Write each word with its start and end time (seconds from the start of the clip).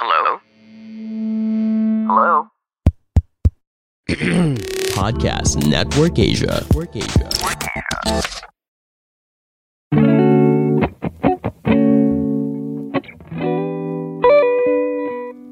Hello? 0.00 0.40
Hello? 2.08 2.48
Podcast 4.96 5.60
Network 5.68 6.16
Asia. 6.16 6.64
Network 6.64 6.96
Asia. 6.96 7.28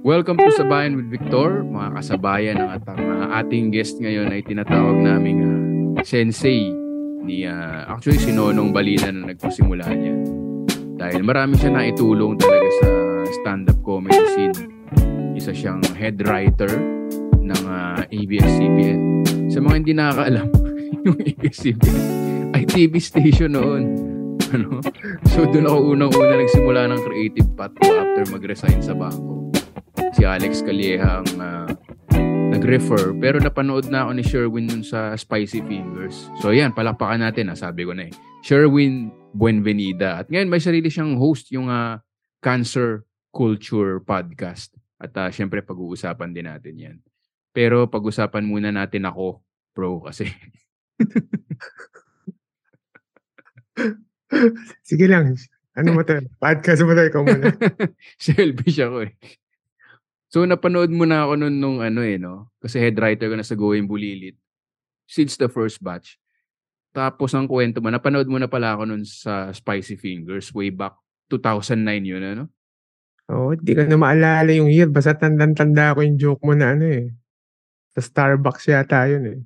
Welcome 0.00 0.40
to 0.40 0.48
Sabayan 0.56 0.96
with 0.96 1.12
Victor, 1.12 1.60
mga 1.68 2.00
kasabayan 2.00 2.56
ng 2.56 2.70
at 2.72 2.88
ang 2.88 3.28
ating 3.44 3.68
guest 3.68 4.00
ngayon 4.00 4.32
ay 4.32 4.40
tinatawag 4.40 4.96
naming 4.96 5.44
uh, 5.44 6.00
sensei 6.00 6.72
ni 7.20 7.44
uh, 7.44 7.84
actually 7.84 8.16
si 8.16 8.32
Nonong 8.32 8.72
Balina 8.72 9.12
na 9.12 9.28
nagpasimula 9.28 9.92
niya. 9.92 10.16
Dahil 10.96 11.20
marami 11.20 11.60
siya 11.60 11.68
naitulong 11.68 12.40
talaga 12.40 12.68
sa 12.80 12.97
stand-up 13.42 13.78
comedy 13.84 14.18
scene. 14.34 14.56
Isa 15.38 15.54
siyang 15.54 15.82
head 15.94 16.18
writer 16.26 16.70
ng 17.38 17.62
uh, 17.64 18.02
ABS-CBN. 18.08 19.00
Sa 19.48 19.62
mga 19.62 19.74
hindi 19.78 19.92
nakakaalam, 19.94 20.48
yung 21.06 21.18
ABS-CBN 21.22 22.04
ay 22.56 22.62
TV 22.64 22.98
station 22.98 23.54
noon. 23.54 23.84
Ano? 24.48 24.80
So 25.28 25.44
doon 25.44 25.68
ako 25.68 25.78
unang-una 25.92 26.34
nagsimula 26.40 26.88
ng 26.88 27.00
creative 27.04 27.48
path 27.52 27.76
ko 27.76 27.92
after 28.00 28.24
mag-resign 28.32 28.80
sa 28.80 28.96
bangko 28.96 29.38
si 30.18 30.26
Alex 30.26 30.66
Calieja 30.66 31.22
ang 31.22 31.30
uh, 31.38 31.68
nag-refer 32.50 33.14
pero 33.22 33.38
napanood 33.38 33.86
na 33.86 34.02
ako 34.02 34.10
ni 34.18 34.22
Sherwin 34.24 34.66
nun 34.66 34.82
sa 34.82 35.14
Spicy 35.14 35.62
Fingers. 35.62 36.32
So 36.42 36.50
yan, 36.50 36.74
palakpakan 36.74 37.22
natin, 37.22 37.52
nasabi 37.52 37.84
ko 37.86 37.92
na 37.92 38.08
eh. 38.08 38.12
Sherwin 38.42 39.14
Buenvenida. 39.30 40.18
At 40.18 40.32
ngayon 40.32 40.48
may 40.48 40.58
sarili 40.58 40.88
siyang 40.88 41.20
host 41.20 41.52
yung 41.52 41.68
uh, 41.68 42.00
Cancer 42.42 43.06
Culture 43.30 44.02
Podcast. 44.02 44.74
At 44.98 45.14
uh, 45.14 45.30
syempre 45.30 45.62
pag-uusapan 45.62 46.34
din 46.34 46.50
natin 46.50 46.74
yan. 46.74 46.98
Pero 47.54 47.86
pag-usapan 47.86 48.42
muna 48.44 48.74
natin 48.74 49.06
ako, 49.06 49.40
bro, 49.72 50.02
kasi. 50.02 50.26
Sige 54.88 55.08
lang. 55.08 55.38
Ano 55.78 55.94
mo 55.94 56.02
tayo? 56.02 56.26
Podcast 56.42 56.82
mo 56.82 56.90
tayo, 56.92 57.08
ikaw 57.08 57.22
muna. 57.22 57.54
Selfish 58.18 58.82
ako 58.82 59.06
eh. 59.06 59.14
So 60.28 60.44
napanood 60.44 60.92
mo 60.92 61.08
na 61.08 61.24
ako 61.24 61.40
nun 61.40 61.56
nung 61.56 61.78
ano 61.80 62.04
eh, 62.04 62.20
no? 62.20 62.52
Kasi 62.60 62.76
head 62.82 62.98
writer 63.00 63.32
ko 63.32 63.36
na 63.38 63.46
sa 63.46 63.56
Going 63.56 63.88
Bulilit. 63.88 64.36
Since 65.08 65.40
the 65.40 65.48
first 65.48 65.80
batch. 65.80 66.20
Tapos 66.92 67.32
ang 67.32 67.48
kwento 67.48 67.80
mo, 67.80 67.88
napanood 67.88 68.28
mo 68.28 68.36
na 68.36 68.50
pala 68.50 68.76
ako 68.76 68.90
nun 68.90 69.08
sa 69.08 69.48
Spicy 69.54 69.96
Fingers 69.96 70.52
way 70.52 70.68
back 70.68 70.98
2009 71.32 72.04
yun, 72.04 72.24
ano? 72.24 72.44
Oo, 73.28 73.52
oh, 73.52 73.54
di 73.60 73.76
ko 73.76 73.84
na 73.84 74.00
maalala 74.00 74.48
yung 74.56 74.72
year. 74.72 74.88
Basta 74.88 75.12
tandang-tanda 75.12 75.92
ko 75.92 76.00
yung 76.00 76.16
joke 76.16 76.42
mo 76.48 76.56
na 76.56 76.72
ano 76.72 76.88
eh. 76.88 77.12
Sa 77.92 78.00
Starbucks 78.00 78.72
yata 78.72 79.04
yun 79.04 79.24
eh. 79.28 79.38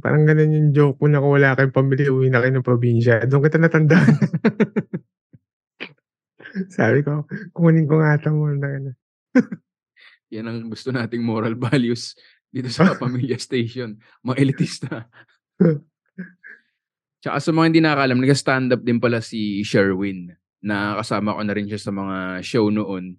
Parang 0.00 0.24
ganun 0.24 0.52
yung 0.52 0.70
joke 0.72 1.04
mo 1.04 1.06
na 1.12 1.20
kung 1.20 1.36
wala 1.36 1.56
kayong 1.56 1.76
pambili, 1.76 2.08
uwi 2.08 2.32
na 2.32 2.40
kayo 2.40 2.56
ng 2.56 2.64
probinsya. 2.64 3.28
Doon 3.28 3.44
kita 3.44 3.60
natandaan. 3.60 4.16
Sabi 6.76 7.04
ko, 7.04 7.28
kunin 7.52 7.84
ko 7.84 8.00
nga 8.00 8.16
ito 8.16 8.32
mo 8.32 8.48
na 8.48 8.68
ano. 8.80 8.90
Yan 10.32 10.48
ang 10.48 10.72
gusto 10.72 10.88
nating 10.88 11.20
moral 11.20 11.52
values 11.68 12.16
dito 12.48 12.72
sa 12.72 12.94
Pamilya 13.00 13.36
Station. 13.36 14.00
Mga 14.24 14.36
elitista. 14.40 15.04
Tsaka 17.20 17.36
sa 17.44 17.50
mga 17.52 17.66
hindi 17.68 17.80
nakakalam, 17.84 18.20
nag-stand 18.24 18.72
up 18.72 18.80
din 18.80 19.00
pala 19.00 19.20
si 19.20 19.60
Sherwin 19.64 20.45
na 20.64 20.96
kasama 21.00 21.36
ko 21.36 21.40
na 21.44 21.54
rin 21.54 21.68
siya 21.68 21.80
sa 21.80 21.92
mga 21.92 22.40
show 22.40 22.68
noon. 22.72 23.16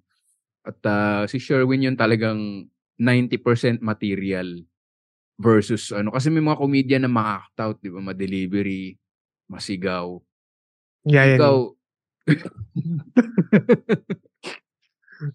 At 0.66 0.80
uh, 0.84 1.24
si 1.30 1.40
Sherwin 1.40 1.86
yun 1.86 1.98
talagang 1.98 2.68
90% 3.00 3.80
material 3.80 4.66
versus 5.40 5.94
ano. 5.94 6.12
Kasi 6.12 6.34
may 6.34 6.42
mga 6.42 6.60
comedian 6.60 7.04
na 7.06 7.12
ma-act 7.12 7.58
out, 7.62 7.78
di 7.80 7.94
ba? 7.94 8.02
Ma-delivery, 8.02 8.98
masigaw. 9.48 10.18
Yeah, 11.08 11.40
Ikaw, 11.40 11.78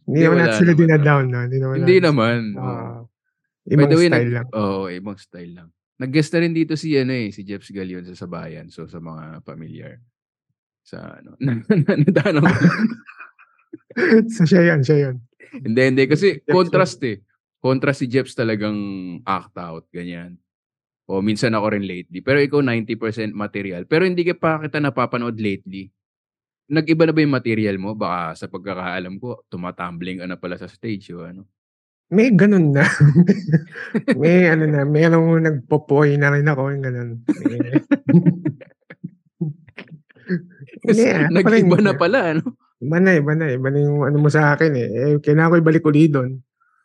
Hindi 0.07 0.21
naman 0.23 0.39
natin 0.39 0.59
sila 0.63 0.75
dinadown, 0.79 1.25
no? 1.27 1.41
Hindi 1.43 1.59
naman. 1.59 1.77
Hindi 1.83 1.97
naman. 1.99 2.39
Uh, 2.55 3.03
ibang 3.67 3.91
way, 3.91 4.09
style 4.11 4.31
nag, 4.31 4.37
lang. 4.37 4.47
Oo, 4.55 4.87
oh, 4.87 4.87
ibang 4.93 5.19
style 5.19 5.53
lang. 5.59 5.69
Nag-guest 5.99 6.31
na 6.35 6.41
rin 6.43 6.55
dito 6.55 6.75
si, 6.79 6.95
ano 6.99 7.15
eh, 7.15 7.31
si 7.35 7.43
Jeps 7.47 7.71
Galion 7.71 8.07
sa 8.07 8.15
Sabayan. 8.15 8.71
So, 8.71 8.87
sa 8.87 8.99
mga 9.03 9.43
familiar. 9.47 9.99
Sa, 10.83 10.99
ano, 11.23 11.39
nadaan 12.07 12.43
ako. 12.43 12.49
so, 14.35 14.45
siya 14.47 14.75
yan, 14.75 14.81
siya 14.83 14.99
yan. 15.09 15.17
hindi, 15.63 15.81
hindi. 15.81 16.05
Kasi, 16.11 16.43
contrast 16.47 17.01
eh. 17.07 17.23
Contrast 17.63 18.03
si 18.03 18.11
Jeps 18.11 18.35
talagang 18.35 18.75
act 19.23 19.55
out, 19.55 19.87
ganyan. 19.95 20.35
O, 21.07 21.23
minsan 21.23 21.55
ako 21.55 21.79
rin 21.79 21.87
lately. 21.87 22.19
Pero 22.23 22.43
ikaw, 22.43 22.61
90% 22.63 23.35
material. 23.35 23.87
Pero 23.87 24.03
hindi 24.03 24.27
ka 24.27 24.35
pa 24.35 24.59
kita 24.59 24.83
napapanood 24.83 25.39
lately 25.39 25.93
nag-iba 26.73 27.05
na 27.05 27.13
ba 27.13 27.21
yung 27.21 27.37
material 27.37 27.77
mo? 27.77 27.93
Baka 27.93 28.33
sa 28.39 28.47
pagkakaalam 28.49 29.21
ko, 29.21 29.45
tumatumbling 29.53 30.25
ka 30.25 30.27
na 30.27 30.41
pala 30.41 30.57
sa 30.57 30.65
stage 30.65 31.13
o 31.13 31.21
ano? 31.29 31.45
May 32.13 32.33
ganun 32.33 32.77
na. 32.77 32.85
may 34.21 34.49
ano 34.49 34.65
na, 34.69 34.85
may 34.85 35.09
ano 35.09 35.21
nagpopoy 35.37 36.17
na 36.17 36.33
rin 36.33 36.49
ako, 36.49 36.63
yung 36.73 36.85
ganun. 36.85 37.11
Kasi 40.87 41.01
yeah, 41.03 41.29
nag-iba 41.29 41.79
na 41.83 41.95
pala, 41.95 42.37
ano? 42.37 42.55
Iba 42.83 42.99
na, 42.99 43.11
iba 43.15 43.33
na. 43.35 43.47
Iba 43.51 43.69
na 43.71 43.79
yung 43.79 44.03
ano 44.03 44.17
mo 44.19 44.29
sa 44.31 44.55
akin 44.55 44.73
eh. 44.75 44.89
eh 44.91 45.15
kailangan 45.23 45.51
ko 45.53 45.57
ibalik 45.63 45.87
uli 45.87 46.11
doon. 46.11 46.39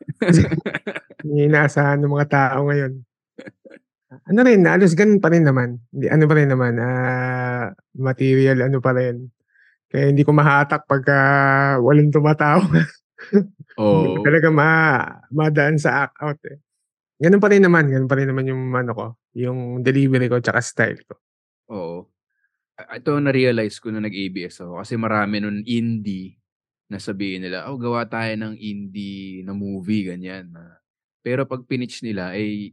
inaasahan 1.28 2.00
ng 2.06 2.14
mga 2.14 2.28
tao 2.30 2.70
ngayon. 2.70 2.94
Ano 4.28 4.40
rin, 4.46 4.64
alos 4.64 4.96
ganun 4.96 5.20
pa 5.20 5.34
rin 5.34 5.44
naman. 5.44 5.82
Ano 6.08 6.24
pa 6.30 6.34
rin 6.38 6.50
naman, 6.50 6.80
uh, 6.80 7.74
material, 7.98 8.70
ano 8.72 8.78
pa 8.80 8.94
rin 8.96 9.30
kaya 9.88 10.12
hindi 10.12 10.24
ko 10.28 10.36
mahatak 10.36 10.84
pagka 10.84 11.18
walang 11.80 12.12
tumatawa. 12.12 12.68
Oo. 13.82 14.04
Hindi 14.04 14.20
talaga 14.28 14.48
ma 14.52 14.70
madaan 15.32 15.80
sa 15.80 16.08
act 16.08 16.18
out 16.20 16.42
eh. 16.44 16.60
Ganun 17.18 17.42
pa 17.42 17.50
rin 17.50 17.64
naman, 17.64 17.90
ganun 17.90 18.10
pa 18.12 18.20
rin 18.20 18.30
naman 18.30 18.46
yung 18.46 18.64
ano 18.76 18.92
ko, 18.94 19.06
yung 19.34 19.82
delivery 19.82 20.28
ko 20.30 20.44
tsaka 20.44 20.60
style 20.62 21.02
ko. 21.08 21.16
Oo. 21.72 21.98
Ito 22.78 23.18
na-realize 23.18 23.82
ko 23.82 23.90
na 23.90 24.06
nag-ABS 24.06 24.62
ako 24.62 24.78
kasi 24.78 24.94
marami 25.02 25.42
nun 25.42 25.66
indie 25.66 26.38
na 26.88 27.02
sabihin 27.02 27.44
nila, 27.44 27.68
oh, 27.68 27.76
gawa 27.76 28.06
tayo 28.06 28.32
ng 28.38 28.56
indie 28.56 29.44
na 29.44 29.52
movie, 29.52 30.08
ganyan. 30.08 30.54
Pero 31.20 31.44
pag 31.44 31.66
pinitch 31.68 32.00
nila, 32.06 32.32
ay 32.32 32.72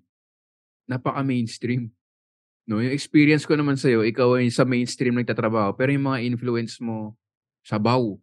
napaka-mainstream. 0.86 1.90
No, 2.68 2.78
yung 2.78 2.94
experience 2.94 3.42
ko 3.48 3.58
naman 3.58 3.74
sa'yo, 3.74 4.06
ikaw 4.06 4.38
ay 4.38 4.48
sa 4.54 4.62
mainstream 4.62 5.18
nagtatrabaho, 5.18 5.74
pero 5.74 5.90
yung 5.90 6.06
mga 6.06 6.22
influence 6.30 6.78
mo, 6.78 7.18
sabaw. 7.66 8.14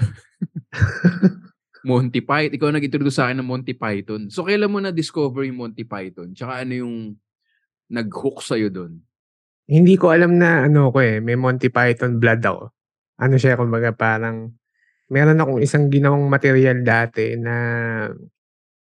Monty 1.88 2.20
Python. 2.20 2.56
Ikaw 2.56 2.68
nag-introduce 2.76 3.16
sa 3.16 3.28
akin 3.28 3.40
ng 3.40 3.48
Monty 3.48 3.72
Python. 3.72 4.28
So, 4.28 4.44
kailan 4.44 4.68
mo 4.72 4.80
na-discover 4.80 5.48
yung 5.48 5.60
Monty 5.60 5.84
Python? 5.84 6.36
Tsaka 6.36 6.64
ano 6.64 6.72
yung 6.76 6.96
nag-hook 7.88 8.44
sa'yo 8.44 8.68
doon? 8.68 9.00
Hindi 9.70 9.94
ko 9.94 10.10
alam 10.10 10.34
na 10.34 10.66
ano 10.66 10.90
ko 10.90 10.98
eh, 10.98 11.22
may 11.22 11.38
Monty 11.38 11.70
Python 11.70 12.18
blood 12.18 12.42
ako. 12.42 12.74
Ano 13.22 13.38
siya, 13.38 13.54
kumbaga 13.54 13.94
parang, 13.94 14.50
meron 15.06 15.38
akong 15.38 15.62
isang 15.62 15.86
ginawang 15.86 16.26
material 16.26 16.82
dati 16.82 17.38
na 17.38 17.54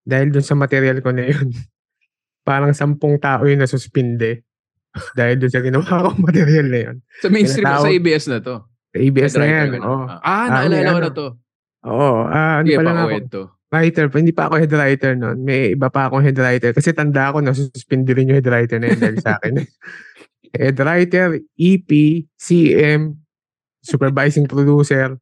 dahil 0.04 0.34
dun 0.34 0.46
sa 0.46 0.58
material 0.58 1.00
ko 1.00 1.14
na 1.14 1.30
yun, 1.30 1.54
parang 2.48 2.74
sampung 2.74 3.22
tao 3.22 3.46
yung 3.48 3.64
nasuspinde. 3.64 4.44
Dahil 5.18 5.42
doon 5.42 5.50
sa 5.50 5.66
ginawa 5.66 5.90
kong 6.06 6.22
material 6.22 6.68
na 6.70 6.80
yun. 6.86 6.96
Sa 7.18 7.34
mainstream, 7.34 7.66
Tinatawag, 7.66 7.90
sa 7.90 7.94
ABS 7.98 8.26
na 8.30 8.38
to? 8.46 8.56
Sa 8.94 8.98
ABS 9.02 9.34
na 9.42 9.46
yan, 9.50 9.70
oo. 9.82 9.90
Oh. 9.90 10.06
Ah, 10.06 10.46
naalala 10.54 10.90
ko 10.94 11.02
na 11.02 11.12
to. 11.18 11.28
Oo, 11.84 12.12
ah, 12.30 12.62
ano 12.62 12.68
pala 12.78 12.92
ako, 13.10 13.18
writer 13.74 14.06
pa. 14.14 14.16
Hindi 14.22 14.34
pa 14.38 14.44
ako 14.46 14.56
head 14.62 14.74
writer 14.78 15.12
noon. 15.18 15.38
May 15.42 15.74
iba 15.74 15.90
pa 15.90 16.06
akong 16.06 16.22
head 16.22 16.38
writer. 16.38 16.72
Kasi 16.78 16.94
tanda 16.94 17.34
ako, 17.34 17.42
nasususpend 17.42 18.06
rin 18.06 18.30
yung 18.30 18.38
head 18.38 18.46
writer 18.46 18.78
na 18.78 18.94
yun 18.94 19.02
dahil 19.02 19.18
sa 19.18 19.42
akin. 19.42 19.66
Head 20.54 20.78
writer, 20.78 21.42
EP, 21.58 21.90
CM, 22.38 23.18
supervising 23.82 24.46
producer, 24.46 25.18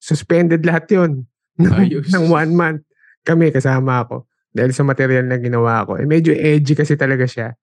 suspended 0.00 0.64
lahat 0.64 0.88
yun. 0.90 1.12
Ayos. 1.60 2.10
ng 2.10 2.26
one 2.32 2.52
month. 2.56 2.82
Kami, 3.22 3.54
kasama 3.54 4.02
ako. 4.02 4.26
Dahil 4.50 4.74
sa 4.74 4.82
material 4.82 5.30
na 5.30 5.38
ginawa 5.38 5.86
ko. 5.86 5.96
Eh, 5.96 6.06
medyo 6.06 6.34
edgy 6.34 6.74
kasi 6.74 6.98
talaga 6.98 7.24
siya. 7.30 7.54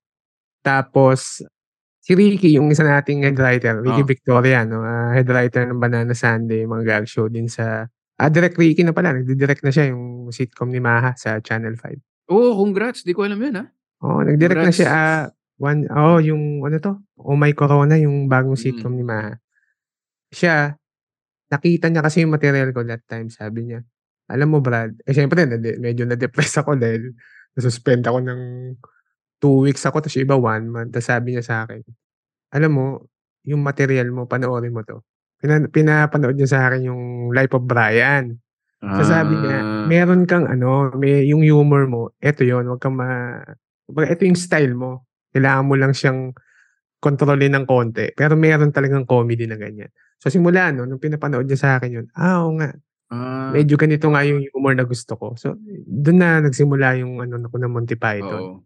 Tapos, 0.64 1.44
si 2.00 2.12
Ricky, 2.16 2.56
yung 2.56 2.72
isa 2.72 2.88
nating 2.88 3.28
head 3.28 3.38
writer, 3.38 3.84
Ricky 3.84 4.04
oh. 4.04 4.08
Victoria, 4.08 4.64
no? 4.64 4.82
Uh, 4.82 5.12
head 5.12 5.28
writer 5.28 5.68
ng 5.68 5.78
Banana 5.78 6.16
Sunday, 6.16 6.64
mga 6.64 6.84
gag 6.88 7.06
show 7.06 7.28
din 7.28 7.52
sa... 7.52 7.86
Ah, 8.22 8.30
direct 8.30 8.56
Ricky 8.56 8.86
na 8.86 8.94
pala. 8.94 9.18
Nagdi-direct 9.18 9.66
na 9.66 9.74
siya 9.74 9.90
yung 9.92 10.30
sitcom 10.30 10.70
ni 10.70 10.78
Maha 10.78 11.18
sa 11.18 11.42
Channel 11.42 11.74
5. 11.74 12.30
Oh, 12.32 12.54
congrats. 12.54 13.02
Di 13.02 13.18
ko 13.18 13.26
alam 13.26 13.42
yun, 13.42 13.60
ha? 13.60 13.66
Oo, 14.06 14.22
oh, 14.22 14.24
nagdirect 14.24 14.62
na 14.62 14.74
siya. 14.74 14.88
Uh, 14.88 15.24
one, 15.62 15.86
oh, 15.94 16.18
yung 16.18 16.66
ano 16.66 16.78
to? 16.82 16.94
Oh 17.22 17.38
My 17.38 17.54
Corona, 17.54 17.96
yung 18.02 18.26
bagong 18.26 18.58
mm. 18.58 18.64
sitcom 18.66 18.98
ni 18.98 19.06
Maha. 19.06 19.38
Siya, 20.34 20.74
nakita 21.52 21.92
niya 21.92 22.02
kasi 22.06 22.24
yung 22.26 22.34
material 22.34 22.72
ko 22.74 22.82
that 22.88 23.04
time, 23.06 23.30
sabi 23.30 23.70
niya. 23.72 23.82
alam 24.32 24.48
mo 24.48 24.64
Brad, 24.64 24.96
eh 25.04 25.12
syempre 25.12 25.44
nade 25.44 25.76
medyo 25.84 26.08
na-depress 26.08 26.64
ako 26.64 26.80
dahil 26.80 27.12
na-suspend 27.58 28.08
ako 28.08 28.20
ng 28.24 28.42
2 29.44 29.66
weeks 29.68 29.84
ako 29.84 30.00
tapos 30.06 30.18
iba 30.22 30.36
1 30.40 30.72
month. 30.72 30.92
Tapos 30.96 31.08
sabi 31.12 31.36
niya 31.36 31.44
sa'kin, 31.44 31.84
"Alam 32.56 32.72
mo, 32.72 32.86
yung 33.44 33.60
material 33.66 34.08
mo 34.14 34.26
panoorin 34.30 34.72
mo 34.72 34.82
'to." 34.88 35.04
Pina 35.42 35.60
pinapanood 35.68 36.38
niya 36.38 36.50
sa'kin 36.52 36.88
yung 36.88 37.34
Life 37.36 37.52
of 37.58 37.66
Brian. 37.68 38.40
So 38.82 39.04
sabi 39.06 39.36
niya, 39.38 39.60
Ah. 39.62 39.86
"Meron 39.90 40.26
kang 40.26 40.48
ano, 40.50 40.90
may 40.98 41.28
yung 41.30 41.44
humor 41.46 41.86
mo, 41.90 42.14
eto 42.24 42.42
yun, 42.48 42.66
wag 42.72 42.82
kang 42.82 42.98
ma 42.98 43.42
eto 44.10 44.24
yung 44.26 44.40
style 44.40 44.74
mo. 44.78 45.06
Kailangan 45.34 45.66
mo 45.68 45.76
lang 45.80 45.94
siyang 45.96 46.32
kontrolin 47.02 47.54
ng 47.58 47.66
konti, 47.66 48.14
pero 48.14 48.38
meron 48.38 48.72
talagang 48.74 49.06
comedy 49.10 49.46
na 49.50 49.58
ganyan." 49.58 49.90
So 50.22 50.30
simula 50.30 50.70
nun, 50.74 50.88
nung 50.92 51.02
pinapanood 51.02 51.48
niya 51.50 51.60
sa'kin 51.60 51.92
yun, 52.04 52.08
ah, 52.16 52.46
oo 52.46 52.56
nga, 52.62 52.70
Ah, 53.12 53.52
medyo 53.52 53.76
ganito 53.76 54.08
nga 54.12 54.24
yung 54.24 54.46
humor 54.54 54.74
na 54.78 54.86
gusto 54.88 55.14
ko. 55.20 55.34
So 55.36 55.58
dun 55.88 56.22
na 56.22 56.40
nagsimula 56.46 57.02
yung 57.02 57.20
ano 57.22 57.48
ko 57.52 57.58
ng 57.60 57.74
Monty 57.74 57.98
Python. 58.00 58.44
oo. 58.44 58.64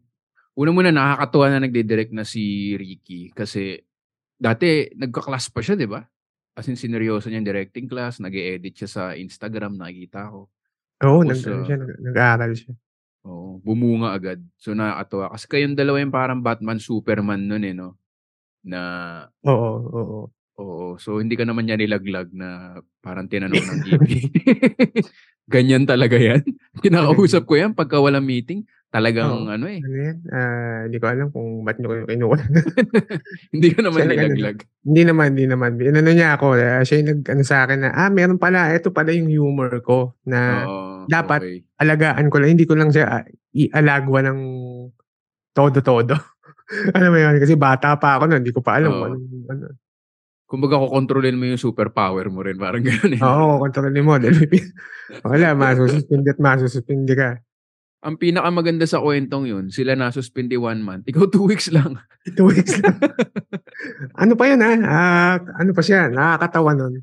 Una 0.55 0.71
muna 0.71 0.91
nakakatuwa 0.91 1.47
na 1.51 1.59
nagdi-direct 1.67 2.11
na 2.15 2.23
si 2.27 2.75
Ricky 2.79 3.31
kasi 3.35 3.79
dati 4.39 4.87
nagka-class 4.95 5.51
pa 5.51 5.59
siya, 5.63 5.75
'di 5.79 5.87
ba? 5.89 6.03
As 6.55 6.67
in 6.71 6.79
sineryoso 6.79 7.27
niya 7.27 7.39
yung 7.43 7.49
directing 7.49 7.87
class, 7.91 8.19
nag-e-edit 8.23 8.75
siya 8.85 8.89
sa 8.91 9.03
Instagram, 9.15 9.75
nakikita 9.79 10.31
ko. 10.31 10.47
Oo, 11.03 11.23
Tapos, 11.23 11.43
nag 11.43 11.51
ano 11.51 11.59
ah, 11.59 11.65
siya, 11.67 11.77
nag 11.79 11.91
nag-aaral 11.99 12.51
siya. 12.55 12.73
Oo, 13.25 13.57
bumunga 13.65 14.13
agad. 14.13 14.39
So 14.55 14.77
nakakatuwa 14.77 15.33
kasi 15.33 15.45
kayong 15.49 15.73
dalawa 15.73 15.97
yung 15.97 16.13
parang 16.13 16.39
Batman 16.45 16.77
Superman 16.77 17.41
nun 17.41 17.65
eh, 17.65 17.73
no? 17.73 17.97
Na 18.61 18.79
Oo, 19.41 19.71
oo. 19.89 20.19
oo, 20.61 20.85
so 21.01 21.17
hindi 21.17 21.33
ka 21.33 21.43
naman 21.43 21.65
niya 21.65 21.77
nilaglag 21.81 22.29
na 22.31 22.77
parang 23.01 23.25
tinanong 23.25 23.65
ng 23.65 23.81
EP. 23.97 24.09
Ganyan 25.53 25.85
talaga 25.85 26.17
yan. 26.17 26.41
Kinakausap 26.85 27.45
ko 27.45 27.53
yan 27.57 27.73
pagka 27.77 28.01
walang 28.01 28.25
meeting. 28.25 28.65
Talagang 28.89 29.45
Oo. 29.45 29.51
ano 29.51 29.67
eh. 29.67 29.83
Ano 29.83 29.97
yan? 29.97 30.17
Ah, 30.31 30.79
hindi 30.87 30.97
ko 31.01 31.05
alam 31.11 31.27
kung 31.29 31.67
ba't 31.67 31.75
niyo 31.77 31.91
ko 31.91 32.07
kinuha. 32.07 32.37
Hindi 33.51 33.67
ka 33.75 33.79
naman 33.83 33.99
Siya 33.99 34.07
nag- 34.07 34.15
ano, 34.15 34.29
nilaglag. 34.31 34.57
Hindi 34.87 35.01
naman, 35.03 35.27
hindi 35.35 35.45
naman. 35.51 35.71
Inano 35.83 36.11
niya 36.15 36.29
ako, 36.39 36.45
ah, 36.55 36.81
siya 36.81 36.95
yung 37.03 37.09
nag-ano 37.11 37.43
sa 37.43 37.57
akin 37.67 37.79
na, 37.83 37.89
ah, 37.91 38.07
meron 38.07 38.39
pala, 38.39 38.71
ito 38.71 38.95
pala 38.95 39.11
yung 39.11 39.27
humor 39.27 39.69
ko 39.83 40.15
na 40.23 40.63
Oo, 40.63 40.94
dapat 41.07 41.39
okay. 41.41 41.57
alagaan 41.79 42.27
ko 42.29 42.37
lang. 42.41 42.53
Hindi 42.53 42.65
ko 42.67 42.73
lang 42.75 42.89
siya 42.91 43.05
ah, 43.21 43.25
ialagwa 43.55 44.19
ng 44.25 44.39
todo-todo. 45.55 46.15
alam 46.97 47.09
mo 47.13 47.19
yun? 47.19 47.35
Kasi 47.37 47.53
bata 47.55 47.95
pa 47.95 48.17
ako 48.19 48.23
nun, 48.29 48.41
hindi 48.41 48.53
ko 48.53 48.61
pa 48.61 48.77
alam 48.81 48.91
kung 48.91 49.13
anong, 49.13 49.47
ano. 49.49 49.65
Kumbaga 50.45 50.77
kukontrolin 50.77 51.37
mo 51.41 51.49
yung 51.49 51.61
superpower 51.61 52.29
mo 52.29 52.45
rin. 52.45 52.57
Parang 52.61 52.85
gano'n 52.85 53.17
eh. 53.17 53.21
Oo, 53.21 53.57
kontrolin 53.57 54.05
mo. 54.05 54.17
Dahil 54.21 54.37
may 54.45 54.49
pin- 54.49 54.73
wala, 55.25 55.57
masususpindi 55.57 56.29
at 56.29 56.39
masususpindi 56.41 57.13
ka. 57.17 57.41
Ang 58.05 58.21
pinakamaganda 58.21 58.85
sa 58.85 59.01
kwentong 59.01 59.49
yun, 59.49 59.65
sila 59.73 59.97
nasuspindi 59.97 60.53
one 60.53 60.85
month. 60.85 61.09
Ikaw 61.09 61.25
two 61.33 61.49
weeks 61.49 61.73
lang. 61.73 61.97
Two 62.37 62.49
weeks 62.49 62.77
lang. 62.81 62.97
ano 64.17 64.33
pa 64.33 64.49
yun 64.49 64.61
ha? 64.61 64.73
Ah, 64.81 65.37
ano 65.61 65.77
pa 65.77 65.81
siya? 65.81 66.09
Nakakatawa 66.09 66.73
nun. 66.73 67.01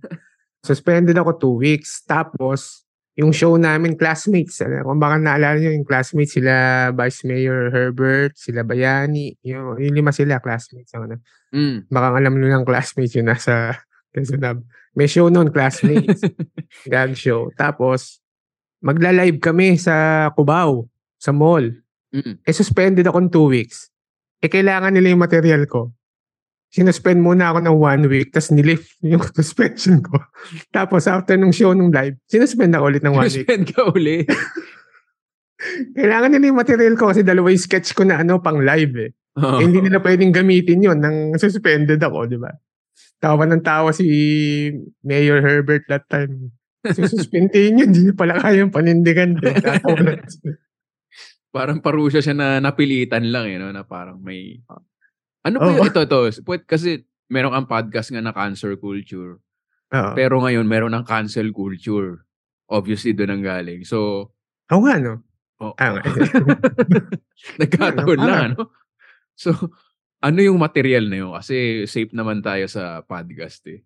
Suspended 0.62 1.18
ako 1.18 1.30
two 1.38 1.56
weeks. 1.58 2.02
Tapos, 2.06 2.86
yung 3.12 3.32
show 3.36 3.60
namin, 3.60 4.00
classmates. 4.00 4.64
Ano, 4.64 4.88
kung 4.88 4.96
baka 4.96 5.20
naalala 5.20 5.60
nyo, 5.60 5.70
yung 5.76 5.84
classmates, 5.84 6.40
sila 6.40 6.88
Vice 6.96 7.28
Mayor 7.28 7.68
Herbert, 7.68 8.40
sila 8.40 8.64
Bayani. 8.64 9.36
Yung, 9.44 9.76
yung 9.76 9.92
lima 9.92 10.16
sila, 10.16 10.40
classmates. 10.40 10.96
Ano. 10.96 11.20
Mm. 11.52 11.92
Baka 11.92 12.06
alam 12.16 12.32
nyo 12.32 12.48
ng 12.48 12.64
classmates 12.64 13.12
yun 13.12 13.28
nasa 13.28 13.76
Quezonab. 14.12 14.64
May 14.96 15.08
show 15.08 15.28
noon, 15.28 15.52
classmates. 15.52 16.24
Gag 16.92 17.16
show. 17.16 17.52
Tapos, 17.56 18.20
magla-live 18.80 19.40
kami 19.40 19.76
sa 19.76 20.28
Cubao, 20.32 20.88
sa 21.20 21.32
mall. 21.32 21.68
Mm. 22.12 22.44
Eh, 22.44 22.52
suspended 22.52 23.04
ako 23.08 23.18
ng 23.24 23.32
two 23.32 23.48
weeks. 23.48 23.92
Eh, 24.40 24.48
kailangan 24.48 24.92
nila 24.92 25.12
yung 25.12 25.22
material 25.24 25.64
ko. 25.68 25.92
Sinuspend 26.72 27.20
muna 27.20 27.52
ako 27.52 27.58
ng 27.68 27.76
one 27.76 28.04
week, 28.08 28.32
tapos 28.32 28.48
nilift 28.48 28.96
yung 29.04 29.20
suspension 29.36 30.00
ko. 30.00 30.16
tapos, 30.72 31.04
after 31.04 31.36
nung 31.36 31.52
show 31.52 31.76
nung 31.76 31.92
live, 31.92 32.16
sinuspend 32.24 32.72
ako 32.72 32.84
ulit 32.88 33.04
ng 33.04 33.12
one 33.12 33.28
week. 33.28 33.44
Suspend 33.44 33.64
ka 33.68 33.92
uli. 33.92 34.24
Kailangan 35.96 36.32
nila 36.32 36.48
yung 36.48 36.58
material 36.58 36.94
ko 36.96 37.12
kasi 37.12 37.20
dalawa 37.22 37.52
yung 37.52 37.60
sketch 37.60 37.92
ko 37.92 38.02
na 38.08 38.24
ano, 38.24 38.40
pang 38.40 38.58
live 38.58 38.94
eh. 38.98 39.10
Oo. 39.36 39.60
Eh, 39.60 39.68
hindi 39.68 39.84
nila 39.84 40.00
pwedeng 40.00 40.32
gamitin 40.32 40.84
yon 40.84 40.98
nang 41.00 41.36
suspended 41.36 42.00
ako, 42.00 42.28
di 42.28 42.40
ba? 42.40 42.52
Tawa 43.22 43.46
ng 43.46 43.62
tawa 43.62 43.94
si 43.94 44.08
Mayor 45.04 45.40
Herbert 45.40 45.86
that 45.92 46.08
time. 46.08 46.56
Sususpendin 46.82 47.78
yun, 47.84 47.94
hindi 47.94 48.12
pala 48.16 48.40
kayang 48.42 48.74
panindigan. 48.74 49.38
Parang 51.52 51.78
parusa 51.84 52.18
siya 52.24 52.34
na 52.34 52.58
napilitan 52.58 53.28
lang 53.28 53.46
eh, 53.48 53.56
no? 53.60 53.70
na 53.70 53.84
parang 53.84 54.18
may... 54.18 54.58
Ano 55.42 55.56
ba 55.58 55.68
Oo. 55.68 55.76
yun? 55.82 55.90
Ito. 55.90 56.06
Pwede, 56.42 56.64
kasi 56.64 57.02
meron 57.26 57.50
kang 57.52 57.66
podcast 57.66 58.10
nga 58.10 58.22
na 58.22 58.30
cancer 58.30 58.74
culture. 58.76 59.42
Oo. 59.92 60.10
Pero 60.14 60.38
ngayon, 60.40 60.64
meron 60.64 60.94
ng 60.94 61.04
cancel 61.04 61.50
culture. 61.50 62.22
Obviously, 62.66 63.12
doon 63.12 63.36
ang 63.36 63.44
galing. 63.44 63.82
So, 63.82 64.30
Oo 64.70 64.82
nga, 64.86 64.96
no? 64.96 65.20
oh, 65.60 65.74
Ah, 65.76 65.98
nagkataon 67.60 68.18
lang, 68.18 68.28
parang- 68.28 68.54
ano? 68.54 68.62
So, 69.34 69.50
ano 70.22 70.38
yung 70.38 70.60
material 70.60 71.08
na 71.08 71.16
yun? 71.18 71.32
Kasi 71.34 71.84
safe 71.84 72.12
naman 72.14 72.40
tayo 72.40 72.64
sa 72.68 73.02
podcast 73.02 73.64
eh. 73.68 73.82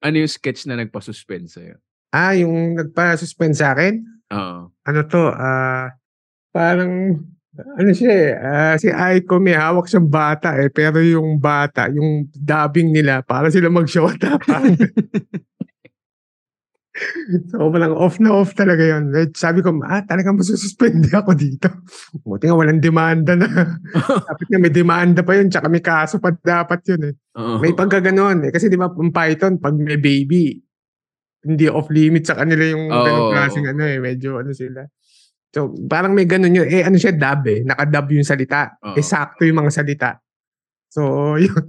Ano 0.00 0.20
yung 0.20 0.30
sketch 0.30 0.64
na 0.66 0.76
nagpa-suspend 0.76 1.48
sa'yo? 1.48 1.76
ah, 2.10 2.34
yung 2.34 2.74
nagpa-suspend 2.74 3.54
sa 3.54 3.70
akin? 3.70 4.02
Oo. 4.34 4.74
Ano 4.74 4.98
to? 5.06 5.30
Ah, 5.30 5.94
parang, 6.50 7.22
ano 7.58 7.90
siya 7.90 8.12
eh, 8.14 8.30
ah, 8.38 8.74
si 8.78 8.88
Aiko 8.94 9.42
may 9.42 9.58
hawak 9.58 9.90
siyang 9.90 10.06
bata 10.06 10.54
eh, 10.54 10.70
pero 10.70 11.02
yung 11.02 11.42
bata, 11.42 11.90
yung 11.90 12.30
dubbing 12.30 12.94
nila, 12.94 13.26
para 13.26 13.50
sila 13.50 13.66
mag-shota. 13.66 14.38
so, 17.50 17.70
walang 17.70 17.94
off 17.94 18.22
na 18.22 18.34
off 18.34 18.54
talaga. 18.54 19.02
Eh, 19.02 19.30
Sabi 19.34 19.66
ko, 19.66 19.74
ah, 19.82 20.02
talagang 20.06 20.38
masususpende 20.38 21.10
ako 21.18 21.34
dito. 21.34 21.66
Buti 22.22 22.46
nga 22.46 22.58
walang 22.58 22.82
demanda 22.82 23.34
na. 23.34 23.50
Dapat 24.30 24.46
nga 24.46 24.58
may 24.62 24.72
demanda 24.72 25.20
pa 25.26 25.34
yun, 25.34 25.50
tsaka 25.50 25.66
may 25.66 25.82
kaso 25.82 26.22
pa 26.22 26.30
dapat 26.30 26.80
yun 26.86 27.02
eh. 27.10 27.14
Oo. 27.34 27.58
May 27.58 27.74
pagkaganon 27.74 28.46
eh. 28.46 28.50
Kasi 28.54 28.70
di 28.70 28.78
ba, 28.78 28.90
yung 28.90 29.10
Python, 29.10 29.58
pag 29.58 29.74
may 29.74 29.98
baby, 29.98 30.54
hindi 31.40 31.66
off 31.66 31.88
limit 31.88 32.28
sa 32.28 32.36
kanila 32.36 32.62
yung 32.62 32.94
Oo, 32.94 33.02
ganong 33.02 33.30
klaseng 33.32 33.66
ano 33.66 33.82
eh. 33.86 33.98
Medyo 33.98 34.38
ano 34.38 34.54
sila. 34.54 34.86
So, 35.50 35.74
parang 35.90 36.14
may 36.14 36.30
ganon 36.30 36.54
yun. 36.54 36.66
Eh, 36.70 36.86
ano 36.86 36.94
siya, 36.94 37.10
dub 37.10 37.42
eh. 37.50 37.66
Nakadub 37.66 38.06
yung 38.14 38.26
salita. 38.26 38.70
Oo. 38.86 38.94
Eh, 38.94 39.02
sakto 39.02 39.42
yung 39.42 39.66
mga 39.66 39.72
salita. 39.74 40.10
So, 40.86 41.02
yun. 41.44 41.66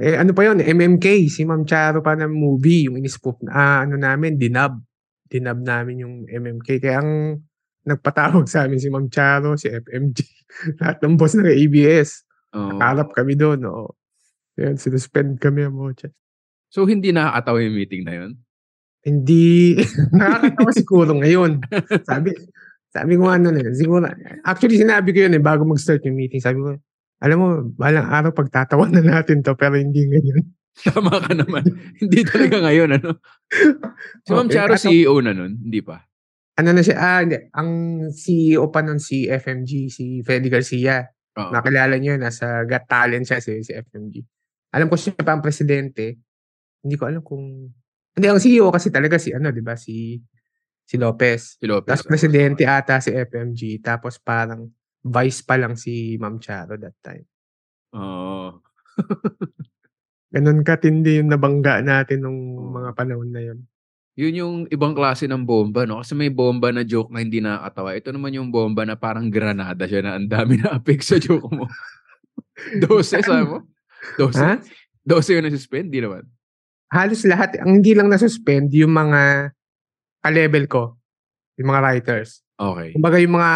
Eh, 0.00 0.14
ano 0.14 0.30
pa 0.30 0.46
yun? 0.46 0.62
MMK. 0.62 1.26
Si 1.26 1.42
Ma'am 1.42 1.66
Charo 1.66 2.00
pa 2.00 2.14
ng 2.14 2.30
movie. 2.30 2.86
Yung 2.86 2.96
inispoof 2.96 3.42
na, 3.42 3.50
ah, 3.50 3.78
ano 3.82 3.98
namin, 3.98 4.38
dinab. 4.38 4.78
Dinab 5.26 5.58
namin 5.58 6.06
yung 6.06 6.14
MMK. 6.30 6.78
Kaya 6.78 7.02
ang 7.02 7.42
nagpatawag 7.82 8.46
sa 8.46 8.64
amin 8.64 8.78
si 8.78 8.88
Ma'am 8.88 9.10
Charo, 9.10 9.58
si 9.58 9.66
FMG. 9.66 10.18
Lahat 10.80 11.02
ng 11.02 11.18
boss 11.18 11.34
ng 11.34 11.50
ABS. 11.50 12.22
Nakalap 12.54 13.10
kami 13.10 13.34
doon. 13.34 13.66
Oo. 13.66 13.90
Yan, 14.58 14.78
sinuspend 14.78 15.38
kami 15.42 15.66
ang 15.66 15.74
mocha. 15.74 16.10
So, 16.70 16.86
hindi 16.86 17.10
nakakatawa 17.10 17.58
yung 17.66 17.74
meeting 17.74 18.02
na 18.06 18.14
yun? 18.14 18.32
Hindi, 19.02 19.80
nakakatawa 20.18 20.70
siguro 20.70 21.10
ngayon. 21.18 21.58
Sabi, 22.06 22.36
sabi 22.90 23.14
ko 23.14 23.30
ano 23.30 23.54
na, 23.54 23.70
siguro, 23.70 24.02
actually 24.42 24.74
sinabi 24.74 25.14
ko 25.14 25.26
yun 25.26 25.38
eh, 25.38 25.42
bago 25.42 25.62
mag-start 25.62 26.02
yung 26.06 26.18
meeting, 26.18 26.42
sabi 26.42 26.58
ko, 26.58 26.74
alam 27.22 27.36
mo, 27.38 27.48
balang 27.78 28.10
araw 28.10 28.34
pagtatawanan 28.34 29.06
natin 29.06 29.46
to, 29.46 29.54
pero 29.54 29.78
hindi 29.78 30.10
ngayon. 30.10 30.42
Tama 30.90 31.22
ka 31.22 31.32
naman. 31.36 31.62
hindi 32.00 32.24
talaga 32.26 32.66
ngayon, 32.66 32.90
ano? 32.98 33.10
Si 34.24 34.32
Ma'am 34.32 34.48
Okay, 34.48 34.56
Charo, 34.56 34.74
tataw- 34.74 34.88
CEO 34.90 35.14
na 35.20 35.32
nun? 35.36 35.52
Hindi 35.60 35.80
pa. 35.84 36.00
Ano 36.56 36.72
na 36.72 36.82
siya, 36.82 36.96
ah, 36.98 37.20
hindi, 37.20 37.36
ang 37.52 37.70
CEO 38.10 38.72
pa 38.72 38.80
nun 38.80 38.98
si 38.98 39.28
FMG, 39.28 39.70
si 39.92 40.04
Freddy 40.24 40.48
Garcia. 40.48 41.04
Oo. 41.36 41.52
Nakilala 41.52 41.94
niyo, 42.00 42.16
nasa 42.16 42.64
Got 42.66 42.88
Talent 42.90 43.28
siya 43.28 43.38
si, 43.38 43.60
si 43.62 43.70
FMG. 43.76 44.24
Alam 44.74 44.90
ko 44.90 44.96
siya 44.98 45.14
pa 45.14 45.36
ang 45.36 45.44
presidente. 45.44 46.18
Hindi 46.80 46.96
ko 46.96 47.04
alam 47.06 47.22
kung, 47.22 47.70
hindi, 48.16 48.26
ang 48.26 48.40
CEO 48.40 48.72
kasi 48.72 48.88
talaga 48.88 49.20
si, 49.20 49.30
ano, 49.30 49.52
di 49.52 49.62
ba, 49.62 49.76
si, 49.76 50.16
si 50.90 50.98
Lopez. 50.98 51.62
Si 51.62 51.66
Lopez. 51.70 51.86
Tapos 51.94 52.06
presidente 52.10 52.66
ata 52.66 52.98
si 52.98 53.14
FMG. 53.14 53.78
Tapos 53.78 54.18
parang 54.18 54.66
vice 55.06 55.46
pa 55.46 55.54
lang 55.54 55.78
si 55.78 56.18
Ma'am 56.18 56.42
Charo 56.42 56.74
that 56.74 56.98
time. 56.98 57.22
Oo. 57.94 58.58
Ganun 60.34 60.66
katindi 60.66 61.22
yung 61.22 61.30
nabangga 61.30 61.78
natin 61.78 62.26
nung 62.26 62.38
mga 62.74 62.90
panahon 62.98 63.30
na 63.30 63.42
yun. 63.42 63.58
Yun 64.18 64.34
yung 64.34 64.54
ibang 64.68 64.92
klase 64.92 65.30
ng 65.30 65.46
bomba, 65.46 65.86
no? 65.86 66.02
Kasi 66.02 66.18
may 66.18 66.28
bomba 66.28 66.74
na 66.74 66.82
joke 66.82 67.14
na 67.14 67.22
hindi 67.22 67.38
nakakatawa. 67.38 67.94
Ito 67.94 68.10
naman 68.10 68.34
yung 68.34 68.50
bomba 68.50 68.82
na 68.82 68.98
parang 68.98 69.30
granada 69.30 69.86
siya 69.86 70.02
na 70.02 70.18
ang 70.18 70.26
dami 70.26 70.58
na 70.58 70.76
apek 70.76 71.00
sa 71.00 71.16
joke 71.16 71.46
mo. 71.54 71.70
12, 72.82 73.22
sabi 73.22 73.46
mo? 73.46 73.64
12? 74.18 74.42
Ha? 74.42 74.52
12 75.06 75.34
yung 75.38 75.46
nasuspend? 75.46 75.88
Di 75.88 76.02
naman. 76.02 76.26
Halos 76.90 77.22
lahat, 77.22 77.56
ang 77.62 77.80
hindi 77.80 77.94
lang 77.94 78.10
nasuspend 78.10 78.74
yung 78.74 78.90
mga 78.90 79.54
ka-level 80.20 80.64
ko. 80.66 80.82
yung 81.56 81.76
mga 81.76 81.82
writers. 81.84 82.40
Okay. 82.56 82.96
Kumbaga 82.96 83.20
yung 83.20 83.36
mga 83.36 83.52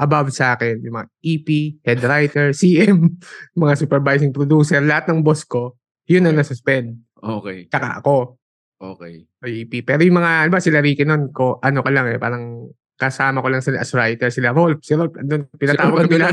above 0.00 0.28
sa 0.34 0.58
akin, 0.58 0.82
yung 0.82 0.98
mga 0.98 1.06
EP, 1.22 1.48
head 1.86 2.00
writer, 2.02 2.50
CM, 2.60 3.14
mga 3.54 3.74
supervising 3.78 4.34
producer, 4.34 4.82
lahat 4.82 5.06
ng 5.06 5.22
boss 5.22 5.46
ko, 5.46 5.78
yun 6.10 6.26
ang 6.26 6.34
nasuspend. 6.34 6.98
Okay. 7.14 7.70
Tsaka 7.70 8.02
ako, 8.02 8.40
Okay. 8.80 9.28
o 9.38 9.44
EP. 9.44 9.84
Pero 9.84 10.00
yung 10.00 10.16
mga, 10.16 10.48
ano 10.48 10.50
ba, 10.50 10.58
sila 10.58 10.80
Ricky 10.80 11.04
nun, 11.04 11.28
ko, 11.30 11.60
ano 11.60 11.84
ka 11.84 11.92
lang 11.92 12.08
eh, 12.08 12.16
parang 12.16 12.72
kasama 12.96 13.44
ko 13.44 13.52
lang 13.52 13.60
sila 13.60 13.84
as 13.84 13.92
writer. 13.92 14.32
Sila 14.32 14.56
Rolf, 14.56 14.80
si 14.80 14.96
Rolf, 14.96 15.12
andun, 15.20 15.44
pinatawag 15.54 16.08
ko 16.08 16.16
nila. 16.16 16.32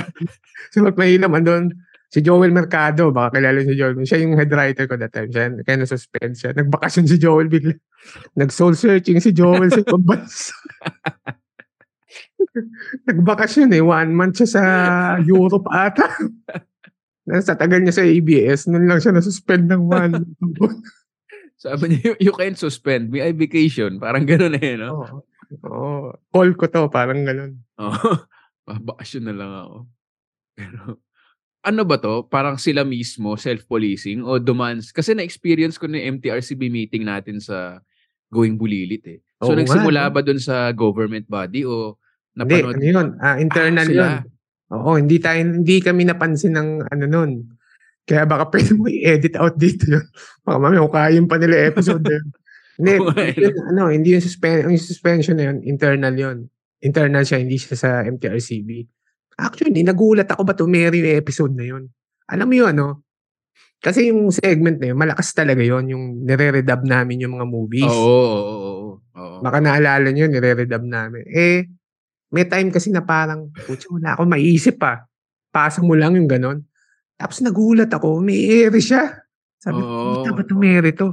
si 0.71 0.79
Rolf 0.79 0.95
Mahilam, 0.95 1.35
andun. 1.35 1.75
Si 2.07 2.23
Joel 2.23 2.55
Mercado, 2.55 3.11
baka 3.11 3.35
kilala 3.35 3.59
si 3.67 3.75
Joel. 3.75 3.99
Siya 4.07 4.23
yung 4.23 4.39
head 4.39 4.51
writer 4.51 4.87
ko 4.87 4.95
that 4.95 5.11
time. 5.11 5.27
Siya, 5.27 5.51
kaya 5.59 5.83
nasuspend 5.83 6.39
siya. 6.39 6.55
Nagbakasyon 6.55 7.05
si 7.11 7.19
Joel 7.19 7.51
bigla. 7.51 7.75
Nag-soul 8.39 8.79
searching 8.79 9.19
si 9.19 9.35
Joel 9.35 9.67
sa 9.67 9.83
ibang 9.83 10.07
bansa. 10.07 10.55
Nagbakasyon 13.11 13.75
eh. 13.75 13.83
One 13.83 14.11
month 14.15 14.39
siya 14.39 14.49
sa 14.49 14.63
Europe 15.19 15.67
ata. 15.67 16.07
Sa 17.43 17.59
tagal 17.59 17.83
niya 17.83 17.99
sa 17.99 18.07
ABS, 18.07 18.71
nun 18.71 18.87
lang 18.87 19.03
siya 19.03 19.11
nasuspend 19.11 19.67
ng 19.67 19.91
one 19.91 20.23
month. 20.39 20.87
Sabi 21.59 21.91
niya, 21.91 22.15
you 22.23 22.31
can 22.31 22.55
suspend. 22.55 23.11
I 23.17 23.35
vacation. 23.35 23.99
Parang 23.99 24.23
ganun 24.23 24.55
eh, 24.61 24.79
no? 24.79 25.03
Oo. 25.03 25.17
Oo. 25.67 26.15
Call 26.31 26.55
ko 26.55 26.71
to, 26.71 26.87
parang 26.87 27.27
ganun. 27.27 27.59
Oo. 27.81 28.09
Babakasyon 28.63 29.23
na 29.27 29.35
lang 29.35 29.51
ako. 29.51 29.77
Pero, 30.55 30.79
ano 31.67 31.83
ba 31.83 31.99
to? 31.99 32.23
Parang 32.25 32.55
sila 32.55 32.87
mismo, 32.87 33.35
self-policing 33.35 34.23
o 34.23 34.39
demands? 34.39 34.89
Kasi 34.89 35.11
na-experience 35.11 35.75
ko 35.75 35.85
na 35.85 35.99
yung 35.99 36.17
MTRCB 36.17 36.71
meeting 36.71 37.03
natin 37.03 37.37
sa 37.37 37.83
Going 38.31 38.55
Bulilit 38.55 39.03
eh. 39.05 39.19
So, 39.37 39.51
Oo 39.51 39.59
nagsimula 39.59 40.07
no? 40.07 40.13
ba 40.15 40.21
dun 40.23 40.39
sa 40.39 40.71
government 40.71 41.27
body 41.27 41.63
o 41.63 41.99
Hindi, 42.33 42.63
napanood? 42.63 42.75
ano 42.75 42.83
yun? 42.83 43.07
Ah, 43.19 43.37
internal 43.37 43.83
Ah, 43.83 43.91
sila. 43.91 44.03
yun. 44.07 44.23
Oo, 44.67 44.91
hindi 44.95 45.17
tayo, 45.17 45.39
hindi 45.39 45.75
kami 45.79 46.03
napansin 46.03 46.55
ng 46.55 46.69
ano 46.87 47.05
nun. 47.05 47.31
Kaya 48.03 48.23
baka 48.23 48.47
pwede 48.55 48.71
mo 48.71 48.87
i-edit 48.87 49.35
out 49.35 49.55
dito 49.55 49.83
yun. 49.87 50.05
Baka 50.41 50.57
mami, 50.57 50.79
hukayin 50.79 51.27
pa 51.27 51.35
nila 51.35 51.67
episode 51.67 52.03
yun. 52.03 52.25
Hindi, 52.77 52.91
nga, 53.03 53.23
yun, 53.31 53.55
ano, 53.71 53.83
hindi 53.87 54.15
yung, 54.15 54.23
suspen- 54.23 54.63
yung 54.65 54.79
suspension 54.79 55.35
na 55.35 55.51
yun, 55.51 55.59
internal 55.61 56.15
yun. 56.15 56.37
Internal 56.77 57.23
siya, 57.23 57.39
hindi 57.39 57.57
siya 57.57 57.75
sa 57.75 57.89
MTRCB. 58.03 58.69
Actually, 59.37 59.85
nagulat 59.85 60.25
ako 60.25 60.41
ba 60.41 60.57
tumeri 60.57 60.97
yung 61.05 61.13
episode 61.21 61.53
na 61.53 61.65
yun. 61.65 61.85
Alam 62.27 62.47
mo 62.49 62.55
yun, 62.57 62.73
ano? 62.73 63.05
Kasi 63.77 64.09
yung 64.09 64.33
segment 64.33 64.81
na 64.81 64.89
yun, 64.89 64.97
malakas 64.97 65.29
talaga 65.37 65.61
yun, 65.61 65.85
yung 65.93 66.03
nire-redub 66.25 66.81
namin 66.81 67.21
yung 67.21 67.37
mga 67.37 67.45
movies. 67.45 67.93
Oo, 67.93 68.01
oo, 68.01 68.49
oo, 68.49 68.89
oo. 69.13 69.37
Baka 69.45 69.61
naalala 69.61 70.09
nyo, 70.09 70.25
nire-redub 70.25 70.81
namin. 70.81 71.21
Eh, 71.29 71.69
may 72.33 72.49
time 72.49 72.73
kasi 72.73 72.89
na 72.89 73.05
parang, 73.05 73.53
putya, 73.53 73.93
wala 73.93 74.17
akong 74.17 74.33
maiisip 74.33 74.81
pa. 74.81 75.05
Pasa 75.53 75.85
mo 75.85 75.93
lang 75.93 76.17
yung 76.17 76.25
ganon. 76.25 76.65
Tapos 77.17 77.39
nagulat 77.45 77.93
ako, 77.93 78.17
may 78.17 78.65
ere 78.65 78.81
siya. 78.81 79.21
Sabi 79.61 79.81
ko, 79.81 79.89
puta 80.21 80.29
ba 80.33 80.41
to? 80.93 81.07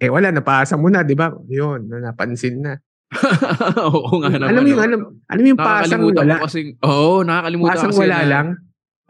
Eh 0.00 0.08
wala, 0.08 0.30
napasa 0.30 0.76
mo 0.78 0.88
na, 0.88 1.02
di 1.02 1.16
ba? 1.16 1.32
Yun, 1.32 1.88
na- 1.88 2.12
napansin 2.12 2.60
na. 2.62 2.76
Oo 3.90 4.22
nga 4.22 4.30
naman. 4.38 4.48
alam 4.54 4.62
mo 4.62 4.68
yung, 4.70 4.82
alam, 4.82 5.00
alam 5.26 5.44
yung 5.44 5.58
pasang 5.58 6.02
wala. 6.06 6.38
ko 6.38 6.46
kasi, 6.46 6.58
oo, 6.78 7.26
nakakalimutan 7.26 7.74
Pasang 7.74 7.92
kasi 7.92 8.00
wala 8.06 8.18
na, 8.22 8.26
lang. 8.30 8.46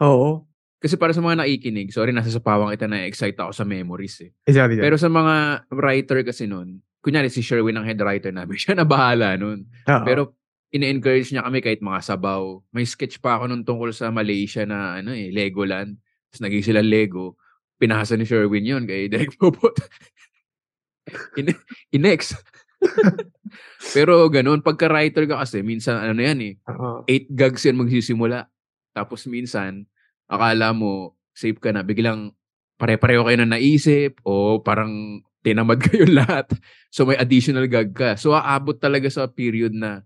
Oo. 0.01 0.29
Kasi 0.81 0.97
para 0.97 1.13
sa 1.13 1.21
mga 1.21 1.45
nakikinig, 1.45 1.93
sorry, 1.93 2.09
nasa 2.09 2.33
sapawang 2.33 2.73
kita 2.73 2.89
na 2.89 3.05
excite 3.05 3.37
ako 3.37 3.53
sa 3.53 3.61
memories 3.61 4.17
eh. 4.25 4.33
Sorry. 4.49 4.81
Pero 4.81 4.97
sa 4.97 5.13
mga 5.13 5.69
writer 5.69 6.25
kasi 6.25 6.49
nun, 6.49 6.81
kunyari 7.05 7.29
si 7.29 7.45
Sherwin 7.45 7.77
ang 7.77 7.85
head 7.85 8.01
writer 8.01 8.33
namin, 8.33 8.57
siya 8.61 8.73
na 8.73 8.85
bahala 8.89 9.37
nun. 9.37 9.69
Oo. 9.85 10.05
Pero 10.05 10.21
ine-encourage 10.73 11.29
niya 11.35 11.45
kami 11.45 11.61
kahit 11.61 11.85
mga 11.85 12.01
sabaw. 12.01 12.57
May 12.73 12.89
sketch 12.89 13.21
pa 13.21 13.37
ako 13.37 13.53
nun 13.53 13.61
tungkol 13.61 13.93
sa 13.93 14.09
Malaysia 14.09 14.65
na 14.65 14.97
ano 14.97 15.13
eh, 15.13 15.29
Legoland. 15.29 16.01
Tapos 16.31 16.41
naging 16.41 16.65
sila 16.65 16.81
Lego. 16.81 17.37
Pinahasa 17.77 18.17
ni 18.17 18.25
Sherwin 18.25 18.65
yun 18.65 18.83
kay 18.89 19.05
Derek 19.05 19.37
Popot. 19.37 19.77
In- 21.39 21.61
inex. 21.91 22.33
Pero 23.95 24.25
ganun, 24.31 24.63
pagka-writer 24.63 25.27
ka 25.27 25.41
kasi, 25.43 25.61
minsan 25.61 25.99
ano 25.99 26.21
yan 26.21 26.39
eh, 26.41 26.53
Oo. 26.69 27.03
eight 27.05 27.29
gags 27.31 27.65
yan 27.67 27.77
magsisimula. 27.77 28.47
Tapos 28.91 29.27
minsan, 29.27 29.85
akala 30.27 30.71
mo, 30.71 31.15
safe 31.35 31.59
ka 31.59 31.71
na. 31.71 31.83
Biglang 31.83 32.31
pare-pareho 32.81 33.27
kayo 33.27 33.37
na 33.39 33.57
naisip 33.57 34.17
o 34.25 34.59
parang 34.63 35.21
tinamad 35.45 35.77
kayo 35.85 36.09
lahat. 36.09 36.49
So 36.89 37.05
may 37.05 37.17
additional 37.17 37.69
gag 37.69 37.93
ka. 37.93 38.17
So 38.17 38.33
aabot 38.33 38.77
talaga 38.77 39.09
sa 39.09 39.29
period 39.29 39.73
na 39.75 40.01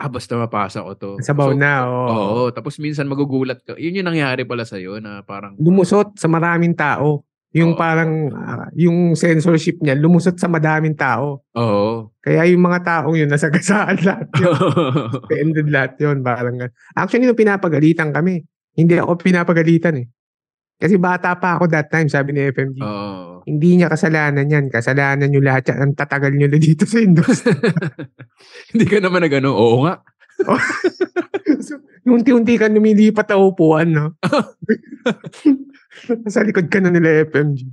ah, 0.00 0.08
basta 0.08 0.32
mapasa 0.32 0.80
ko 0.80 0.96
to. 0.96 1.10
Sabaw 1.20 1.52
so, 1.52 1.58
na, 1.60 1.84
oo. 1.84 2.08
Oo. 2.08 2.42
Tapos 2.56 2.80
minsan 2.80 3.04
magugulat 3.04 3.60
ka. 3.60 3.76
Yun 3.76 4.00
yung 4.00 4.08
nangyari 4.08 4.48
pala 4.48 4.64
sa'yo 4.64 4.96
na 4.96 5.20
parang, 5.20 5.60
Lumusot 5.60 6.16
sa 6.16 6.24
maraming 6.24 6.72
tao. 6.72 7.20
Yung 7.50 7.74
Oo. 7.74 7.78
parang, 7.78 8.30
ah, 8.30 8.70
yung 8.78 9.18
censorship 9.18 9.82
niya, 9.82 9.98
lumusot 9.98 10.38
sa 10.38 10.46
madaming 10.46 10.94
tao. 10.94 11.42
oo. 11.50 12.14
Kaya 12.22 12.46
yung 12.46 12.62
mga 12.62 12.78
taong 12.86 13.18
yun, 13.18 13.26
nasagasaan 13.26 13.98
lahat 14.06 14.30
yun. 14.38 14.54
ended 15.42 15.66
lahat 15.66 15.98
yun. 15.98 16.22
Parang, 16.22 16.54
gan- 16.54 16.74
actually, 16.94 17.26
nung 17.26 17.34
pinapagalitan 17.34 18.14
kami, 18.14 18.46
hindi 18.78 18.94
ako 18.94 19.18
pinapagalitan 19.18 19.98
eh. 19.98 20.06
Kasi 20.80 20.96
bata 20.96 21.36
pa 21.36 21.58
ako 21.58 21.68
that 21.68 21.90
time, 21.92 22.08
sabi 22.08 22.32
ni 22.32 22.48
FMG. 22.48 22.78
Oo. 22.80 23.42
Hindi 23.44 23.76
niya 23.76 23.90
kasalanan 23.90 24.48
yan. 24.48 24.70
Kasalanan 24.70 25.28
nyo 25.28 25.42
lahat 25.42 25.74
yan. 25.74 25.78
Ang 25.84 25.92
tatagal 25.92 26.32
nyo 26.32 26.48
na 26.48 26.56
dito 26.56 26.86
sa 26.86 27.02
industry. 27.02 27.52
Hindi 28.72 28.86
ka 28.86 29.02
naman 29.02 29.20
na 29.20 29.28
gano'n. 29.28 29.52
Oo 29.52 29.84
nga. 29.84 30.00
so, 31.60 31.76
unti-unti 32.08 32.56
ka 32.56 32.72
lumilipat 32.72 33.28
na 33.28 33.36
upuan, 33.36 33.92
no? 33.92 34.16
sa 36.32 36.46
likod 36.46 36.70
ka 36.70 36.78
na 36.78 36.90
nila 36.92 37.26
FMG. 37.26 37.66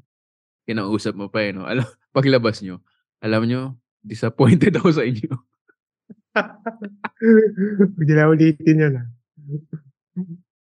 Kinausap 0.67 1.15
mo 1.15 1.29
pa 1.29 1.45
eh. 1.45 1.53
No? 1.55 1.63
Alam, 1.63 1.85
paglabas 2.15 2.59
nyo, 2.65 2.81
alam 3.23 3.45
nyo, 3.45 3.77
disappointed 4.03 4.75
ako 4.77 4.89
sa 5.01 5.03
inyo. 5.05 5.31
Hindi 7.97 8.13
na 8.13 8.29
ulitin 8.29 8.83
yun, 8.83 8.93
ah. 8.99 9.07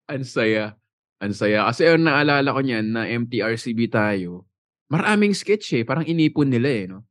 Ang 0.08 0.24
saya. 0.26 0.78
Ang 1.18 1.34
saya. 1.34 1.66
Kasi 1.66 1.88
ang 1.88 2.06
naalala 2.06 2.54
ko 2.54 2.60
niyan 2.62 2.86
na 2.94 3.02
MTRCB 3.10 3.90
tayo, 3.90 4.46
maraming 4.88 5.34
sketch 5.34 5.82
eh. 5.82 5.84
Parang 5.84 6.06
inipon 6.06 6.48
nila 6.48 6.68
eh. 6.68 6.84
No? 6.86 7.04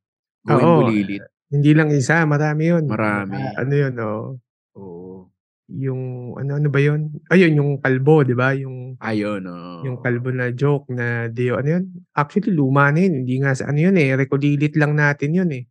Going 0.48 0.63
Oo. 0.63 0.79
bulilit. 0.88 1.24
Hindi 1.48 1.72
lang 1.72 1.91
isa, 1.96 2.27
marami 2.27 2.72
yun. 2.72 2.84
Marami. 2.88 3.39
Ah, 3.39 3.63
ano 3.63 3.74
yun, 3.74 3.93
oh. 4.00 4.24
Oo. 4.75 5.31
Yung, 5.67 6.31
ano, 6.39 6.55
ano 6.55 6.71
ba 6.71 6.79
yun? 6.79 7.12
Ayun, 7.27 7.59
yung 7.59 7.71
kalbo, 7.83 8.24
di 8.24 8.31
ba? 8.31 8.55
Yung, 8.55 8.95
Ayun. 9.03 9.43
Oh. 9.51 9.83
yung 9.83 10.00
kalbo 10.00 10.31
na 10.31 10.55
joke 10.55 10.88
na 10.95 11.27
Deo, 11.27 11.59
ano 11.59 11.79
yun? 11.79 11.83
Actually, 12.15 12.55
luma 12.55 12.88
na 12.88 13.03
yun. 13.03 13.24
Hindi 13.24 13.36
nga, 13.43 13.51
sa 13.51 13.67
ano 13.67 13.83
yun 13.83 14.00
eh, 14.00 14.15
rekulilit 14.15 14.79
lang 14.79 14.95
natin 14.95 15.36
yun 15.36 15.50
eh. 15.51 15.67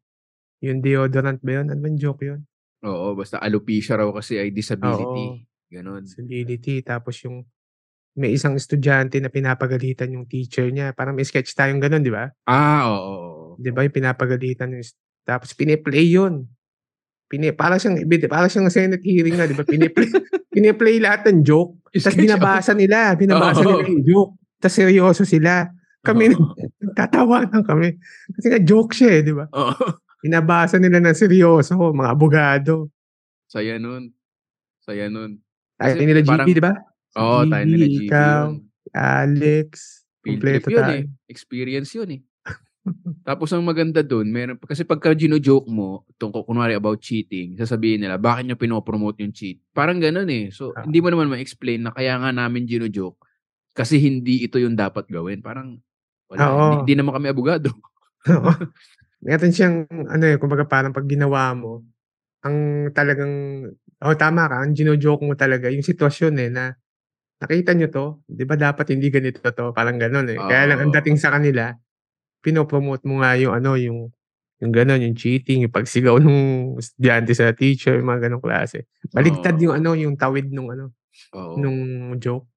Yung 0.60 0.84
deodorant 0.84 1.40
ba 1.40 1.64
yun? 1.64 1.72
Ano 1.72 1.80
ba 1.80 1.88
joke 1.96 2.28
yun? 2.28 2.44
Oo. 2.84 3.16
Basta 3.16 3.40
alopecia 3.40 3.96
raw 3.96 4.08
kasi 4.12 4.36
ay 4.36 4.52
disability. 4.52 5.26
Oo. 5.32 5.72
Ganon. 5.72 6.04
Disability. 6.04 6.84
Tapos 6.84 7.16
yung, 7.24 7.48
may 8.16 8.32
isang 8.32 8.56
estudyante 8.56 9.20
na 9.20 9.28
pinapagalitan 9.28 10.12
yung 10.12 10.24
teacher 10.24 10.68
niya. 10.72 10.96
Parang 10.96 11.12
may 11.12 11.24
sketch 11.24 11.52
tayong 11.52 11.80
ganun, 11.80 12.00
di 12.00 12.12
ba? 12.12 12.32
Ah, 12.48 12.88
oo. 12.88 13.00
oo. 13.00 13.44
Di 13.60 13.72
ba? 13.72 13.84
Yung 13.84 13.92
pinapagalitan 13.92 14.72
yung, 14.72 14.84
tapos 15.24 15.52
piniplay 15.56 16.04
yun. 16.04 16.48
Pini, 17.26 17.50
parang 17.50 17.74
siyang, 17.76 17.98
parang 18.26 18.46
siyang 18.46 18.70
Senate 18.70 19.02
hearing 19.02 19.34
na, 19.34 19.50
di 19.50 19.52
ba? 19.52 19.66
Piniplay, 19.66 20.06
piniplay 20.54 21.02
lahat 21.02 21.26
ng 21.26 21.42
joke. 21.42 21.74
Tapos 21.90 22.14
binabasa 22.14 22.70
nila, 22.70 23.18
binabasa 23.18 23.60
Oo. 23.60 23.70
nila 23.76 23.90
yung 23.90 24.04
joke. 24.06 24.32
Tapos 24.56 24.74
seryoso 24.74 25.22
sila. 25.26 25.66
Kami, 26.00 26.30
Oo. 26.30 26.54
nagtatawanan 26.86 27.66
kami. 27.66 27.98
Kasi 28.30 28.46
nga 28.46 28.60
joke 28.62 28.94
siya 28.94 29.10
eh, 29.18 29.22
di 29.26 29.34
ba? 29.34 29.50
Oo. 29.50 29.74
Binabasa 30.22 30.78
nila 30.78 31.02
ng 31.02 31.18
seryoso, 31.18 31.74
mga 31.74 32.10
abogado. 32.10 32.94
Saya 33.46 33.74
nun. 33.76 34.14
Saya 34.78 35.10
nun. 35.10 35.42
Tayo 35.74 35.98
nila 35.98 36.22
parang- 36.22 36.46
GB, 36.46 36.54
di 36.54 36.62
ba? 36.62 36.74
Oo, 37.18 37.42
tayo 37.44 37.64
nila 37.66 37.84
GB, 37.84 38.06
ikaw. 38.06 38.44
Alex, 38.94 39.70
kompleto 40.22 40.70
yun 40.70 40.78
tayo. 40.78 40.94
eh. 40.94 41.04
Experience 41.26 41.90
yun 41.92 42.10
eh. 42.14 42.20
Tapos 43.26 43.50
ang 43.50 43.62
maganda 43.66 44.00
doon, 44.06 44.30
meron 44.30 44.56
kasi 44.62 44.86
pagka 44.86 45.10
gino-joke 45.14 45.66
mo 45.66 46.06
tungkol 46.16 46.46
kunwari 46.46 46.78
about 46.78 47.02
cheating, 47.02 47.58
sasabihin 47.58 48.02
nila, 48.06 48.16
bakit 48.18 48.46
nyo 48.46 48.54
pinopromote 48.54 49.22
yung 49.26 49.34
cheat? 49.34 49.58
Parang 49.74 49.98
ganun 49.98 50.28
eh. 50.30 50.50
So, 50.54 50.70
Ah. 50.74 50.86
hindi 50.86 51.02
mo 51.02 51.10
naman 51.10 51.30
ma-explain 51.30 51.82
na 51.82 51.90
kaya 51.94 52.14
nga 52.18 52.30
namin 52.30 52.66
gino-joke 52.70 53.18
kasi 53.74 53.98
hindi 54.02 54.46
ito 54.46 54.58
yung 54.62 54.74
dapat 54.78 55.06
gawin. 55.10 55.42
Parang, 55.42 55.78
wala. 56.30 56.42
Oo. 56.50 56.58
Hindi, 56.58 56.76
hindi 56.90 56.94
naman 57.02 57.12
kami 57.18 57.26
abogado. 57.30 57.70
Oo. 58.30 58.52
Meron 59.22 59.52
siyang, 59.54 59.76
ano 59.90 60.24
eh, 60.26 60.36
kumbaga 60.38 60.66
parang 60.68 60.94
pag 60.94 61.06
ginawa 61.08 61.50
mo, 61.56 61.82
ang 62.46 62.90
talagang, 62.94 63.66
oh 64.04 64.14
tama 64.18 64.46
ka, 64.50 64.56
ang 64.62 64.72
gino-joke 64.76 65.24
mo 65.26 65.34
talaga, 65.34 65.68
yung 65.72 65.86
sitwasyon 65.86 66.34
eh, 66.42 66.50
na 66.52 66.64
nakita 67.42 67.74
nyo 67.76 67.88
to, 67.92 68.06
di 68.28 68.44
ba 68.48 68.56
dapat 68.58 68.92
hindi 68.96 69.08
ganito 69.12 69.40
to, 69.44 69.72
parang 69.76 69.98
ganun 70.00 70.28
eh. 70.32 70.38
Kaya 70.40 70.72
lang 70.72 70.78
ang 70.88 70.92
dating 70.94 71.18
sa 71.20 71.34
kanila, 71.36 71.74
pinopromote 72.46 73.02
mo 73.10 73.18
nga 73.22 73.34
yung 73.38 73.54
ano, 73.58 73.74
yung 73.78 74.00
Yung 74.56 74.72
gano'n, 74.72 75.04
yung 75.04 75.16
cheating, 75.20 75.68
yung 75.68 75.74
pagsigaw 75.74 76.16
nung 76.16 76.80
estudyante 76.80 77.36
sa 77.36 77.52
teacher, 77.52 78.00
yung 78.00 78.08
mga 78.08 78.30
gano'ng 78.32 78.40
klase. 78.40 78.88
Baligtad 79.12 79.60
Oo. 79.60 79.64
yung 79.68 79.74
ano, 79.76 79.90
yung 79.92 80.16
tawid 80.16 80.48
nung 80.48 80.72
ano, 80.72 80.96
Oo. 81.36 81.60
nung 81.60 81.80
joke. 82.16 82.48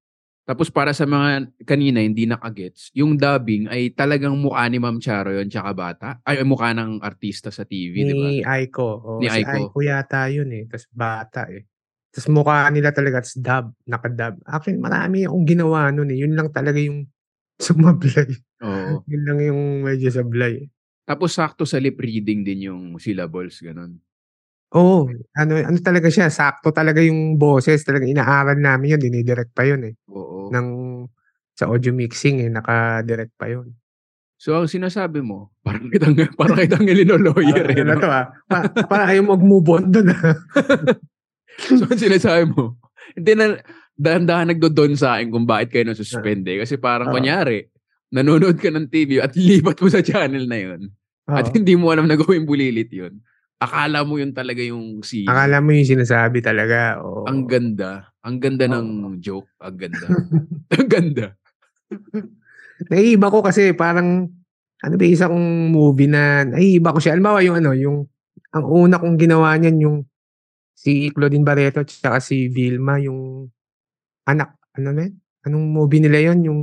Tapos 0.48 0.72
para 0.72 0.90
sa 0.96 1.06
mga 1.06 1.52
kanina 1.68 2.00
hindi 2.02 2.26
nakagets, 2.26 2.90
yung 2.96 3.14
dubbing 3.20 3.68
ay 3.70 3.92
talagang 3.94 4.34
mukha 4.34 4.66
ni 4.66 4.80
Ma'am 4.82 4.98
Charo 4.98 5.30
yun 5.30 5.46
tsaka 5.46 5.70
bata. 5.76 6.08
Ay, 6.26 6.42
mukha 6.42 6.74
ng 6.74 7.04
artista 7.04 7.52
sa 7.54 7.62
TV, 7.62 7.94
di 8.02 8.14
ba? 8.16 8.32
Ni 8.32 8.42
Aiko. 8.42 8.88
Oo, 8.98 9.20
Ni 9.22 9.28
si 9.30 9.44
Aiko. 9.44 9.70
Aiko 9.70 9.78
yata 9.84 10.26
yun 10.32 10.50
eh. 10.50 10.64
Tapos 10.66 10.88
bata 10.90 11.46
eh. 11.52 11.68
Tapos 12.10 12.26
mukha 12.32 12.66
nila 12.74 12.90
talaga, 12.90 13.22
tapos 13.22 13.36
dub, 13.38 13.66
nakadub. 13.86 14.34
Actually, 14.48 14.80
marami 14.82 15.28
akong 15.28 15.46
ginawa 15.46 15.92
nun 15.94 16.10
eh. 16.10 16.18
Yun 16.18 16.34
lang 16.34 16.48
talaga 16.50 16.80
yung 16.82 17.06
sumablay. 17.62 18.40
Oo. 18.60 19.04
Yun 19.08 19.22
lang 19.24 19.38
yung 19.40 19.60
medyo 19.84 20.08
sablay. 20.12 20.68
Tapos 21.08 21.34
sakto 21.34 21.66
sa 21.66 21.80
lip 21.80 21.98
reading 21.98 22.44
din 22.46 22.70
yung 22.70 22.82
syllables, 23.00 23.58
ganun. 23.64 23.98
Oo. 24.76 25.10
Ano, 25.34 25.52
ano 25.58 25.78
talaga 25.82 26.06
siya, 26.06 26.30
sakto 26.30 26.70
talaga 26.70 27.02
yung 27.02 27.34
boses. 27.34 27.82
Talaga 27.82 28.06
inaaral 28.06 28.60
namin 28.60 28.94
yun, 28.94 29.00
dinidirect 29.02 29.50
pa 29.50 29.66
yun 29.66 29.90
eh. 29.90 29.94
Oo. 30.12 30.52
Ng, 30.54 30.68
sa 31.58 31.66
audio 31.66 31.90
mixing 31.90 32.46
eh, 32.46 32.50
nakadirect 32.52 33.34
pa 33.34 33.50
yun. 33.50 33.74
So 34.40 34.56
ang 34.56 34.72
sinasabi 34.72 35.20
mo, 35.20 35.52
parang 35.60 35.92
kitang 35.92 36.16
parang 36.40 36.56
kitang 36.64 36.88
ilino-lawyer 36.88 37.76
eh. 37.76 37.84
Ano 37.84 37.92
no? 37.92 38.00
to 38.00 38.08
ah? 38.08 38.32
Pa, 38.48 38.64
para 38.88 39.12
kayo 39.12 39.20
mag-move 39.28 39.68
on 39.68 39.84
dun 39.92 40.08
ah. 40.16 40.32
So 41.76 41.84
ang 41.84 42.00
sinasabi 42.00 42.48
mo, 42.48 42.80
hindi 43.12 43.32
na 43.36 43.60
dahan-dahan 44.00 44.56
nagdodon 44.56 44.96
sa 44.96 45.20
akin 45.20 45.28
kung 45.28 45.44
bakit 45.44 45.76
kayo 45.76 45.84
nasuspend 45.92 46.48
eh. 46.48 46.64
Kasi 46.64 46.80
parang 46.80 47.12
Oo. 47.12 47.20
kunyari, 47.20 47.68
nanonood 48.10 48.58
ka 48.58 48.68
ng 48.70 48.90
TV 48.90 49.22
at 49.22 49.32
lipat 49.38 49.78
mo 49.78 49.88
sa 49.88 50.02
channel 50.08 50.44
na 50.46 50.58
yun. 50.58 50.80
At 51.30 51.50
Oo. 51.50 51.54
hindi 51.54 51.78
mo 51.78 51.94
alam 51.94 52.10
na 52.10 52.18
gawin 52.18 52.42
bulilit 52.42 52.90
yun. 52.90 53.22
Akala 53.60 54.02
mo 54.02 54.16
yun 54.16 54.32
talaga 54.32 54.64
yung 54.64 55.04
scene. 55.04 55.28
Akala 55.28 55.60
mo 55.60 55.70
yung 55.70 55.86
sinasabi 55.86 56.40
talaga. 56.42 56.98
Oo. 57.04 57.28
Ang 57.28 57.46
ganda. 57.46 58.10
Ang 58.24 58.40
ganda 58.40 58.66
ng 58.66 59.20
joke. 59.20 59.52
Ang 59.62 59.76
ganda. 59.76 60.06
ang 60.74 60.88
ganda. 60.88 61.26
Naiiba 62.88 63.28
ko 63.28 63.44
kasi 63.44 63.76
parang 63.76 64.32
ano 64.80 64.94
ba 64.96 65.04
isa 65.04 65.28
kong 65.28 65.70
movie 65.70 66.08
na 66.08 66.48
naiiba 66.48 66.96
ko 66.96 66.98
siya. 66.98 67.12
Halimbawa 67.14 67.44
yung 67.44 67.56
ano, 67.60 67.70
yung 67.76 67.98
ang 68.50 68.64
una 68.66 68.96
kong 68.96 69.20
ginawa 69.20 69.52
niyan 69.60 69.76
yung 69.78 69.96
si 70.72 71.12
Claudine 71.12 71.44
Barreto 71.44 71.84
tsaka 71.84 72.18
si 72.24 72.48
Vilma 72.48 72.96
yung 72.96 73.44
anak 74.24 74.56
ano 74.80 74.96
na? 74.96 75.04
Anong 75.44 75.68
movie 75.68 76.00
nila 76.00 76.32
yon 76.32 76.40
yung 76.48 76.60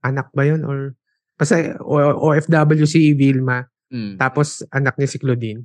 anak 0.00 0.30
ba 0.30 0.42
yon 0.42 0.62
or 0.62 0.94
basta 1.34 1.78
O- 1.80 2.30
OFW 2.30 2.86
si 2.86 3.14
Vilma 3.14 3.62
Mm. 3.88 4.20
tapos 4.20 4.60
anak 4.68 5.00
niya 5.00 5.08
si 5.08 5.16
Claudine. 5.16 5.64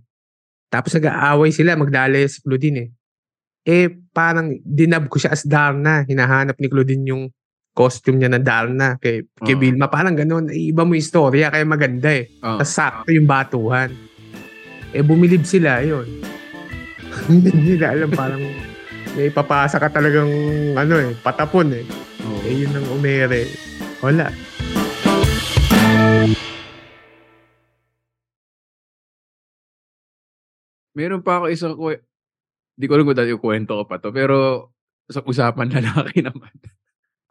Tapos 0.72 0.96
nag-aaway 0.96 1.52
sila, 1.52 1.76
magdalay 1.76 2.24
si 2.26 2.40
Claudine 2.40 2.78
eh. 2.80 2.90
Eh, 3.64 3.88
parang 4.10 4.48
dinab 4.64 5.12
ko 5.12 5.20
siya 5.20 5.36
as 5.36 5.44
Darna. 5.44 6.08
Hinahanap 6.08 6.56
ni 6.56 6.68
Claudine 6.68 7.04
yung 7.04 7.24
costume 7.76 8.24
niya 8.24 8.32
na 8.32 8.40
Darna 8.40 8.96
kay, 8.96 9.28
kay 9.38 9.56
Oo. 9.56 9.62
Vilma. 9.62 9.92
Parang 9.92 10.16
ganun. 10.16 10.48
Iba 10.48 10.82
mo 10.82 10.96
yung 10.96 11.04
istorya, 11.04 11.52
kaya 11.52 11.68
maganda 11.68 12.16
eh. 12.16 12.32
Oh. 12.40 12.58
Tapos 12.58 12.72
sakto 12.72 13.12
yung 13.12 13.28
batuhan. 13.28 13.92
Eh, 14.96 15.04
bumilib 15.04 15.44
sila, 15.44 15.84
yun. 15.84 16.08
Hindi 17.28 17.76
nila 17.76 17.92
alam, 17.92 18.10
parang 18.10 18.42
may 19.14 19.30
papasa 19.30 19.78
ka 19.78 19.92
talagang, 19.92 20.32
ano 20.74 20.96
eh, 20.96 21.12
patapon 21.20 21.76
eh. 21.76 21.84
Oo. 22.24 22.40
Eh, 22.48 22.66
yun 22.66 22.72
ang 22.72 22.88
umere. 22.88 23.52
Wala. 24.04 24.28
Meron 30.94 31.24
pa 31.24 31.40
ako 31.42 31.46
isang 31.50 31.74
kwe- 31.80 32.04
Di 32.74 32.90
ko 32.90 32.98
alam 32.98 33.06
kung 33.06 33.16
dati 33.18 33.32
yung 33.32 33.40
kwento 33.42 33.80
ko 33.80 33.84
pa 33.86 34.02
to. 34.02 34.12
Pero 34.12 34.70
sa 35.08 35.24
usapan 35.24 35.70
lalaki 35.80 36.20
naman. 36.20 36.54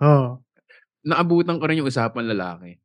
Oo. 0.01 0.41
Naabutan 1.03 1.59
ko 1.59 1.65
rin 1.67 1.83
yung 1.83 1.91
usapan 1.91 2.31
lalaki. 2.31 2.79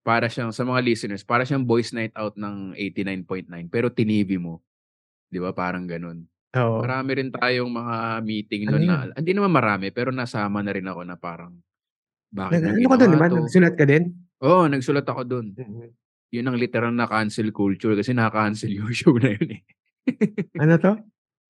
Para 0.00 0.32
siyang, 0.32 0.48
sa 0.50 0.64
mga 0.64 0.80
listeners, 0.80 1.22
para 1.22 1.44
siyang 1.44 1.62
boys 1.62 1.92
night 1.92 2.16
out 2.16 2.34
ng 2.40 2.72
89.9. 2.72 3.68
Pero 3.68 3.92
tinivi 3.92 4.40
mo. 4.40 4.64
Di 5.28 5.36
ba? 5.38 5.52
Parang 5.52 5.84
ganun. 5.84 6.24
Oo. 6.56 6.82
Marami 6.82 7.10
rin 7.20 7.30
tayong 7.30 7.68
mga 7.70 7.96
meeting 8.24 8.62
Ano 8.66 8.80
nun 8.80 8.88
na, 8.88 8.96
hindi 9.14 9.32
naman 9.36 9.52
marami, 9.54 9.94
pero 9.94 10.10
nasama 10.10 10.64
na 10.64 10.74
rin 10.74 10.88
ako 10.88 11.00
na 11.06 11.14
parang, 11.14 11.54
bakit 12.30 12.62
Nag, 12.62 12.78
ano 12.78 12.86
ka 12.86 12.96
doon, 12.96 13.10
diba? 13.10 13.26
Nagsulat 13.28 13.74
ka 13.74 13.84
din? 13.84 14.04
Oo, 14.40 14.62
nagsulat 14.66 15.06
ako 15.06 15.22
doon. 15.26 15.46
Yun 16.30 16.46
ang 16.46 16.56
literal 16.56 16.94
na 16.94 17.10
cancel 17.10 17.50
culture 17.50 17.98
kasi 17.98 18.14
naka-cancel 18.14 18.70
yung 18.78 18.94
show 18.94 19.14
na 19.18 19.34
yun 19.34 19.58
eh. 19.58 19.60
Ano 20.56 20.78
to? 20.78 20.92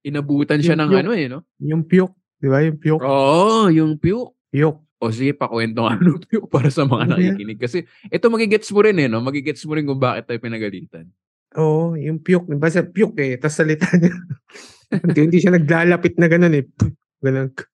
Inabutan 0.01 0.64
siya 0.64 0.75
Yung- 0.75 0.88
ng 0.88 0.90
yung- 0.90 1.01
ano 1.05 1.11
eh, 1.12 1.27
no? 1.29 1.38
Yung 1.61 1.85
puke. 1.85 2.16
Di 2.40 2.49
ba? 2.49 2.64
Yung 2.64 2.81
puke. 2.81 3.05
Oo, 3.05 3.69
yung 3.69 4.01
puke. 4.01 4.33
Puke. 4.49 4.81
O 5.01 5.09
sige, 5.09 5.33
pakwento 5.33 5.85
nga 5.85 5.97
ng 6.01 6.25
puke 6.25 6.49
para 6.49 6.69
sa 6.73 6.88
mga 6.88 7.05
Ano 7.05 7.12
nakikinig. 7.16 7.61
Kasi 7.61 7.85
ito 8.09 8.27
magigets 8.33 8.69
mo 8.73 8.81
rin 8.81 8.97
eh, 8.97 9.09
no? 9.09 9.21
Magigets 9.21 9.64
mo 9.69 9.77
rin 9.77 9.85
kung 9.85 10.01
bakit 10.01 10.25
tayo 10.29 10.40
pinagalitan. 10.40 11.05
Oo, 11.61 11.97
yung 12.01 12.21
puke. 12.25 12.49
Basta 12.57 12.81
puke 12.81 13.21
eh. 13.21 13.37
Tapos 13.37 13.61
salita 13.61 13.85
niya. 13.97 14.16
hindi, 15.21 15.37
siya 15.38 15.53
naglalapit 15.55 16.16
na 16.16 16.27
gano'n 16.27 16.55
eh. 16.57 16.64
Puke. 16.64 17.69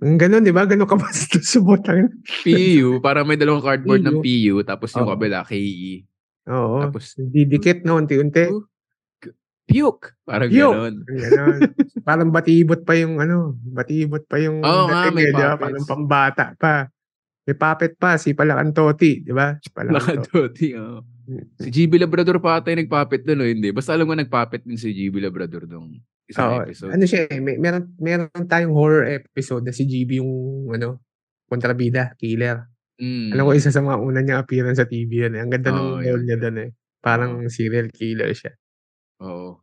Ganun. 0.00 0.46
Di 0.46 0.54
ba? 0.54 0.66
Gano'n 0.66 0.86
ka 0.86 0.94
ba 0.94 1.10
sa 1.10 1.38
subotang? 1.58 2.10
PU, 2.46 3.02
para 3.02 3.26
may 3.26 3.34
dalawang 3.34 3.64
cardboard 3.64 4.02
ng 4.06 4.22
PU, 4.22 4.62
tapos 4.62 4.94
yung 4.94 5.06
Oo. 5.06 5.12
kabila, 5.18 5.42
KE. 5.42 6.06
Oo. 6.46 6.78
Tapos, 6.84 7.18
Didikit 7.18 7.82
na 7.82 7.98
unti-unti. 7.98 8.54
Oh, 8.54 8.62
puke. 9.64 10.12
Parang 10.22 10.50
Puke. 10.52 10.60
ganon. 10.60 10.94
Ganon. 11.08 11.58
Parang 12.06 12.28
batibot 12.30 12.84
pa 12.84 12.94
yung 12.94 13.16
ano. 13.18 13.56
Batibot 13.64 14.22
pa 14.28 14.36
yung 14.38 14.60
nga, 14.60 15.08
dating 15.08 15.14
may 15.16 15.24
eh, 15.24 15.32
di 15.32 15.34
ba? 15.34 15.56
puppets. 15.56 15.62
Parang 15.64 15.84
pambata 15.88 16.46
pa. 16.54 16.74
May 17.48 17.56
puppet 17.56 17.92
pa. 17.96 18.10
Si 18.20 18.36
Palakan 18.36 18.70
Toti. 18.76 19.24
Di 19.24 19.32
ba? 19.32 19.56
Si 19.56 19.72
Palakan 19.72 20.20
Toti. 20.20 20.20
Nakadoti, 20.20 20.68
oo. 20.76 21.00
Si 21.56 21.68
GB 21.72 21.96
Labrador 21.96 22.36
pa 22.44 22.60
ata 22.60 22.68
yung 22.68 22.84
nagpapit 22.84 23.24
doon, 23.24 23.40
o 23.40 23.48
hindi? 23.48 23.72
Basta 23.72 23.96
alam 23.96 24.04
mo 24.04 24.12
nagpapit 24.12 24.68
din 24.68 24.76
si 24.76 24.92
GB 24.92 25.24
Labrador 25.24 25.64
doon 25.64 25.96
isang 26.28 26.48
Oo. 26.50 26.60
episode. 26.64 26.90
Ano 26.92 27.04
siya 27.04 27.28
eh. 27.28 27.40
May, 27.40 27.56
meron, 27.60 27.94
meron 28.00 28.30
tayong 28.48 28.74
horror 28.74 29.04
episode 29.08 29.64
na 29.64 29.74
si 29.74 29.84
GB 29.84 30.20
yung 30.24 30.32
ano, 30.72 31.04
kontrabida, 31.48 32.16
killer. 32.16 32.64
Mm. 32.96 33.34
Alam 33.34 33.44
ko 33.46 33.52
isa 33.52 33.74
sa 33.74 33.82
mga 33.82 33.98
una 34.00 34.18
niyang 34.22 34.40
appearance 34.40 34.78
sa 34.80 34.88
TV 34.88 35.28
yan 35.28 35.34
eh. 35.36 35.40
Ang 35.42 35.50
ganda 35.52 35.70
Oo, 35.74 35.98
ng 35.98 36.06
yun. 36.06 36.12
role 36.14 36.24
niya 36.24 36.38
doon 36.40 36.56
eh. 36.62 36.70
Parang 37.04 37.32
serial 37.52 37.92
killer 37.92 38.32
siya. 38.32 38.52
Oo. 39.20 39.60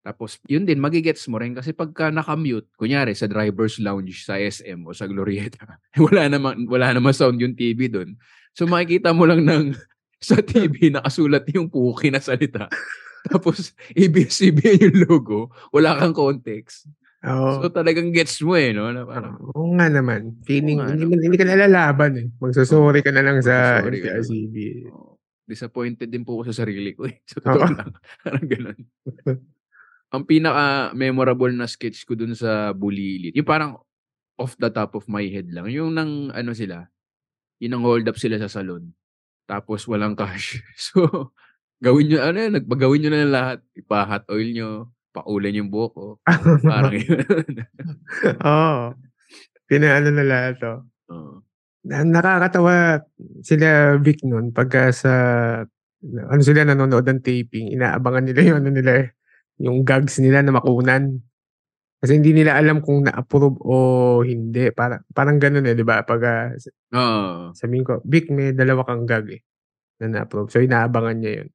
Tapos, 0.00 0.40
yun 0.48 0.64
din, 0.64 0.80
magigets 0.80 1.28
mo 1.28 1.36
rin 1.36 1.52
kasi 1.52 1.76
pagka 1.76 2.08
nakamute, 2.08 2.72
kunyari 2.80 3.12
sa 3.12 3.28
driver's 3.28 3.76
lounge 3.76 4.24
sa 4.24 4.40
SM 4.40 4.80
o 4.88 4.96
sa 4.96 5.04
Glorieta, 5.04 5.76
wala 6.08 6.24
naman, 6.24 6.64
wala 6.64 6.96
naman 6.96 7.12
sound 7.12 7.36
yung 7.36 7.52
TV 7.52 7.92
doon. 7.92 8.16
So, 8.56 8.64
makikita 8.64 9.12
mo 9.12 9.28
lang 9.28 9.44
ng 9.44 9.76
sa 10.20 10.40
TV 10.40 10.92
nakasulat 10.92 11.44
yung 11.52 11.68
puki 11.68 12.08
na 12.08 12.20
salita. 12.20 12.68
Tapos, 13.32 13.76
ABS-CBN 13.92 14.90
yung 14.90 14.98
logo, 15.04 15.52
wala 15.70 15.96
kang 16.00 16.16
context. 16.16 16.88
Oo. 17.20 17.60
So, 17.60 17.68
talagang 17.68 18.16
gets 18.16 18.40
mo 18.40 18.56
eh, 18.56 18.72
no? 18.72 18.88
Na 18.88 19.04
parang, 19.04 19.36
Oo 19.52 19.76
nga 19.76 19.92
naman. 19.92 20.40
Feeling, 20.48 20.80
Oo 20.80 20.88
nga, 20.88 20.96
hindi, 20.96 21.04
no? 21.04 21.20
hindi 21.20 21.36
ka 21.36 21.44
nalalaban 21.44 22.12
eh. 22.16 22.26
Magsasorry 22.40 23.04
ka 23.04 23.12
na 23.12 23.20
lang 23.20 23.44
sa. 23.44 23.84
MTRCB. 23.84 24.88
oh, 24.88 25.20
disappointed 25.44 26.06
din 26.06 26.22
po 26.22 26.38
ako 26.40 26.54
sa 26.54 26.64
sarili 26.64 26.94
ko 26.94 27.10
eh. 27.10 27.20
Sa 27.30 27.42
Oo. 27.42 27.44
totoo 27.44 27.74
lang. 27.74 27.90
Parang 28.22 28.46
ganun. 28.46 28.78
Ang 30.14 30.24
pinaka-memorable 30.26 31.54
na 31.54 31.70
sketch 31.70 32.02
ko 32.06 32.18
dun 32.18 32.34
sa 32.34 32.74
Bulilit, 32.74 33.36
yung 33.36 33.46
parang 33.46 33.78
off 34.40 34.56
the 34.58 34.72
top 34.72 34.96
of 34.98 35.06
my 35.06 35.22
head 35.28 35.46
lang, 35.52 35.70
yung 35.70 35.94
nang 35.94 36.32
ano 36.34 36.50
sila, 36.50 36.88
yung 37.62 37.78
nang 37.78 37.84
hold 37.86 38.08
up 38.08 38.18
sila 38.18 38.40
sa 38.40 38.50
salon. 38.50 38.90
Tapos 39.46 39.84
walang 39.86 40.16
cash. 40.18 40.58
So, 40.90 41.30
gawin 41.80 42.06
nyo, 42.12 42.18
ano 42.20 42.36
yan, 42.36 42.52
nagpagawin 42.60 43.00
nyo 43.02 43.10
na 43.10 43.20
lang 43.24 43.32
lahat. 43.32 43.58
Ipa-hot 43.76 44.24
oil 44.28 44.48
nyo, 44.52 44.70
paulan 45.10 45.56
yung 45.56 45.72
buhok 45.72 45.92
ko. 45.96 46.06
Parang 46.64 46.94
yun. 47.00 47.24
Oo. 48.44 48.94
Pinaano 49.66 50.08
na 50.12 50.24
lahat 50.24 50.54
to. 50.60 50.74
Na, 51.80 52.04
nakakatawa 52.04 53.00
sila 53.40 53.96
Vic 53.96 54.20
nun 54.28 54.52
pagka 54.52 54.92
sa 54.92 55.12
ano 56.04 56.40
sila 56.44 56.64
nanonood 56.64 57.04
ng 57.08 57.20
taping, 57.24 57.72
inaabangan 57.72 58.24
nila 58.28 58.40
yung 58.52 58.58
ano 58.64 58.70
nila 58.72 58.92
eh, 59.04 59.06
yung 59.60 59.84
gags 59.84 60.20
nila 60.20 60.40
na 60.40 60.52
makunan. 60.56 61.20
Kasi 62.00 62.16
hindi 62.16 62.32
nila 62.32 62.56
alam 62.56 62.80
kung 62.80 63.04
na-approve 63.04 63.60
o 63.60 63.74
hindi. 64.24 64.72
Para, 64.72 65.04
parang 65.12 65.36
ganun 65.36 65.68
eh, 65.68 65.76
di 65.76 65.84
ba? 65.84 66.00
Pag 66.00 66.20
ah, 66.24 66.48
Oo. 66.96 67.52
sabihin 67.52 67.84
ko, 67.84 68.00
Vic, 68.08 68.32
may 68.32 68.56
dalawa 68.56 68.88
kang 68.88 69.04
gag 69.04 69.28
eh 69.36 69.44
na 70.00 70.24
na-approve. 70.24 70.48
So, 70.48 70.64
inaabangan 70.64 71.20
niya 71.20 71.32
yun. 71.44 71.48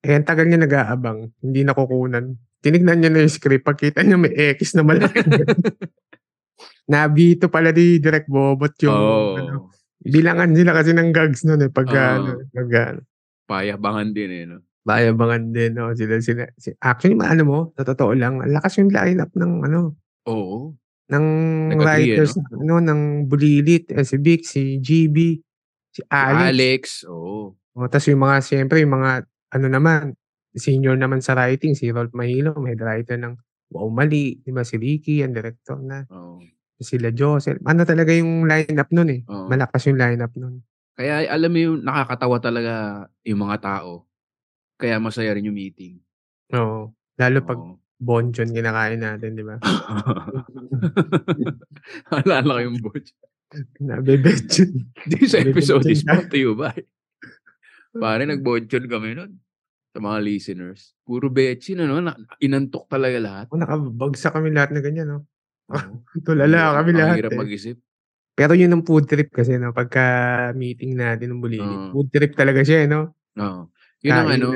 Eh, 0.00 0.16
ang 0.16 0.24
tagal 0.24 0.48
niya 0.48 0.60
nag-aabang. 0.64 1.28
Hindi 1.44 1.60
nakukunan. 1.60 2.32
Tinignan 2.64 3.04
niya 3.04 3.10
na 3.12 3.20
yung 3.24 3.32
script. 3.32 3.68
Pagkita 3.68 4.00
niya 4.00 4.16
may 4.16 4.32
X 4.56 4.72
na 4.76 4.84
malaki. 4.84 5.20
Nabito 6.90 7.52
pala 7.52 7.70
di 7.70 8.00
Direct 8.00 8.26
Bobot 8.26 8.74
yung 8.82 8.96
Oo. 8.96 9.36
ano, 9.38 9.54
bilangan 10.02 10.56
sila 10.56 10.72
kasi 10.74 10.90
ng 10.96 11.12
gags 11.12 11.44
nun 11.44 11.62
eh. 11.62 11.70
Pag 11.70 11.88
Oo. 11.92 12.00
ano, 12.00 12.30
ano. 12.56 13.00
Payabangan 13.44 14.08
din 14.16 14.30
eh. 14.32 14.44
No? 14.48 14.58
Mayabangan 14.88 15.52
din, 15.52 15.76
oo, 15.76 15.92
sila 15.92 16.24
sila 16.24 16.48
si 16.56 16.72
actually 16.80 17.12
maano 17.12 17.42
mo, 17.44 17.58
sa 17.76 17.84
totoo 17.84 18.16
lang, 18.16 18.40
ang 18.40 18.48
lakas 18.48 18.80
yung 18.80 18.88
lineup 18.88 19.28
ng 19.36 19.52
ano, 19.68 19.92
Oo. 20.24 20.72
ng 21.12 21.26
Nag-agree, 21.76 22.16
writers 22.16 22.32
ano? 22.40 22.48
ng 22.48 22.60
ano, 22.64 22.74
ng 22.88 23.00
Bulilit, 23.28 23.92
eh, 23.92 24.08
si 24.08 24.16
Vic, 24.16 24.48
si 24.48 24.80
GB, 24.80 25.36
si 25.92 26.00
Alex. 26.08 26.48
Alex, 26.48 26.82
oo. 27.12 27.60
Oh, 27.76 27.86
tas 27.92 28.08
yung 28.08 28.24
mga 28.24 28.40
siyempre 28.40 28.80
yung 28.80 28.96
mga 28.96 29.28
ano 29.54 29.66
naman, 29.70 30.16
senior 30.56 30.96
naman 30.98 31.22
sa 31.22 31.36
writing, 31.38 31.76
si 31.78 31.92
Rolf 31.94 32.10
Mahilo, 32.16 32.56
head 32.66 32.80
writer 32.82 33.14
ng 33.20 33.36
Wow 33.70 33.86
Mali, 33.94 34.34
'di 34.42 34.50
ba, 34.50 34.66
si 34.66 34.74
Ricky, 34.82 35.22
ang 35.22 35.30
director 35.34 35.78
na. 35.78 36.02
Oo. 36.10 36.42
Sila 36.80 37.12
Josel. 37.14 37.60
Ano 37.68 37.86
talaga 37.86 38.10
yung 38.10 38.48
lineup 38.50 38.90
nun, 38.90 39.10
eh, 39.14 39.20
Oo. 39.30 39.46
malakas 39.46 39.86
yung 39.86 40.00
lineup 40.00 40.32
nun. 40.34 40.64
Kaya 40.98 41.28
alam 41.30 41.50
mo 41.54 41.58
yung 41.60 41.78
nakakatawa 41.86 42.36
talaga 42.42 42.72
yung 43.22 43.46
mga 43.46 43.56
tao. 43.62 44.08
Kaya 44.80 44.98
masaya 44.98 45.30
rin 45.36 45.46
yung 45.46 45.54
meeting. 45.58 46.00
Oo, 46.56 46.90
lalo 47.20 47.38
'pag 47.46 47.60
Oo. 47.60 47.76
bonchon 48.00 48.50
kinakain 48.50 49.04
natin, 49.04 49.36
'di 49.38 49.44
ba? 49.46 49.56
Naalala 52.10 52.58
ko 52.58 52.60
yung 52.64 52.78
butch. 52.82 53.12
Nabebetchon. 53.82 54.90
This 55.06 55.34
episode 55.34 55.86
Nabebetchon 55.86 55.94
is 55.94 56.02
brought 56.06 56.30
to 56.30 56.38
you 56.38 56.52
by 56.58 56.74
Pare, 57.94 58.22
nagbonchon 58.26 58.86
kami 58.86 59.18
nun. 59.18 59.40
Sa 59.90 59.98
mga 59.98 60.18
listeners. 60.22 60.94
Puro 61.02 61.26
betchin, 61.26 61.82
ano? 61.82 61.98
Na, 61.98 62.14
inantok 62.38 62.86
talaga 62.86 63.18
lahat. 63.18 63.46
Oh, 63.50 63.58
nakabagsak 63.58 64.30
kami 64.38 64.54
lahat 64.54 64.70
na 64.70 64.80
ganyan, 64.84 65.06
no? 65.10 65.20
Oo. 65.74 66.06
Tulala 66.26 66.78
kami 66.78 66.90
Ang 66.94 66.98
lahat, 67.02 67.16
hirap 67.18 67.34
eh. 67.34 67.40
mag-isip. 67.42 67.76
Pero 68.38 68.54
yun 68.54 68.70
ang 68.70 68.86
food 68.86 69.10
trip 69.10 69.34
kasi, 69.34 69.58
no, 69.58 69.74
pagka 69.74 70.04
meeting 70.54 70.94
natin 70.94 71.34
ng 71.34 71.42
Bulilit, 71.42 71.66
Oo. 71.66 71.90
food 71.90 72.08
trip 72.14 72.38
talaga 72.38 72.62
siya, 72.62 72.86
eh, 72.86 72.88
no? 72.88 73.18
Oo. 73.42 73.66
Yun 74.00 74.14
ang 74.14 74.30
ano, 74.30 74.46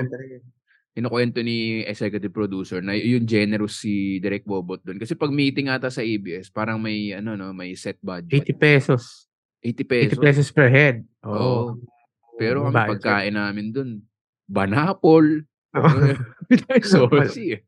kinukwento 0.94 1.42
ni 1.42 1.82
executive 1.82 2.30
producer 2.30 2.78
na 2.78 2.94
yung 2.94 3.26
generous 3.26 3.82
si 3.82 4.22
Direk 4.22 4.46
Bobot 4.46 4.78
doon. 4.86 5.02
Kasi 5.02 5.18
pag 5.18 5.34
meeting 5.34 5.66
ata 5.66 5.90
sa 5.90 6.06
ABS, 6.06 6.54
parang 6.54 6.78
may 6.78 7.10
ano 7.10 7.34
no, 7.34 7.50
may 7.50 7.74
set 7.74 7.98
budget. 7.98 8.46
80 8.46 8.54
pesos. 8.54 9.26
80 9.58 9.82
pesos. 9.82 10.22
80 10.22 10.22
pesos 10.22 10.48
per 10.54 10.70
head. 10.70 10.96
Oo. 11.26 11.34
Oo. 11.34 11.62
Pero 12.36 12.66
kami 12.66 12.74
Bayad 12.74 12.90
pagkain 12.98 13.34
namin 13.34 13.66
doon, 13.70 13.90
banapol. 14.46 15.26
Oo. 15.74 15.90
Sosi. 16.86 17.58
eh. 17.58 17.60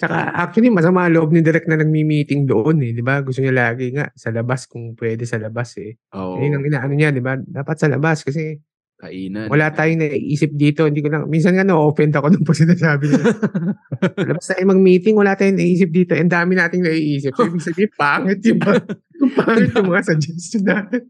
Tsaka 0.00 0.32
actually 0.32 0.72
masama 0.72 1.04
ang 1.04 1.12
loob 1.12 1.34
ni 1.34 1.44
Direk 1.44 1.68
na 1.68 1.76
nagmi-meeting 1.76 2.48
doon 2.48 2.80
eh, 2.80 2.96
'di 2.96 3.04
ba? 3.04 3.20
Gusto 3.20 3.44
niya 3.44 3.52
lagi 3.52 3.92
nga 3.92 4.08
sa 4.16 4.32
labas 4.32 4.64
kung 4.64 4.96
pwede 4.96 5.28
sa 5.28 5.36
labas 5.36 5.76
eh. 5.76 5.98
Oo. 6.16 6.40
Ayun 6.40 6.56
ang 6.56 6.64
inaano 6.64 6.94
niya, 6.96 7.12
'di 7.12 7.20
ba? 7.20 7.36
Dapat 7.36 7.76
sa 7.76 7.92
labas 7.92 8.24
kasi 8.24 8.56
Kainan. 8.96 9.48
wala 9.52 9.72
tayong 9.72 10.00
naiisip 10.04 10.56
dito. 10.56 10.84
Hindi 10.88 11.04
ko 11.04 11.08
lang 11.12 11.28
minsan 11.28 11.52
nga 11.52 11.64
na-offend 11.64 12.16
ako 12.16 12.32
nung 12.32 12.44
pa 12.44 12.52
sinasabi 12.52 13.08
niya. 13.08 13.24
Labas 14.30 14.44
tayo 14.44 14.64
mag-meeting, 14.68 15.16
wala 15.16 15.32
tayong 15.36 15.56
naiisip 15.56 15.88
dito. 15.88 16.12
Ang 16.12 16.28
dami 16.28 16.52
nating 16.52 16.84
naiisip. 16.84 17.32
So, 17.32 17.48
ibig 17.48 17.64
sabihin, 17.64 17.92
pangit 17.96 18.40
yung, 18.44 18.60
yung 19.20 19.32
pangit 19.32 19.72
yung 19.72 19.88
mga 19.88 20.04
suggestion 20.04 20.64
natin. 20.64 21.08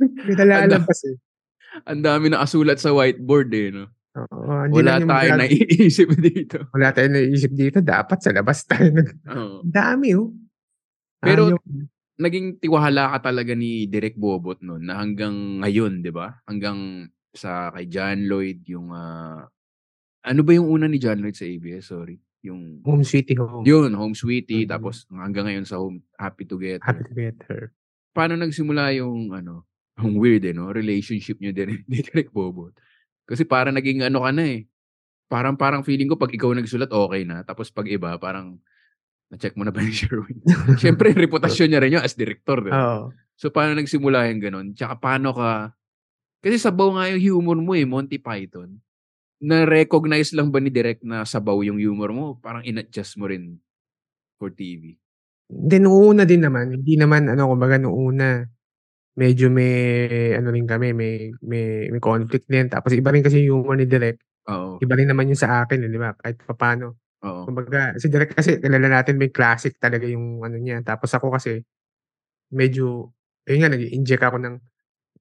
May 0.00 0.32
nalalampas 0.32 1.04
eh. 1.08 1.16
Ang 1.84 2.00
dami 2.00 2.26
na 2.28 2.40
asulat 2.40 2.78
sa 2.78 2.90
whiteboard 2.90 3.50
eh. 3.52 3.68
No? 3.70 3.86
Oo, 4.18 4.66
hindi 4.66 4.74
Wala 4.74 4.98
lang 4.98 5.06
tayo 5.06 5.28
magag- 5.30 5.40
naiisip 5.46 6.08
dito. 6.26 6.56
Wala 6.72 6.90
tayong 6.90 7.14
naiisip 7.14 7.52
dito. 7.52 7.78
Dapat 7.78 8.18
sa 8.18 8.30
labas 8.32 8.58
tayo. 8.64 8.88
Nag- 8.90 9.18
Oo. 9.28 9.58
Dami 9.62 10.08
oh. 10.14 10.34
Pero- 11.18 11.54
Ayaw. 11.54 11.86
Naging 12.18 12.58
tiwala 12.58 13.14
ka 13.14 13.30
talaga 13.30 13.54
ni 13.54 13.86
Direk 13.86 14.18
Bobot 14.18 14.58
noon 14.58 14.82
na 14.82 14.98
hanggang 14.98 15.62
ngayon, 15.62 16.02
di 16.02 16.10
ba? 16.10 16.34
Hanggang 16.42 17.06
sa 17.30 17.70
kay 17.70 17.86
John 17.86 18.26
Lloyd, 18.26 18.66
yung... 18.66 18.90
ah, 18.90 19.46
ano 20.26 20.40
ba 20.42 20.50
yung 20.50 20.66
una 20.66 20.90
ni 20.90 20.98
John 20.98 21.22
Lloyd 21.22 21.38
sa 21.38 21.46
ABS? 21.46 21.94
Sorry. 21.94 22.18
Yung... 22.42 22.82
home 22.82 23.06
sweetie 23.06 23.38
home. 23.38 23.62
Yun, 23.62 23.94
Home 23.94 24.18
Sweetie. 24.18 24.66
Mhm. 24.66 24.70
Tapos 24.70 25.06
hanggang 25.08 25.46
ngayon 25.46 25.62
sa 25.62 25.78
Home 25.78 26.02
Happy 26.14 26.42
Together. 26.42 26.82
Happy 26.82 27.06
to 27.06 27.14
get 27.14 27.38
her. 27.46 27.70
Paano 28.10 28.34
nagsimula 28.34 28.90
yung 28.98 29.30
ano, 29.30 29.62
ang 29.98 30.14
weird 30.16 30.46
eh, 30.46 30.54
no? 30.54 30.70
Relationship 30.70 31.42
nyo 31.42 31.50
din 31.50 31.82
ni 31.90 31.98
Direk 32.00 32.30
Bobot. 32.30 32.74
Kasi 33.28 33.44
parang 33.44 33.74
naging 33.76 34.06
ano 34.06 34.24
ka 34.24 34.30
na 34.30 34.44
eh. 34.46 34.64
Parang 35.28 35.58
parang 35.60 35.84
feeling 35.84 36.08
ko 36.08 36.16
pag 36.16 36.32
ikaw 36.32 36.54
nagsulat, 36.56 36.88
okay 36.88 37.22
na. 37.28 37.44
Tapos 37.44 37.68
pag 37.68 37.84
iba, 37.84 38.16
parang 38.16 38.56
na-check 39.28 39.54
mo 39.60 39.66
na 39.66 39.72
ba 39.74 39.84
ni 39.84 39.92
Sherwin? 39.98 40.40
Siyempre, 40.80 41.12
reputasyon 41.12 41.68
niya 41.68 41.80
rin 41.84 41.94
yun 42.00 42.04
as 42.04 42.16
director. 42.16 42.64
Diba? 42.64 42.72
Oo. 42.74 43.04
So, 43.38 43.52
paano 43.52 43.76
nagsimula 43.76 44.26
yung 44.32 44.40
ganun? 44.40 44.66
Tsaka 44.72 44.98
paano 44.98 45.36
ka... 45.36 45.76
Kasi 46.40 46.56
sabaw 46.56 46.96
nga 46.96 47.04
yung 47.12 47.22
humor 47.22 47.58
mo 47.60 47.76
eh, 47.76 47.84
Monty 47.84 48.18
Python. 48.18 48.80
Na-recognize 49.38 50.32
lang 50.34 50.50
ba 50.50 50.58
ni 50.58 50.72
Direk 50.72 51.04
na 51.04 51.22
sabaw 51.22 51.60
yung 51.62 51.78
humor 51.78 52.10
mo? 52.10 52.40
Parang 52.40 52.64
in-adjust 52.64 53.20
mo 53.20 53.28
rin 53.28 53.60
for 54.40 54.50
TV. 54.50 54.96
Then, 55.48 55.86
una 55.86 56.24
din 56.24 56.42
naman, 56.42 56.80
hindi 56.82 56.96
naman, 56.96 57.28
ano, 57.28 57.52
kumbaga, 57.52 57.76
nung 57.76 57.94
una, 57.94 58.48
medyo 59.18 59.50
may, 59.50 59.74
ano 60.38 60.54
rin 60.54 60.62
kami, 60.70 60.94
may, 60.94 61.34
may, 61.42 61.90
may 61.90 61.98
conflict 62.02 62.46
din. 62.46 62.70
Tapos, 62.70 62.94
iba 62.94 63.10
rin 63.10 63.26
kasi 63.26 63.42
yung 63.50 63.66
humor 63.66 63.74
ni 63.74 63.90
Direk. 63.90 64.22
Oo. 64.46 64.78
Iba 64.78 64.94
rin 64.94 65.10
naman 65.10 65.26
yung 65.26 65.40
sa 65.40 65.66
akin, 65.66 65.82
eh, 65.82 65.90
di 65.90 65.98
ba? 65.98 66.14
Kahit 66.14 66.38
paano. 66.46 67.02
Oo. 67.26 67.50
Kumbaga, 67.50 67.98
si 67.98 68.06
Direk 68.06 68.38
kasi, 68.38 68.62
kilala 68.62 68.86
natin, 68.86 69.18
may 69.18 69.34
classic 69.34 69.74
talaga 69.82 70.06
yung, 70.06 70.46
ano 70.46 70.54
niya. 70.62 70.80
Tapos, 70.86 71.10
ako 71.10 71.34
kasi, 71.34 71.66
medyo, 72.54 73.10
ayun 73.48 73.66
nga, 73.66 73.72
nag-inject 73.74 74.22
ako 74.24 74.38
ng, 74.38 74.54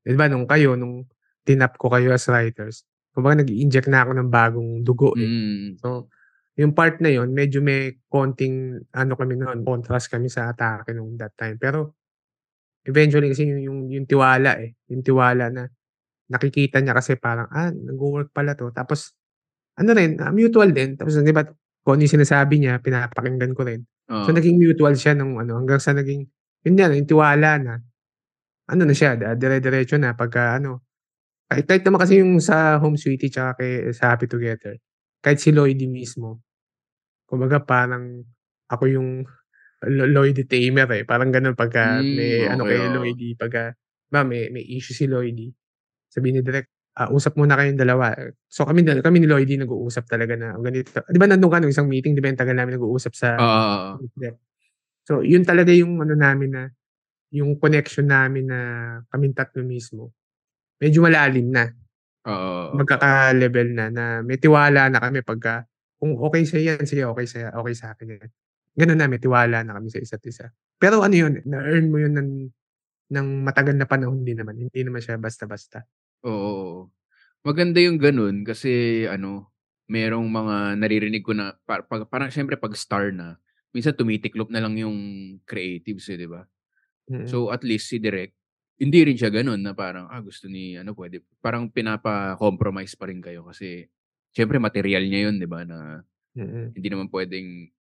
di 0.06 0.16
ba, 0.18 0.30
nung 0.30 0.46
kayo, 0.46 0.78
nung 0.78 1.06
tinap 1.48 1.76
ko 1.82 1.90
kayo 1.90 2.14
as 2.14 2.30
writers, 2.30 2.86
kumbaga, 3.18 3.42
nag-inject 3.42 3.90
na 3.90 4.06
ako 4.06 4.12
ng 4.18 4.30
bagong 4.30 4.72
dugo, 4.86 5.12
eh. 5.18 5.26
Mm. 5.26 5.82
So, 5.82 6.10
yung 6.58 6.74
part 6.74 6.98
na 7.06 7.14
yon 7.14 7.38
medyo 7.38 7.62
may 7.62 8.02
konting 8.10 8.82
ano 8.98 9.14
kami 9.14 9.38
noon, 9.38 9.62
contrast 9.62 10.10
kami 10.10 10.26
sa 10.28 10.50
atake 10.50 10.90
nung 10.98 11.14
that 11.22 11.38
time. 11.38 11.56
Pero 11.62 11.94
eventually 12.88 13.30
kasi 13.32 13.46
yung, 13.48 13.62
yung, 13.64 13.80
yung 13.92 14.06
tiwala 14.08 14.58
eh, 14.64 14.74
yung 14.92 15.04
tiwala 15.06 15.52
na 15.52 15.68
nakikita 16.32 16.80
niya 16.84 16.96
kasi 16.98 17.16
parang, 17.20 17.48
ah, 17.52 17.72
nag-work 17.72 18.32
pala 18.36 18.56
to. 18.58 18.72
Tapos, 18.76 19.16
ano 19.80 19.92
rin, 19.96 20.20
ah, 20.24 20.32
mutual 20.34 20.72
din. 20.76 20.96
Tapos, 21.00 21.20
di 21.20 21.34
ba, 21.36 21.46
kung 21.86 22.00
ano 22.00 22.04
yung 22.08 22.16
sinasabi 22.20 22.60
niya, 22.64 22.80
pinapakinggan 22.84 23.54
ko 23.56 23.64
rin. 23.68 23.82
Oo. 24.12 24.26
So, 24.28 24.32
naging 24.36 24.60
mutual 24.60 24.96
siya 25.00 25.16
nung 25.16 25.40
ano, 25.40 25.60
hanggang 25.60 25.80
sa 25.84 25.96
naging, 25.96 26.28
yun 26.68 26.76
yan, 26.80 26.98
yung 27.00 27.10
tiwala 27.10 27.52
na, 27.62 27.74
ano 28.68 28.82
na 28.84 28.96
siya, 28.96 29.16
dire-diretso 29.38 29.96
na 30.00 30.16
pagka 30.18 30.60
ano, 30.60 30.84
kahit, 31.48 31.66
kahit 31.68 31.84
naman 31.88 32.00
kasi 32.04 32.20
yung 32.20 32.40
sa 32.44 32.80
Home 32.84 33.00
Sweetie 33.00 33.32
tsaka 33.32 33.64
kay, 33.64 33.92
sa 33.96 34.16
Happy 34.16 34.28
Together, 34.28 34.76
kahit 35.24 35.40
si 35.40 35.56
Lloydie 35.56 35.88
mismo, 35.88 36.44
kumbaga 37.28 37.64
parang 37.64 38.24
ako 38.72 38.84
yung 38.92 39.10
Lo- 39.86 40.10
Lloydie 40.10 40.48
tamer 40.50 40.90
eh. 40.98 41.04
Parang 41.06 41.30
ganun 41.30 41.54
pagka 41.54 42.02
Mm, 42.02 42.16
may 42.18 42.50
ano 42.50 42.66
okay, 42.66 42.78
kay 42.82 42.90
oo. 42.90 42.94
Lloydie, 42.98 43.34
pagka 43.38 43.78
ba 44.10 44.26
may, 44.26 44.50
may 44.50 44.64
issue 44.66 44.96
si 44.98 45.06
Lloydie. 45.06 45.54
Sabihin 46.10 46.40
ni 46.40 46.42
Direk, 46.42 46.66
ah, 46.98 47.10
usap 47.14 47.38
muna 47.38 47.54
kayong 47.60 47.78
dalawa. 47.78 48.16
So 48.50 48.66
kami, 48.66 48.82
kami 48.88 49.18
ni 49.22 49.28
Lloydie 49.30 49.60
nag-uusap 49.62 50.08
talaga 50.10 50.34
na 50.40 50.58
"Oh, 50.58 50.64
ganito. 50.66 51.04
Di 51.06 51.18
ba 51.22 51.28
nandun 51.30 51.52
ka 51.52 51.60
nung 51.62 51.70
isang 51.74 51.86
meeting, 51.92 52.18
di 52.18 52.22
ba 52.24 52.32
yung 52.34 52.40
tagal 52.42 52.56
namin 52.58 52.80
nag-uusap 52.82 53.14
sa. 53.14 53.30
Direk. 54.18 54.36
So 55.08 55.22
yun 55.26 55.44
talaga 55.48 55.72
yung 55.76 56.00
ano 56.04 56.14
namin 56.18 56.50
na 56.54 56.64
yung 57.34 57.58
connection 57.60 58.08
namin 58.10 58.48
na 58.50 58.60
kaming 59.12 59.36
tatlo 59.36 59.62
mismo. 59.66 60.12
Medyo 60.82 61.02
malalim 61.06 61.48
na 61.52 61.70
oo. 62.26 62.74
magkaka-level 62.78 63.68
na 63.78 63.86
na 63.94 64.06
may 64.28 64.38
tiwala 64.40 64.92
na 64.92 65.00
kami 65.00 65.24
pagka 65.24 65.64
kung 65.98 66.14
okay 66.20 66.44
sa 66.46 66.58
yan, 66.62 66.84
sige 66.86 67.04
okay 67.08 67.26
sa 67.26 67.50
okay 67.58 67.74
sa 67.74 67.96
akin 67.96 68.20
yan. 68.22 68.30
Ganun 68.78 68.98
na 69.02 69.10
may 69.10 69.18
tiwala 69.18 69.66
na 69.66 69.74
kami 69.76 69.90
sa 69.90 69.98
isa't 69.98 70.22
isa. 70.30 70.54
Pero 70.78 71.02
ano 71.02 71.16
yun, 71.18 71.42
na-earn 71.50 71.90
mo 71.90 71.98
yun 71.98 72.14
ng 72.14 72.32
ng 73.08 73.28
matagal 73.42 73.74
na 73.74 73.90
panahon 73.90 74.22
din 74.22 74.38
naman. 74.38 74.58
Hindi 74.60 74.82
naman 74.86 75.02
siya 75.02 75.18
basta-basta. 75.18 75.88
Oo. 76.28 76.92
Maganda 77.46 77.80
yung 77.82 77.98
ganun 77.98 78.44
kasi 78.46 79.06
ano, 79.10 79.50
merong 79.90 80.28
mga 80.28 80.56
naririnig 80.82 81.24
ko 81.26 81.34
na 81.34 81.56
par, 81.66 81.88
pag, 81.88 82.06
parang 82.12 82.30
syempre 82.30 82.60
pag 82.60 82.76
star 82.78 83.10
na, 83.16 83.40
minsan 83.74 83.96
tumitiklop 83.96 84.52
na 84.52 84.62
lang 84.62 84.76
yung 84.78 84.98
creatives 85.48 86.06
eh, 86.12 86.18
di 86.20 86.28
ba? 86.30 86.44
Mm. 87.10 87.26
So 87.30 87.50
at 87.56 87.64
least 87.64 87.90
si 87.92 87.98
Direk, 88.02 88.36
hindi 88.82 89.02
rin 89.08 89.18
siya 89.18 89.32
ganun 89.34 89.62
na 89.64 89.74
parang 89.74 90.08
ah 90.12 90.22
gusto 90.22 90.48
ni 90.52 90.76
ano 90.78 90.94
pwede. 90.98 91.24
Parang 91.42 91.72
pinapa-compromise 91.72 92.94
pa 93.00 93.08
rin 93.10 93.22
kayo 93.24 93.48
kasi 93.48 93.88
syempre 94.36 94.60
material 94.62 95.06
niya 95.08 95.30
yun, 95.32 95.38
di 95.42 95.48
ba? 95.50 95.64
Na 95.66 96.02
Mm. 96.38 96.78
hindi 96.78 96.88
naman 96.94 97.10
pwedeng 97.10 97.74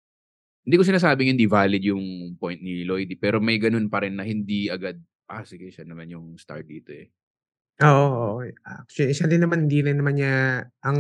hindi 0.68 0.76
ko 0.80 0.84
sinasabing 0.84 1.32
hindi 1.36 1.48
valid 1.48 1.84
yung 1.88 2.36
point 2.36 2.60
ni 2.60 2.84
Lloyd, 2.84 3.10
pero 3.24 3.40
may 3.40 3.58
ganun 3.64 3.88
pa 3.88 4.04
rin 4.04 4.20
na 4.20 4.28
hindi 4.28 4.68
agad 4.68 5.00
ah 5.32 5.44
sige 5.48 5.72
siya 5.72 5.88
naman 5.88 6.12
yung 6.12 6.36
star 6.36 6.64
dito 6.68 6.92
eh. 6.92 7.10
Oo, 7.82 8.42
oo. 8.42 8.42
Actually, 8.66 9.14
siya 9.14 9.30
din 9.30 9.46
naman, 9.46 9.70
hindi 9.70 9.86
rin 9.86 10.02
naman 10.02 10.18
niya 10.18 10.66
ang 10.82 10.98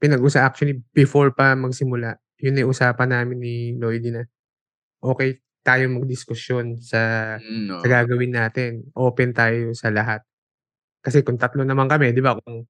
pinag-usa 0.00 0.44
actually 0.44 0.82
before 0.92 1.32
pa 1.32 1.54
magsimula. 1.56 2.18
Yun 2.42 2.54
na 2.58 2.68
usapan 2.68 3.10
namin 3.12 3.38
ni 3.40 3.54
Lloydie 3.78 4.12
na 4.12 4.24
okay 5.04 5.40
tayo 5.64 5.88
magdiskusyon 5.92 6.80
sa 6.82 7.00
Mm, 7.38 7.70
sa 7.80 7.86
oo. 7.86 7.92
gagawin 7.92 8.32
natin. 8.36 8.88
Open 8.96 9.32
tayo 9.36 9.72
sa 9.76 9.90
lahat. 9.94 10.22
Kasi 11.04 11.22
kung 11.26 11.38
tatlo 11.40 11.62
naman 11.66 11.86
kami, 11.90 12.12
'di 12.14 12.22
ba, 12.24 12.38
kung 12.42 12.66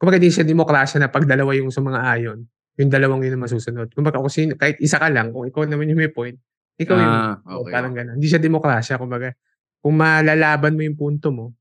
kumbaga 0.00 0.18
di 0.22 0.30
siya 0.32 0.44
demokrasya 0.46 0.98
na 1.02 1.10
pag 1.12 1.24
dalawa 1.28 1.52
yung 1.56 1.70
sa 1.74 1.80
mga 1.84 2.00
ayon, 2.18 2.40
yung 2.82 2.90
dalawang 2.90 3.22
yun 3.22 3.38
ang 3.38 3.44
masusunod. 3.46 3.88
Kumbaga 3.94 4.18
kung 4.18 4.32
sino, 4.32 4.58
kahit 4.58 4.76
isa 4.82 4.98
ka 4.98 5.06
lang, 5.06 5.30
kung 5.30 5.46
ikaw 5.46 5.62
naman 5.64 5.86
yung 5.88 6.02
may 6.02 6.10
point, 6.10 6.34
ikaw 6.76 6.98
yung, 6.98 7.14
Ah, 7.14 7.38
oh, 7.46 7.62
okay. 7.62 7.72
parang 7.72 7.94
gano'n. 7.94 8.18
Hindi 8.18 8.26
siya 8.26 8.42
demokrasya, 8.42 8.98
kumbaga, 8.98 9.30
kung 9.78 9.94
malalaban 9.94 10.74
mo 10.74 10.82
yung 10.82 10.98
punto 10.98 11.30
mo, 11.30 11.54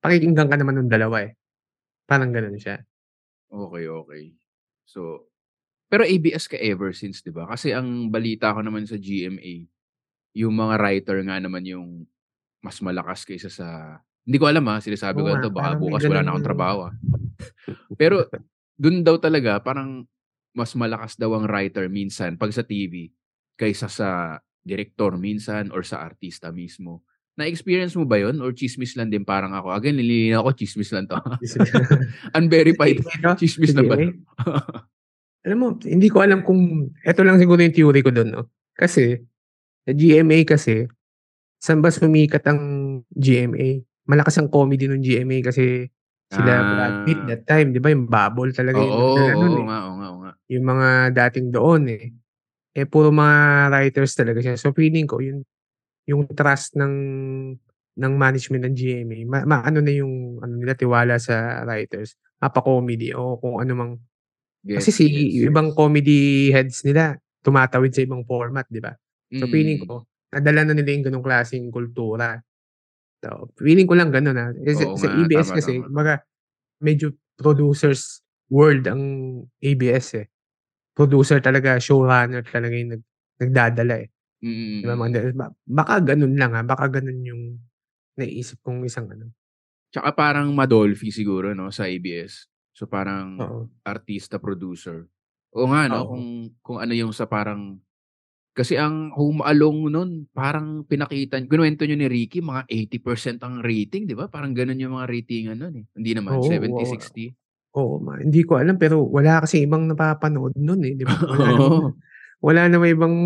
pakikinggan 0.00 0.48
ka 0.48 0.56
naman 0.56 0.80
ng 0.80 0.90
dalawa 0.90 1.28
eh. 1.28 1.36
Parang 2.04 2.32
gano'n 2.32 2.56
siya. 2.56 2.80
Okay, 3.46 3.84
okay. 3.86 4.22
So, 4.86 5.28
pero 5.86 6.02
ABS 6.02 6.48
ka 6.48 6.58
ever 6.58 6.90
since, 6.90 7.20
di 7.20 7.30
ba? 7.30 7.46
Kasi 7.46 7.70
ang 7.70 8.08
balita 8.08 8.50
ko 8.50 8.64
naman 8.64 8.88
sa 8.88 8.96
GMA, 8.96 9.68
yung 10.36 10.52
mga 10.52 10.74
writer 10.78 11.18
nga 11.22 11.36
naman 11.38 11.62
yung 11.64 12.04
mas 12.60 12.80
malakas 12.82 13.22
kaysa 13.22 13.48
sa... 13.48 13.98
Hindi 14.26 14.42
ko 14.42 14.50
alam 14.50 14.66
ha, 14.66 14.82
sinasabi 14.82 15.22
ko 15.22 15.26
Oo 15.26 15.30
lang 15.30 15.38
nga, 15.38 15.46
to, 15.46 15.54
baka 15.54 15.68
bukas 15.78 16.02
wala 16.02 16.18
na 16.18 16.34
akong 16.34 16.42
yung- 16.42 16.48
trabaho 16.50 16.78
ah. 16.90 16.94
Pero 17.94 18.26
dun 18.74 19.00
daw 19.00 19.16
talaga, 19.16 19.62
parang 19.62 20.02
mas 20.56 20.72
malakas 20.74 21.14
daw 21.20 21.36
ang 21.36 21.44
writer 21.46 21.86
minsan 21.92 22.40
pag 22.40 22.50
sa 22.50 22.64
TV 22.64 23.12
kaysa 23.60 23.86
sa 23.86 24.40
director 24.64 25.14
minsan 25.14 25.70
or 25.70 25.84
sa 25.84 26.02
artista 26.02 26.50
mismo. 26.50 27.04
Na-experience 27.36 27.92
mo 27.94 28.08
ba 28.08 28.16
yon 28.16 28.40
or 28.40 28.50
chismis 28.56 28.96
lang 28.96 29.12
din 29.12 29.20
parang 29.22 29.52
ako? 29.52 29.68
Again, 29.76 30.00
nililinaw 30.00 30.40
ko, 30.40 30.50
chismis 30.56 30.88
lang 30.90 31.04
to. 31.04 31.20
Unverified. 32.40 33.04
Chismis 33.36 33.76
lang 33.76 33.86
ba? 33.86 34.00
eh. 34.00 34.08
alam 35.46 35.58
mo, 35.60 35.68
hindi 35.84 36.08
ko 36.08 36.24
alam 36.24 36.40
kung, 36.42 36.90
eto 37.04 37.20
lang 37.22 37.36
siguro 37.36 37.60
yung 37.60 37.76
theory 37.76 38.00
ko 38.00 38.10
doon, 38.10 38.32
no? 38.32 38.42
Kasi, 38.72 39.20
sa 39.84 39.92
GMA 39.92 40.48
kasi, 40.48 40.88
saan 41.60 41.84
ba 41.84 41.92
sumikat 41.92 42.42
ang 42.48 42.60
GMA? 43.12 43.84
Malakas 44.08 44.40
ang 44.40 44.48
comedy 44.50 44.88
ng 44.88 45.04
GMA 45.04 45.44
kasi 45.44 45.86
sila 46.32 46.52
Ah. 46.56 46.64
Brad 46.74 46.96
Pitt 47.06 47.20
that 47.30 47.42
time, 47.46 47.70
di 47.70 47.78
ba? 47.78 47.92
Yung 47.92 48.08
bubble 48.10 48.50
talaga 48.56 48.80
Oo, 48.80 48.88
yung 48.88 48.96
oo, 48.96 49.44
oo 49.44 49.58
eh. 49.60 49.64
nga, 49.68 49.78
oo 49.86 49.94
nga, 50.00 50.08
oo 50.10 50.18
nga. 50.24 50.25
Yung 50.52 50.64
mga 50.64 50.88
dating 51.14 51.50
doon 51.50 51.82
eh. 51.90 52.04
Eh, 52.76 52.86
puro 52.86 53.08
mga 53.10 53.70
writers 53.72 54.12
talaga 54.14 54.38
siya. 54.44 54.54
So, 54.60 54.70
feeling 54.76 55.08
ko, 55.08 55.18
yung, 55.24 55.42
yung 56.06 56.28
trust 56.32 56.76
ng 56.78 56.94
ng 57.96 58.12
management 58.20 58.68
ng 58.68 58.74
GMA, 58.76 59.18
ma, 59.24 59.38
ma- 59.48 59.64
ano 59.64 59.80
na 59.80 59.88
yung 59.88 60.36
ano 60.44 60.52
nila 60.60 60.76
tiwala 60.76 61.16
sa 61.16 61.64
writers, 61.64 62.12
mapa-comedy 62.36 63.16
o 63.16 63.40
kung 63.40 63.56
ano 63.56 63.72
mang 63.72 63.92
kasi 64.66 64.92
Gets, 64.92 64.98
si 64.98 65.04
yung 65.40 65.54
ibang 65.54 65.70
comedy 65.72 66.50
heads 66.52 66.82
nila 66.84 67.16
tumatawid 67.40 67.94
sa 67.94 68.02
ibang 68.02 68.26
format, 68.26 68.66
di 68.68 68.82
ba? 68.82 68.92
So 69.38 69.46
feeling 69.48 69.80
Mm. 69.80 69.86
ko, 69.88 69.94
nadala 70.34 70.66
na 70.68 70.74
nila 70.76 70.90
yung 70.92 71.06
ganong 71.08 71.24
klaseng 71.24 71.70
kultura. 71.70 72.36
So, 73.24 73.48
feeling 73.56 73.86
ko 73.88 73.94
lang 73.96 74.10
ganun 74.12 74.36
ha. 74.36 74.50
Eh, 74.52 74.74
sa, 74.76 74.84
Oo 74.84 74.98
sa 74.98 75.08
nga, 75.08 75.16
ABS 75.22 75.48
tama, 75.48 75.56
kasi, 75.56 75.72
tama. 75.80 75.88
baga, 75.94 76.14
medyo 76.82 77.14
producers 77.38 78.20
world 78.50 78.84
ang 78.90 79.02
ABS 79.62 80.20
eh. 80.20 80.26
Producer 80.96 81.38
talaga, 81.44 81.76
showrunner 81.76 82.40
talaga 82.48 82.74
yung 82.74 82.90
nag, 82.96 83.02
nagdadala 83.36 83.94
eh. 84.00 84.08
Mm, 84.40 84.80
Di 84.80 84.86
ba? 84.88 84.94
mm, 84.96 85.00
Mga, 85.00 85.20
ba- 85.36 85.56
baka 85.68 85.94
ganun 86.14 86.34
lang 86.40 86.52
ha. 86.56 86.62
Baka 86.64 86.86
ganun 87.00 87.20
yung 87.24 87.42
naisip 88.16 88.60
kong 88.64 88.84
isang 88.88 89.08
ano. 89.12 89.28
Tsaka 89.92 90.12
parang 90.16 90.52
Madolfi 90.56 91.12
siguro, 91.12 91.52
no, 91.56 91.68
sa 91.72 91.88
ABS. 91.88 92.48
So 92.76 92.88
parang 92.88 93.36
Oo. 93.40 93.60
artista, 93.84 94.36
producer. 94.40 95.08
O 95.56 95.68
nga, 95.72 95.88
no, 95.88 96.04
Oo. 96.04 96.08
kung, 96.12 96.26
kung 96.60 96.78
ano 96.84 96.92
yung 96.92 97.12
sa 97.16 97.24
parang, 97.28 97.80
kasi 98.56 98.76
ang 98.80 99.12
Home 99.16 99.44
Alone 99.44 99.92
nun, 99.92 100.10
parang 100.32 100.84
pinakita, 100.88 101.40
kinuwento 101.44 101.84
nyo 101.84 101.96
ni 101.96 102.08
Ricky, 102.08 102.40
mga 102.40 102.64
80% 102.68 103.40
ang 103.44 103.60
rating, 103.60 104.08
di 104.08 104.16
ba? 104.16 104.28
Parang 104.32 104.56
ganun 104.56 104.80
yung 104.80 104.96
mga 104.96 105.08
ratingan 105.12 105.56
nun 105.60 105.74
eh. 105.80 105.86
Hindi 105.96 106.12
naman, 106.16 106.40
Oo, 106.40 106.48
70, 106.48 107.36
oo. 107.76 108.00
60. 108.00 108.00
Oo, 108.00 108.00
ma, 108.00 108.12
hindi 108.20 108.40
ko 108.48 108.56
alam 108.56 108.76
pero 108.80 109.04
wala 109.04 109.44
kasi 109.44 109.64
ibang 109.68 109.84
napapanood 109.90 110.56
nun 110.56 110.80
eh, 110.84 110.96
di 110.96 111.04
ba? 111.04 111.12
Wala 111.28 111.46
Oo. 111.60 111.60
namang, 111.60 111.92
wala 112.42 112.60
ibang 112.88 113.16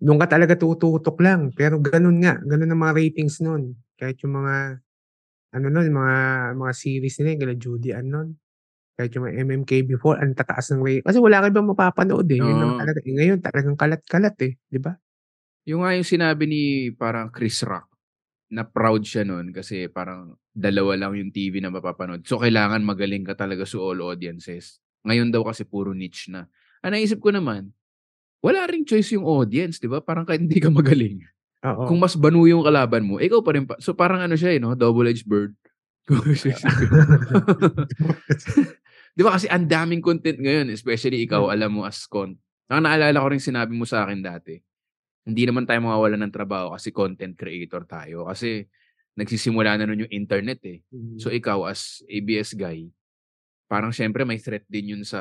doon 0.00 0.18
ka 0.20 0.26
talaga 0.36 0.54
tututok 0.58 1.16
lang. 1.24 1.52
Pero 1.56 1.80
ganun 1.80 2.20
nga, 2.24 2.36
ganun 2.44 2.72
ang 2.72 2.80
mga 2.84 2.94
ratings 2.98 3.40
nun. 3.44 3.76
Kahit 4.00 4.20
yung 4.24 4.36
mga 4.40 4.80
ano 5.56 5.66
nun, 5.72 5.88
mga 5.90 6.16
mga 6.58 6.72
series 6.76 7.16
nila, 7.22 7.30
yung 7.36 7.42
kila 7.46 7.54
Judy 7.60 7.90
Ann 7.96 8.08
nun. 8.12 8.28
Kahit 8.98 9.12
yung 9.16 9.26
mga 9.28 9.36
MMK 9.46 9.72
before, 9.88 10.18
ang 10.20 10.34
tataas 10.36 10.72
ng 10.74 10.82
rate. 10.84 11.04
Kasi 11.06 11.18
wala 11.22 11.42
ka 11.44 11.48
ibang 11.50 11.68
mapapanood 11.70 12.28
eh. 12.30 12.40
Yun 12.42 12.58
lang 12.62 12.72
Oo. 12.74 12.78
talaga. 12.78 12.98
Eh, 13.04 13.14
ngayon, 13.16 13.38
talagang 13.42 13.76
kalat-kalat 13.78 14.36
eh. 14.46 14.52
Di 14.70 14.78
ba? 14.82 14.94
Yung 15.64 15.80
nga 15.80 15.96
yung 15.96 16.04
sinabi 16.04 16.44
ni 16.44 16.62
parang 16.92 17.32
Chris 17.32 17.64
Rock, 17.64 17.88
na 18.54 18.62
proud 18.62 19.02
siya 19.02 19.26
nun 19.26 19.50
kasi 19.50 19.90
parang 19.90 20.38
dalawa 20.54 20.94
lang 20.94 21.18
yung 21.18 21.34
TV 21.34 21.58
na 21.58 21.74
mapapanood. 21.74 22.22
So, 22.22 22.38
kailangan 22.38 22.86
magaling 22.86 23.26
ka 23.26 23.34
talaga 23.34 23.66
sa 23.66 23.82
all 23.82 23.98
audiences. 24.06 24.78
Ngayon 25.02 25.34
daw 25.34 25.42
kasi 25.42 25.66
puro 25.66 25.90
niche 25.90 26.30
na. 26.30 26.46
Ang 26.86 26.94
naisip 26.94 27.18
ko 27.18 27.34
naman, 27.34 27.74
wala 28.38 28.62
ring 28.70 28.86
choice 28.86 29.10
yung 29.18 29.26
audience, 29.26 29.82
di 29.82 29.90
ba? 29.90 29.98
Parang 29.98 30.22
kahit 30.22 30.38
hindi 30.46 30.62
ka 30.62 30.70
magaling. 30.70 31.26
Oo. 31.66 31.90
Kung 31.90 31.98
mas 31.98 32.14
banu 32.14 32.46
yung 32.46 32.62
kalaban 32.62 33.02
mo, 33.02 33.18
ikaw 33.18 33.42
pa 33.42 33.58
rin 33.58 33.66
pa. 33.66 33.74
So, 33.82 33.98
parang 33.98 34.22
ano 34.22 34.38
siya, 34.38 34.54
eh, 34.54 34.62
no? 34.62 34.78
Double-edged 34.78 35.26
bird. 35.26 35.58
di 39.16 39.22
ba 39.24 39.34
kasi 39.34 39.50
ang 39.50 39.66
daming 39.66 40.04
content 40.04 40.38
ngayon, 40.38 40.70
especially 40.70 41.26
ikaw, 41.26 41.50
alam 41.50 41.74
mo 41.74 41.82
as 41.82 42.06
con. 42.06 42.38
Ang 42.70 42.86
naalala 42.86 43.18
ko 43.18 43.28
rin 43.32 43.42
sinabi 43.42 43.74
mo 43.74 43.88
sa 43.88 44.06
akin 44.06 44.22
dati, 44.22 44.60
hindi 45.24 45.42
naman 45.48 45.64
tayo 45.64 45.80
mawawalan 45.80 46.20
ng 46.28 46.34
trabaho 46.36 46.76
kasi 46.76 46.92
content 46.92 47.32
creator 47.32 47.88
tayo. 47.88 48.28
Kasi 48.28 48.68
nagsisimula 49.16 49.80
na 49.80 49.88
nun 49.88 50.04
yung 50.04 50.12
internet 50.12 50.60
eh. 50.68 50.84
Mm. 50.92 51.16
So 51.16 51.32
ikaw 51.32 51.64
as 51.64 52.04
ABS 52.06 52.52
guy, 52.54 52.92
parang 53.66 53.90
syempre 53.90 54.28
may 54.28 54.36
threat 54.36 54.68
din 54.68 54.96
yun 54.96 55.02
sa 55.02 55.20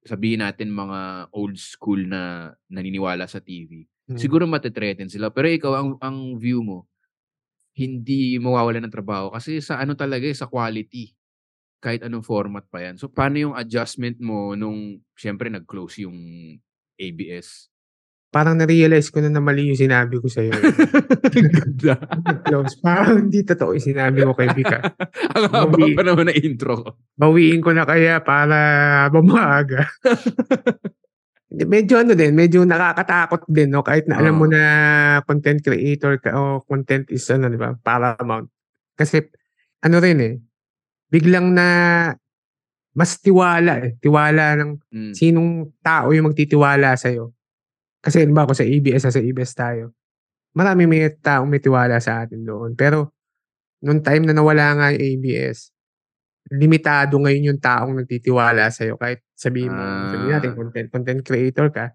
sabihin 0.00 0.40
natin 0.40 0.72
mga 0.72 1.28
old 1.36 1.60
school 1.60 2.00
na 2.08 2.52
naniniwala 2.72 3.28
sa 3.28 3.44
TV. 3.44 3.84
Mm. 4.08 4.16
Siguro 4.16 4.48
matitreaten 4.48 5.12
sila. 5.12 5.28
Pero 5.28 5.46
ikaw, 5.52 5.72
ang, 5.76 5.90
ang 6.00 6.18
view 6.40 6.64
mo, 6.64 6.88
hindi 7.76 8.40
mawawalan 8.40 8.82
ng 8.88 8.92
trabaho 8.92 9.30
kasi 9.30 9.62
sa 9.62 9.78
ano 9.78 9.94
talaga 9.94 10.26
eh, 10.26 10.34
sa 10.34 10.48
quality. 10.50 11.12
Kahit 11.80 12.04
anong 12.04 12.24
format 12.24 12.64
pa 12.68 12.84
yan. 12.84 13.00
So 13.00 13.08
paano 13.08 13.40
yung 13.40 13.54
adjustment 13.56 14.20
mo 14.20 14.52
nung 14.52 15.00
syempre 15.16 15.48
nag-close 15.48 16.04
yung 16.04 16.16
ABS? 17.00 17.69
Parang 18.30 18.54
na-realize 18.54 19.10
ko 19.10 19.18
na 19.18 19.26
na 19.26 19.42
mali 19.42 19.66
yung 19.66 19.76
sinabi 19.76 20.22
ko 20.22 20.30
sa'yo. 20.30 20.54
eh. 20.54 20.62
Ganda. 21.50 21.98
Close. 22.46 22.78
Parang 22.78 23.26
hindi 23.26 23.42
totoo 23.42 23.74
yung 23.74 23.82
sinabi 23.84 24.22
ko 24.22 24.32
kay 24.32 24.54
Vika. 24.54 24.78
Ang 25.34 25.50
haba 25.50 25.66
Bawi- 25.66 25.98
pa 25.98 26.06
naman 26.06 26.30
na 26.30 26.34
intro 26.34 26.78
ko. 26.78 26.88
Bawiin 27.18 27.58
ko 27.58 27.74
na 27.74 27.82
kaya 27.82 28.22
para 28.22 28.58
bumaga. 29.10 29.82
Medyo 31.50 32.06
ano 32.06 32.14
din, 32.14 32.30
medyo 32.30 32.62
nakakatakot 32.62 33.42
din, 33.50 33.74
no? 33.74 33.82
Kahit 33.82 34.06
na 34.06 34.22
alam 34.22 34.38
mo 34.38 34.46
na 34.46 34.62
content 35.26 35.58
creator 35.58 36.22
ka 36.22 36.30
o 36.30 36.62
content 36.62 37.10
is 37.10 37.26
ano, 37.26 37.50
di 37.50 37.58
ba? 37.58 37.74
Paramount. 37.74 38.46
Kasi, 38.94 39.18
ano 39.82 39.98
rin 39.98 40.18
eh, 40.22 40.34
biglang 41.10 41.50
na 41.50 41.66
mas 42.94 43.18
tiwala 43.18 43.82
eh. 43.82 43.98
Tiwala 43.98 44.54
ng 44.54 44.70
Mm. 44.94 45.10
sinong 45.10 45.50
tao 45.82 46.14
yung 46.14 46.30
magtitiwala 46.30 46.94
sa'yo. 46.94 47.34
Kasi, 48.00 48.24
ba 48.32 48.48
ako 48.48 48.56
sa 48.56 48.64
ABS, 48.64 49.04
sa 49.04 49.20
ABS 49.20 49.52
tayo. 49.52 49.92
Marami 50.56 50.88
may 50.88 51.06
taong 51.12 51.46
may 51.46 51.60
tiwala 51.60 52.00
sa 52.00 52.24
atin 52.24 52.42
doon. 52.42 52.72
Pero, 52.74 53.12
nung 53.84 54.00
time 54.00 54.24
na 54.28 54.34
nawala 54.34 54.72
nga 54.76 54.86
yung 54.92 55.00
ABS, 55.20 55.70
limitado 56.50 57.20
ngayon 57.20 57.54
yung 57.54 57.60
taong 57.62 57.94
nagtitiwala 58.02 58.72
sa'yo. 58.72 58.96
Kahit 58.96 59.22
sabihin 59.36 59.70
mo, 59.70 59.84
sabihin 60.10 60.32
natin, 60.32 60.50
Ah. 60.52 60.56
content, 60.56 60.88
content 60.90 61.20
creator 61.22 61.68
ka, 61.70 61.92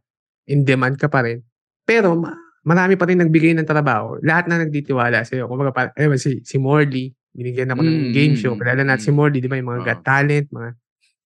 in 0.48 0.64
demand 0.64 0.96
ka 0.96 1.10
pa 1.10 1.26
rin. 1.26 1.42
Pero, 1.84 2.14
ma- 2.16 2.38
marami 2.64 2.96
pa 2.96 3.10
rin 3.10 3.20
nagbigay 3.20 3.58
ng 3.58 3.68
trabaho. 3.68 4.16
Lahat 4.22 4.46
na 4.48 4.62
nagtitiwala 4.62 5.26
sa'yo. 5.26 5.50
Kung 5.50 5.60
pa, 5.74 5.92
eh, 5.98 6.08
si, 6.22 6.40
si 6.46 6.56
Morley, 6.62 7.12
binigyan 7.36 7.74
ako 7.74 7.82
ng 7.84 7.98
Mm, 8.00 8.12
game 8.16 8.34
mm, 8.34 8.40
show. 8.40 8.54
mm, 8.56 8.60
Kilala 8.62 8.82
natin 8.88 9.04
si 9.04 9.12
mm. 9.12 9.18
Morley, 9.18 9.40
di 9.44 9.50
ba? 9.52 9.58
Yung 9.60 9.70
mga 9.74 9.82
Oo. 9.82 9.88
Got 9.92 10.02
Talent, 10.06 10.48
mga, 10.54 10.70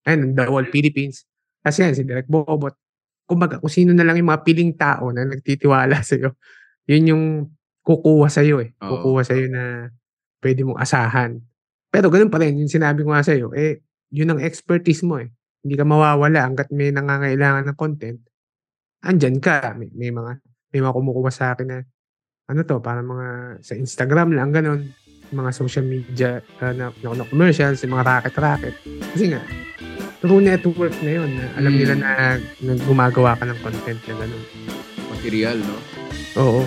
ayun, 0.07 0.19
The 0.37 0.43
Whole 0.47 0.69
Philippines. 0.71 1.17
Kasi 1.59 1.77
yan, 1.83 1.93
si 1.97 2.03
Derek 2.07 2.29
Bobot. 2.31 2.77
Kumbaga, 3.27 3.59
kung 3.59 3.69
sino 3.69 3.91
na 3.91 4.07
lang 4.07 4.15
yung 4.15 4.31
mga 4.31 4.43
piling 4.47 4.73
tao 4.79 5.11
na 5.11 5.27
nagtitiwala 5.27 5.99
sa'yo, 6.09 6.33
yun 6.87 7.03
yung 7.11 7.23
kukuha 7.83 8.31
sa'yo 8.31 8.63
eh. 8.63 8.71
Oo. 8.81 9.03
Kukuha 9.03 9.21
sa'yo 9.27 9.51
na 9.51 9.91
pwede 10.39 10.63
mong 10.63 10.79
asahan. 10.79 11.37
Pero 11.91 12.07
ganun 12.07 12.31
pa 12.31 12.39
rin, 12.39 12.55
yung 12.55 12.71
sinabi 12.71 13.03
ko 13.03 13.11
nga 13.11 13.23
sa'yo, 13.27 13.51
eh, 13.51 13.83
yun 14.15 14.31
ang 14.31 14.39
expertise 14.39 15.03
mo 15.03 15.19
eh. 15.19 15.27
Hindi 15.61 15.75
ka 15.75 15.83
mawawala 15.83 16.47
hanggat 16.47 16.71
may 16.71 16.95
nangangailangan 16.95 17.67
ng 17.67 17.77
content. 17.77 18.19
Andyan 19.03 19.43
ka. 19.43 19.75
May, 19.75 19.91
may 19.91 20.11
mga 20.15 20.39
may 20.71 20.79
mga 20.83 20.95
kumukuha 20.95 21.31
sa 21.31 21.55
akin 21.55 21.67
na 21.67 21.79
ano 22.47 22.63
to, 22.63 22.79
para 22.79 23.03
mga 23.03 23.59
sa 23.59 23.75
Instagram 23.75 24.31
lang, 24.31 24.55
ganun. 24.55 24.87
Mga 25.35 25.51
social 25.51 25.83
media 25.83 26.39
uh, 26.63 26.71
na, 26.71 26.95
na, 26.95 27.07
na 27.11 27.27
commercials, 27.27 27.83
yung 27.83 27.99
mga 27.99 28.07
racket-racket. 28.07 28.75
Kasi 29.11 29.35
nga, 29.35 29.43
through 30.21 30.41
network 30.41 30.93
na 31.06 31.12
yun, 31.21 31.30
na 31.38 31.45
alam 31.58 31.73
nila 31.77 31.93
Mm. 31.93 32.01
na, 32.01 32.12
na 32.63 32.71
gumagawa 32.86 33.38
ka 33.38 33.45
ng 33.45 33.60
content 33.62 34.01
na 34.10 34.13
ganun. 34.17 34.43
Material, 35.13 35.58
no? 35.62 35.77
Oo. 36.38 36.62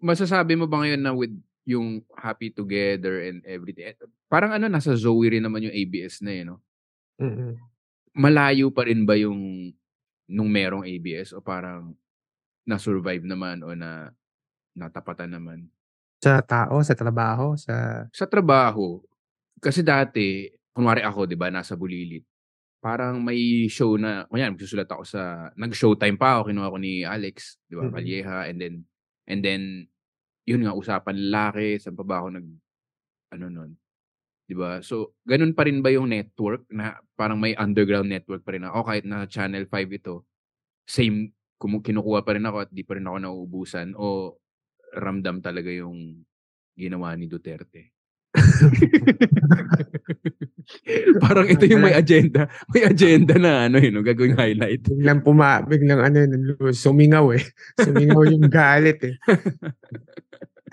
masasabi 0.00 0.56
mo 0.56 0.64
ba 0.64 0.80
ngayon 0.82 1.00
na 1.00 1.12
with 1.12 1.32
yung 1.68 2.00
Happy 2.16 2.48
Together 2.50 3.20
and 3.20 3.44
everything, 3.44 3.84
eh, 3.84 3.96
parang 4.26 4.50
ano, 4.50 4.66
nasa 4.66 4.96
Zoe 4.96 5.28
rin 5.28 5.44
naman 5.44 5.68
yung 5.68 5.76
ABS 5.76 6.24
na 6.24 6.32
eh, 6.32 6.42
no? 6.42 6.58
Mm. 7.20 7.54
Malayo 8.16 8.72
pa 8.72 8.88
rin 8.88 9.04
ba 9.04 9.14
yung 9.14 9.70
nung 10.26 10.50
merong 10.50 10.88
ABS 10.88 11.36
o 11.36 11.44
parang 11.44 11.94
na-survive 12.64 13.22
naman 13.22 13.60
o 13.62 13.76
na 13.76 14.10
natapatan 14.74 15.30
naman? 15.30 15.68
Sa 16.20 16.44
tao, 16.44 16.84
sa 16.84 16.92
trabaho, 16.92 17.56
sa 17.56 18.04
Sa 18.12 18.28
trabaho, 18.28 19.00
kasi 19.56 19.80
dati, 19.80 20.52
kunwari 20.76 21.00
ako, 21.00 21.24
di 21.24 21.32
ba, 21.32 21.48
nasa 21.48 21.80
Bulilit. 21.80 22.28
Parang 22.80 23.20
may 23.24 23.68
show 23.72 23.96
na, 23.96 24.24
kunyari, 24.28 24.52
magsusulat 24.56 24.88
ako 24.88 25.04
sa, 25.04 25.52
nag-showtime 25.56 26.20
pa 26.20 26.36
ako, 26.40 26.52
kinuha 26.52 26.72
ko 26.72 26.78
ni 26.80 27.04
Alex, 27.04 27.60
di 27.68 27.76
ba, 27.76 27.88
Mm. 27.88 27.92
Calleja, 27.96 28.36
and 28.48 28.58
then, 28.60 28.74
and 29.28 29.40
then, 29.44 29.62
yun 30.48 30.64
nga, 30.64 30.76
usapan 30.76 31.16
lalaki, 31.28 31.80
saan 31.80 31.96
pa 31.96 32.04
ba 32.04 32.24
ako 32.24 32.28
nag, 32.40 32.46
ano 33.36 33.46
nun, 33.52 33.70
di 34.48 34.56
ba? 34.56 34.80
So, 34.80 35.16
ganun 35.28 35.52
pa 35.52 35.68
rin 35.68 35.84
ba 35.84 35.92
yung 35.92 36.08
network, 36.08 36.64
na 36.72 36.96
parang 37.20 37.36
may 37.36 37.52
underground 37.56 38.08
network 38.08 38.40
pa 38.44 38.56
rin 38.56 38.64
ako, 38.64 38.80
kahit 38.88 39.04
na 39.04 39.28
Channel 39.28 39.68
5 39.68 39.92
ito, 39.92 40.24
same, 40.88 41.36
kumu- 41.60 41.84
kinukuha 41.84 42.24
pa 42.24 42.32
rin 42.40 42.48
ako 42.48 42.64
at 42.64 42.70
di 42.72 42.80
pa 42.88 42.96
rin 42.96 43.04
ako 43.04 43.18
nauubusan, 43.20 43.92
o 44.00 44.39
ramdam 44.94 45.40
talaga 45.40 45.70
yung 45.70 46.24
ginawa 46.74 47.14
ni 47.16 47.26
Duterte. 47.26 47.92
Parang 51.24 51.50
ito 51.50 51.66
yung 51.66 51.82
may 51.82 51.94
agenda. 51.94 52.46
May 52.70 52.86
agenda 52.86 53.34
na 53.36 53.66
ano 53.66 53.82
yun, 53.82 53.98
no, 53.98 54.06
gagawing 54.06 54.38
highlight. 54.38 54.86
biglang 54.86 55.20
puma, 55.26 55.60
biglang 55.66 56.00
ano 56.00 56.16
yun, 56.22 56.32
sumingaw 56.70 57.34
eh. 57.34 57.42
Sumingaw 57.80 58.22
yung 58.30 58.46
galit 58.52 59.02
eh. 59.02 59.14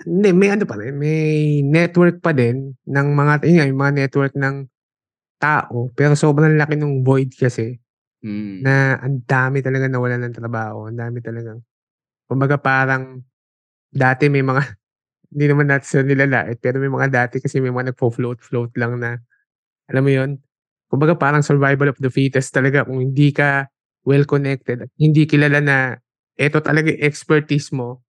Hindi, 0.06 0.30
may 0.30 0.54
ano 0.54 0.64
pa 0.64 0.78
rin, 0.78 0.94
may 0.94 1.58
network 1.66 2.22
pa 2.22 2.30
din 2.30 2.78
ng 2.86 3.08
mga, 3.12 3.32
yun 3.44 3.56
nga, 3.58 3.66
yung 3.66 3.80
mga 3.82 3.94
network 4.06 4.32
ng 4.38 4.56
tao, 5.42 5.90
pero 5.94 6.14
sobrang 6.14 6.54
laki 6.58 6.78
ng 6.78 7.02
void 7.02 7.34
kasi 7.34 7.78
Mm. 8.18 8.66
na 8.66 8.98
ang 8.98 9.22
dami 9.22 9.62
talaga 9.62 9.86
nawala 9.86 10.18
ng 10.18 10.34
trabaho, 10.34 10.90
ang 10.90 10.98
dami 10.98 11.22
talagang, 11.22 11.62
kumbaga 12.26 12.58
parang, 12.58 13.22
dati 13.92 14.28
may 14.32 14.44
mga, 14.44 14.62
hindi 15.34 15.46
naman 15.50 15.66
natin 15.72 15.86
sila 15.88 16.04
nilalait, 16.06 16.58
pero 16.62 16.78
may 16.82 16.90
mga 16.92 17.08
dati 17.12 17.36
kasi 17.42 17.60
may 17.62 17.72
mga 17.74 17.94
nagpo-float-float 17.94 18.72
lang 18.80 19.00
na, 19.02 19.18
alam 19.90 20.02
mo 20.04 20.10
yun, 20.12 20.30
kumbaga 20.90 21.14
parang 21.18 21.42
survival 21.44 21.92
of 21.92 21.98
the 22.00 22.10
fittest 22.12 22.52
talaga 22.54 22.84
kung 22.88 23.00
hindi 23.02 23.32
ka 23.34 23.68
well 24.08 24.24
connected 24.28 24.86
at 24.88 24.90
hindi 25.00 25.24
kilala 25.28 25.60
na 25.62 25.78
eto 26.38 26.60
talaga 26.64 26.90
yung 26.94 27.02
expertise 27.04 27.70
mo, 27.74 28.02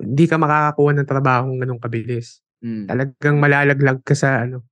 hindi 0.00 0.26
ka 0.28 0.36
makakakuha 0.40 0.92
ng 0.98 1.08
trabaho 1.08 1.44
ng 1.52 1.60
ganun 1.64 1.80
kabilis. 1.82 2.40
Mm. 2.64 2.86
Talagang 2.90 3.36
malalaglag 3.42 4.00
ka 4.06 4.14
sa 4.18 4.44
ano, 4.46 4.64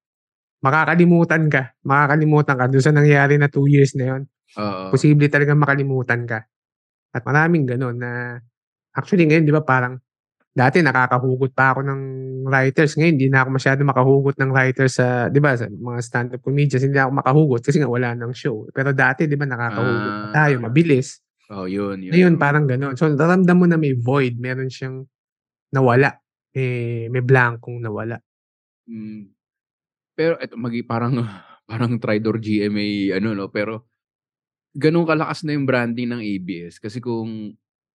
makakalimutan 0.64 1.48
ka, 1.52 1.74
makakalimutan 1.86 2.56
ka 2.58 2.66
doon 2.70 2.84
sa 2.84 2.94
nangyari 2.94 3.36
na 3.40 3.48
two 3.52 3.66
years 3.70 3.94
na 3.98 4.16
yon 4.16 4.22
Oo. 4.58 4.92
posible 4.94 5.28
talagang 5.32 5.58
makalimutan 5.60 6.24
ka. 6.28 6.44
At 7.14 7.22
maraming 7.26 7.64
gano'n 7.68 7.96
na 7.98 8.10
actually 8.96 9.26
ngayon 9.28 9.44
'di 9.48 9.54
ba 9.56 9.64
parang 9.66 9.98
dati 10.54 10.78
nakakahugot 10.80 11.50
pa 11.50 11.74
ako 11.74 11.82
ng 11.82 12.00
writers, 12.46 12.94
ngayon 12.94 13.14
hindi 13.18 13.26
na 13.26 13.42
ako 13.42 13.50
masyado 13.58 13.80
makahugot 13.82 14.38
ng 14.38 14.50
writers 14.54 15.02
sa 15.02 15.26
'di 15.26 15.40
ba 15.42 15.58
sa 15.58 15.66
mga 15.66 15.98
stand-up 16.00 16.40
comedians 16.46 16.86
hindi 16.86 16.94
ako 16.96 17.10
makahugot 17.18 17.60
kasi 17.66 17.82
nga 17.82 17.90
wala 17.90 18.14
nang 18.14 18.30
show. 18.30 18.64
Pero 18.70 18.94
dati 18.94 19.26
'di 19.26 19.34
ba 19.34 19.50
nakakahugot 19.50 20.00
pa 20.06 20.28
tayo, 20.32 20.56
Ah. 20.62 20.64
mabilis. 20.70 21.18
Oh, 21.50 21.66
yun, 21.68 22.00
yun. 22.00 22.12
Ngayon 22.14 22.34
parang 22.40 22.64
gano'n. 22.64 22.94
So 22.96 23.10
naramdam 23.10 23.58
mo 23.58 23.66
na 23.68 23.76
may 23.76 23.92
void, 23.98 24.38
meron 24.40 24.70
siyang 24.72 25.04
nawala. 25.74 26.16
Eh, 26.54 27.10
may 27.10 27.20
blankong 27.20 27.82
nawala. 27.82 28.16
Mm. 28.88 29.34
Pero 30.14 30.38
eto 30.38 30.54
magi 30.56 30.86
parang 30.86 31.18
parang 31.70 31.98
Tridor 31.98 32.38
GMA 32.38 33.18
ano 33.18 33.34
no, 33.34 33.50
pero 33.50 33.88
ganun 34.74 35.06
kalakas 35.06 35.42
na 35.46 35.54
yung 35.56 35.66
branding 35.66 36.10
ng 36.14 36.22
ABS 36.22 36.78
kasi 36.82 36.98
kung 37.02 37.54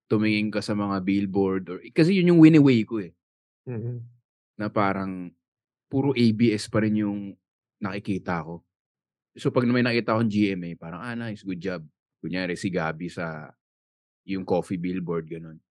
tumingin 0.09 0.49
ka 0.49 0.59
sa 0.59 0.73
mga 0.73 0.99
billboard 1.05 1.63
or 1.69 1.77
kasi 1.93 2.17
yun 2.17 2.33
yung 2.35 2.41
winaway 2.41 2.81
ko 2.83 2.99
eh 2.99 3.13
Mm. 3.69 4.01
na 4.57 4.65
parang 4.67 5.29
puro 5.85 6.11
ABS 6.17 6.65
pa 6.67 6.81
rin 6.81 7.05
yung 7.05 7.37
nakikita 7.77 8.41
ko. 8.41 8.65
So 9.37 9.53
pag 9.53 9.69
may 9.69 9.85
nakita 9.85 10.17
akong 10.17 10.27
GMA, 10.27 10.73
parang 10.75 10.99
ah 10.99 11.13
nice, 11.13 11.45
good 11.45 11.61
job. 11.61 11.85
Kunyari 12.19 12.57
si 12.57 12.73
Gabi 12.73 13.07
sa 13.07 13.47
yung 14.25 14.43
coffee 14.43 14.81
billboard 14.81 15.29
ganun. 15.29 15.61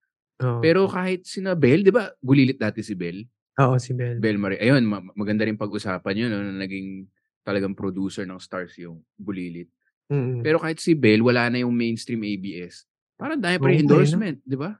Oo. 0.41 0.63
Pero 0.63 0.87
kahit 0.87 1.27
sina 1.27 1.53
Bel, 1.53 1.83
'di 1.83 1.91
ba? 1.91 2.07
Bulilit 2.23 2.57
dati 2.57 2.79
si 2.81 2.95
Bel. 2.95 3.27
Oo, 3.59 3.75
si 3.77 3.91
Bel. 3.91 4.17
Bel 4.23 4.39
Marie. 4.39 4.57
Ayun, 4.57 4.87
ma- 4.87 5.03
maganda 5.13 5.43
rin 5.43 5.59
pag-usapan 5.59 6.15
yun, 6.15 6.29
no, 6.31 6.39
na 6.39 6.63
naging 6.63 7.11
talagang 7.43 7.75
producer 7.75 8.23
ng 8.23 8.39
Stars 8.39 8.79
yung 8.79 9.03
Bulilit. 9.19 9.67
Mm. 10.07 10.41
Pero 10.41 10.57
kahit 10.57 10.79
si 10.79 10.95
Bel, 10.95 11.19
wala 11.21 11.51
na 11.51 11.61
yung 11.61 11.75
mainstream 11.75 12.23
ABS. 12.23 12.88
Parang 13.19 13.35
dahil 13.35 13.59
no? 13.59 13.67
endorsement, 13.67 14.39
di 14.47 14.55
ba? 14.55 14.79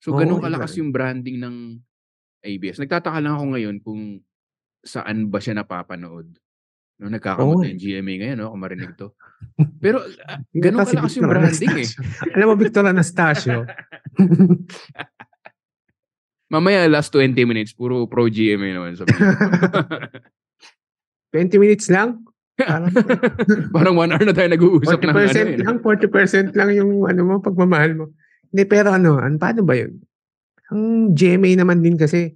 So, 0.00 0.16
ganun 0.16 0.40
kalakas 0.40 0.80
yung 0.80 0.88
branding 0.88 1.36
ng 1.36 1.56
ABS. 2.40 2.80
Nagtataka 2.80 3.20
lang 3.20 3.36
ako 3.36 3.44
ngayon 3.52 3.76
kung 3.84 4.24
saan 4.80 5.28
ba 5.28 5.36
siya 5.40 5.60
napapanood. 5.60 6.32
No, 6.94 7.10
nagkakamot 7.10 7.66
eh. 7.66 7.74
yung 7.74 7.80
GMA 7.80 8.14
ngayon, 8.24 8.38
no, 8.40 8.48
kung 8.54 8.62
marinig 8.64 8.96
to. 8.96 9.12
Pero, 9.84 10.00
Hindi 10.54 10.64
ganun 10.64 10.88
kalakas 10.88 11.20
yung 11.20 11.28
branding 11.28 11.76
eh. 11.84 11.88
Alam 12.32 12.46
mo, 12.48 12.54
Victor 12.56 12.88
Anastasio, 12.88 13.66
Mamaya, 16.54 16.86
last 16.86 17.10
20 17.10 17.34
minutes, 17.50 17.74
puro 17.74 18.06
pro 18.06 18.30
GMA 18.30 18.78
naman 18.78 18.94
sa 18.94 19.02
20 19.08 19.18
minutes 21.62 21.90
lang? 21.90 22.22
Parang 22.54 22.92
Parang 23.74 23.94
one 23.98 24.10
hour 24.14 24.24
na 24.24 24.34
tayo 24.34 24.48
nag-uusap 24.50 24.98
ng 25.02 25.10
ano 25.10 25.26
40% 25.26 25.34
eh. 25.34 25.58
lang, 25.58 25.76
40% 25.82 26.58
lang 26.58 26.70
yung 26.74 26.92
ano 27.10 27.20
mo, 27.26 27.34
pagmamahal 27.42 27.92
mo. 27.98 28.04
Hindi, 28.54 28.62
pero 28.70 28.94
ano, 28.94 29.18
an, 29.18 29.42
paano 29.42 29.66
ba 29.66 29.74
yun? 29.74 29.98
Ang 30.70 31.12
GMA 31.12 31.58
naman 31.58 31.82
din 31.82 31.98
kasi, 31.98 32.30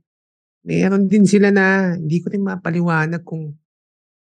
meron 0.67 1.07
din 1.07 1.23
sila 1.23 1.55
na, 1.55 1.95
hindi 1.95 2.19
ko 2.19 2.35
rin 2.35 2.43
mapaliwanag 2.43 3.23
kung, 3.23 3.55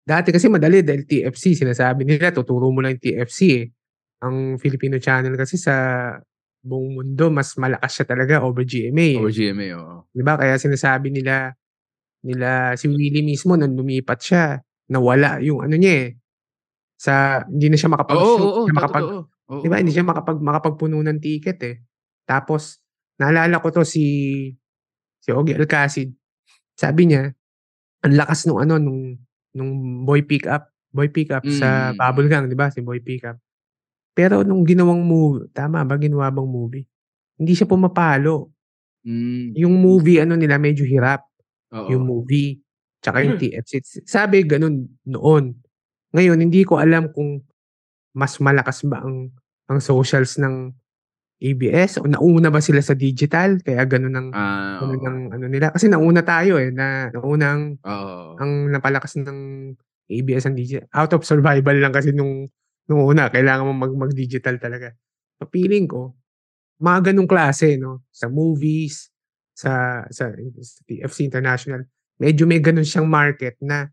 dati 0.06 0.30
kasi 0.30 0.46
madali 0.46 0.86
dahil 0.86 1.04
TFC, 1.04 1.58
sinasabi 1.58 2.06
nila, 2.06 2.30
tuturo 2.30 2.70
mo 2.70 2.78
lang 2.80 2.96
yung 2.96 3.02
TFC 3.02 3.38
eh. 3.58 3.66
Ang 4.22 4.56
Filipino 4.56 4.96
channel 5.02 5.34
kasi 5.34 5.58
sa 5.58 5.74
buong 6.62 7.02
mundo, 7.02 7.30
mas 7.30 7.54
malakas 7.54 7.98
siya 7.98 8.06
talaga 8.06 8.42
over 8.42 8.66
GMA. 8.66 9.14
eh. 9.14 9.20
Over 9.20 9.30
GMA, 9.34 9.66
oo. 9.78 9.96
'Di 10.10 10.22
ba? 10.26 10.34
Kaya 10.34 10.58
sinasabi 10.58 11.14
nila 11.14 11.54
nila 12.26 12.74
si 12.74 12.90
Willie 12.90 13.22
mismo 13.22 13.54
nang 13.54 13.78
lumipat 13.78 14.18
siya, 14.18 14.58
nawala 14.92 15.40
yung 15.44 15.64
ano 15.64 15.76
niya 15.78 15.94
eh. 16.06 16.08
Sa 16.98 17.44
hindi 17.48 17.68
na 17.72 17.78
siya 17.80 17.90
Oo, 18.08 18.34
makapag-shoot, 18.40 18.48
oo, 18.48 18.62
siya 18.64 18.74
oo, 18.74 18.78
makapag, 18.78 19.06
totoo. 19.06 19.18
Oo, 19.52 19.64
'di 19.64 19.68
ba? 19.70 19.76
Hindi 19.82 19.92
oo. 19.92 19.96
siya 19.96 20.06
makapag 20.06 20.38
makapagpuno 20.42 20.98
ng 21.02 21.20
ticket 21.22 21.58
eh. 21.64 21.76
Tapos 22.28 22.80
naalala 23.20 23.60
ko 23.62 23.68
to 23.74 23.82
si 23.86 24.04
si 25.22 25.30
Ogie 25.34 25.56
Alcacid. 25.58 26.12
Sabi 26.78 27.10
niya, 27.10 27.30
ang 28.06 28.14
lakas 28.18 28.46
nung 28.48 28.60
ano 28.62 28.78
nung 28.80 29.18
nung 29.56 29.72
boy 30.06 30.22
pick 30.26 30.46
up, 30.48 30.70
boy 30.94 31.08
pick 31.10 31.30
up 31.34 31.44
sa 31.50 31.92
Mm. 31.94 31.98
Bubblegang, 31.98 32.44
'di 32.50 32.56
ba? 32.58 32.70
Si 32.72 32.80
boy 32.84 33.00
pick 33.02 33.24
up. 33.28 33.38
Pero 34.16 34.42
nung 34.46 34.64
ginawang 34.66 35.02
movie, 35.04 35.48
tama 35.54 35.82
ba 35.86 35.96
ginawa 36.00 36.30
bang 36.32 36.48
movie? 36.50 36.84
Hindi 37.40 37.52
siya 37.56 37.68
pumapalo. 37.70 38.52
Mm, 39.06 39.58
Yung 39.58 39.74
movie 39.80 40.20
ano 40.22 40.34
nila 40.38 40.58
medyo 40.60 40.84
hirap. 40.86 41.24
oo. 41.72 41.88
yung 41.92 42.04
movie, 42.06 42.60
tsaka 43.02 43.18
yung 43.24 43.38
TFC. 43.38 44.02
Sabi 44.06 44.44
ganun 44.44 44.88
noon. 45.06 45.54
Ngayon, 46.14 46.38
hindi 46.40 46.64
ko 46.64 46.80
alam 46.80 47.12
kung 47.12 47.44
mas 48.16 48.40
malakas 48.42 48.82
ba 48.88 49.04
ang 49.04 49.30
ang 49.68 49.78
socials 49.84 50.40
ng 50.40 50.72
ABS 51.38 52.02
o 52.02 52.08
nauna 52.10 52.50
ba 52.50 52.58
sila 52.58 52.82
sa 52.82 52.98
digital 52.98 53.62
kaya 53.62 53.86
ganun 53.86 54.14
ang 54.18 54.28
Ah, 54.34 54.82
ganun 54.82 55.02
ang 55.06 55.18
ano 55.38 55.46
nila 55.46 55.70
kasi 55.70 55.86
nauna 55.86 56.26
tayo 56.26 56.58
eh 56.58 56.74
na 56.74 57.14
nauna 57.14 57.46
ang, 57.54 57.64
Oo. 57.78 58.34
ang 58.42 58.52
napalakas 58.74 59.14
ng 59.22 59.38
ABS 60.10 60.50
ang 60.50 60.58
digital 60.58 60.90
out 60.90 61.14
of 61.14 61.22
survival 61.22 61.78
lang 61.78 61.94
kasi 61.94 62.10
nung 62.10 62.50
nung 62.90 63.06
una 63.06 63.30
kailangan 63.30 63.70
mo 63.70 63.72
mag 63.76 63.94
mag-digital 63.94 64.58
talaga. 64.58 64.90
So 65.38 65.46
feeling 65.46 65.86
ko 65.86 66.18
mga 66.82 67.12
ganung 67.14 67.30
klase 67.30 67.78
no 67.78 68.02
sa 68.10 68.26
movies 68.26 69.14
sa 69.54 70.02
sa, 70.10 70.34
sa 70.34 70.80
TFC 70.90 71.22
International 71.28 71.86
medyo 72.18 72.44
may 72.44 72.58
ganun 72.58 72.84
siyang 72.84 73.06
market 73.06 73.54
na 73.62 73.88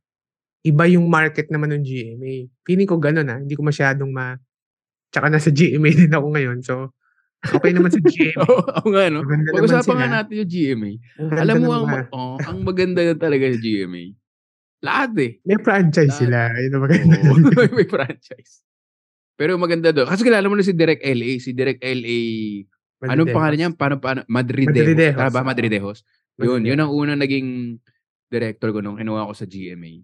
iba 0.65 0.83
yung 0.89 1.05
market 1.05 1.47
naman 1.53 1.71
ng 1.77 1.83
GMA. 1.85 2.49
Feeling 2.65 2.89
ko 2.89 2.97
ganun 2.97 3.29
ah, 3.29 3.37
hindi 3.37 3.53
ko 3.53 3.61
masyadong 3.61 4.09
ma 4.09 4.35
tsaka 5.13 5.29
nasa 5.29 5.53
GMA 5.53 5.89
din 6.05 6.13
ako 6.13 6.27
ngayon. 6.33 6.59
So 6.65 6.91
okay 7.45 7.71
naman 7.71 7.93
sa 7.93 8.01
GMA. 8.01 8.41
Oo, 8.41 8.61
oo 8.65 8.87
nga, 8.89 9.05
no? 9.13 9.21
Pag-usapan 9.53 9.95
nga 10.01 10.07
natin 10.21 10.33
yung 10.41 10.51
GMA. 10.51 10.91
Ang 11.21 11.29
Alam 11.37 11.55
mo, 11.61 11.65
ng 11.69 11.73
ang, 11.73 12.07
oh, 12.09 12.37
ang 12.41 12.57
maganda 12.65 13.01
na 13.05 13.15
talaga 13.15 13.53
sa 13.53 13.61
GMA. 13.61 14.17
Lahat 14.81 15.11
eh. 15.21 15.41
may 15.45 15.57
franchise 15.61 16.13
Lahat. 16.13 16.21
sila. 16.25 16.39
Yun 16.61 16.73
ang 16.73 16.83
maganda. 16.83 17.15
Oo, 17.21 17.37
may, 17.53 17.69
may 17.81 17.87
franchise. 17.89 18.65
Pero 19.37 19.57
maganda 19.61 19.89
doon. 19.93 20.09
Kasi 20.09 20.21
kilala 20.25 20.49
mo 20.49 20.57
na 20.57 20.65
si 20.65 20.73
Direct 20.73 21.03
LA. 21.05 21.29
Si 21.37 21.51
Direct 21.53 21.81
LA 21.83 22.21
Anong 23.03 23.35
pangalan 23.35 23.57
niya? 23.59 23.69
Paano, 23.75 23.95
paano? 23.99 24.21
Madridejos. 24.25 24.71
Madridejos. 24.71 25.19
Tama 25.19 25.33
ba? 25.33 25.41
Madridejos. 25.43 25.97
Yun, 26.39 26.63
Madridejos. 26.63 26.69
yun 26.71 26.79
ang 26.81 26.91
unang 26.91 27.19
naging 27.19 27.49
director 28.29 28.73
ko 28.73 28.79
nung 28.81 28.97
kinuha 28.97 29.29
ko 29.29 29.33
sa 29.33 29.45
GMA. 29.45 30.01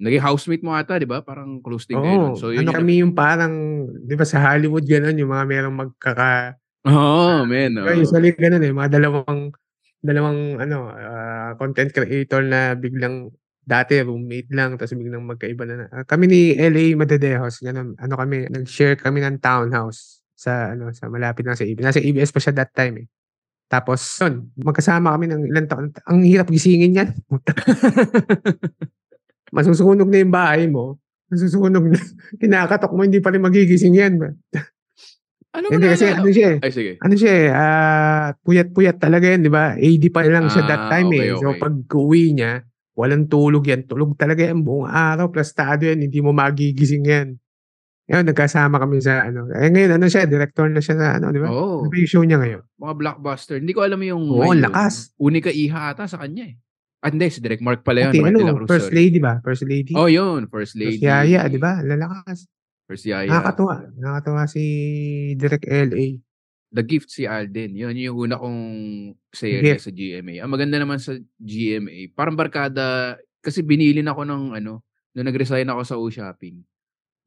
Naging 0.00 0.24
housemate 0.24 0.64
mo 0.64 0.72
ata, 0.72 0.96
di 0.96 1.04
ba? 1.04 1.20
Parang 1.20 1.60
close 1.60 1.84
din 1.84 2.00
kayo. 2.00 2.32
Nun. 2.32 2.36
So, 2.40 2.56
yun 2.56 2.64
ano 2.64 2.72
yung- 2.72 2.78
kami 2.80 2.92
yung 3.04 3.12
parang, 3.12 3.54
di 4.00 4.14
ba 4.16 4.24
sa 4.24 4.40
Hollywood 4.40 4.88
gano'n, 4.88 5.16
yung 5.20 5.28
mga 5.28 5.44
merong 5.44 5.76
magkaka... 5.76 6.56
Oo, 6.88 6.96
oh, 6.96 7.38
man. 7.44 7.76
Diba, 7.76 7.92
usually 7.92 8.32
gano'n 8.32 8.64
eh, 8.64 8.72
mga 8.72 8.96
dalawang, 8.96 9.52
dalawang 10.00 10.56
ano, 10.56 10.88
ah, 10.88 11.52
content 11.60 11.92
creator 11.92 12.40
na 12.40 12.72
biglang 12.72 13.28
dati 13.60 14.00
roommate 14.00 14.48
lang, 14.56 14.80
tapos 14.80 14.96
biglang 14.96 15.22
magkaiba 15.28 15.68
na. 15.68 15.74
na. 15.84 15.86
Ah, 15.92 16.04
kami 16.08 16.32
ni 16.32 16.40
LA 16.56 16.96
Madedejos, 16.96 17.60
ganun, 17.60 17.92
ano 18.00 18.14
kami, 18.16 18.48
nag-share 18.48 18.96
kami 18.96 19.20
ng 19.20 19.36
townhouse 19.44 20.24
sa 20.40 20.72
ano 20.72 20.88
sa 20.96 21.12
malapit 21.12 21.44
lang 21.44 21.52
sa 21.52 21.68
ABS. 21.68 21.84
Nasa 21.84 22.00
ABS 22.00 22.32
pa 22.32 22.40
siya 22.40 22.56
that 22.56 22.72
time 22.72 23.04
eh. 23.04 23.06
Tapos, 23.70 24.02
yun, 24.18 24.50
magkasama 24.58 25.14
kami 25.14 25.30
ng 25.30 25.46
ilang 25.46 25.70
taon. 25.70 25.86
Ang 26.10 26.26
hirap 26.26 26.50
gisingin 26.50 26.98
yan. 26.98 27.08
Masusunog 29.54 30.10
na 30.10 30.18
yung 30.18 30.34
bahay 30.34 30.66
mo. 30.66 30.98
Masusunog 31.30 31.86
na. 31.86 31.98
Kinakatok 32.42 32.90
mo, 32.90 33.06
hindi 33.06 33.22
pa 33.22 33.30
rin 33.30 33.38
magigising 33.38 33.94
yan. 33.94 34.18
Ano 35.54 35.66
mo 35.66 35.78
Hindi 35.78 35.86
kasi 35.86 36.10
ano 36.10 36.30
siya 36.30 36.48
eh. 36.54 36.58
Ay, 36.66 36.70
sige. 36.74 36.92
Ano 36.98 37.14
siya 37.14 37.32
eh, 37.34 37.48
ah, 37.50 38.26
puyat-puyat 38.42 38.98
talaga 38.98 39.30
yan, 39.30 39.46
di 39.46 39.50
ba? 39.50 39.78
AD 39.78 40.04
pa 40.10 40.26
lang 40.26 40.50
siya 40.50 40.66
that 40.66 40.82
Ah, 40.86 40.90
time 40.98 41.10
okay, 41.14 41.26
eh. 41.30 41.38
So 41.38 41.54
okay. 41.54 41.62
pag 41.62 41.74
uwi 41.94 42.24
niya, 42.34 42.52
walang 42.98 43.30
tulog 43.30 43.66
yan. 43.66 43.86
Tulog 43.86 44.18
talaga 44.18 44.46
yan 44.46 44.66
buong 44.66 44.90
araw. 44.90 45.30
Plastado 45.30 45.86
yan. 45.86 46.06
Hindi 46.06 46.18
mo 46.22 46.34
magigising 46.34 47.06
yan. 47.06 47.28
Ngayon, 48.10 48.26
nagkasama 48.26 48.82
kami 48.82 48.98
sa 48.98 49.22
ano. 49.22 49.46
Eh 49.54 49.70
ngayon, 49.70 49.94
ano 49.94 50.10
siya, 50.10 50.26
director 50.26 50.66
na 50.66 50.82
siya 50.82 50.98
sa 50.98 51.06
ano, 51.22 51.30
di 51.30 51.38
ba? 51.38 51.46
Oo. 51.46 51.86
Ano 51.86 51.94
ba 51.94 51.96
yung 52.02 52.10
show 52.10 52.26
niya 52.26 52.42
ngayon? 52.42 52.62
Mga 52.74 52.94
blockbuster. 52.98 53.56
Hindi 53.62 53.70
ko 53.70 53.86
alam 53.86 54.02
yung... 54.02 54.26
Oo, 54.34 54.50
ngayon. 54.50 54.66
lakas. 54.66 55.14
Unika 55.14 55.54
Iha 55.54 55.94
ata 55.94 56.10
sa 56.10 56.18
kanya 56.18 56.50
eh. 56.50 56.58
At 57.06 57.14
hindi, 57.14 57.30
si 57.30 57.38
Direk 57.38 57.62
Mark 57.62 57.86
pala 57.86 58.10
yun. 58.10 58.12
La 58.18 58.50
ano, 58.50 58.66
first 58.66 58.90
lady 58.90 59.22
ba? 59.22 59.38
First 59.46 59.62
lady? 59.62 59.94
Oh, 59.94 60.10
yun. 60.10 60.50
First 60.50 60.74
First 60.74 60.82
lady. 60.82 61.06
Yaya, 61.06 61.46
di 61.46 61.62
ba? 61.62 61.78
Lalakas. 61.86 62.50
First 62.90 63.06
Yaya. 63.06 63.30
Nakakatuwa. 63.30 63.94
Nakakatuwa 63.94 64.42
si 64.50 64.64
Direct 65.38 65.70
LA. 65.70 66.18
The 66.74 66.82
Gift 66.82 67.14
si 67.14 67.30
Alden. 67.30 67.78
Yun 67.78 67.94
yung 67.94 68.16
una 68.26 68.36
kong 68.36 68.58
serye 69.30 69.78
sa 69.78 69.94
GMA. 69.94 70.42
Ang 70.42 70.50
maganda 70.50 70.82
naman 70.82 70.98
sa 70.98 71.14
GMA, 71.38 72.10
parang 72.18 72.34
barkada, 72.34 73.14
kasi 73.38 73.62
binilin 73.62 74.10
ako 74.10 74.26
ng 74.26 74.42
ano, 74.58 74.82
nung 75.14 75.26
nag-resign 75.26 75.66
ako 75.70 75.82
sa 75.86 75.98
O-Shopping. 75.98 76.62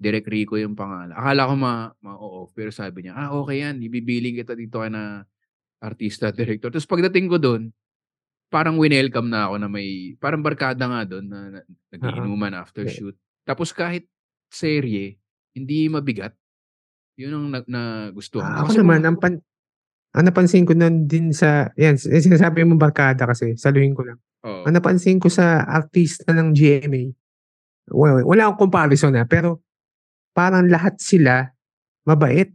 Direk 0.04 0.28
Rico 0.28 0.60
yung 0.60 0.76
pangalan. 0.76 1.16
Akala 1.16 1.48
ko 1.48 1.54
ma, 1.56 1.74
ma-off, 2.04 2.52
pero 2.52 2.76
sabi 2.76 3.08
niya, 3.08 3.16
ah, 3.16 3.32
okay 3.32 3.64
yan, 3.64 3.80
ibibiling 3.80 4.36
kita 4.36 4.52
dito 4.52 4.84
ka 4.84 4.92
na 4.92 5.24
artista, 5.80 6.28
director. 6.36 6.68
Tapos 6.68 6.86
pagdating 6.92 7.32
ko 7.32 7.40
doon, 7.40 7.72
parang 8.52 8.76
winelcome 8.76 9.32
na 9.32 9.48
ako 9.48 9.56
na 9.64 9.68
may, 9.72 10.14
parang 10.20 10.44
barkada 10.44 10.84
nga 10.86 11.02
doon 11.08 11.26
na, 11.26 11.40
na 11.50 11.60
nagiinuman 11.96 12.54
after 12.54 12.84
Okay. 12.86 12.94
shoot. 13.00 13.16
Tapos 13.48 13.72
kahit 13.72 14.06
serye, 14.52 15.18
hindi 15.56 15.88
mabigat. 15.88 16.36
Yun 17.18 17.34
ang 17.34 17.48
na, 17.50 17.60
na 17.66 17.82
gusto 18.12 18.44
Ah, 18.44 18.62
ako 18.62 18.78
naman, 18.84 19.02
ang, 19.08 19.18
pan, 19.18 19.42
ang 20.14 20.26
napansin 20.28 20.68
ko 20.68 20.78
nun 20.78 21.10
din 21.10 21.34
sa, 21.34 21.74
yan, 21.80 21.98
sinasabi 21.98 22.62
mo 22.62 22.78
barkada 22.78 23.26
kasi, 23.26 23.58
saluhin 23.58 23.98
ko 23.98 24.06
lang. 24.06 24.20
Oo. 24.46 24.68
Ang 24.70 24.76
napansin 24.78 25.18
ko 25.18 25.32
sa 25.32 25.66
artista 25.66 26.30
ng 26.30 26.54
GMA, 26.54 27.10
wala, 27.90 28.22
wala 28.22 28.42
akong 28.50 28.70
comparison 28.70 29.14
na, 29.14 29.26
pero 29.26 29.66
parang 30.34 30.66
lahat 30.68 30.98
sila 31.00 31.48
mabait. 32.06 32.52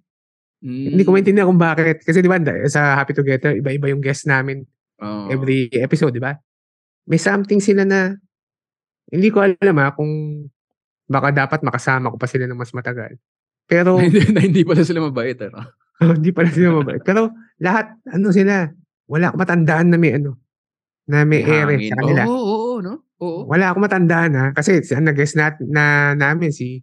Hindi 0.62 1.02
ko 1.06 1.14
Mm. 1.14 1.16
maintindihan 1.22 1.48
kung 1.48 1.62
bakit. 1.62 2.02
Kasi 2.02 2.18
di 2.18 2.26
ba, 2.30 2.38
sa 2.66 2.98
Happy 2.98 3.14
Together, 3.14 3.54
iba-iba 3.54 3.88
yung 3.94 4.02
guest 4.02 4.26
namin 4.26 4.66
Oo. 4.98 5.30
every 5.30 5.70
episode, 5.78 6.10
di 6.12 6.22
ba? 6.22 6.34
May 7.06 7.22
something 7.22 7.62
sila 7.62 7.86
na, 7.86 8.18
hindi 9.08 9.30
ko 9.30 9.40
alam 9.46 9.76
ha, 9.78 9.94
kung 9.94 10.44
baka 11.08 11.32
dapat 11.32 11.60
makasama 11.64 12.10
ko 12.12 12.18
pa 12.20 12.28
sila 12.28 12.44
ng 12.50 12.58
mas 12.58 12.74
matagal. 12.74 13.16
Pero, 13.70 13.96
hindi, 14.02 14.20
na 14.34 14.42
hindi 14.42 14.66
pala 14.66 14.82
sila 14.82 15.06
mabait. 15.06 15.38
Ano? 15.46 15.62
hindi 16.18 16.30
pala 16.34 16.50
sila 16.50 16.74
mabait. 16.82 17.00
Pero, 17.06 17.30
lahat, 17.62 17.94
ano 18.10 18.28
sila, 18.34 18.66
wala 19.08 19.30
akong 19.30 19.42
matandaan 19.46 19.88
na 19.94 19.98
may 19.98 20.18
ano, 20.18 20.36
na 21.08 21.24
may 21.24 21.40
ere 21.46 21.78
sa 21.88 21.96
kanila. 22.02 22.22
Oo, 22.28 22.34
oo, 22.34 22.56
oo, 22.74 22.76
no? 22.84 22.94
Oo. 23.22 23.40
Wala 23.48 23.72
akong 23.72 23.86
matandaan 23.86 24.32
ha. 24.36 24.46
Kasi 24.52 24.82
si, 24.84 24.92
ang 24.92 25.06
nag-guest 25.08 25.38
na, 25.38 25.54
na 25.70 25.84
namin, 26.18 26.50
si 26.52 26.82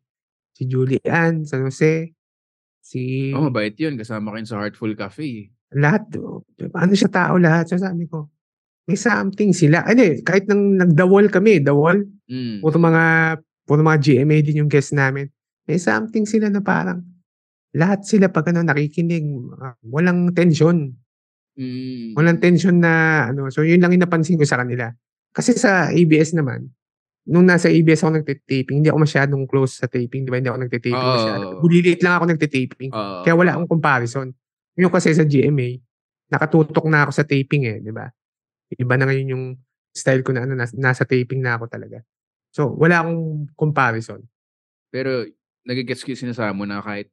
si 0.56 0.64
Julian, 0.66 1.43
San 1.43 1.68
Jose, 1.68 2.16
si 2.80 3.30
Oh, 3.36 3.43
mabait 3.43 3.76
yun. 3.76 3.99
Kasama 3.99 4.39
yun 4.39 4.47
sa 4.47 4.64
Heartful 4.64 4.95
Cafe. 4.95 5.51
lahat. 5.76 6.08
oh, 6.24 6.47
Ano 6.72 6.95
siya 6.95 7.12
tao 7.12 7.36
lahat. 7.36 7.68
So 7.68 7.76
sabi 7.76 8.08
ko, 8.08 8.32
may 8.88 8.95
something 8.95 9.51
sila. 9.51 9.84
Ano 9.84 9.99
eh, 9.99 10.24
kahit 10.24 10.47
nang 10.47 10.80
nag-the-wall 10.80 11.28
kami, 11.28 11.60
wall, 11.68 11.99
Mm. 12.26 12.64
puro 12.64 12.78
mga, 12.80 13.03
puro 13.68 13.82
mga 13.82 13.99
GMA 14.01 14.38
din 14.41 14.66
yung 14.66 14.72
guest 14.72 14.95
namin. 14.95 15.30
May 15.68 15.78
something 15.78 16.24
sila 16.26 16.47
na 16.49 16.62
parang, 16.62 17.01
lahat 17.76 18.06
sila 18.08 18.32
pag 18.32 18.49
ano, 18.49 18.64
nakikinig, 18.64 19.26
ah, 19.60 19.76
walang 19.84 20.32
tension. 20.32 20.95
Mm. 21.58 22.14
Walang 22.16 22.39
tension 22.39 22.78
na, 22.80 23.26
ano, 23.30 23.49
so 23.49 23.62
yun 23.62 23.82
lang 23.82 23.91
yung 23.91 24.06
napansin 24.06 24.38
ko 24.39 24.45
sa 24.47 24.62
kanila. 24.62 24.89
Kasi 25.34 25.58
sa 25.58 25.89
ABS 25.91 26.32
naman, 26.34 26.70
nung 27.26 27.45
nasa 27.45 27.67
ABS 27.73 28.05
ako 28.05 28.21
nagtitaping, 28.21 28.82
hindi 28.82 28.89
ako 28.93 29.01
masyadong 29.01 29.43
close 29.49 29.82
sa 29.82 29.89
taping, 29.89 30.26
di 30.26 30.30
ba? 30.30 30.38
Hindi 30.38 30.49
ako 30.53 30.59
nagtitaping 30.61 31.05
Oo. 31.09 31.15
masyado. 31.17 31.45
Bulilit 31.57 31.99
lang 32.05 32.13
ako 32.21 32.26
nagtitaping. 32.30 32.91
Oo. 32.93 33.21
Kaya 33.26 33.34
wala 33.34 33.51
akong 33.57 33.69
comparison. 33.69 34.28
Yung 34.78 34.93
kasi 34.93 35.09
sa 35.17 35.26
GMA, 35.26 35.82
nakatutok 36.30 36.86
na 36.86 37.05
ako 37.05 37.11
sa 37.17 37.26
taping 37.26 37.65
eh, 37.65 37.78
di 37.82 37.89
ba? 37.89 38.05
Iba 38.69 38.95
na 38.97 39.09
ngayon 39.09 39.28
yung 39.34 39.45
style 39.89 40.21
ko 40.21 40.36
na 40.36 40.45
ano, 40.45 40.53
nas- 40.53 40.78
nasa 40.78 41.01
taping 41.01 41.41
na 41.41 41.57
ako 41.57 41.65
talaga. 41.65 42.05
So, 42.53 42.71
wala 42.78 43.01
akong 43.01 43.51
comparison. 43.57 44.21
Pero, 44.93 45.26
nagigets 45.65 46.05
ko 46.05 46.13
yung 46.13 46.30
sinasabi 46.30 46.53
mo 46.53 46.63
na 46.69 46.80
kahit 46.80 47.09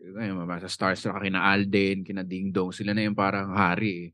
ayun, 0.00 0.44
sa 0.60 0.68
Starstruck, 0.68 1.20
kina 1.22 1.40
Alden, 1.52 2.04
kina 2.04 2.24
Ding 2.26 2.52
Dong, 2.52 2.72
sila 2.72 2.92
na 2.92 3.04
yung 3.04 3.16
parang 3.16 3.52
hari 3.54 4.08
eh. 4.08 4.10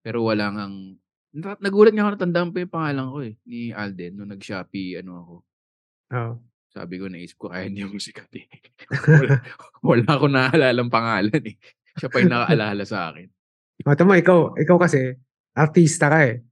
Pero 0.00 0.24
wala 0.24 0.52
ngang, 0.52 0.96
nagulat 1.34 1.92
nga 1.94 2.02
ako, 2.06 2.10
natandaan 2.18 2.50
pa 2.50 2.58
yung 2.62 2.74
pangalan 2.74 3.06
ko 3.10 3.18
eh, 3.22 3.34
ni 3.46 3.70
Alden, 3.70 4.12
nung 4.18 4.30
nag-Shopee, 4.30 4.98
ano 4.98 5.12
ako. 5.22 5.34
Oh. 6.10 6.34
Sabi 6.70 7.02
ko, 7.02 7.10
naisip 7.10 7.38
ko, 7.38 7.50
kaya 7.50 7.66
hindi 7.66 7.82
ako 7.82 7.98
sikat 7.98 8.30
eh. 8.38 8.46
wala, 9.18 9.34
wala 9.82 10.06
ako 10.06 10.26
naaalala 10.30 10.80
pangalan 10.86 11.42
eh. 11.42 11.56
Siya 11.98 12.06
pa 12.06 12.22
yung 12.22 12.30
nakaalala 12.30 12.82
sa 12.86 13.10
akin. 13.10 13.26
O, 13.82 13.94
tamo, 13.98 14.14
ikaw, 14.14 14.54
ikaw 14.54 14.76
kasi, 14.78 15.18
artista 15.58 16.06
ka 16.06 16.18
eh. 16.30 16.46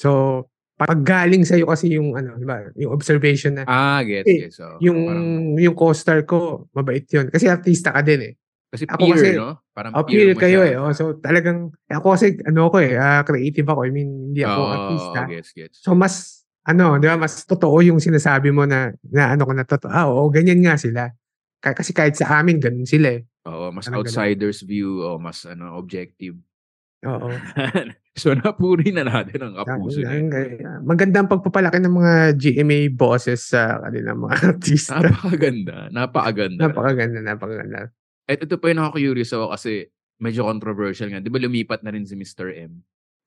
So, 0.00 0.48
pag 0.80 1.04
galing 1.04 1.44
sa'yo 1.44 1.68
kasi 1.68 1.92
yung, 1.92 2.16
ano, 2.16 2.40
di 2.40 2.48
ba, 2.48 2.64
yung 2.72 2.96
observation 2.96 3.52
na, 3.52 3.68
Ah, 3.68 4.00
gets, 4.00 4.24
Eh, 4.24 4.48
gets. 4.48 4.56
So, 4.56 4.80
yung, 4.80 5.04
parang, 5.04 5.28
yung 5.60 5.76
co-star 5.76 6.24
ko, 6.24 6.72
mabait 6.72 7.04
yun. 7.12 7.28
Kasi 7.28 7.52
artista 7.52 7.92
ka 7.92 8.00
din 8.00 8.32
eh. 8.32 8.34
Kasi 8.70 8.86
ako 8.86 9.02
peer, 9.02 9.14
kasi- 9.18 9.34
no? 9.34 9.50
Parang 9.70 9.92
Oh, 9.92 10.04
peer 10.06 10.30
mo 10.30 10.38
kayo 10.38 10.60
siya. 10.62 10.70
eh. 10.70 10.78
Oh, 10.78 10.92
so, 10.94 11.18
talagang, 11.18 11.74
ako 11.86 12.06
kasi, 12.14 12.38
ano 12.42 12.70
ako 12.70 12.76
eh, 12.78 12.94
ah, 12.94 13.22
creative 13.22 13.66
ako. 13.66 13.80
I 13.82 13.90
mean, 13.90 14.30
hindi 14.30 14.40
ako 14.42 14.60
Oo, 14.60 14.70
artista. 14.70 15.20
gets, 15.26 15.50
gets. 15.50 15.76
So, 15.82 15.92
mas, 15.92 16.42
ano, 16.62 16.94
di 16.96 17.10
ba, 17.10 17.18
mas 17.18 17.42
totoo 17.42 17.82
yung 17.82 17.98
sinasabi 17.98 18.54
mo 18.54 18.62
na, 18.64 18.94
na 19.10 19.34
ano 19.34 19.42
ko 19.42 19.52
na 19.52 19.64
totoo. 19.64 19.90
Ah, 19.90 20.06
oo, 20.06 20.30
ganyan 20.30 20.62
nga 20.62 20.78
sila. 20.78 21.10
Ka- 21.58 21.74
Kasi 21.74 21.90
kahit 21.90 22.14
sa 22.14 22.38
amin, 22.38 22.56
ganun 22.56 22.86
sila 22.86 23.18
eh. 23.18 23.26
Oo, 23.44 23.72
mas 23.72 23.84
ganun. 23.84 24.06
outsider's 24.06 24.62
view 24.62 25.00
o 25.00 25.16
mas 25.16 25.42
ano 25.44 25.74
objective. 25.74 26.36
Oo. 27.02 27.32
so 28.20 28.36
napuri 28.36 28.92
na 28.92 29.00
natin 29.00 29.40
ang 29.40 29.54
kapuso 29.56 30.04
na. 30.04 30.12
ang- 30.12 30.84
Magandang 30.84 31.24
pagpapalaki 31.24 31.80
ng 31.80 31.94
mga 31.94 32.12
GMA 32.36 32.92
bosses 32.92 33.48
sa 33.48 33.80
kanilang 33.80 34.20
mga 34.20 34.36
artista. 34.52 35.00
Napakaganda. 35.00 35.88
Napakaganda. 35.88 36.60
Napakaganda, 36.60 37.18
napakaganda. 37.24 37.80
At 38.30 38.38
ito 38.38 38.54
pa 38.56 38.70
yung 38.70 38.78
nakaka-curious 38.78 39.34
ako 39.34 39.50
kasi 39.50 39.90
medyo 40.22 40.46
controversial 40.46 41.10
nga. 41.10 41.18
Di 41.18 41.26
ba 41.26 41.42
lumipat 41.42 41.82
na 41.82 41.90
rin 41.90 42.06
si 42.06 42.14
Mr. 42.14 42.54
M? 42.54 42.78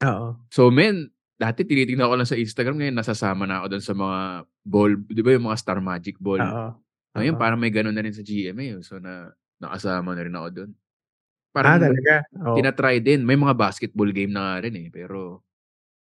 Oo. 0.08 0.40
So 0.48 0.72
men, 0.72 1.12
dati 1.36 1.68
tinitingnan 1.68 2.08
ko 2.08 2.16
lang 2.16 2.30
sa 2.30 2.40
Instagram 2.40 2.80
ngayon 2.80 2.96
nasasama 2.96 3.44
na 3.44 3.60
ako 3.60 3.76
doon 3.76 3.84
sa 3.84 3.96
mga 3.98 4.20
ball, 4.64 4.92
di 5.04 5.20
ba 5.20 5.36
yung 5.36 5.46
mga 5.52 5.60
Star 5.60 5.84
Magic 5.84 6.16
ball? 6.16 6.40
Oo. 6.40 6.68
Ngayon 7.14 7.36
parang 7.36 7.60
may 7.60 7.70
ganun 7.70 7.92
na 7.94 8.02
rin 8.02 8.16
sa 8.16 8.24
GMA. 8.24 8.80
oh. 8.80 8.82
So 8.82 8.98
na 8.98 9.30
nakasama 9.60 10.16
na 10.16 10.24
rin 10.24 10.34
ako 10.34 10.48
doon. 10.50 10.72
Ah, 10.72 11.54
Parang 11.54 11.78
talaga? 11.84 12.14
Oo. 12.50 12.56
tinatry 12.58 12.98
din. 12.98 13.22
May 13.22 13.38
mga 13.38 13.54
basketball 13.54 14.10
game 14.10 14.34
na 14.34 14.42
nga 14.42 14.56
rin 14.66 14.74
eh. 14.74 14.88
Pero, 14.90 15.46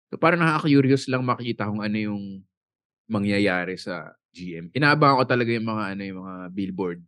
so 0.08 0.16
parang 0.16 0.40
nakaka-curious 0.40 1.10
lang 1.12 1.26
makita 1.28 1.68
kung 1.68 1.84
ano 1.84 1.92
yung 1.98 2.40
mangyayari 3.12 3.76
sa 3.76 4.16
GM. 4.32 4.72
Inaabangan 4.72 5.20
ko 5.20 5.24
talaga 5.28 5.50
yung 5.52 5.68
mga 5.68 5.84
ano 5.92 6.02
yung 6.08 6.18
mga 6.24 6.34
billboard. 6.56 7.00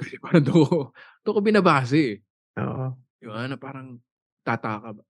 Kasi 0.00 0.16
parang 0.22 0.42
doon 0.44 0.64
ko, 0.68 0.78
doon 1.24 1.34
ko 1.36 1.40
binabase 1.44 1.98
eh. 2.00 2.14
Oo. 2.58 2.92
Yung 3.24 3.34
ano, 3.36 3.54
parang 3.60 3.98
tataka. 4.46 4.96
ba? 4.96 5.02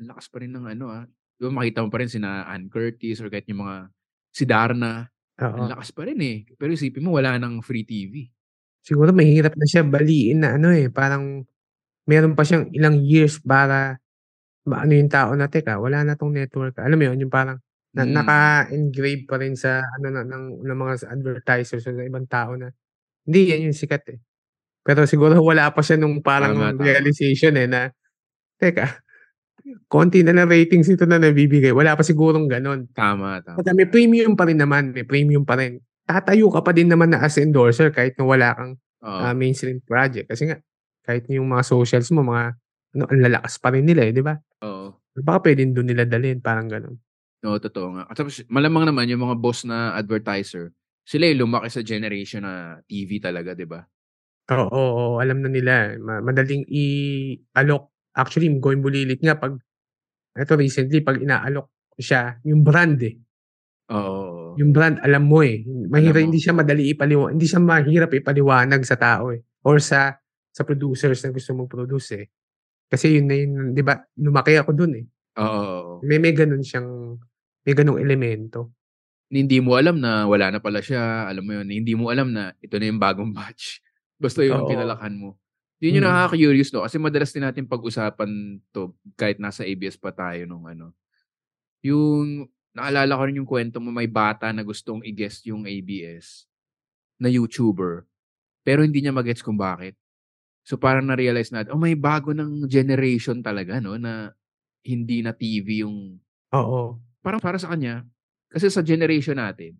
Ang 0.00 0.08
lakas 0.14 0.26
pa 0.32 0.38
rin 0.42 0.52
ng 0.54 0.66
ano 0.68 0.86
ah. 0.92 1.04
Diba 1.38 1.50
makita 1.54 1.82
mo 1.86 1.90
pa 1.92 2.00
rin 2.02 2.10
sina 2.10 2.46
Ann 2.50 2.68
Curtis 2.70 3.20
or 3.22 3.30
kahit 3.30 3.46
yung 3.50 3.62
mga 3.66 3.90
si 4.34 4.44
Darna. 4.48 5.06
Oo. 5.38 5.64
Ang 5.64 5.70
lakas 5.72 5.90
pa 5.94 6.06
rin 6.08 6.18
eh. 6.22 6.38
Pero 6.58 6.74
isipin 6.74 7.04
mo, 7.06 7.16
wala 7.18 7.36
nang 7.40 7.60
free 7.64 7.86
TV. 7.86 8.14
Siguro 8.86 9.10
mahirap 9.10 9.54
na 9.58 9.66
siya 9.66 9.82
baliin 9.86 10.38
na 10.44 10.54
ano 10.58 10.70
eh. 10.70 10.86
Parang 10.92 11.42
meron 12.08 12.34
pa 12.38 12.44
siyang 12.46 12.70
ilang 12.74 12.96
years 13.02 13.40
para 13.42 13.98
maano 14.68 14.92
yung 14.96 15.10
tao 15.12 15.32
na, 15.36 15.48
"Teka, 15.50 15.78
wala 15.82 16.04
na 16.06 16.14
'tong 16.18 16.32
network." 16.34 16.78
Alam 16.82 16.98
mo 17.00 17.04
yun, 17.12 17.18
yung 17.28 17.32
parang 17.34 17.58
na 17.96 18.04
Mm. 18.06 18.14
naka-engrave 18.14 19.24
pa 19.28 19.36
rin 19.40 19.54
sa 19.58 19.82
ano 19.98 20.08
na 20.12 20.22
ng 20.26 20.62
ng 20.66 20.78
mga 20.78 20.94
advertisers 21.12 21.84
o 21.88 21.92
sa 21.94 22.04
ibang 22.06 22.26
tao 22.30 22.54
na, 22.58 22.70
hindi 23.28 23.52
yan 23.52 23.68
yung 23.70 23.76
sikat, 23.76 24.04
eh. 24.16 24.18
Pero 24.82 25.04
siguro 25.04 25.36
wala 25.50 25.70
pa 25.72 25.84
siya 25.84 26.00
nung 26.00 26.20
parang 26.24 26.56
Tama, 26.56 26.72
tama. 26.74 26.84
realization, 26.84 27.54
eh, 27.60 27.68
na, 27.68 27.92
"Teka, 28.60 29.04
konti 29.90 30.22
na 30.24 30.32
lang 30.36 30.48
ratings 30.50 30.88
ito 30.90 31.04
na 31.08 31.20
nabibigay." 31.20 31.72
Wala 31.74 31.94
pa 31.98 32.02
sigurong 32.06 32.48
gano'n. 32.48 32.90
Tama, 32.96 33.40
tama. 33.44 33.56
Kumbaga 33.60 33.72
may 33.76 33.88
premium 33.90 34.34
pa 34.38 34.44
rin 34.48 34.58
naman, 34.60 34.92
may 34.96 35.04
premium 35.04 35.44
pa 35.44 35.58
rin. 35.60 35.80
Tatayo 36.08 36.48
ka 36.52 36.64
pa 36.64 36.72
din 36.72 36.88
naman 36.88 37.12
na 37.12 37.20
as 37.20 37.36
endorser 37.36 37.92
kahit 37.92 38.16
na 38.16 38.24
wala 38.24 38.48
kang, 38.56 38.72
ah, 39.04 39.34
mainstream 39.36 39.80
project. 39.84 40.28
Kasi 40.32 40.48
nga, 40.48 40.56
kahit 41.04 41.28
yung 41.32 41.48
mga 41.52 41.64
socials 41.64 42.08
mo 42.12 42.24
mga 42.24 42.56
ano, 42.96 43.04
ang 43.08 43.20
lalakas 43.20 43.60
pa 43.60 43.68
rin 43.72 43.84
nila, 43.84 44.08
eh, 44.08 44.12
'di 44.16 44.24
ba? 44.24 44.36
Oo. 44.64 44.96
Baka 45.18 45.50
puwedeng 45.50 45.74
dun 45.76 45.88
nila 45.90 46.06
dalhin, 46.08 46.40
parang 46.40 46.70
gano'n. 46.70 46.96
Oo, 47.44 47.58
totoo 47.60 47.94
nga. 47.98 48.02
At 48.08 48.16
tapos 48.18 48.42
malamang 48.48 48.88
naman 48.88 49.06
yung 49.10 49.22
mga 49.28 49.36
boss 49.38 49.62
na 49.68 49.94
advertiser, 49.94 50.72
sila 51.08 51.24
yung 51.32 51.48
lumaki 51.48 51.72
sa 51.72 51.80
generation 51.80 52.44
na 52.44 52.76
TV 52.84 53.16
talaga, 53.24 53.56
'di 53.56 53.64
ba? 53.64 53.80
Oo, 54.48 54.68
oo, 54.72 55.04
alam 55.20 55.44
na 55.44 55.48
nila, 55.52 55.92
ma 56.00 56.24
madaling 56.24 56.64
i-alok. 56.72 57.92
Actually, 58.16 58.48
going 58.60 58.80
bulilit 58.80 59.20
nga 59.20 59.36
'pag 59.36 59.60
eto 60.36 60.54
recently 60.58 61.00
'pag 61.04 61.20
inaalok 61.22 61.68
siya, 61.98 62.40
yung 62.48 62.62
brand, 62.66 62.98
eh. 63.04 63.16
Oo, 63.88 63.96
oo. 63.96 64.60
Yung 64.60 64.72
brand 64.72 64.96
alam 65.04 65.28
mo, 65.28 65.44
eh. 65.44 65.64
Mahirap 65.64 66.16
Alam 66.20 66.24
mo. 66.24 66.26
hindi 66.32 66.38
siya 66.40 66.52
madali 66.56 66.82
ipaliwa 66.92 67.26
hindi 67.32 67.46
siya 67.48 67.60
mahirap 67.60 68.10
ipaliwanag 68.16 68.82
sa 68.84 68.96
tao, 68.96 69.32
eh, 69.32 69.40
or 69.68 69.76
sa 69.84 70.16
sa 70.52 70.62
producers 70.64 71.20
na 71.24 71.30
gusto 71.34 71.52
mag-produce, 71.56 72.10
eh. 72.20 72.26
Kasi 72.88 73.20
yun 73.20 73.26
na 73.28 73.36
yun, 73.38 73.52
'di 73.76 73.82
ba, 73.84 73.96
lumaki 74.20 74.56
ako 74.60 74.72
dun, 74.76 74.92
eh. 75.00 75.06
Oo, 75.36 75.44
oo. 75.44 75.94
May 76.06 76.18
may 76.22 76.32
gano'n 76.36 76.62
siyang 76.64 77.18
may 77.66 77.74
gano'ng 77.76 78.00
elemento. 78.02 78.77
Hindi 79.28 79.60
mo 79.60 79.76
alam 79.76 80.00
na 80.00 80.24
wala 80.24 80.48
na 80.48 80.56
pala 80.56 80.80
siya, 80.80 81.28
alam 81.28 81.44
mo 81.44 81.52
yun, 81.52 81.68
hindi 81.68 81.92
mo 81.92 82.08
alam 82.08 82.32
na 82.32 82.56
ito 82.64 82.80
na 82.80 82.88
yung 82.88 82.96
bagong 83.00 83.28
batch. 83.36 83.84
Basta 84.16 84.40
yun 84.40 84.56
ang 84.56 84.66
Oo. 84.66 84.72
kinalakhan 84.72 85.14
mo. 85.20 85.36
Yun 85.84 86.00
yung 86.00 86.06
Mm. 86.08 86.10
nakaka-curious 86.10 86.70
'no, 86.74 86.82
kasi 86.82 86.96
madalas 86.98 87.30
din 87.30 87.44
natin 87.44 87.68
pag-usapan 87.68 88.58
'to 88.74 88.96
kahit 89.14 89.38
nasa 89.38 89.62
ABS 89.68 89.94
pa 90.00 90.10
tayo 90.10 90.42
nung 90.48 90.64
ano. 90.66 90.90
Yung 91.84 92.48
naalala 92.76 93.14
ko 93.18 93.22
rin 93.28 93.38
yung 93.40 93.48
kuwento 93.50 93.78
mo 93.82 93.90
may 93.94 94.06
bata 94.10 94.50
na 94.54 94.62
gustong 94.66 95.02
i-guest 95.06 95.46
yung 95.50 95.64
ABS 95.68 96.46
na 97.22 97.28
YouTuber, 97.30 98.06
pero 98.66 98.82
hindi 98.86 99.02
niya 99.04 99.14
ma-gets 99.14 99.42
kung 99.44 99.58
bakit. 99.58 99.94
So 100.66 100.76
parang 100.80 101.08
na-realize 101.10 101.50
natin, 101.54 101.72
oh, 101.74 101.80
may 101.80 101.94
bago 101.98 102.32
ng 102.36 102.66
generation 102.70 103.40
talaga 103.44 103.78
'no, 103.82 103.96
na 104.00 104.32
hindi 104.86 105.22
na 105.24 105.32
TV 105.36 105.84
yung 105.86 106.20
Oo. 106.52 106.96
parang 107.24 107.42
para 107.42 107.58
sa 107.60 107.70
kanya, 107.72 108.04
kasi 108.52 108.68
sa 108.72 108.82
generation 108.84 109.36
natin, 109.38 109.76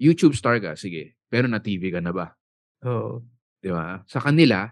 YouTube 0.00 0.34
star 0.38 0.58
ka, 0.62 0.74
sige, 0.78 1.16
pero 1.30 1.46
na-TV 1.50 1.92
ka 1.94 2.00
na 2.04 2.12
ba? 2.14 2.36
Oo. 2.82 3.24
'Di 3.62 3.70
ba? 3.70 4.02
Sa 4.08 4.18
kanila, 4.22 4.68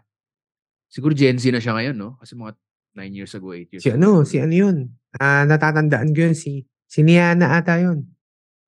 siguro 0.88 1.14
Gen 1.16 1.38
Z 1.40 1.50
na 1.52 1.60
siya 1.62 1.74
ngayon 1.76 1.96
'no, 1.98 2.16
kasi 2.20 2.34
mga 2.38 2.54
9 2.96 3.14
years 3.14 3.34
ago, 3.36 3.54
8 3.54 3.70
years 3.72 3.86
Si 3.86 3.88
ago. 3.88 3.94
ano, 3.94 4.24
si 4.28 4.36
ano 4.42 4.52
yun, 4.52 4.76
ah, 5.16 5.44
natatandaan 5.48 6.12
ko 6.12 6.28
yun 6.28 6.36
si 6.36 6.66
si 6.84 7.00
Niana 7.06 7.56
ata 7.56 7.80
yun. 7.80 8.04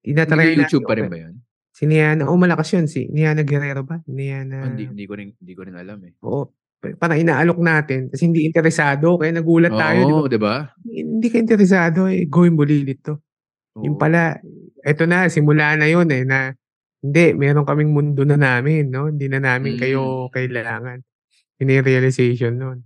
Tina-try 0.05 0.57
Nag-YouTube 0.57 0.85
natin 0.85 0.89
pa 0.89 0.95
rin 0.97 1.09
ba 1.13 1.17
yun? 1.21 1.45
Si 1.75 1.85
Niana, 1.91 2.29
oo 2.31 2.37
malakas 2.41 2.71
yun 2.77 2.87
si 2.91 3.09
Niana 3.13 3.43
Guerrero 3.47 3.83
ba? 3.87 4.01
Niana 4.09 4.61
Ah, 4.63 4.71
hindi 4.71 4.87
hindi 4.91 5.05
ko 5.11 5.15
rin 5.19 5.35
hindi 5.41 5.53
ko 5.59 5.63
rin 5.67 5.75
alam, 5.75 5.99
eh. 6.07 6.15
Oo, 6.23 6.53
pa 6.79 6.95
parang 7.01 7.19
inaalok 7.19 7.59
natin 7.59 8.13
kasi 8.13 8.29
hindi 8.31 8.45
interesado 8.47 9.19
kaya 9.19 9.33
nagulat 9.35 9.75
tayo, 9.75 10.05
'di 10.07 10.15
ba? 10.15 10.23
Oo, 10.23 10.29
'di 10.29 10.37
ba? 10.41 10.75
Hindi 10.85 11.29
ka 11.33 11.39
interesado, 11.41 12.07
eh, 12.11 12.27
going 12.29 12.55
bulilit 12.59 13.01
'to. 13.05 13.21
Oo. 13.75 13.99
pala, 13.99 14.39
eto 14.87 15.03
na 15.05 15.27
simula 15.27 15.75
na 15.75 15.87
yun, 15.91 16.07
eh, 16.15 16.23
na 16.23 16.55
hindi 17.05 17.35
meron 17.37 17.67
kaming 17.69 17.93
mundo 17.93 18.23
na 18.25 18.39
namin 18.39 18.89
'no, 18.89 19.11
hindi 19.13 19.27
na 19.29 19.43
namin 19.43 19.77
Mm. 19.77 19.81
kayo 19.83 20.01
kailangan. 20.33 20.99
Yun 21.61 21.75
yung 21.77 21.87
realization 21.87 22.55
nun. 22.57 22.79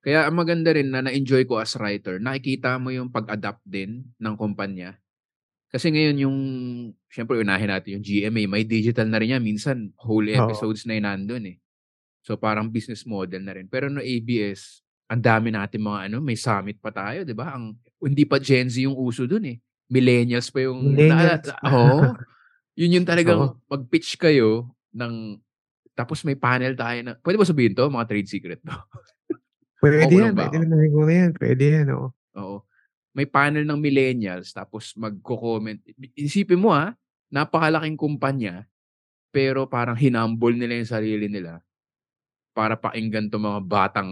Kaya 0.00 0.24
ang 0.26 0.36
maganda 0.40 0.72
rin 0.72 0.88
na 0.88 1.04
na-enjoy 1.04 1.44
ko 1.44 1.60
as 1.60 1.76
writer, 1.76 2.16
nakikita 2.16 2.80
mo 2.80 2.88
yung 2.88 3.12
pag-adapt 3.12 3.60
din 3.68 4.08
ng 4.16 4.34
kumpanya. 4.40 4.96
Kasi 5.70 5.92
ngayon 5.92 6.16
yung 6.24 6.38
siyempre 7.06 7.38
unahin 7.38 7.70
natin 7.70 8.00
yung 8.00 8.04
GMA, 8.04 8.48
may 8.48 8.64
digital 8.66 9.06
na 9.06 9.20
rin 9.20 9.36
yan. 9.38 9.44
Minsan 9.44 9.92
whole 10.00 10.26
episodes 10.32 10.82
na 10.88 10.96
yun 10.98 11.04
nandun, 11.06 11.44
eh. 11.54 11.56
So 12.24 12.34
parang 12.40 12.72
business 12.72 13.04
model 13.06 13.44
na 13.44 13.54
rin. 13.54 13.68
Pero 13.70 13.86
no 13.92 14.00
ABS, 14.02 14.82
ang 15.06 15.22
dami 15.22 15.52
natin 15.54 15.84
mga 15.84 16.10
ano, 16.10 16.16
may 16.24 16.34
summit 16.36 16.80
pa 16.82 16.90
tayo, 16.90 17.22
'di 17.22 17.34
ba? 17.36 17.54
Ang 17.54 17.76
hindi 18.02 18.24
pa 18.26 18.40
Gen 18.42 18.66
Z 18.72 18.80
yung 18.82 18.96
uso 18.98 19.28
dun, 19.30 19.46
eh. 19.46 19.58
Millennials 19.90 20.48
pa 20.54 20.62
yung 20.62 20.94
Millennials. 20.94 21.50
naala 21.50 21.58
oo. 21.66 22.14
Yun 22.78 22.96
yung 23.02 23.06
talagang 23.10 23.40
Oo. 23.42 23.58
mag-pitch 23.66 24.16
kayo 24.22 24.70
ng 24.94 25.38
tapos 25.98 26.22
may 26.24 26.38
panel 26.38 26.72
tayo 26.78 26.98
na 27.04 27.12
puwede 27.20 27.36
ba 27.36 27.44
sabihin 27.44 27.74
'to, 27.76 27.90
mga 27.90 28.06
trade 28.08 28.30
secret 28.30 28.60
'to? 28.62 28.72
Lang 29.82 30.12
yan, 30.12 30.34
ako? 30.38 30.62
naman 30.64 30.78
siguro 30.86 31.10
yan, 31.10 31.30
puwede 31.36 31.64
yan, 31.80 31.88
oo. 31.94 32.08
Oo. 32.38 32.58
May 33.16 33.26
panel 33.26 33.66
ng 33.66 33.80
millennials 33.80 34.54
tapos 34.54 34.94
magko-comment. 34.94 35.82
Isipin 36.14 36.62
mo, 36.62 36.70
ah, 36.70 36.94
napakalaking 37.32 37.98
kumpanya, 37.98 38.70
pero 39.34 39.66
parang 39.68 39.98
hinumble 39.98 40.54
nila 40.56 40.78
yung 40.80 40.90
sarili 40.90 41.26
nila 41.30 41.60
para 42.56 42.74
pakinggan 42.78 43.28
'tong 43.30 43.44
mga 43.44 43.62
batang 43.66 44.10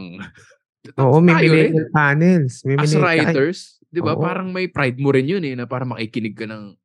Oo, 0.98 1.18
may 1.24 1.34
rin. 1.38 1.72
millennial 1.72 1.88
panels, 1.94 2.62
may 2.66 2.76
As 2.78 2.90
millennial 2.92 3.04
writers, 3.06 3.77
'di 3.92 4.00
ba? 4.04 4.14
Oo. 4.16 4.22
Parang 4.22 4.48
may 4.52 4.68
pride 4.70 4.98
mo 5.00 5.10
rin 5.14 5.26
yun, 5.28 5.44
eh, 5.46 5.54
na 5.56 5.64
parang 5.68 5.94
makikinig 5.96 6.36
ka 6.36 6.46
ng 6.48 6.76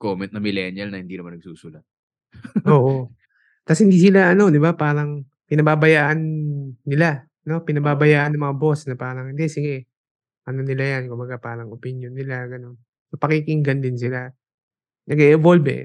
comment 0.00 0.30
na 0.32 0.40
millennial 0.42 0.90
na 0.92 1.00
hindi 1.02 1.16
naman 1.18 1.38
nagsusulat. 1.38 1.84
Oo. 2.68 3.10
Tas 3.68 3.80
hindi 3.84 3.98
sila 4.00 4.32
ano, 4.34 4.48
'di 4.52 4.60
ba, 4.62 4.74
parang 4.78 5.24
pinababayaan 5.48 6.20
nila, 6.88 7.24
'no, 7.48 7.62
pinababayaan 7.64 8.34
ng 8.36 8.42
mga 8.44 8.56
boss 8.58 8.86
na 8.88 8.96
parang, 8.98 9.30
"Hindi, 9.32 9.46
sige, 9.50 9.74
ano 10.48 10.64
nila 10.64 10.98
yan," 10.98 11.10
kumbaga 11.12 11.38
parang 11.40 11.70
opinyon 11.72 12.14
nila, 12.16 12.44
gano'n. 12.48 12.76
So, 13.12 13.16
pakikinggan 13.20 13.80
din 13.84 13.96
sila. 14.00 14.28
Nag-e-evolve, 15.08 15.68
eh. 15.72 15.84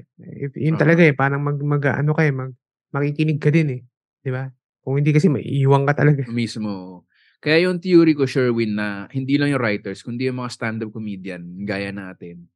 Yun 0.56 0.76
talaga, 0.80 1.02
eh, 1.04 1.14
parang 1.16 1.42
mag 1.44 1.58
mag-aano 1.60 2.12
ka, 2.16 2.22
eh, 2.28 2.34
mag 2.34 2.52
makikinig 2.94 3.40
ka 3.42 3.50
din, 3.52 3.68
eh, 3.78 3.82
'di 4.24 4.30
ba? 4.32 4.48
Kung 4.84 5.00
hindi 5.00 5.12
kasi 5.16 5.28
maiiwan 5.32 5.84
ka 5.88 5.94
talaga. 5.98 6.24
Mismo. 6.28 7.04
Kaya 7.44 7.68
yung 7.68 7.76
theory 7.76 8.16
ko, 8.16 8.24
Sherwin, 8.24 8.72
na 8.72 9.04
hindi 9.12 9.36
lang 9.36 9.52
yung 9.52 9.60
writers 9.60 10.00
kundi 10.00 10.32
yung 10.32 10.40
mga 10.40 10.48
stand-up 10.56 10.88
comedian 10.96 11.44
gaya 11.68 11.92
natin, 11.92 12.48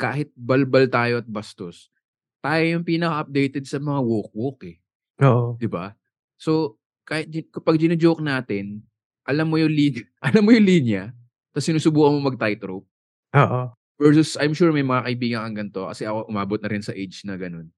kahit 0.00 0.32
balbal 0.32 0.88
tayo 0.88 1.20
at 1.20 1.28
bastos, 1.28 1.92
tayo 2.40 2.64
yung 2.64 2.82
pinaka-updated 2.82 3.68
sa 3.68 3.76
mga 3.76 4.00
woke-woke, 4.00 4.64
eh. 4.72 4.76
Oo. 5.20 5.54
'Di 5.60 5.68
ba? 5.68 5.92
So, 6.40 6.80
kahit 7.04 7.28
kapag 7.52 7.76
jino-joke 7.76 8.24
natin, 8.24 8.82
alam 9.28 9.52
mo 9.52 9.60
yung 9.60 9.70
lin 9.70 10.00
alam 10.26 10.42
mo 10.42 10.50
yung 10.56 10.64
linya, 10.64 11.12
tas 11.52 11.68
sinusubukan 11.68 12.16
mo 12.16 12.32
mag-tightrope. 12.32 12.88
Oo. 13.36 13.62
Versus 14.00 14.34
I'm 14.40 14.56
sure 14.56 14.72
may 14.72 14.82
mga 14.82 15.06
kaibigan 15.06 15.40
kang 15.46 15.56
ganito, 15.68 15.86
kasi 15.86 16.08
ako 16.08 16.26
umabot 16.32 16.58
na 16.58 16.72
rin 16.72 16.82
sa 16.82 16.96
age 16.96 17.22
na 17.28 17.36
gano'n. 17.36 17.68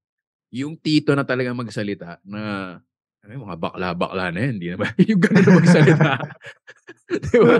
Yung 0.54 0.78
tito 0.78 1.12
na 1.18 1.26
talagang 1.26 1.58
magsalita 1.58 2.22
na, 2.24 2.78
ano 3.24 3.30
yun, 3.32 3.42
mga 3.48 3.56
bakla-bakla 3.56 4.24
na 4.36 4.38
yan, 4.44 4.52
hindi 4.60 4.68
na 4.68 4.76
ba 4.76 4.86
yung 5.10 5.20
gano'n 5.24 5.44
na 5.44 5.52
magsalita. 5.56 6.12
'Di 7.24 7.38
ba? 7.40 7.56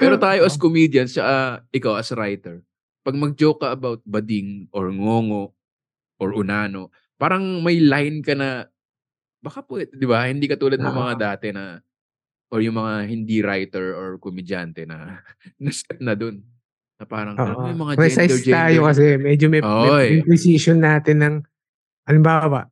Pero 0.00 0.14
tayo 0.24 0.40
as 0.48 0.56
comedians, 0.56 1.12
tsaka 1.12 1.60
ikaw 1.68 2.00
as 2.00 2.10
writer, 2.16 2.64
'pag 3.04 3.16
mag-joke 3.16 3.60
ka 3.60 3.76
about 3.76 4.00
bading 4.08 4.72
or 4.72 4.88
ngongo 4.88 5.52
or 6.16 6.32
unano, 6.32 6.88
parang 7.20 7.60
may 7.60 7.76
line 7.76 8.24
ka 8.24 8.32
na 8.32 8.64
baka 9.44 9.60
puwede 9.60 9.92
'di 9.92 10.06
ba? 10.08 10.24
Hindi 10.24 10.48
katulad 10.48 10.80
ng 10.80 10.96
mga 10.96 11.14
dati 11.20 11.52
na 11.52 11.76
or 12.48 12.62
yung 12.64 12.78
mga 12.80 12.94
hindi 13.10 13.42
writer 13.44 13.92
or 13.92 14.08
komedyante 14.16 14.88
na 14.88 15.20
na-step 15.62 16.00
na 16.00 16.16
dun. 16.16 16.40
Na 16.96 17.04
parang 17.04 17.36
mo 17.36 17.44
Oo. 17.44 17.68
yung 17.68 17.82
mga 17.84 17.94
Precise 18.00 18.40
gender, 18.40 18.56
tayo 18.56 18.78
kasi 18.88 19.04
medyo 19.20 19.46
may 19.52 19.60
may 19.60 19.92
Oy. 19.92 20.06
yung 20.16 20.24
precision 20.24 20.80
natin 20.80 21.16
ng 21.20 21.34
halimbawa, 22.08 22.70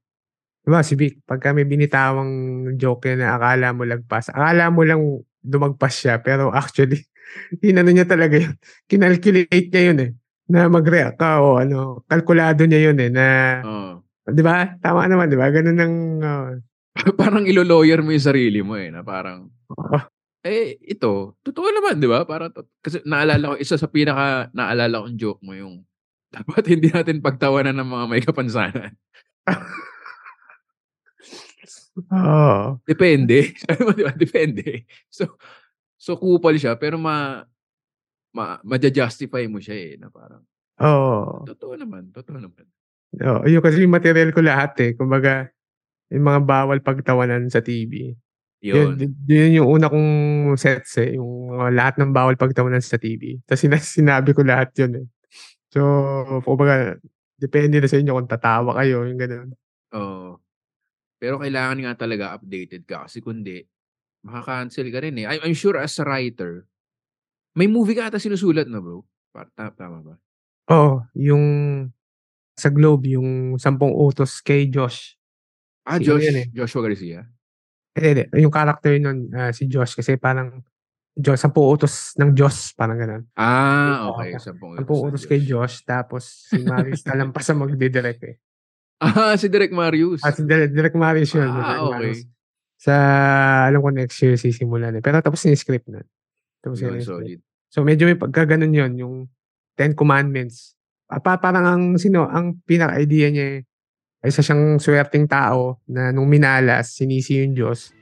'di 0.64 0.68
ba 0.72 0.80
si 0.80 0.96
Vic, 0.96 1.20
pagka 1.28 1.52
may 1.52 1.68
binitawang 1.68 2.32
joke 2.80 3.12
na 3.12 3.36
akala 3.36 3.76
mo 3.76 3.84
lagpas, 3.84 4.32
akala 4.32 4.72
mo 4.72 4.80
lang 4.80 5.00
lumagpas 5.44 5.92
siya 6.00 6.16
pero 6.24 6.48
actually 6.56 7.04
inano 7.68 7.92
niya 7.92 8.08
talaga 8.08 8.40
yun, 8.40 8.56
kinalculate 8.88 9.68
niya 9.68 9.82
yun, 9.92 9.98
eh, 10.08 10.10
na 10.48 10.68
mag-react 10.72 11.20
ka 11.20 11.40
o 11.44 11.60
ano, 11.60 12.00
kalkulado 12.08 12.64
niya 12.64 12.90
yun, 12.90 12.96
eh, 13.00 13.10
na 13.12 13.26
Oo. 13.64 13.92
'di 14.32 14.40
ba? 14.44 14.72
Tama 14.80 15.04
naman, 15.04 15.28
'di 15.28 15.36
ba? 15.36 15.52
Gano'n 15.52 15.78
ang, 15.80 15.96
oo. 16.24 16.48
Parang 17.20 17.44
ilo-lawyer 17.44 18.00
mo 18.00 18.14
yung 18.16 18.24
sarili 18.24 18.64
mo, 18.64 18.80
eh, 18.80 18.88
na 18.88 19.04
parang 19.04 19.52
Oo. 19.68 19.98
eh, 20.48 20.80
ito, 20.80 21.36
totoo 21.44 21.68
naman 21.72 22.00
'di 22.00 22.08
ba? 22.08 22.24
Parang 22.24 22.52
kasi 22.80 23.04
naalala 23.04 23.52
ko 23.52 23.56
isa 23.60 23.76
sa 23.76 23.88
pinaka 23.88 24.48
naalala 24.56 25.04
kong 25.04 25.16
joke 25.20 25.42
mo 25.44 25.52
yung 25.52 25.84
dapat 26.34 26.64
hindi 26.72 26.88
natin 26.90 27.20
pagtawanan 27.22 27.76
ng 27.78 27.88
mga 27.88 28.04
may 28.10 28.22
kapansanan. 28.24 28.92
Oo. 31.94 32.78
Depende. 32.82 33.54
Sabi 33.62 33.80
mo? 33.86 33.92
Depende. 34.18 34.84
So, 35.08 35.38
so 35.94 36.18
kupal 36.18 36.58
siya, 36.58 36.74
pero 36.74 36.98
ma, 36.98 37.46
ma, 38.34 38.58
maja-justify 38.66 39.46
mo 39.46 39.62
siya 39.62 39.76
eh, 39.78 39.92
na 39.98 40.10
parang, 40.10 40.42
Oo. 40.82 41.46
totoo 41.46 41.78
naman, 41.78 42.10
totoo 42.10 42.38
naman. 42.42 42.66
Oo, 43.14 43.46
yun 43.46 43.62
kasi 43.62 43.86
yung 43.86 43.94
material 43.94 44.34
ko 44.34 44.42
lahat 44.42 44.74
eh. 44.82 44.90
Kumbaga, 44.98 45.46
yung 46.10 46.26
mga 46.26 46.40
bawal 46.42 46.78
pagtawanan 46.82 47.46
sa 47.46 47.62
TV. 47.62 48.10
Yun, 48.64 48.96
Yun. 48.98 49.12
yun 49.28 49.50
yung 49.62 49.68
una 49.70 49.86
kong 49.86 50.10
sets 50.58 50.98
eh. 50.98 51.14
Yung 51.14 51.54
mga 51.54 51.70
lahat 51.78 51.94
ng 52.00 52.10
bawal 52.10 52.34
pagtawanan 52.34 52.82
sa 52.82 52.98
TV. 52.98 53.38
Tapos 53.46 53.62
sina- 53.62 53.78
sinabi 54.02 54.34
ko 54.34 54.42
lahat 54.42 54.74
yun 54.82 55.04
eh. 55.04 55.06
So, 55.70 55.80
kumbaga, 56.42 56.98
depende 57.38 57.78
na 57.78 57.86
sa 57.90 57.98
inyo 57.98 58.14
kung 58.14 58.30
tatawa 58.30 58.78
kayo, 58.82 59.06
yung 59.06 59.18
ganun. 59.20 59.50
Oo. 59.94 60.42
Pero 61.24 61.40
kailangan 61.40 61.80
nga 61.80 61.92
talaga 61.96 62.36
updated 62.36 62.84
ka 62.84 63.08
kasi 63.08 63.24
kundi, 63.24 63.64
makakancel 64.20 64.84
ka 64.92 65.00
rin 65.00 65.16
eh. 65.16 65.24
I- 65.24 65.40
I'm 65.40 65.56
sure 65.56 65.80
as 65.80 65.96
a 65.96 66.04
writer, 66.04 66.68
may 67.56 67.64
movie 67.64 67.96
ka 67.96 68.12
ata 68.12 68.20
sinusulat 68.20 68.68
na 68.68 68.84
bro. 68.84 69.00
Pa- 69.32 69.48
ta- 69.56 69.72
Tama 69.72 70.04
ba? 70.04 70.14
Oo, 70.68 71.00
yung 71.16 71.44
sa 72.52 72.68
Globe, 72.68 73.16
yung 73.16 73.56
sampung 73.56 73.96
utos 73.96 74.44
kay 74.44 74.68
Josh. 74.68 75.16
Ah, 75.88 75.96
Sino 75.96 76.20
Josh, 76.20 76.28
yun 76.28 76.36
eh? 76.44 76.46
Joshua 76.52 76.82
Garcia. 76.84 77.20
Hindi, 77.96 78.08
hindi. 78.20 78.24
Yung 78.44 78.52
character 78.52 78.92
nun, 79.00 79.32
ah, 79.32 79.48
si 79.48 79.64
Josh, 79.64 79.96
kasi 79.96 80.20
parang 80.20 80.60
Diyos, 81.14 81.38
sampung 81.40 81.70
utos 81.70 82.12
ng 82.18 82.34
Diyos, 82.36 82.74
parang 82.74 82.98
ganun. 82.98 83.22
Ah, 83.32 84.12
okay. 84.12 84.34
Sampung 84.36 84.76
Sampung 84.76 85.08
ng 85.08 85.08
utos 85.14 85.24
kay 85.24 85.40
Josh. 85.40 85.80
Tapos 85.88 86.50
si 86.52 86.60
Maris 86.60 87.00
Talampas 87.00 87.48
ang 87.48 87.60
magdidirect 87.64 88.22
eh. 88.28 88.36
Ah, 88.98 89.34
si 89.34 89.48
Direk 89.48 89.70
Marius. 89.70 90.22
Ah, 90.22 90.30
si 90.30 90.42
Direct, 90.42 90.72
Direct 90.72 90.96
Maris 90.96 91.30
yun. 91.30 91.44
Ah, 91.44 91.54
Direct 91.54 91.80
okay. 91.80 91.92
Maris. 91.92 92.18
Sa, 92.76 92.94
alam 93.66 93.80
ko 93.80 93.88
next 93.88 94.16
year 94.20 94.36
sisimulan 94.36 94.92
eh. 94.92 95.02
Pero 95.02 95.20
tapos 95.20 95.42
yung 95.44 95.56
script 95.56 95.88
na. 95.88 96.00
Tapos 96.60 96.78
Yun, 96.78 96.96
yung 96.96 97.02
script. 97.02 97.08
solid. 97.08 97.38
So 97.68 97.82
medyo 97.82 98.06
may 98.06 98.14
pagkaganon 98.14 98.70
yun, 98.70 98.92
yung 98.96 99.14
Ten 99.74 99.92
Commandments. 99.92 100.78
Ah, 101.04 101.18
pa, 101.18 101.36
parang 101.36 101.64
ang 101.64 101.82
sino, 101.96 102.24
ang 102.24 102.60
pinaka-idea 102.64 103.28
niya 103.28 103.46
eh, 103.58 103.60
ay 104.24 104.30
isa 104.30 104.40
siyang 104.40 104.78
swerting 104.78 105.28
tao 105.28 105.82
na 105.84 106.08
nung 106.08 106.24
minalas, 106.24 106.96
sinisi 106.96 107.42
yung 107.42 107.52
Diyos. 107.52 107.92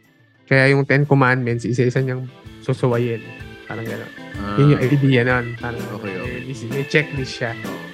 Kaya 0.47 0.70
yung 0.70 0.84
Ten 0.84 1.03
Commandments, 1.03 1.64
isa-isa 1.64 1.99
niyang 1.99 2.28
susuwayin. 2.62 3.18
Parang 3.66 3.82
gano'n. 3.82 4.11
Ah, 4.38 4.55
Yun 4.55 4.76
yung 4.76 4.82
idea 4.82 5.22
nun. 5.24 5.57
Parang 5.57 5.82
Okay, 5.99 6.14
okay. 6.14 6.38
May, 6.45 6.55
may 6.70 6.84
checklist 6.86 7.40
siya. 7.40 7.57
oo. 7.59 7.91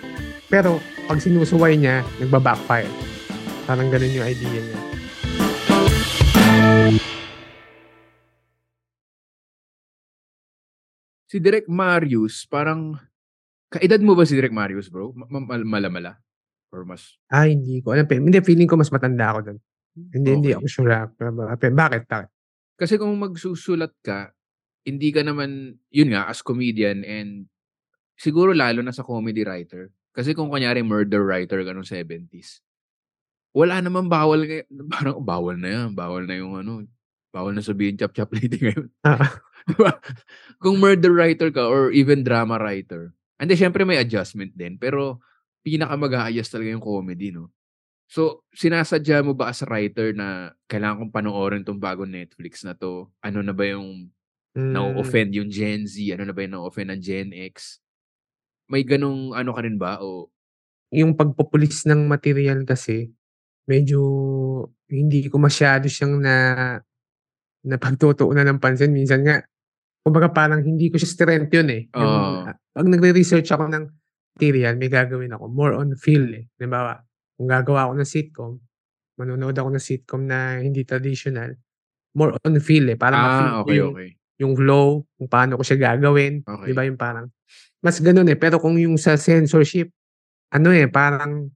Pero 0.49 0.81
pag 1.05 1.21
sinusuway 1.21 1.77
niya, 1.77 2.01
nagba-backfire. 2.21 2.89
Parang 3.69 3.93
ganun 3.93 4.17
yung 4.17 4.25
idea 4.25 4.49
niya. 4.59 4.81
Si 11.29 11.37
Direk 11.37 11.69
Marius, 11.69 12.49
parang, 12.49 12.97
kaedad 13.69 14.01
mo 14.01 14.17
ba 14.17 14.25
si 14.25 14.33
Direk 14.33 14.55
Marius, 14.55 14.89
bro? 14.89 15.13
Ma- 15.13 15.29
ma- 15.29 15.45
mal- 15.45 15.69
Malamala? 15.69 16.17
Or 16.73 16.85
mas, 16.85 17.17
Ah, 17.29 17.49
hindi 17.49 17.81
ko 17.81 17.93
alam. 17.93 18.09
Hindi, 18.09 18.41
feeling 18.41 18.69
ko 18.69 18.77
mas 18.77 18.93
matanda 18.93 19.33
ako 19.33 19.41
doon. 19.53 19.59
Hindi, 20.13 20.29
hindi 20.33 20.49
Okay. 20.53 20.59
ako 20.61 20.67
sure. 20.69 20.93
ah. 20.93 21.09
Bakit? 21.09 21.73
Bakit? 22.07 22.29
kasi 22.79 22.95
kung 22.95 23.11
magsusulat 23.19 23.91
ka, 24.07 24.31
hindi 24.87 25.11
ka 25.11 25.27
naman, 25.27 25.75
yun 25.91 26.15
nga, 26.15 26.31
as 26.31 26.39
comedian 26.41 27.03
and 27.03 27.51
siguro 28.15 28.55
lalo 28.55 28.87
na 28.87 28.95
sa 28.95 29.03
comedy 29.03 29.43
writer. 29.43 29.91
Kasi 30.19 30.35
kung 30.35 30.51
kunyari 30.51 30.83
murder 30.83 31.23
writer 31.23 31.63
noong 31.63 31.87
70s, 31.87 32.59
wala 33.55 33.79
naman 33.79 34.11
bawal, 34.11 34.43
kay- 34.43 34.67
parang 34.95 35.23
bawal 35.23 35.55
na 35.55 35.69
yan, 35.71 35.89
bawal 35.95 36.27
na 36.27 36.35
yung 36.35 36.59
ano, 36.59 36.83
bawal 37.31 37.55
na 37.55 37.63
sabihin 37.63 37.95
chap-chap 37.95 38.35
lady 38.35 38.59
ngayon. 38.67 38.91
Ah, 39.07 39.39
Di 39.63 39.79
ba? 39.79 39.95
Kung 40.59 40.83
murder 40.83 41.15
writer 41.15 41.55
ka 41.55 41.71
or 41.71 41.95
even 41.95 42.27
drama 42.27 42.59
writer, 42.59 43.15
hindi, 43.39 43.55
syempre 43.55 43.87
may 43.87 44.03
adjustment 44.03 44.51
din, 44.59 44.75
pero 44.75 45.23
pinaka 45.63 45.95
mag-aayos 45.95 46.51
talaga 46.51 46.75
yung 46.75 46.83
comedy, 46.83 47.31
no? 47.31 47.55
So, 48.09 48.43
sinasadya 48.57 49.21
mo 49.21 49.37
ba 49.37 49.53
as 49.53 49.61
a 49.61 49.69
writer 49.69 50.17
na 50.17 50.57
kailangan 50.67 51.07
kong 51.07 51.15
panoorin 51.15 51.63
tong 51.63 51.79
bagong 51.79 52.09
Netflix 52.09 52.65
na 52.65 52.73
to? 52.73 53.13
Ano 53.21 53.45
na 53.45 53.53
ba 53.53 53.69
yung 53.69 54.09
mm, 54.57 54.73
na-offend 54.73 55.31
yung 55.37 55.53
Gen 55.53 55.85
Z? 55.85 56.01
Ano 56.17 56.25
na 56.25 56.33
ba 56.33 56.41
yung 56.41 56.57
na-offend 56.57 56.89
ng 56.97 57.03
Gen 57.05 57.31
X? 57.53 57.85
May 58.69 58.85
ganong 58.85 59.33
ano 59.33 59.51
ka 59.57 59.61
rin 59.65 59.81
ba? 59.81 59.97
O, 60.05 60.29
yung 60.93 61.17
pagpopulis 61.17 61.89
ng 61.89 62.05
material 62.09 62.65
kasi, 62.69 63.09
medyo 63.69 64.01
hindi 64.89 65.29
ko 65.29 65.37
masyado 65.41 65.89
siyang 65.89 66.21
na 66.21 66.35
napagtutuunan 67.65 68.45
ng 68.45 68.61
pansin. 68.61 68.93
Minsan 68.93 69.25
nga, 69.25 69.45
kumbaga 70.05 70.33
parang 70.33 70.65
hindi 70.65 70.89
ko 70.89 70.97
siya 70.97 71.11
strength 71.13 71.53
yun 71.53 71.69
eh. 71.69 71.83
Yung, 71.93 72.15
ah, 72.49 72.57
pag 72.57 72.89
nagre-research 72.89 73.49
ako 73.53 73.69
ng 73.69 73.85
material, 74.37 74.75
may 74.81 74.89
gagawin 74.89 75.33
ako. 75.37 75.45
More 75.53 75.75
on 75.77 75.93
feel 76.01 76.25
eh. 76.33 76.49
Halimbawa, 76.57 77.05
kung 77.37 77.49
gagawa 77.49 77.89
ako 77.89 77.93
ng 78.01 78.09
sitcom, 78.09 78.53
manonood 79.19 79.57
ako 79.57 79.69
ng 79.75 79.85
sitcom 79.85 80.23
na 80.25 80.63
hindi 80.63 80.87
traditional, 80.89 81.53
more 82.17 82.33
on 82.41 82.57
feel 82.63 82.89
eh. 82.89 82.97
Para 82.97 83.15
ma-feel 83.19 83.49
ah, 83.49 83.53
ko 83.53 83.61
okay, 83.65 83.77
yung, 83.77 83.93
okay. 83.93 84.09
yung 84.41 84.53
flow, 84.57 84.87
kung 85.21 85.29
paano 85.29 85.61
ko 85.61 85.63
siya 85.67 85.79
gagawin. 85.93 86.41
Okay. 86.47 86.67
Di 86.71 86.73
ba 86.73 86.89
yung 86.89 86.97
parang, 86.97 87.29
mas 87.85 87.99
ganun 88.03 88.27
eh. 88.29 88.39
Pero 88.39 88.59
kung 88.59 88.77
yung 88.79 88.99
sa 88.99 89.15
censorship, 89.15 89.91
ano 90.51 90.73
eh, 90.73 90.89
parang, 90.91 91.49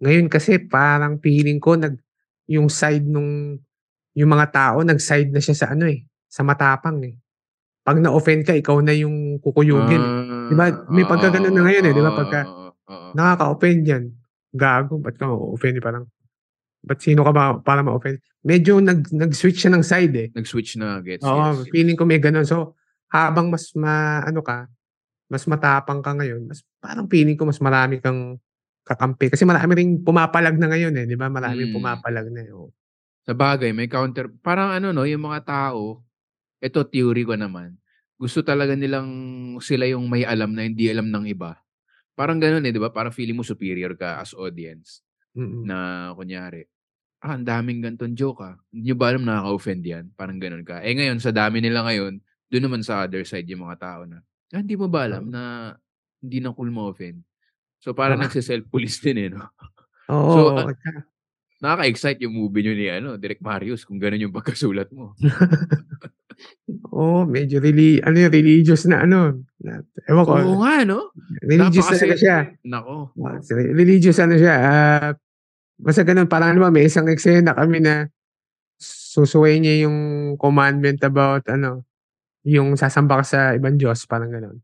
ngayon 0.00 0.26
kasi 0.32 0.58
parang 0.58 1.20
feeling 1.20 1.60
ko, 1.60 1.76
nag, 1.76 1.94
yung 2.50 2.66
side 2.72 3.06
nung, 3.06 3.60
yung 4.16 4.30
mga 4.30 4.46
tao, 4.50 4.76
nag-side 4.82 5.30
na 5.30 5.38
siya 5.38 5.54
sa 5.54 5.66
ano 5.72 5.86
eh, 5.86 6.02
sa 6.26 6.42
matapang 6.42 6.98
eh. 7.06 7.14
Pag 7.86 8.02
na-offend 8.02 8.42
ka, 8.44 8.52
ikaw 8.52 8.82
na 8.82 8.92
yung 8.92 9.38
kukuyugin 9.40 10.02
eh. 10.02 10.12
Di 10.50 10.54
ba? 10.58 10.66
May 10.90 11.06
Ah, 11.06 11.10
pagkaganon 11.14 11.54
na 11.54 11.62
ngayon 11.64 11.84
eh, 11.86 11.94
di 11.94 12.02
ba? 12.02 12.10
Pagka 12.12 12.40
nakaka-offend 13.14 13.82
yan. 13.86 14.04
Gago, 14.50 14.98
ba't 14.98 15.14
ka 15.14 15.30
ma-offend? 15.30 15.78
Parang, 15.78 16.04
ba't 16.82 16.98
sino 16.98 17.22
ka 17.22 17.30
ba 17.30 17.54
para 17.62 17.86
ma-offend? 17.86 18.18
Medyo 18.42 18.82
nag, 18.82 19.14
nag-switch 19.14 19.62
siya 19.62 19.72
ng 19.76 19.84
side 19.86 20.14
eh. 20.16 20.28
Nag-switch 20.34 20.80
na, 20.80 20.98
gets, 21.04 21.22
Oo, 21.22 21.62
gets. 21.62 21.70
feeling 21.70 21.94
ko 21.94 22.02
may 22.02 22.18
ganun. 22.18 22.42
So, 22.42 22.74
habang 23.14 23.46
mas 23.52 23.70
ma, 23.78 24.24
ano 24.26 24.42
ka, 24.42 24.66
mas 25.30 25.46
matapang 25.46 26.02
ka 26.02 26.12
ngayon, 26.12 26.44
mas 26.50 26.60
parang 26.82 27.06
feeling 27.06 27.38
ko 27.38 27.46
mas 27.46 27.62
marami 27.62 28.02
kang 28.02 28.36
kakampi. 28.82 29.30
Kasi 29.30 29.46
marami 29.46 29.72
ring 29.78 29.92
pumapalag 30.02 30.58
na 30.58 30.66
ngayon 30.74 30.94
eh, 30.98 31.04
di 31.06 31.14
ba? 31.14 31.30
Maraming 31.30 31.70
Mm. 31.70 31.76
pumapalag 31.78 32.26
na 32.34 32.40
eh. 32.42 32.50
Oo. 32.50 32.74
Sa 33.22 33.32
bagay, 33.36 33.70
may 33.70 33.86
counter. 33.86 34.26
Parang 34.42 34.74
ano 34.74 34.90
no, 34.90 35.06
yung 35.06 35.22
mga 35.22 35.46
tao, 35.46 36.02
ito 36.58 36.80
theory 36.88 37.22
ko 37.22 37.38
naman, 37.38 37.78
gusto 38.18 38.42
talaga 38.42 38.74
nilang 38.74 39.08
sila 39.62 39.86
yung 39.86 40.10
may 40.10 40.26
alam 40.26 40.52
na 40.52 40.66
hindi 40.66 40.90
alam 40.90 41.08
ng 41.08 41.30
iba. 41.30 41.56
Parang 42.18 42.36
ganun 42.42 42.66
eh, 42.66 42.72
di 42.74 42.80
ba? 42.82 42.90
Parang 42.90 43.14
feeling 43.14 43.38
mo 43.38 43.44
superior 43.46 43.94
ka 43.96 44.18
as 44.20 44.34
audience. 44.36 45.00
Mm-mm. 45.38 45.62
Na 45.64 46.10
kunyari, 46.18 46.66
ah, 47.22 47.38
ang 47.38 47.46
daming 47.46 47.80
ganitong 47.84 48.12
joke 48.18 48.42
ah. 48.42 48.56
Hindi 48.74 48.90
nyo 48.90 48.96
ba 48.98 49.06
alam 49.14 49.22
nakaka-offend 49.24 49.82
yan? 49.86 50.04
Parang 50.18 50.36
ganun 50.42 50.66
ka. 50.66 50.82
Eh 50.82 50.92
ngayon, 50.98 51.22
sa 51.22 51.30
dami 51.30 51.62
nila 51.62 51.86
ngayon, 51.86 52.18
doon 52.50 52.64
naman 52.66 52.82
sa 52.82 53.06
other 53.06 53.22
side 53.24 53.46
yung 53.46 53.62
mga 53.64 53.78
tao 53.78 54.00
na, 54.10 54.20
ah, 54.54 54.60
hindi 54.60 54.74
mo 54.74 54.86
ba 54.90 55.06
alam 55.06 55.30
na 55.30 55.74
hindi 56.20 56.38
na 56.42 56.52
cool 56.54 56.70
ma-offend? 56.72 57.22
So 57.80 57.96
parang 57.96 58.20
Oo. 58.20 58.24
nagsiself-police 58.28 58.98
din 59.04 59.18
eh, 59.18 59.28
no? 59.32 59.46
Oo. 60.10 60.32
So, 60.34 60.40
oo. 60.54 60.66
ah, 60.66 60.74
Nakaka-excite 61.60 62.24
yung 62.24 62.32
movie 62.40 62.64
nyo 62.64 62.72
ni 62.72 62.88
ano, 62.88 63.08
Direk 63.20 63.44
Marius 63.44 63.84
kung 63.84 64.00
ganun 64.00 64.24
yung 64.24 64.32
pagkasulat 64.32 64.88
mo. 64.96 65.12
Oo, 66.96 67.28
medyo 67.28 67.60
really, 67.60 68.00
ano 68.00 68.16
yun, 68.16 68.32
religious 68.32 68.88
na 68.88 69.04
ano. 69.04 69.44
Na, 69.60 69.84
ewan 70.08 70.24
ko. 70.24 70.32
Oo 70.40 70.64
nga, 70.64 70.88
no? 70.88 71.12
religious 71.44 71.84
talaga 71.84 72.16
siya. 72.16 72.36
Nako. 72.64 73.12
Ah, 73.20 73.36
Religious 73.52 74.16
ano 74.24 74.40
siya. 74.40 74.54
ah 74.56 75.10
basta 75.80 76.04
ganun, 76.04 76.28
parang 76.28 76.56
ano 76.56 76.64
ba, 76.64 76.72
may 76.72 76.88
isang 76.88 77.08
eksena 77.08 77.56
kami 77.56 77.80
na 77.80 78.08
susuway 78.80 79.56
niya 79.60 79.88
yung 79.88 79.98
commandment 80.36 81.00
about 81.04 81.44
ano, 81.48 81.84
yung 82.46 82.76
sasamba 82.76 83.20
ka 83.20 83.24
sa 83.24 83.40
ibang 83.56 83.76
Diyos, 83.76 84.08
parang 84.08 84.32
ganun. 84.32 84.58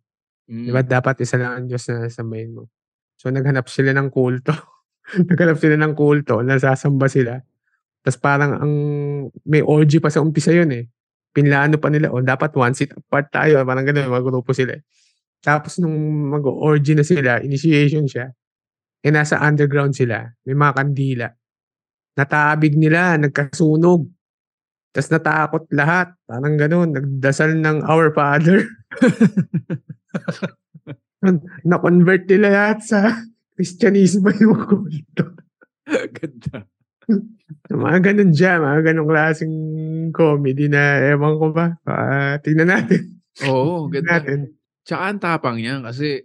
Mm. 0.46 0.64
Di 0.68 0.70
ba 0.72 0.82
dapat 0.86 1.20
isa 1.20 1.36
lang 1.36 1.52
ang 1.52 1.66
Diyos 1.66 1.84
na 1.90 2.08
sambahin 2.08 2.54
mo. 2.54 2.70
So 3.18 3.28
naghanap 3.28 3.66
sila 3.68 3.92
ng 3.96 4.08
kulto. 4.08 4.54
naghanap 5.30 5.56
sila 5.60 5.76
ng 5.80 5.92
kulto, 5.92 6.40
nasasamba 6.40 7.06
sila. 7.10 7.34
Tapos 8.00 8.18
parang 8.22 8.52
ang 8.62 8.72
may 9.44 9.60
orgy 9.66 9.98
pa 9.98 10.08
sa 10.08 10.22
umpisa 10.22 10.54
yun 10.54 10.70
eh. 10.70 10.86
Pinlano 11.34 11.76
pa 11.76 11.92
nila, 11.92 12.08
o 12.14 12.22
dapat 12.24 12.54
one 12.56 12.72
seat 12.72 12.96
apart 12.96 13.28
tayo. 13.28 13.60
Parang 13.66 13.84
ganun, 13.84 14.08
magrupo 14.08 14.56
sila. 14.56 14.78
eh. 14.78 14.82
Tapos 15.44 15.76
nung 15.78 15.94
mag-orgy 16.32 16.96
na 16.96 17.04
sila, 17.04 17.38
initiation 17.44 18.08
siya, 18.08 18.32
eh 19.04 19.12
nasa 19.12 19.38
underground 19.38 19.94
sila, 19.94 20.26
may 20.42 20.56
mga 20.56 20.72
kandila. 20.74 21.28
Nataabig 22.16 22.74
nila, 22.74 23.14
nagkasunog. 23.20 24.08
Tapos 24.96 25.12
natakot 25.12 25.62
lahat. 25.76 26.16
Parang 26.24 26.56
ganun, 26.56 26.96
nagdasal 26.96 27.52
ng 27.60 27.84
Our 27.84 28.16
Father. 28.16 28.64
Na-convert 31.68 32.24
nila 32.24 32.48
lahat 32.48 32.80
sa 32.80 33.00
Kristyanismo 33.52 34.32
yung 34.40 34.64
kulto. 34.64 35.36
Ganda. 35.84 36.64
mga 37.84 37.98
ganun 38.08 38.32
dyan, 38.32 38.64
mga 38.64 38.80
ganun 38.88 39.04
klaseng 39.04 39.56
comedy 40.16 40.72
na 40.72 41.12
ewan 41.12 41.36
ko 41.36 41.52
ba. 41.52 41.76
Ah, 41.84 42.40
tingnan 42.40 42.72
natin. 42.72 43.20
Oo, 43.44 43.84
ganda. 43.92 44.16
natin. 44.16 44.56
Tsaka 44.80 45.12
ang 45.12 45.20
tapang 45.20 45.60
niyan 45.60 45.84
kasi 45.84 46.24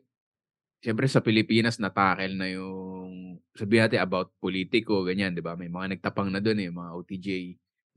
siyempre 0.79 1.11
sa 1.11 1.19
Pilipinas 1.19 1.75
natakel 1.75 2.39
na 2.39 2.47
yung 2.47 3.35
sabihin 3.51 3.89
natin 3.89 3.99
about 3.99 4.31
politiko, 4.39 5.03
ganyan, 5.03 5.35
di 5.35 5.43
ba? 5.43 5.59
May 5.59 5.67
mga 5.67 5.99
nagtapang 5.99 6.31
na 6.31 6.39
doon 6.39 6.63
eh, 6.63 6.71
mga 6.71 6.91
OTJ. 6.95 7.27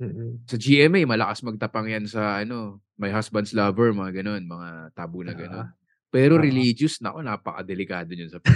Mm-mm. 0.03 0.43
Sa 0.51 0.59
GMA, 0.59 1.07
malakas 1.07 1.47
magtapang 1.47 1.87
yan 1.87 2.05
sa 2.11 2.43
ano, 2.43 2.83
My 2.99 3.11
Husband's 3.15 3.55
Lover, 3.55 3.95
mga 3.95 4.23
ganun, 4.23 4.43
mga 4.47 4.95
tabu 4.95 5.23
na 5.23 5.35
ganun. 5.35 5.71
Pero 6.11 6.39
Oo. 6.39 6.43
religious, 6.43 7.03
nako, 7.03 7.23
napakadelikado 7.23 8.15
yun 8.15 8.31
sa. 8.31 8.39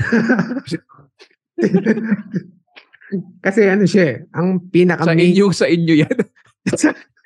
Kasi 3.45 3.61
ano 3.67 3.89
siya 3.89 4.05
eh, 4.05 4.17
ang 4.37 4.69
pinaka 4.69 5.09
sa 5.09 5.17
inyo, 5.17 5.47
sa 5.51 5.67
inyo 5.67 5.95
yan. 6.07 6.19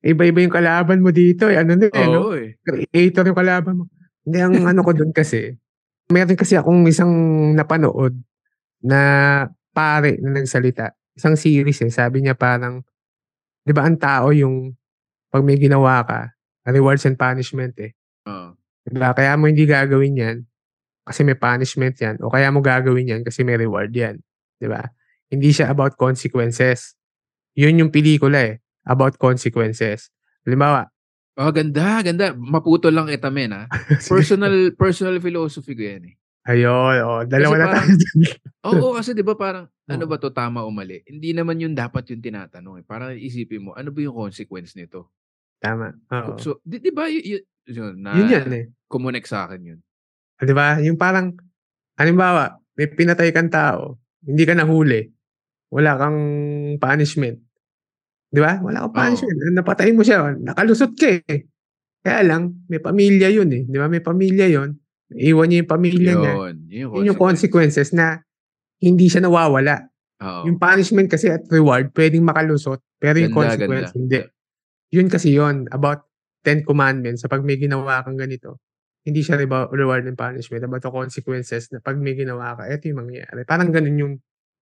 iba-iba 0.00 0.40
yung 0.42 0.54
kalaban 0.54 1.04
mo 1.04 1.12
dito 1.12 1.46
eh. 1.46 1.60
Ano 1.60 1.76
na 1.76 1.86
eh, 1.86 2.06
no? 2.08 2.32
Oo 2.32 2.34
eh. 2.34 2.56
creator 2.64 3.30
yung 3.30 3.38
kalaban 3.38 3.74
mo. 3.78 3.84
Hindi, 4.24 4.38
ang 4.40 4.56
ano 4.66 4.80
ko 4.82 4.92
doon 4.96 5.12
kasi, 5.12 5.54
meron 6.10 6.36
kasi 6.36 6.56
akong 6.56 6.88
isang 6.88 7.12
napanood 7.54 8.16
na 8.80 9.00
pare 9.70 10.18
na 10.20 10.40
nagsalita. 10.40 10.96
Isang 11.12 11.34
series 11.34 11.80
eh. 11.80 11.90
Sabi 11.90 12.22
niya 12.22 12.34
parang, 12.34 12.82
di 13.60 13.72
ba 13.72 13.84
ang 13.84 13.96
tao 13.96 14.30
yung 14.30 14.74
pag 15.28 15.42
may 15.42 15.56
ginawa 15.56 16.02
ka, 16.02 16.20
rewards 16.66 17.04
and 17.04 17.14
punishment 17.14 17.74
eh. 17.78 17.92
Oo. 18.26 18.54
Di 18.82 18.96
ba? 18.96 19.12
Kaya 19.12 19.34
mo 19.34 19.46
hindi 19.46 19.64
gagawin 19.64 20.16
yan 20.16 20.36
kasi 21.02 21.22
may 21.22 21.34
punishment 21.34 21.98
yan. 21.98 22.18
O 22.22 22.30
kaya 22.30 22.48
mo 22.48 22.62
gagawin 22.62 23.10
yan 23.10 23.22
kasi 23.22 23.42
may 23.42 23.58
reward 23.58 23.90
yan. 23.90 24.18
Di 24.56 24.66
ba? 24.66 24.86
Hindi 25.26 25.50
siya 25.50 25.70
about 25.70 25.94
consequences. 25.94 26.94
Yun 27.54 27.86
yung 27.86 27.90
pelikula 27.90 28.46
eh. 28.46 28.54
About 28.82 29.18
consequences. 29.18 30.10
Halimbawa, 30.42 30.88
Oh, 31.40 31.48
ganda, 31.54 32.04
ganda. 32.04 32.36
Maputo 32.36 32.92
lang 32.92 33.08
kita, 33.08 33.32
men, 33.32 33.54
ha? 33.56 33.64
Personal, 34.04 34.76
personal 34.76 35.16
philosophy 35.24 35.72
ko 35.72 35.82
yan, 35.88 36.12
eh. 36.12 36.14
Ayun, 36.44 37.00
oh, 37.00 37.22
dalawa 37.24 37.54
Kasi 37.54 37.56
na 37.56 37.64
parang- 37.64 37.88
tayo. 37.88 38.28
Oo, 38.68 38.88
kasi 38.92 39.10
di 39.16 39.24
ba 39.24 39.32
parang, 39.32 39.64
ano 39.90 40.04
Oo. 40.06 40.10
ba 40.10 40.16
to 40.22 40.30
tama 40.30 40.62
o 40.62 40.70
mali? 40.70 41.02
Hindi 41.02 41.34
naman 41.34 41.58
yun 41.58 41.74
dapat 41.74 42.06
yung 42.14 42.22
tinatanong, 42.22 42.80
eh. 42.80 42.84
Parang 42.86 43.10
isipin 43.10 43.66
mo, 43.66 43.70
ano 43.74 43.90
ba 43.90 43.98
yung 43.98 44.14
consequence 44.14 44.78
nito? 44.78 45.10
Tama. 45.58 45.90
Oo. 46.14 46.38
So, 46.38 46.62
di, 46.62 46.78
di 46.78 46.94
ba, 46.94 47.10
y- 47.10 47.20
y- 47.36 47.46
yun, 47.68 47.98
na, 47.98 48.14
yun 48.14 48.30
yan 48.30 48.48
eh. 48.54 48.64
Kumunek 48.86 49.26
sa 49.26 49.50
akin 49.50 49.74
yun. 49.74 49.80
Ah, 50.38 50.46
Di 50.46 50.54
ba? 50.54 50.78
Yung 50.80 50.96
parang, 50.96 51.34
halimbawa, 51.98 52.54
may 52.78 52.86
pinatay 52.88 53.34
kang 53.34 53.50
tao, 53.50 53.98
hindi 54.24 54.46
ka 54.46 54.54
nahuli, 54.54 55.04
wala 55.68 55.98
kang 55.98 56.18
punishment. 56.78 57.42
Di 58.30 58.40
ba? 58.40 58.62
Wala 58.62 58.86
kang 58.86 58.94
Oo. 58.94 58.98
punishment. 59.02 59.36
Napatay 59.52 59.90
mo 59.90 60.06
siya, 60.06 60.32
nakalusot 60.38 60.94
ka 60.94 61.20
eh. 61.28 61.50
Kaya 62.00 62.24
lang, 62.24 62.64
may 62.70 62.80
pamilya 62.80 63.28
yun 63.28 63.50
eh. 63.52 63.62
Di 63.68 63.76
ba? 63.76 63.90
May 63.90 64.00
pamilya 64.00 64.48
yun. 64.48 64.72
Iwan 65.10 65.50
niya 65.50 65.66
yung 65.66 65.70
pamilya 65.70 66.12
niya. 66.16 66.32
Yun. 66.38 66.54
Yun 66.70 66.88
Yun 66.96 67.08
yung 67.12 67.20
consequences 67.20 67.90
na 67.92 68.22
hindi 68.80 69.06
siya 69.06 69.24
nawawala. 69.24 69.86
Oo. 70.20 70.48
Yung 70.48 70.56
punishment 70.60 71.08
kasi 71.08 71.32
at 71.32 71.44
reward, 71.48 71.92
pwedeng 71.96 72.24
makalusot. 72.24 72.80
Pero 73.00 73.16
yung 73.20 73.32
Ganda, 73.32 73.56
consequence, 73.56 73.92
ganda. 73.92 73.96
hindi. 73.96 74.20
Yun 74.92 75.08
kasi 75.08 75.28
yun, 75.32 75.68
about 75.72 76.04
Ten 76.40 76.64
Commandments, 76.64 77.24
sa 77.24 77.28
pag 77.28 77.44
may 77.44 77.60
ginawa 77.60 78.00
kang 78.04 78.16
ganito, 78.16 78.60
hindi 79.04 79.24
siya 79.24 79.40
reward 79.72 80.04
and 80.04 80.16
punishment, 80.16 80.60
about 80.60 80.84
the 80.84 80.92
consequences 80.92 81.72
na 81.72 81.80
pag 81.80 81.96
may 81.96 82.12
ginawa 82.12 82.56
ka, 82.56 82.68
eto 82.68 82.88
yung 82.88 83.04
mangyayari. 83.04 83.48
Parang 83.48 83.72
ganun 83.72 83.96
yung 83.96 84.14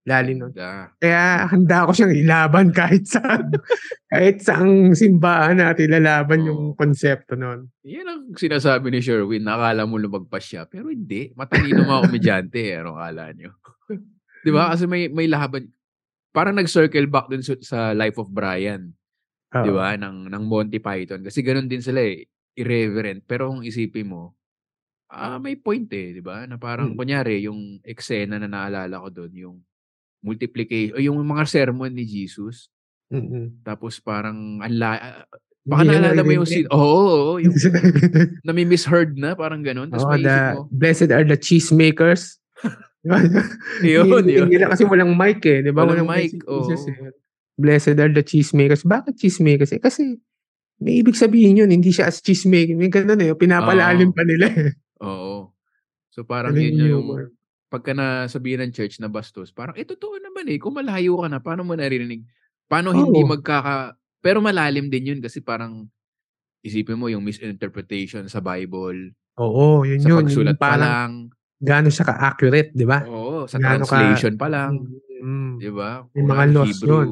lalim 0.05 0.36
nun. 0.38 0.53
Ganda. 0.53 0.94
Kaya 0.96 1.49
handa 1.49 1.76
ako 1.82 1.90
siyang 1.92 2.14
ilaban 2.14 2.66
kahit 2.70 3.05
sa 3.05 3.20
kahit 4.12 4.40
sa 4.40 4.62
ang 4.62 4.94
simbahan 4.94 5.59
natin 5.59 5.90
ilalaban 5.90 6.46
yung 6.46 6.72
Oo. 6.72 6.76
konsepto 6.76 7.34
nun. 7.34 7.68
Yan 7.82 8.07
ang 8.07 8.22
sinasabi 8.32 8.88
ni 8.88 9.01
Sherwin. 9.01 9.42
Nakala 9.42 9.84
mo 9.84 9.99
lumagpas 9.99 10.44
siya. 10.44 10.64
Pero 10.64 10.88
hindi. 10.88 11.32
Matalino 11.34 11.82
mga 11.82 12.05
komedyante. 12.09 12.61
eh. 12.62 12.78
Anong 12.78 12.99
kala 12.99 13.24
nyo? 13.34 13.51
Di 14.44 14.51
ba? 14.51 14.70
Kasi 14.72 14.86
may, 14.86 15.11
may 15.11 15.26
laban. 15.26 15.68
Parang 16.30 16.55
nag-circle 16.55 17.09
back 17.11 17.26
dun 17.28 17.42
sa, 17.42 17.92
Life 17.92 18.16
of 18.16 18.30
Brian. 18.30 18.94
Oo. 19.53 19.64
Di 19.64 19.70
ba? 19.72 19.92
Ng, 19.99 20.28
ng 20.30 20.44
Monty 20.46 20.78
Python. 20.78 21.20
Kasi 21.20 21.42
ganun 21.42 21.66
din 21.66 21.82
sila 21.82 22.01
eh. 22.01 22.24
Irreverent. 22.55 23.24
Pero 23.24 23.51
kung 23.51 23.61
isipin 23.61 24.09
mo, 24.09 24.36
ah, 25.09 25.36
may 25.36 25.57
point 25.57 25.88
eh. 25.90 26.16
Di 26.16 26.22
ba? 26.22 26.44
Na 26.44 26.57
parang, 26.57 26.92
Mm. 26.92 26.96
kunyari, 26.96 27.44
yung 27.44 27.80
eksena 27.82 28.36
na 28.36 28.46
naalala 28.46 28.99
ko 28.99 29.09
doon, 29.11 29.32
yung 29.34 29.57
multiplication, 30.28 30.92
o 30.92 31.00
yung 31.00 31.16
mga 31.24 31.48
sermon 31.48 31.88
ni 31.88 32.04
Jesus. 32.04 32.68
Mm-mm. 33.08 33.64
Tapos 33.64 33.96
parang, 34.04 34.60
anla, 34.60 35.00
ah, 35.00 35.24
baka 35.64 35.80
siya 35.88 35.92
naalala 35.96 36.22
mo 36.24 36.32
yung 36.36 36.48
scene. 36.48 36.68
Oo, 36.68 36.84
oo, 36.84 37.16
oo, 37.16 37.34
yung 37.40 37.56
nami-misheard 38.48 39.16
na, 39.16 39.32
parang 39.32 39.64
ganun. 39.64 39.88
Tapos 39.88 40.04
maisip 40.12 40.28
the, 40.28 40.38
mo, 40.52 40.60
blessed 40.68 41.10
are 41.12 41.24
the 41.24 41.38
cheesemakers. 41.40 42.36
yun, 43.84 44.04
Hindi- 44.04 44.36
yun. 44.36 44.46
Hindi 44.48 44.60
na 44.60 44.72
kasi 44.72 44.84
walang 44.84 45.16
mic 45.16 45.40
eh. 45.48 45.64
Di 45.64 45.72
ba? 45.72 45.88
Walang 45.88 46.08
mic 46.08 46.36
mic, 46.36 46.44
Jesus 46.44 46.84
eh. 46.92 47.12
Blessed 47.58 47.96
are 47.96 48.12
the 48.12 48.22
cheesemakers. 48.22 48.84
Bakit 48.84 49.16
cheesemakers? 49.18 49.72
Eh, 49.74 49.80
kasi 49.80 50.20
may 50.78 51.02
ibig 51.02 51.18
sabihin 51.18 51.58
yun. 51.58 51.70
Hindi 51.70 51.90
siya 51.90 52.06
as 52.06 52.22
cheesemaker. 52.22 52.78
May 52.78 52.90
ganun 52.92 53.18
eh. 53.18 53.34
Pinapalalim 53.34 54.14
Oo. 54.14 54.16
pa 54.16 54.22
nila 54.22 54.46
eh. 54.52 54.72
Oo. 55.02 55.50
So 56.14 56.22
parang 56.26 56.54
Galing 56.54 56.74
yun 56.74 56.78
yung 56.78 57.06
yung. 57.06 57.30
Pagka 57.68 57.92
nasabihin 57.92 58.64
ng 58.64 58.72
church 58.72 58.98
na 58.98 59.08
bastos, 59.08 59.52
parang, 59.52 59.76
eh, 59.76 59.84
totoo 59.84 60.16
naman 60.18 60.48
eh. 60.48 60.56
Kung 60.56 60.76
malayo 60.76 61.20
ka 61.20 61.28
na, 61.28 61.38
paano 61.38 61.62
mo 61.64 61.76
naririnig? 61.76 62.24
Paano 62.66 62.92
hindi 62.92 63.20
Oo. 63.22 63.28
magkaka... 63.28 63.94
Pero 64.18 64.42
malalim 64.42 64.90
din 64.90 65.14
yun 65.14 65.20
kasi 65.22 65.38
parang, 65.38 65.86
isipin 66.66 66.98
mo 66.98 67.06
yung 67.06 67.22
misinterpretation 67.22 68.26
sa 68.26 68.42
Bible, 68.42 69.14
Oo, 69.38 69.86
yun 69.86 70.02
sa 70.02 70.10
yun. 70.10 70.26
pagsulat 70.26 70.58
Yung 70.58 70.60
pa 70.60 70.74
parang 70.74 70.82
lang. 70.82 71.12
gano'n 71.62 71.94
siya 71.94 72.08
ka-accurate, 72.10 72.74
di 72.74 72.82
ba? 72.82 73.06
Oo, 73.06 73.46
sa 73.46 73.62
Gaano 73.62 73.86
ka- 73.86 73.94
translation 73.94 74.34
pa 74.34 74.50
lang. 74.50 74.82
Mm. 75.22 75.62
Di 75.62 75.70
ba? 75.70 76.02
Yung 76.18 76.26
mga 76.26 76.42
ano, 76.50 76.52
lost 76.66 76.82
yun. 76.82 77.08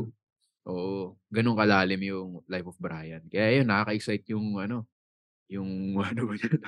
Oo. 0.67 1.15
Ganun 1.31 1.55
kalalim 1.55 2.01
yung 2.03 2.29
Life 2.51 2.67
of 2.67 2.79
Brian. 2.83 3.23
Kaya 3.31 3.63
yun, 3.63 3.71
nakaka-excite 3.71 4.27
yung 4.35 4.59
ano, 4.59 4.83
yung 5.47 5.95
ano 6.11 6.21
ba 6.27 6.35
yun? 6.35 6.59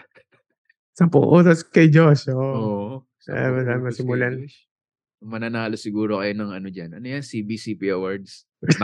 Sampu 0.94 1.18
oras 1.18 1.66
kay 1.66 1.90
Josh. 1.90 2.30
Oo. 2.30 2.38
Oo. 2.38 2.86
Eh, 3.26 3.48
wala 3.50 3.74
Sa 3.74 3.82
masimulan. 3.82 4.32
English. 4.38 4.68
Mananalo 5.18 5.74
siguro 5.74 6.22
kayo 6.22 6.30
ng 6.38 6.54
ano 6.54 6.68
dyan. 6.70 6.94
Ano 6.94 7.06
yan? 7.10 7.26
CBCP 7.26 7.90
Awards. 7.90 8.46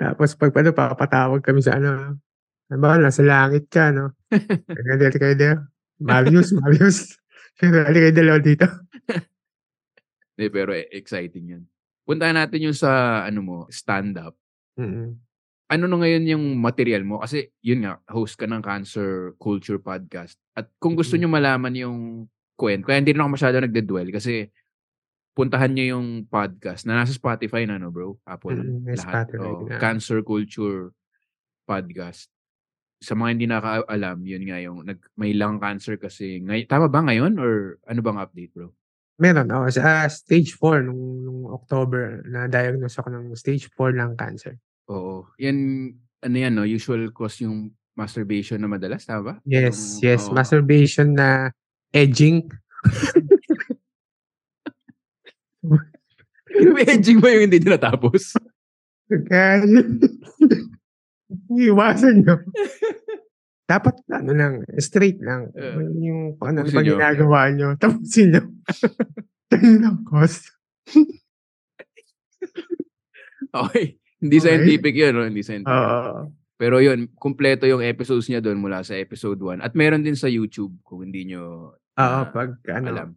Tapos 0.00 0.32
pag 0.38 0.52
ano, 0.56 0.72
papatawag 0.72 1.44
kami 1.44 1.60
sa 1.60 1.76
ano. 1.76 2.16
Ano 2.72 2.78
ba, 2.80 2.96
nasa 2.96 3.20
langit 3.20 3.68
ka, 3.68 3.92
no? 3.92 4.16
Dito 5.00 5.18
kayo 5.20 5.36
dito. 5.36 5.60
Marius, 6.00 6.56
Marius. 6.56 7.20
Dito 7.60 7.76
kayo 7.84 8.10
dalawa 8.10 8.40
dito. 8.40 8.66
Hindi, 10.34 10.46
pero 10.50 10.74
eh, 10.74 10.90
exciting 10.90 11.46
yan. 11.54 11.62
Puntahan 12.02 12.34
natin 12.34 12.66
yung 12.66 12.74
sa, 12.76 13.22
ano 13.22 13.40
mo, 13.44 13.56
stand-up. 13.70 14.34
Mm-mm. 14.74 15.14
Ano 15.74 15.90
na 15.90 15.98
ngayon 15.98 16.30
yung 16.30 16.44
material 16.62 17.02
mo? 17.02 17.18
Kasi, 17.18 17.50
yun 17.58 17.82
nga, 17.82 17.98
host 18.06 18.38
ka 18.38 18.46
ng 18.46 18.62
Cancer 18.62 19.34
Culture 19.42 19.82
Podcast. 19.82 20.38
At 20.54 20.70
kung 20.78 20.94
gusto 20.94 21.18
nyo 21.18 21.26
malaman 21.26 21.74
yung 21.74 22.30
kwento, 22.54 22.86
kaya 22.86 23.02
hindi 23.02 23.10
na 23.10 23.26
ako 23.26 23.30
masyado 23.34 23.58
nagde-dwell 23.58 24.14
kasi 24.14 24.54
puntahan 25.34 25.74
nyo 25.74 25.98
yung 25.98 26.30
podcast 26.30 26.86
na 26.86 27.02
nasa 27.02 27.10
Spotify 27.10 27.66
na, 27.66 27.82
no, 27.82 27.90
bro? 27.90 28.14
Apple. 28.22 28.54
Mm, 28.54 28.86
lahat. 28.86 29.26
Spotify 29.34 29.50
Oo, 29.50 29.66
na. 29.66 29.82
Cancer 29.82 30.22
Culture 30.22 30.94
Podcast. 31.66 32.30
Sa 33.02 33.18
mga 33.18 33.30
hindi 33.34 33.46
nakaalam, 33.50 34.22
yun 34.22 34.44
nga 34.46 34.58
yung 34.62 34.78
nag, 34.86 35.02
may 35.18 35.34
lung 35.34 35.58
cancer 35.58 35.98
kasi. 35.98 36.38
Ngay, 36.38 36.70
tama 36.70 36.86
ba 36.86 37.02
ngayon 37.02 37.34
or 37.42 37.82
ano 37.82 37.98
bang 37.98 38.22
update, 38.22 38.54
bro? 38.54 38.70
Meron, 39.18 39.50
oh, 39.50 39.66
sa 39.74 40.06
stage 40.06 40.54
4 40.54 40.86
nung, 40.86 41.02
nung 41.26 41.40
October 41.50 42.22
na 42.30 42.46
diagnose 42.46 42.94
ako 42.94 43.10
ng 43.10 43.26
stage 43.34 43.66
4 43.74 43.90
lung 43.90 44.14
cancer. 44.14 44.54
Oo. 44.90 45.24
Yan, 45.40 45.56
ano 46.20 46.36
yan, 46.36 46.52
no? 46.52 46.64
Usual 46.68 47.08
cause 47.10 47.44
yung 47.44 47.72
masturbation 47.94 48.58
na 48.58 48.68
madalas, 48.68 49.06
tama 49.06 49.22
ba? 49.22 49.34
Yes, 49.46 49.98
Yung- 50.02 50.02
yes, 50.02 50.22
oo. 50.28 50.34
masturbation 50.34 51.14
na 51.14 51.54
edging. 51.94 52.44
Yung 56.54 56.76
edging 56.78 57.18
ba 57.22 57.30
yung 57.32 57.46
hindi 57.48 57.58
tinatapos? 57.62 58.34
Kaya, 59.08 59.62
iwasan 61.70 62.24
nyo. 62.24 62.36
Dapat, 63.64 63.94
ano 64.12 64.32
lang, 64.36 64.52
straight 64.76 65.16
lang. 65.24 65.48
Eh, 65.56 65.72
yung 66.04 66.36
ano 66.36 66.60
tapusin 66.68 66.76
pa 66.76 66.80
nyo. 66.84 66.92
ginagawa 67.00 67.40
nyo. 67.48 67.68
Tapusin 67.80 68.26
nyo. 68.36 68.42
Ganun 69.54 69.76
lang, 69.80 69.96
cost. 70.04 70.50
Okay. 73.54 74.02
Hindi 74.24 74.36
Okay. 74.36 74.46
scientific 74.48 74.94
yun, 74.96 75.12
no? 75.12 75.22
Hindi 75.22 75.42
scientific. 75.42 75.68
Oo. 75.68 76.32
Pero 76.54 76.78
yun, 76.78 77.12
kumpleto 77.12 77.66
yung 77.66 77.82
episodes 77.82 78.24
niya 78.26 78.40
doon 78.40 78.56
mula 78.56 78.80
sa 78.80 78.94
episode 78.94 79.36
1. 79.36 79.60
At 79.60 79.74
meron 79.74 80.00
din 80.00 80.14
sa 80.14 80.26
YouTube 80.26 80.72
kung 80.80 81.02
hindi 81.02 81.28
nyo 81.28 81.74
Oo, 81.76 81.92
Ah, 81.94 82.24
pag 82.24 82.56
ano, 82.68 82.88
alam. 82.88 83.08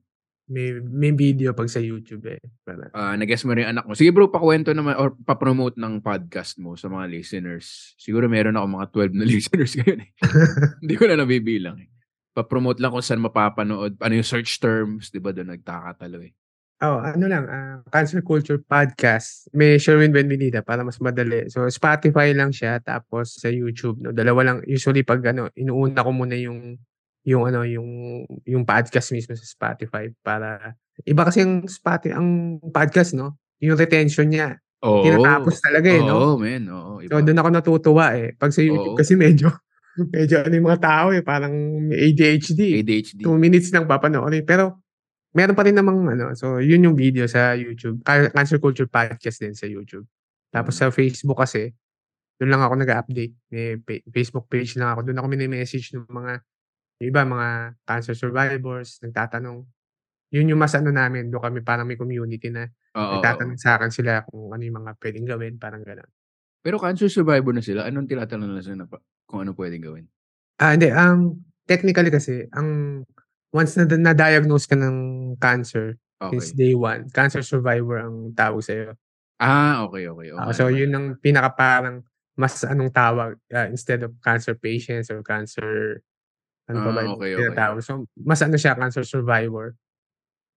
may 0.48 0.70
may 0.80 1.12
video 1.12 1.52
pag 1.52 1.66
sa 1.66 1.78
YouTube 1.78 2.24
eh. 2.28 2.40
Para, 2.62 2.88
Ah, 2.92 3.14
nag-guess 3.14 3.44
mo 3.44 3.52
rin 3.52 3.64
yung 3.64 3.74
anak 3.74 3.84
mo. 3.84 3.94
Sige 3.94 4.10
bro, 4.10 4.28
pakwento 4.28 4.70
naman 4.70 4.96
or 4.96 5.16
pa-promote 5.18 5.76
ng 5.76 6.00
podcast 6.00 6.56
mo 6.56 6.74
sa 6.74 6.88
mga 6.88 7.08
listeners. 7.10 7.96
Siguro 7.96 8.28
meron 8.28 8.54
ako 8.54 8.66
mga 8.70 8.88
12 8.90 9.14
na 9.14 9.26
listeners 9.34 9.74
ngayon 9.76 10.00
eh. 10.02 10.10
Hindi 10.82 10.96
ko 10.96 11.04
na 11.06 11.18
nabibilang 11.18 11.78
eh. 11.78 11.90
Pa-promote 12.32 12.78
lang 12.78 12.90
kung 12.90 13.02
saan 13.02 13.20
mapapanood. 13.20 13.98
Ano 13.98 14.14
yung 14.14 14.26
search 14.26 14.56
terms, 14.58 15.10
di 15.10 15.18
ba 15.18 15.30
doon 15.30 15.52
nagkakatalo 15.52 16.22
eh. 16.22 16.34
Oh, 16.82 17.00
ano 17.02 17.26
lang, 17.26 17.46
ah, 17.50 17.82
Cancer 17.90 18.22
Culture 18.22 18.62
Podcast. 18.62 19.50
May 19.54 19.82
Sherwin 19.82 20.14
Benvenida 20.14 20.62
para 20.62 20.86
mas 20.86 21.02
madali. 21.02 21.50
So 21.50 21.66
Spotify 21.70 22.34
lang 22.34 22.54
siya 22.54 22.78
tapos 22.82 23.42
sa 23.42 23.50
YouTube 23.50 24.02
no. 24.02 24.14
Dalawa 24.14 24.54
lang 24.54 24.58
usually 24.70 25.02
pag 25.02 25.24
ano, 25.26 25.50
inuuna 25.58 26.06
ko 26.06 26.12
muna 26.14 26.38
yung 26.38 26.78
yung 27.28 27.44
ano, 27.44 27.66
yung 27.68 28.24
yung 28.46 28.64
podcast 28.64 29.12
mismo 29.12 29.36
sa 29.36 29.44
Spotify 29.44 30.08
para 30.22 30.78
iba 31.04 31.22
kasi 31.28 31.44
ang 31.44 31.66
Spotify 31.68 32.16
ang 32.16 32.62
podcast 32.70 33.18
no, 33.18 33.42
yung 33.60 33.78
retention 33.78 34.30
niya. 34.30 34.62
Oo. 34.86 35.02
Tinatapos 35.02 35.58
talaga 35.58 35.90
eh, 35.90 36.02
no? 36.06 36.14
Oo, 36.14 36.36
men. 36.38 36.70
Oo, 36.70 37.02
iba. 37.02 37.18
So 37.18 37.26
doon 37.26 37.40
ako 37.42 37.50
natutuwa 37.50 38.14
eh. 38.14 38.38
Pag 38.38 38.54
sa 38.54 38.62
YouTube 38.62 38.94
Oo. 38.94 39.00
kasi 39.00 39.18
medyo 39.18 39.50
medyo 40.16 40.46
ano 40.46 40.54
yung 40.54 40.68
mga 40.70 40.82
tao 40.82 41.08
eh, 41.10 41.26
parang 41.26 41.54
may 41.90 42.14
ADHD. 42.14 42.86
ADHD. 42.86 43.26
Two 43.26 43.36
minutes 43.42 43.74
lang 43.74 43.90
papanoorin. 43.90 44.46
Pero 44.46 44.87
meron 45.38 45.54
pa 45.54 45.62
rin 45.70 45.78
namang 45.78 46.02
ano, 46.10 46.34
so 46.34 46.58
yun 46.58 46.82
yung 46.82 46.98
video 46.98 47.30
sa 47.30 47.54
YouTube. 47.54 48.02
Ca- 48.02 48.34
Cancer 48.34 48.58
Culture 48.58 48.90
Podcast 48.90 49.38
din 49.38 49.54
sa 49.54 49.70
YouTube. 49.70 50.10
Tapos 50.50 50.74
sa 50.74 50.90
Facebook 50.90 51.38
kasi, 51.38 51.70
doon 52.42 52.58
lang 52.58 52.62
ako 52.66 52.74
nag-update. 52.82 53.34
May 53.54 53.78
Facebook 54.10 54.50
page 54.50 54.74
lang 54.82 54.98
ako. 54.98 55.06
Doon 55.06 55.18
ako 55.22 55.28
mini-message 55.30 55.94
ng 55.94 56.10
mga 56.10 56.42
yung 56.98 57.08
iba, 57.14 57.22
mga 57.22 57.50
cancer 57.86 58.18
survivors, 58.18 58.98
nagtatanong. 59.06 59.62
Yun 60.34 60.50
yung 60.54 60.60
mas 60.60 60.74
ano 60.74 60.90
namin, 60.90 61.30
doon 61.30 61.40
kami 61.46 61.60
parang 61.62 61.86
may 61.86 61.96
community 61.96 62.50
na 62.50 62.66
oo, 62.98 63.22
nagtatanong 63.22 63.58
sa 63.62 63.78
akin 63.78 63.92
sila 63.94 64.26
kung 64.26 64.50
ano 64.50 64.62
yung 64.66 64.78
mga 64.82 64.92
pwedeng 64.98 65.26
gawin, 65.30 65.54
parang 65.62 65.86
gano'n. 65.86 66.10
Pero 66.66 66.82
cancer 66.82 67.08
survivor 67.08 67.54
na 67.54 67.64
sila. 67.64 67.86
Anong 67.86 68.10
tinatanong 68.10 68.50
nila 68.50 68.62
sila 68.66 68.78
na 68.84 68.88
pa- 68.90 69.04
kung 69.30 69.46
ano 69.46 69.54
pwedeng 69.54 69.86
gawin? 69.86 70.06
Ah, 70.58 70.74
hindi. 70.74 70.90
Ang 70.90 71.46
technically 71.70 72.10
kasi, 72.10 72.50
ang 72.52 73.02
once 73.56 73.76
na 73.80 73.86
na-diagnose 73.88 74.68
ka 74.68 74.76
ng 74.78 74.98
cancer, 75.40 75.98
since 76.34 76.52
Okay. 76.52 76.58
day 76.58 76.74
one, 76.76 77.08
cancer 77.14 77.42
survivor 77.46 78.02
ang 78.02 78.34
tawag 78.36 78.62
sa'yo. 78.66 78.98
Ah, 79.40 79.86
okay, 79.86 80.10
okay. 80.10 80.34
Okay 80.34 80.54
so, 80.58 80.66
naman. 80.68 80.80
yun 80.82 80.92
ang 80.98 81.08
pinaka 81.22 81.50
parang 81.54 82.02
mas 82.38 82.62
anong 82.66 82.90
tawag 82.94 83.38
ah, 83.54 83.66
instead 83.70 84.02
of 84.06 84.14
cancer 84.22 84.54
patients 84.58 85.10
or 85.14 85.22
cancer 85.26 86.02
ano 86.70 86.82
ba 86.86 86.92
Ah, 87.02 87.06
yung 87.06 87.16
okay, 87.18 87.32
okay. 87.38 87.82
So, 87.86 88.06
mas 88.18 88.42
ano 88.44 88.58
siya, 88.60 88.76
cancer 88.78 89.06
survivor. 89.08 89.78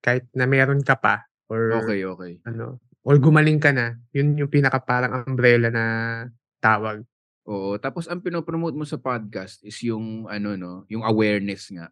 Kahit 0.03 0.27
na 0.35 0.45
meron 0.49 0.81
ka 0.83 0.97
pa 0.97 1.23
or 1.51 1.85
Okay, 1.85 2.03
okay. 2.05 2.33
ano, 2.45 2.81
or 3.05 3.17
gumaling 3.21 3.61
ka 3.61 3.71
na, 3.73 3.97
yun 4.13 4.33
yung 4.37 4.49
pinaka 4.51 4.81
parang 4.81 5.25
umbrella 5.29 5.69
na 5.73 5.85
tawag. 6.61 7.05
Oo, 7.49 7.77
tapos 7.81 8.05
ang 8.05 8.21
pinopromote 8.21 8.77
mo 8.77 8.85
sa 8.85 9.01
podcast 9.01 9.65
is 9.65 9.77
yung 9.81 10.29
ano 10.29 10.53
no, 10.57 10.73
yung 10.89 11.01
awareness 11.01 11.69
nga 11.73 11.89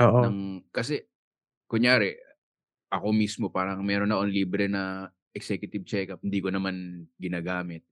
Oo. 0.00 0.20
ng 0.24 0.38
kasi 0.72 1.04
kunyari 1.68 2.16
ako 2.92 3.12
mismo 3.12 3.48
parang 3.52 3.80
meron 3.84 4.12
akong 4.12 4.32
libre 4.32 4.68
na 4.70 5.08
executive 5.36 5.84
checkup, 5.88 6.20
hindi 6.24 6.40
ko 6.44 6.48
naman 6.52 7.06
ginagamit. 7.20 7.82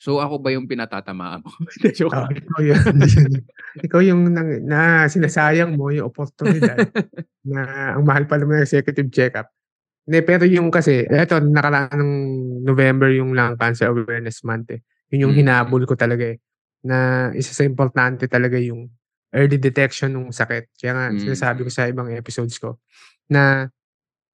So 0.00 0.20
ako 0.20 0.40
ba 0.40 0.52
yung 0.52 0.68
pinatatamaan 0.68 1.44
mo? 1.44 1.50
Joke 1.98 2.12
lang. 2.16 2.32
ikaw 2.36 2.60
yun. 2.64 2.84
ikaw 3.86 4.00
yung 4.04 4.22
nang, 4.32 4.48
na 4.64 5.04
sinasayang 5.08 5.76
mo 5.76 5.92
yung 5.92 6.08
oportunidad 6.08 6.88
na 7.44 7.92
ang 7.96 8.04
mahal 8.08 8.24
pa 8.28 8.40
naman 8.40 8.60
ng 8.60 8.66
executive 8.68 9.08
checkup. 9.12 9.48
Hindi, 10.08 10.20
pero 10.24 10.44
yung 10.48 10.68
kasi, 10.72 11.04
eto, 11.06 11.38
nakaraan 11.40 11.96
ng 11.96 12.12
November 12.66 13.08
yung 13.12 13.32
Lung 13.36 13.56
Cancer 13.60 13.88
Awareness 13.92 14.42
Month 14.44 14.76
eh. 14.76 14.80
Yun 15.12 15.28
yung 15.30 15.34
Mm. 15.36 15.40
hinabol 15.44 15.84
ko 15.88 15.94
talaga 15.96 16.24
eh. 16.32 16.38
Na 16.84 17.28
isa 17.36 17.52
sa 17.56 17.64
importante 17.64 18.26
talaga 18.28 18.56
yung 18.60 18.88
early 19.34 19.58
detection 19.60 20.12
ng 20.14 20.30
sakit. 20.34 20.70
Kaya 20.78 20.92
nga, 20.96 21.06
Mm. 21.14 21.20
sinasabi 21.22 21.60
ko 21.66 21.70
sa 21.72 21.86
ibang 21.90 22.10
episodes 22.14 22.56
ko 22.58 22.78
na 23.30 23.68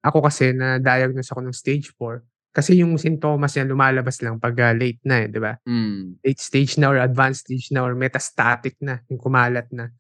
ako 0.05 0.25
kasi 0.29 0.53
na-diagnose 0.57 1.31
ako 1.35 1.43
ng 1.47 1.57
stage 1.57 1.93
4 1.99 2.23
kasi 2.55 2.81
yung 2.81 2.97
sintomas 2.97 3.53
niya 3.57 3.69
lumalabas 3.69 4.21
lang 4.25 4.41
pag 4.41 4.57
ah, 4.65 4.73
late 4.77 5.01
na 5.07 5.25
eh, 5.25 5.29
di 5.29 5.41
ba? 5.43 5.55
Mm. 5.69 6.21
late 6.25 6.41
stage 6.43 6.81
na 6.81 6.91
or 6.93 6.99
advanced 7.03 7.47
stage 7.49 7.71
na 7.75 7.85
or 7.85 7.93
metastatic 7.99 8.77
na, 8.81 9.01
yung 9.13 9.21
kumalat 9.21 9.69
na. 9.77 9.93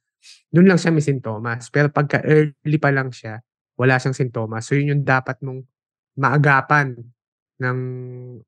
Doon 0.50 0.66
lang 0.72 0.78
siya 0.80 0.90
may 0.94 1.04
sintomas. 1.04 1.68
Pero 1.70 1.88
pagka 1.92 2.22
early 2.24 2.78
pa 2.80 2.90
lang 2.94 3.12
siya, 3.12 3.40
wala 3.78 3.96
siyang 4.00 4.16
sintomas. 4.16 4.66
So 4.68 4.74
yun 4.78 4.96
yung 4.98 5.04
dapat 5.06 5.38
mong 5.44 5.62
maagapan 6.18 6.96
ng 7.60 7.78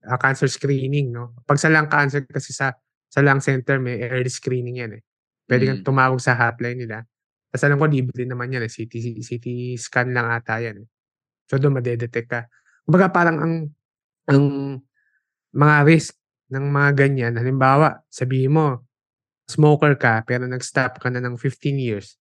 ah, 0.09 0.19
cancer 0.21 0.49
screening, 0.51 1.13
no? 1.13 1.37
Pag 1.49 1.61
sa 1.61 1.69
lung 1.73 1.89
cancer 1.89 2.25
kasi 2.29 2.53
sa 2.57 2.73
sa 3.09 3.21
lung 3.25 3.41
center 3.41 3.81
may 3.81 4.01
early 4.05 4.29
screening 4.33 4.81
yan 4.85 4.93
eh. 5.01 5.03
Pwede 5.49 5.65
kang 5.67 5.81
Mm. 5.83 5.87
tumawag 5.89 6.21
sa 6.21 6.37
hotline 6.37 6.85
nila. 6.85 7.03
Tapos 7.49 7.65
alam 7.65 7.81
ko 7.81 7.89
libre 7.89 8.23
naman 8.29 8.53
yan 8.53 8.69
eh. 8.69 8.71
CT, 8.71 8.93
CT 9.25 9.47
scan 9.81 10.13
lang 10.13 10.29
ata 10.29 10.61
yan 10.61 10.85
eh. 10.85 10.89
So 11.49 11.57
doon 11.57 11.81
madedetect 11.81 12.29
ka. 12.29 12.45
Kumbaga 12.85 13.09
parang 13.09 13.37
ang 13.41 13.55
ang 14.29 14.43
mga 15.57 15.77
risk 15.89 16.13
ng 16.53 16.65
mga 16.69 16.91
ganyan, 16.97 17.33
halimbawa, 17.37 18.05
sabihin 18.09 18.53
mo, 18.53 18.85
smoker 19.49 19.97
ka, 19.97 20.21
pero 20.29 20.45
nag-stop 20.45 21.01
ka 21.01 21.09
na 21.09 21.21
ng 21.25 21.41
15 21.41 21.81
years, 21.81 22.21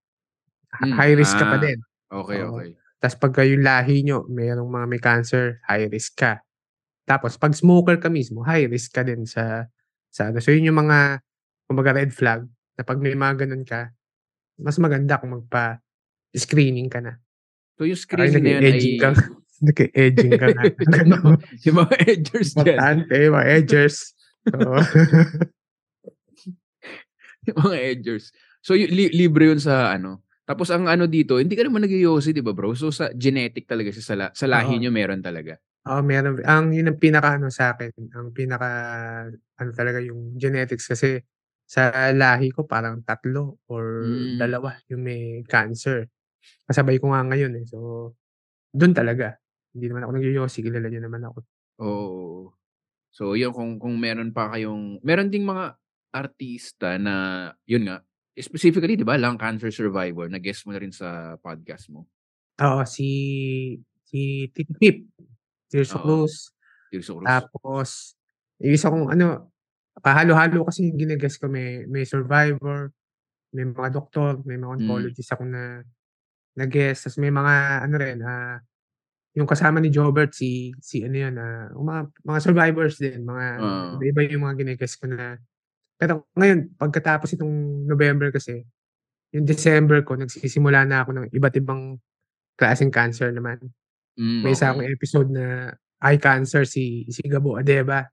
ha- 0.72 0.88
Mm, 0.88 0.96
high 0.96 1.16
risk 1.16 1.36
ka 1.36 1.46
pa 1.48 1.60
ah, 1.60 1.64
din. 1.64 1.80
Okay, 2.08 2.40
Oo. 2.44 2.56
okay. 2.56 2.70
Tapos 3.00 3.18
pagka 3.20 3.44
yung 3.44 3.64
lahi 3.64 4.04
nyo, 4.04 4.24
mayroong 4.32 4.72
mga 4.72 4.88
may 4.88 5.02
cancer, 5.04 5.60
high 5.68 5.88
risk 5.92 6.20
ka. 6.20 6.40
Tapos 7.08 7.36
pag 7.36 7.52
smoker 7.56 8.00
ka 8.00 8.08
mismo, 8.12 8.44
high 8.44 8.68
risk 8.68 8.96
ka 8.96 9.04
din 9.04 9.24
sa, 9.28 9.68
sa 10.12 10.32
ano. 10.32 10.40
So 10.40 10.52
yun 10.56 10.72
yung 10.72 10.80
mga, 10.88 11.20
kumbaga 11.68 11.96
red 12.00 12.12
flag, 12.16 12.48
na 12.78 12.84
pag 12.86 13.02
may 13.02 13.18
mga 13.18 13.44
ganun 13.46 13.66
ka, 13.66 13.90
mas 14.62 14.78
maganda 14.78 15.18
kung 15.18 15.34
magpa-screening 15.34 16.88
ka 16.88 17.02
na. 17.02 17.18
So 17.78 17.90
yung 17.90 17.98
Ay, 17.98 18.04
screening 18.06 18.44
na 18.46 18.52
yun 18.54 18.64
ay 18.64 18.98
ka. 19.02 19.10
nag-edging 19.68 20.34
ka 20.38 20.48
na. 20.54 20.62
Ganun. 21.02 21.42
yung 21.66 21.78
mga 21.82 21.96
edgers 22.06 22.54
dyan. 22.54 22.78
Importante, 22.78 23.14
mga 23.34 23.48
edgers. 23.58 23.98
So, 24.46 24.70
yung 27.50 27.58
mga 27.66 27.78
edgers. 27.82 28.26
So 28.62 28.78
y- 28.78 28.90
li- 28.90 29.14
libre 29.14 29.50
yun 29.50 29.62
sa 29.62 29.94
ano. 29.98 30.22
Tapos 30.48 30.70
ang 30.72 30.88
ano 30.88 31.10
dito, 31.10 31.42
hindi 31.42 31.58
ka 31.58 31.66
naman 31.66 31.84
nag 31.84 31.92
di 31.92 32.44
ba 32.46 32.54
bro? 32.54 32.72
So 32.78 32.94
sa 32.94 33.10
genetic 33.12 33.68
talaga 33.68 33.90
siya 33.92 34.06
sa, 34.06 34.16
la- 34.16 34.34
sa 34.38 34.46
lahi 34.48 34.78
Oo. 34.78 34.82
nyo 34.86 34.92
meron 34.94 35.20
talaga. 35.26 35.58
Oo, 35.88 36.04
meron. 36.04 36.40
Ang 36.44 36.76
yun 36.76 36.92
ang 36.92 37.00
pinaka 37.00 37.40
ano 37.40 37.48
sa 37.50 37.74
akin, 37.76 37.92
ang 38.14 38.30
pinaka 38.36 38.70
ano 39.32 39.70
talaga 39.74 40.00
yung 40.04 40.36
genetics 40.38 40.86
kasi 40.88 41.18
sa 41.68 42.12
lahi 42.16 42.50
ko 42.56 42.64
parang 42.66 43.04
tatlo 43.06 43.60
or 43.70 43.86
Mm. 44.08 44.40
dalawa 44.40 44.80
yung 44.92 45.04
may 45.06 45.44
cancer. 45.48 46.08
Kasabay 46.70 47.00
ko 47.02 47.12
nga 47.14 47.24
ngayon 47.28 47.54
eh. 47.62 47.66
So, 47.70 48.14
doon 48.76 48.94
talaga. 48.98 49.38
Hindi 49.76 49.88
naman 49.92 50.04
ako 50.08 50.12
nagyoyosi, 50.20 50.60
kilala 50.66 50.88
niyo 50.92 51.02
naman 51.06 51.24
ako. 51.28 51.46
Oo. 51.80 52.50
So 53.14 53.36
yun 53.38 53.54
kung 53.56 53.78
kung 53.82 53.98
meron 54.00 54.32
pa 54.34 54.50
kayong 54.54 55.02
meron 55.06 55.30
ding 55.34 55.46
mga 55.48 55.78
artista 56.14 56.98
na 57.02 57.50
yun 57.70 57.86
nga 57.90 58.02
specifically 58.38 58.96
'di 58.98 59.06
ba 59.08 59.18
lung 59.20 59.38
cancer 59.42 59.70
survivor 59.74 60.30
na 60.30 60.40
guest 60.42 60.66
mo 60.66 60.74
na 60.74 60.82
rin 60.82 60.94
sa 60.94 61.38
podcast 61.42 61.90
mo. 61.94 62.08
Oo, 62.58 62.82
si 62.90 63.06
si 64.10 64.50
Tito 64.50 64.74
Pip, 64.82 65.06
Tirso. 65.70 66.00
Cruz. 66.02 66.50
Tirso 66.90 67.14
Cruz. 67.20 67.26
Tapos, 67.28 68.16
yung 68.62 68.74
isa 68.78 68.90
kong 68.90 69.14
ano, 69.14 69.52
pahalo-halo 70.04 70.66
kasi 70.68 70.90
yung 70.92 71.00
ginagas 71.10 71.38
ko. 71.42 71.48
May, 71.52 71.86
may 71.90 72.04
survivor, 72.08 72.92
may 73.56 73.66
mga 73.68 73.90
doktor, 73.94 74.42
may 74.48 74.58
mga 74.60 74.72
Mm. 74.80 74.82
oncologist 74.84 75.32
ako 75.36 75.44
na 75.48 75.82
nag-guest. 76.60 77.08
Tapos 77.10 77.20
may 77.22 77.32
mga 77.34 77.56
ano 77.88 77.96
rin, 78.00 78.20
ah, 78.26 78.58
yung 79.38 79.48
kasama 79.50 79.80
ni 79.84 79.90
Jobert, 79.94 80.34
si, 80.36 80.74
si 80.84 81.04
ano 81.06 81.18
yun, 81.18 81.36
ah, 81.40 81.70
mga, 81.74 82.02
mga 82.28 82.40
survivors 82.44 82.96
din, 83.02 83.24
mga, 83.26 83.46
Oo. 83.58 84.08
iba 84.08 84.22
yung 84.30 84.44
mga 84.48 84.56
ginagas 84.66 84.94
ko 85.00 85.08
na. 85.12 85.38
Pero 86.00 86.28
ngayon, 86.38 86.76
pagkatapos 86.80 87.36
itong 87.38 87.86
November 87.90 88.32
kasi, 88.34 88.64
yung 89.36 89.46
December 89.48 90.02
ko, 90.08 90.16
nagsisimula 90.20 90.86
na 90.88 91.04
ako 91.06 91.12
ng 91.18 91.28
iba't 91.36 91.56
ibang 91.62 91.98
klaseng 92.60 92.92
cancer 92.94 93.32
naman. 93.34 93.60
Mm, 94.18 94.46
May 94.46 94.54
isa 94.58 94.72
okay. 94.72 94.74
akong 94.74 94.88
episode 94.90 95.30
na 95.34 95.74
eye 96.04 96.20
cancer 96.22 96.66
si 96.68 97.06
si 97.10 97.22
Gabo 97.30 97.58
Adeba. 97.60 98.06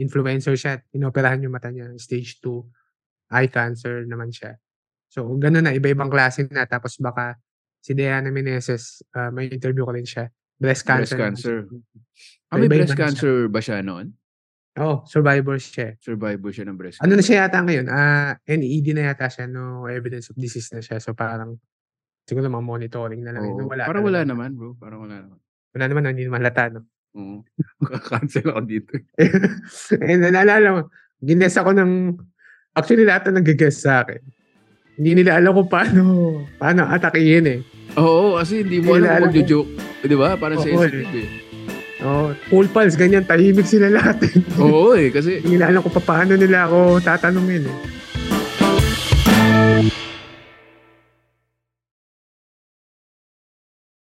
Influencer 0.00 0.54
siya. 0.58 0.82
Inoperahan 0.90 1.42
yung 1.42 1.54
mata 1.54 1.70
niya. 1.70 1.90
Stage 1.98 2.38
2. 2.42 3.34
Eye 3.34 3.50
cancer 3.50 4.04
naman 4.04 4.30
siya. 4.34 4.58
So, 5.10 5.26
ganun 5.38 5.64
na. 5.66 5.72
Iba-ibang 5.74 6.10
klase 6.10 6.46
na. 6.50 6.66
Tapos 6.66 6.98
baka 6.98 7.38
si 7.78 7.94
Diana 7.94 8.30
Meneses, 8.30 9.02
ah, 9.14 9.30
may 9.30 9.46
interview 9.50 9.86
ko 9.86 9.94
rin 9.94 10.06
siya. 10.06 10.30
Breast 10.58 10.82
Breast 10.86 11.14
cancer. 11.14 11.16
naman 11.18 11.26
cancer. 11.38 11.56
siya. 11.66 12.50
Ah, 12.50 12.56
may 12.58 12.68
breast 12.70 12.90
na 12.90 12.96
siya. 12.96 13.02
cancer 13.06 13.34
ba 13.50 13.60
siya 13.62 13.82
noon? 13.82 14.06
Oo, 14.74 14.86
oh, 14.90 14.98
survivor 15.06 15.54
siya. 15.54 15.94
Survivor 16.02 16.50
siya 16.50 16.66
ng 16.66 16.74
breast 16.74 16.98
Ano 16.98 17.14
na 17.14 17.22
cancer. 17.22 17.26
siya 17.30 17.46
yata 17.46 17.58
ngayon? 17.62 17.86
Ah, 17.86 18.34
NED 18.42 18.86
na 18.94 19.02
yata 19.14 19.26
siya. 19.30 19.46
No 19.46 19.86
evidence 19.86 20.34
of 20.34 20.36
disease 20.38 20.70
na 20.74 20.82
siya. 20.82 20.98
So, 20.98 21.14
parang 21.14 21.58
Siguro 22.24 22.48
mga 22.48 22.64
monitoring 22.64 23.20
na 23.20 23.36
lang. 23.36 23.44
Oo. 23.44 23.60
yun. 23.60 23.68
Wala 23.68 23.84
Parang 23.84 24.04
wala 24.04 24.24
naman, 24.24 24.56
bro. 24.56 24.72
Parang 24.80 25.04
wala 25.04 25.20
naman. 25.20 25.38
Wala 25.76 25.84
naman, 25.92 26.02
hindi 26.16 26.24
naman 26.24 26.40
halata, 26.40 26.72
no? 26.72 26.88
Oo. 27.14 27.42
Cancel 28.10 28.50
ako 28.50 28.60
dito. 28.66 28.92
eh, 30.02 30.16
naalala 30.18 30.68
mo, 30.70 30.80
gines 31.22 31.54
ako 31.54 31.70
ng, 31.74 32.18
actually 32.74 33.06
lahat 33.06 33.30
na 33.30 33.40
nag-guess 33.40 33.86
sa 33.86 34.02
akin. 34.02 34.20
Hindi 34.94 35.22
nila 35.22 35.38
alam 35.42 35.54
kung 35.58 35.70
paano, 35.70 36.02
paano 36.58 36.86
atakihin 36.86 37.46
eh. 37.50 37.60
Oo, 37.98 38.38
kasi 38.38 38.62
hindi 38.62 38.78
mo 38.78 38.94
Hindi 38.94 39.06
alam 39.06 39.10
kung 39.10 39.14
alam 39.14 39.30
magjo-joke. 39.30 39.70
Di 40.04 40.16
ba? 40.18 40.28
Parang 40.38 40.58
Oo, 40.58 40.66
sensitive 40.66 41.18
eh. 41.18 41.30
Oh, 42.04 42.36
full 42.52 42.68
pulse, 42.68 43.00
ganyan, 43.00 43.24
tahimik 43.24 43.64
sila 43.64 43.88
lahat. 43.88 44.20
eh. 44.28 44.34
Oo 44.60 44.92
eh, 44.92 45.08
kasi 45.08 45.40
Hindi 45.40 45.56
nila 45.56 45.72
alam 45.72 45.80
kung 45.82 45.94
paano 45.98 46.36
nila 46.36 46.68
ako 46.68 47.00
tatanungin 47.00 47.64
eh. 47.64 47.76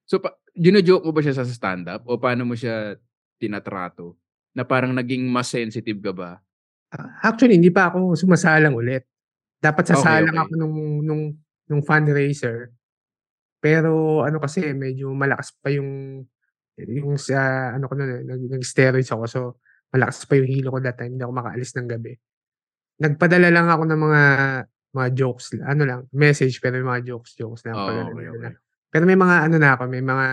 So, 0.09 0.19
pa, 0.19 0.35
gino-joke 0.53 1.05
mo 1.05 1.11
ba 1.11 1.21
siya 1.21 1.35
sa 1.35 1.45
stand-up? 1.45 2.05
O 2.05 2.17
paano 2.21 2.45
mo 2.45 2.53
siya 2.53 2.97
tinatrato? 3.41 4.17
Na 4.53 4.61
parang 4.61 4.93
naging 4.93 5.25
mas 5.25 5.49
sensitive 5.49 5.99
ka 5.99 6.13
ba? 6.13 6.31
Ah, 6.93 7.33
Actually, 7.33 7.57
hindi 7.57 7.73
pa 7.73 7.89
ako 7.89 8.13
sumasalang 8.13 8.77
ulit. 8.77 9.09
Dapat 9.57 9.83
Okay, 9.89 9.93
sasalang 9.97 10.37
okay. 10.37 10.43
ako 10.45 10.51
nung, 10.61 10.77
nung, 11.01 11.23
nung 11.65 11.81
fundraiser. 11.81 12.69
Pero 13.57 14.21
ano 14.21 14.37
kasi, 14.37 14.75
medyo 14.77 15.09
malakas 15.15 15.55
pa 15.57 15.73
yung 15.73 16.21
yung 16.73 17.21
sa 17.21 17.69
ano 17.77 17.85
ko 17.85 17.93
noon 17.93 18.09
eh, 18.09 18.21
nag, 18.25 18.41
nag-steroids 18.57 19.13
ako. 19.13 19.23
So, 19.29 19.39
malakas 19.93 20.25
pa 20.25 20.37
yung 20.37 20.49
hilo 20.49 20.73
ko 20.73 20.81
that 20.81 20.97
time. 20.97 21.17
Hindi 21.17 21.23
ako 21.25 21.33
makaalis 21.33 21.71
ng 21.77 21.87
gabi. 21.89 22.13
Nagpadala 23.01 23.49
lang 23.53 23.67
ako 23.69 23.83
ng 23.89 24.01
mga 24.01 24.21
mga 24.93 25.07
jokes, 25.17 25.57
ano 25.65 25.83
lang, 25.89 26.01
message 26.13 26.61
pero 26.61 26.77
may 26.77 26.85
mga 26.85 27.01
jokes, 27.13 27.33
jokes 27.33 27.65
lang. 27.65 27.73
Pag- 27.73 28.13
okay, 28.13 28.29
okay. 28.29 28.53
Pero 28.93 29.09
may 29.09 29.17
mga 29.17 29.49
ano 29.49 29.55
na 29.57 29.69
ako, 29.73 29.89
may 29.89 30.05
mga 30.05 30.25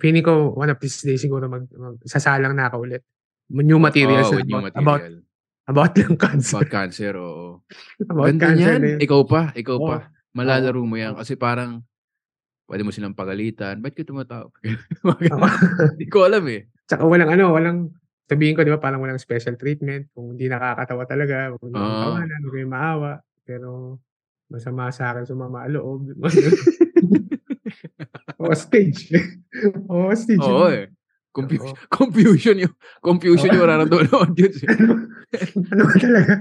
feeling 0.00 0.24
ko 0.24 0.56
one 0.56 0.72
of 0.72 0.80
these 0.80 0.96
days 1.04 1.20
siguro 1.20 1.44
mag, 1.44 1.68
mag 1.76 2.00
sasalang 2.08 2.56
na 2.56 2.72
ako 2.72 2.88
ulit. 2.88 3.04
New 3.52 3.76
materials 3.76 4.32
Oo, 4.32 4.40
na 4.40 4.48
new 4.48 4.56
about, 4.56 4.72
about, 4.72 5.00
material. 5.04 5.22
about 5.68 5.92
lang 6.00 6.16
cancer. 6.16 6.56
About 6.56 6.72
cancer, 6.72 7.12
oo. 7.20 7.60
About 8.10 8.26
Ganda 8.32 8.44
cancer 8.48 8.74
na 8.80 8.88
yun. 8.96 8.98
Ikaw 9.04 9.20
pa, 9.28 9.42
ikaw 9.52 9.76
Oo. 9.76 9.88
pa. 9.92 9.96
Malalaro 10.32 10.80
mo 10.82 10.96
yan. 10.96 11.14
Kasi 11.20 11.36
parang, 11.36 11.84
pwede 12.66 12.82
mo 12.82 12.90
silang 12.90 13.14
pagalitan. 13.14 13.78
Ba't 13.78 13.94
ka 13.94 14.02
tumatawa? 14.02 14.50
Hindi 15.94 16.06
ko 16.08 16.26
alam 16.26 16.44
eh. 16.50 16.66
Tsaka 16.88 17.06
walang 17.06 17.30
ano, 17.30 17.54
walang 17.54 17.92
sabihin 18.26 18.58
ko, 18.58 18.66
di 18.66 18.74
ba, 18.74 18.82
parang 18.82 18.98
walang 19.04 19.22
special 19.22 19.54
treatment. 19.54 20.10
Kung 20.10 20.34
hindi 20.34 20.50
nakakatawa 20.50 21.06
talaga, 21.06 21.54
kung 21.56 21.70
hindi 21.70 21.78
oh. 21.78 22.02
tawanan, 22.02 22.40
huwag 22.42 22.54
kayong 22.58 22.74
maawa. 22.74 23.12
Pero, 23.46 23.68
masama 24.50 24.90
sa 24.90 25.14
akin, 25.14 25.24
sumama 25.30 25.66
loob. 25.70 26.10
o 28.36 28.52
stage. 28.52 29.12
o 29.92 30.12
stage. 30.12 30.44
Oo 30.44 30.68
eh. 30.68 30.86
Confu- 31.36 31.60
Oo. 31.60 31.76
confusion 32.00 32.56
yung 32.56 32.74
confusion 33.04 33.52
yung 33.52 33.60
Oo. 33.60 33.66
mararamdaman 33.68 34.08
ng 34.08 34.16
audience. 34.16 34.58
eh. 34.64 34.68
ano, 34.72 35.04
ano 35.72 35.82
ba 35.84 35.94
talaga? 36.00 36.34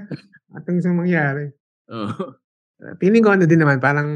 Atong 0.56 0.80
sa 0.80 0.92
mangyari. 0.96 1.52
Oo. 1.92 2.40
Uh, 2.76 2.96
Feeling 3.00 3.24
ko 3.24 3.32
ano 3.36 3.44
din 3.48 3.60
naman, 3.60 3.80
parang 3.80 4.10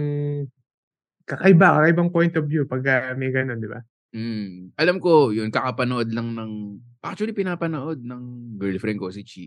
kakaiba, 1.28 1.80
kakaibang 1.80 2.12
point 2.12 2.34
of 2.36 2.48
view 2.48 2.64
pag 2.68 2.84
uh, 2.84 3.16
may 3.16 3.32
ganun, 3.32 3.60
di 3.60 3.70
ba? 3.70 3.80
Mm. 4.10 4.74
Alam 4.74 4.98
ko, 4.98 5.30
yun, 5.30 5.54
kakapanood 5.54 6.10
lang 6.10 6.34
ng, 6.34 6.52
actually 7.06 7.36
pinapanood 7.36 8.02
ng 8.02 8.58
girlfriend 8.58 8.98
ko, 8.98 9.14
si 9.14 9.22
Chi. 9.22 9.44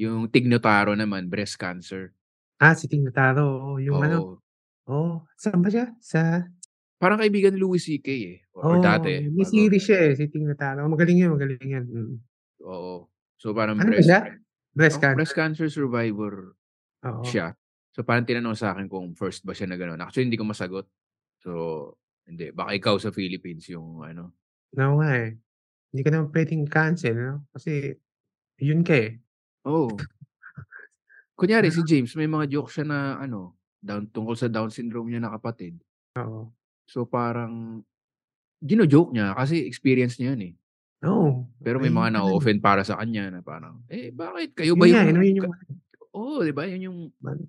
Yung 0.00 0.26
Tignotaro 0.28 0.98
naman, 0.98 1.30
breast 1.30 1.60
cancer. 1.60 2.10
Ah, 2.60 2.76
si 2.76 2.90
oo, 2.90 3.80
yung 3.80 4.00
ano, 4.04 4.16
Oo. 4.20 4.36
oh, 4.90 5.14
saan 5.38 5.62
ba 5.64 5.70
siya? 5.72 5.94
Sa, 6.02 6.44
Parang 7.00 7.16
kaibigan 7.16 7.56
ni 7.56 7.64
Louis 7.64 7.80
C.K. 7.80 8.08
eh. 8.12 8.38
Or, 8.52 8.60
or 8.62 8.74
oh, 8.76 8.84
dati. 8.84 9.24
may 9.24 9.40
bago- 9.40 9.48
series 9.48 9.84
siya 9.88 9.98
eh, 10.04 10.12
si 10.12 10.28
Ting 10.28 10.44
Nataro. 10.44 10.84
Magaling 10.84 11.16
yun, 11.16 11.32
magaling 11.32 11.56
yan. 11.64 11.84
Mm. 11.88 12.14
Oo. 12.68 13.08
So 13.40 13.56
parang 13.56 13.80
Ano 13.80 13.88
breast? 13.88 14.12
Breast 14.70 14.96
Oh, 14.96 15.02
cancer. 15.02 15.16
breast 15.16 15.34
cancer 15.34 15.66
survivor 15.72 16.52
Oo. 17.02 17.24
siya. 17.24 17.56
So 17.90 18.04
parang 18.04 18.28
tinanong 18.28 18.52
sa 18.54 18.76
akin 18.76 18.84
kung 18.86 19.16
first 19.16 19.42
ba 19.42 19.56
siya 19.56 19.64
na 19.66 19.80
gano'n. 19.80 19.98
Actually, 19.98 20.28
hindi 20.28 20.36
ko 20.36 20.44
masagot. 20.44 20.84
So, 21.40 21.50
hindi. 22.28 22.52
Baka 22.52 22.76
ikaw 22.76 22.94
sa 23.00 23.08
Philippines 23.10 23.64
yung 23.72 24.04
ano. 24.04 24.36
Oo 24.76 25.00
nga 25.00 25.10
eh. 25.16 25.40
Hindi 25.90 26.00
ka 26.04 26.10
naman 26.12 26.28
pwedeng 26.30 26.68
cancel, 26.68 27.16
no? 27.16 27.34
Kasi, 27.50 27.96
yun 28.60 28.84
ka 28.84 28.92
eh. 28.94 29.16
Oo. 29.66 29.96
Kunyari, 31.34 31.72
si 31.72 31.80
James, 31.88 32.12
may 32.14 32.28
mga 32.28 32.46
joke 32.46 32.70
siya 32.70 32.84
na 32.86 32.98
ano, 33.18 33.56
down, 33.80 34.06
tungkol 34.12 34.36
sa 34.36 34.52
Down 34.52 34.68
syndrome 34.70 35.08
niya 35.10 35.24
na 35.24 35.32
kapatid. 35.32 35.80
Oo. 36.20 36.52
So 36.90 37.06
parang, 37.06 37.86
gino-joke 38.58 39.14
niya 39.14 39.32
kasi 39.38 39.62
experience 39.64 40.18
niya 40.18 40.34
yun 40.34 40.42
eh. 40.50 40.54
Oo. 41.06 41.48
Pero 41.62 41.80
may 41.80 41.88
Ay, 41.88 41.96
mga 41.96 42.10
na-offend 42.18 42.60
para 42.60 42.82
sa 42.82 42.98
kanya 42.98 43.30
na 43.32 43.40
parang, 43.40 43.80
eh 43.88 44.10
bakit? 44.10 44.52
Kayo 44.58 44.74
Yun 44.74 44.80
ba 44.82 44.86
yung... 44.90 45.00
ano 45.06 45.20
yun 45.22 45.38
yung... 45.40 45.54
Oo, 46.10 46.42
di 46.42 46.52
ba? 46.52 46.66
Yun 46.66 46.82
yung... 46.90 46.98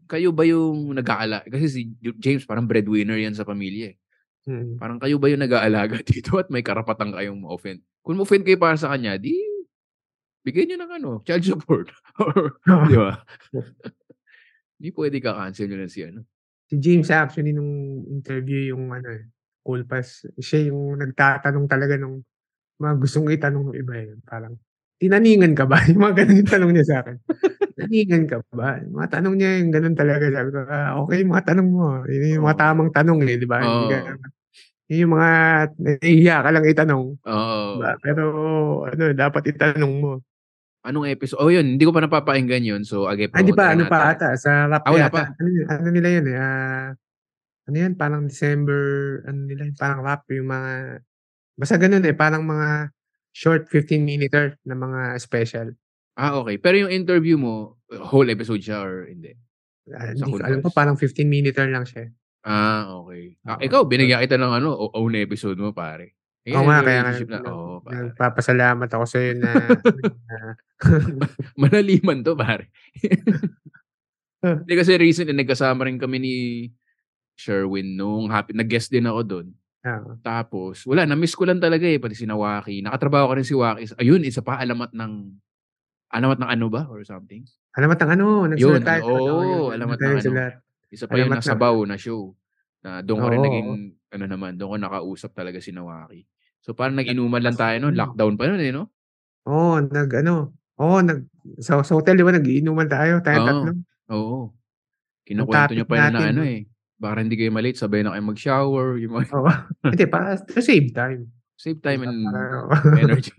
Kayo 0.06 0.30
ba 0.32 0.46
yung 0.46 0.94
nag-aala? 0.94 1.44
Kasi 1.50 1.66
si 1.68 1.82
James 2.22 2.46
parang 2.46 2.70
breadwinner 2.70 3.18
yan 3.18 3.34
sa 3.34 3.44
pamilya 3.44 3.92
eh. 3.92 3.98
Mm. 4.48 4.78
Parang 4.78 4.98
kayo 4.98 5.18
ba 5.18 5.28
yung 5.28 5.44
nag-aalaga 5.44 6.00
dito 6.08 6.38
at 6.38 6.48
may 6.54 6.64
karapatan 6.64 7.12
kayong 7.12 7.42
ma-offend? 7.42 7.82
Kung 8.06 8.16
ma-offend 8.22 8.46
kayo 8.46 8.62
para 8.62 8.78
sa 8.78 8.94
kanya, 8.94 9.18
di 9.18 9.36
bigyan 10.42 10.74
niyo 10.74 10.78
ng 10.82 10.94
ano, 11.02 11.10
child 11.26 11.44
support. 11.44 11.88
Or, 12.22 12.58
di 12.90 12.96
ba? 12.98 13.22
Di 14.82 14.90
pwede 14.96 15.18
ka 15.22 15.38
cancel 15.38 15.70
nyo 15.70 15.78
lang 15.82 15.92
si 15.92 16.02
ano. 16.08 16.26
Si 16.72 16.80
James 16.80 17.12
actually 17.12 17.52
nung 17.52 18.08
interview 18.08 18.72
yung 18.72 18.96
ano 18.96 19.12
eh, 19.12 19.28
Cool 19.60 19.84
Pass, 19.84 20.24
siya 20.40 20.72
yung 20.72 21.04
nagtatanong 21.04 21.68
talaga 21.68 22.00
nung 22.00 22.24
mga 22.80 22.96
gustong 23.02 23.28
itanong 23.32 23.72
ng 23.72 23.78
iba 23.80 23.96
eh. 24.00 24.12
Parang, 24.24 24.56
tinaningan 25.02 25.52
ka 25.58 25.68
ba? 25.68 25.80
Yung 25.92 26.00
mga 26.04 26.16
ganun 26.24 26.40
yung 26.44 26.52
tanong 26.52 26.72
niya 26.76 26.86
sa 26.88 26.98
akin. 27.04 27.18
Tinaningan 27.78 28.24
ka 28.32 28.38
ba? 28.56 28.80
Yung 28.84 28.96
mga 29.00 29.10
tanong 29.20 29.36
niya 29.40 29.52
yung 29.64 29.72
ganun 29.76 29.96
talaga. 30.00 30.26
Sabi 30.32 30.50
ko, 30.56 30.60
ah, 30.70 30.92
okay, 31.04 31.18
yung 31.24 31.32
mga 31.36 31.46
tanong 31.54 31.70
mo. 31.72 31.88
Yun 32.08 32.36
yung 32.40 32.46
mga 32.48 32.60
tamang 32.62 32.92
tanong 32.96 33.20
eh, 33.28 33.36
di 33.42 33.48
ba? 33.50 33.58
Hindi 33.64 33.86
ka, 33.92 33.98
Oo. 34.02 34.16
yun 34.92 35.00
yung 35.06 35.14
mga 35.18 35.32
nahihiya 35.82 36.38
ka 36.46 36.50
lang 36.54 36.66
itanong. 36.70 37.06
Oo. 37.28 37.60
Diba? 37.78 37.92
Pero, 38.04 38.24
ano, 38.88 39.04
dapat 39.18 39.44
itanong 39.54 39.94
mo. 40.00 40.14
Anong 40.82 41.14
episode? 41.14 41.38
Oh, 41.38 41.54
yun. 41.54 41.78
Hindi 41.78 41.86
ko 41.86 41.94
pa 41.94 42.02
napapakinggan 42.02 42.66
yun. 42.66 42.82
So, 42.82 43.06
again, 43.06 43.30
Ah, 43.38 43.46
di 43.46 43.54
pa, 43.54 43.78
ano 43.78 43.86
pa 43.86 44.18
ata, 44.18 44.34
sa 44.34 44.66
rap 44.66 44.82
Ah, 44.82 44.92
wala 44.94 45.14
pa. 45.14 45.30
Ano, 45.38 45.50
ano 45.70 45.88
nila 45.94 46.10
yun 46.18 46.26
eh, 46.26 46.38
ah, 46.42 46.90
ano 47.70 47.76
yan, 47.78 47.94
parang 47.94 48.26
December, 48.26 48.82
ano 49.30 49.46
nila, 49.46 49.70
yun, 49.70 49.78
parang 49.78 50.02
rap 50.02 50.26
yung 50.34 50.50
mga, 50.50 50.72
basta 51.54 51.78
ganun 51.78 52.02
eh, 52.02 52.18
parang 52.18 52.42
mga 52.42 52.90
short 53.30 53.70
15 53.70 54.02
minute 54.02 54.34
na 54.66 54.74
mga 54.74 55.22
special. 55.22 55.78
Ah, 56.18 56.34
okay. 56.42 56.58
Pero 56.58 56.82
yung 56.82 56.92
interview 56.92 57.38
mo, 57.38 57.78
whole 58.10 58.28
episode 58.34 58.60
siya 58.66 58.82
or 58.82 59.06
hindi? 59.06 59.38
Ah, 59.94 60.18
Sa 60.18 60.26
hindi 60.26 60.34
ko 60.34 60.42
alam 60.42 60.60
ko, 60.66 60.70
parang 60.74 60.98
15 60.98 61.30
minute 61.30 61.56
lang 61.62 61.86
siya. 61.86 62.10
Ah, 62.42 62.90
okay. 63.06 63.38
Ah, 63.46 63.62
ikaw, 63.62 63.86
binigyan 63.86 64.26
kita 64.26 64.42
ng 64.42 64.54
ano, 64.58 64.74
own 64.98 65.14
episode 65.14 65.62
mo, 65.62 65.78
pare. 65.78 66.18
Eh, 66.42 66.58
Oo 66.58 66.66
nga, 66.66 66.82
yung 66.82 66.88
kaya 66.90 67.02
nga, 67.06 67.12
na, 67.22 67.40
oo, 67.54 67.86
pare. 67.86 67.96
nagpapasalamat 68.10 68.90
ako 68.90 69.06
sa 69.06 69.18
iyo 69.22 69.34
na, 69.38 69.52
na 70.26 70.38
Malaliman 71.62 72.26
to, 72.26 72.34
pare. 72.34 72.74
Hindi 74.66 74.74
kasi 74.74 74.98
recently, 74.98 75.38
nagkasama 75.38 75.86
rin 75.86 76.02
kami 76.02 76.18
ni 76.18 76.36
Sherwin 77.38 77.94
nung 77.98 78.30
happy, 78.34 78.54
nag-guest 78.58 78.90
din 78.90 79.06
ako 79.06 79.22
doon. 79.26 79.48
ah, 79.86 80.02
Tapos, 80.26 80.86
wala, 80.90 81.06
na-miss 81.06 81.38
ko 81.38 81.46
lang 81.46 81.62
talaga 81.62 81.86
eh, 81.86 81.98
pati 82.02 82.18
si 82.18 82.26
Nawaki. 82.26 82.82
Nakatrabaho 82.86 83.30
ko 83.30 83.34
rin 83.38 83.48
si 83.48 83.54
Waki. 83.58 83.98
Ayun, 84.02 84.22
isa 84.26 84.42
pa, 84.42 84.58
alamat 84.62 84.94
ng, 84.98 85.14
alamat 86.14 86.38
ng 86.42 86.52
ano 86.58 86.68
ba, 86.70 86.86
or 86.90 87.02
something. 87.06 87.46
alamat 87.78 87.98
ng 88.02 88.12
ano, 88.18 88.28
nagsulat 88.52 88.84
tayo. 88.86 89.02
oo, 89.06 89.16
ano, 89.16 89.34
yun, 89.46 89.70
alamat 89.78 89.98
tayo 90.02 90.14
ng 90.18 90.26
ano. 90.26 90.42
Isa 90.92 91.06
pa 91.08 91.16
yung 91.22 91.30
Alamat 91.32 91.38
nasa 91.42 91.54
na. 91.56 91.62
Baw 91.62 91.78
na 91.88 91.98
show. 92.02 92.34
Na 92.84 93.02
doon 93.06 93.20
ko 93.22 93.28
rin 93.30 93.42
Oo, 93.42 93.46
naging, 93.48 93.70
ano 94.12 94.26
naman, 94.28 94.60
doon 94.60 94.76
ko 94.76 94.78
nakausap 94.78 95.32
talaga 95.32 95.64
si 95.64 95.72
Nawaki. 95.72 96.28
So 96.62 96.76
parang 96.76 97.00
nag-inuman 97.00 97.42
lang 97.42 97.58
tayo 97.58 97.76
noon, 97.82 97.96
lockdown 97.98 98.36
pa 98.38 98.46
noon 98.52 98.62
eh, 98.62 98.72
no? 98.76 98.92
Oo, 99.50 99.82
nag, 99.82 100.12
ano, 100.22 100.54
oo, 100.78 100.98
nag, 101.02 101.26
sa, 101.58 101.82
sa 101.82 101.98
hotel, 101.98 102.20
di 102.20 102.26
ba, 102.28 102.36
nag-iinuman 102.36 102.86
tayo, 102.86 103.24
tayo 103.26 103.38
Oo. 103.42 103.48
tatlo. 103.50 103.72
Oo. 104.14 104.38
Kinukwento 105.26 105.74
niyo 105.74 105.88
topic 105.88 105.90
pa 105.90 105.96
yun 105.98 106.14
na 106.14 106.22
ano 106.30 106.42
no? 106.44 106.46
eh. 106.46 106.62
Baka 107.02 107.26
hindi 107.26 107.34
kayo 107.40 107.50
malate, 107.50 107.82
sabay 107.82 108.06
na 108.06 108.14
kayo 108.14 108.24
mag-shower, 108.30 108.88
yung 109.02 109.14
mga, 109.18 109.26
Oo. 109.34 109.52
Hindi, 109.90 110.06
para 110.14 110.38
to 110.38 110.62
save 110.62 110.94
time. 110.94 111.32
save 111.58 111.82
time 111.82 112.06
and 112.06 112.20
Para- 112.30 112.70
energy. 113.02 113.34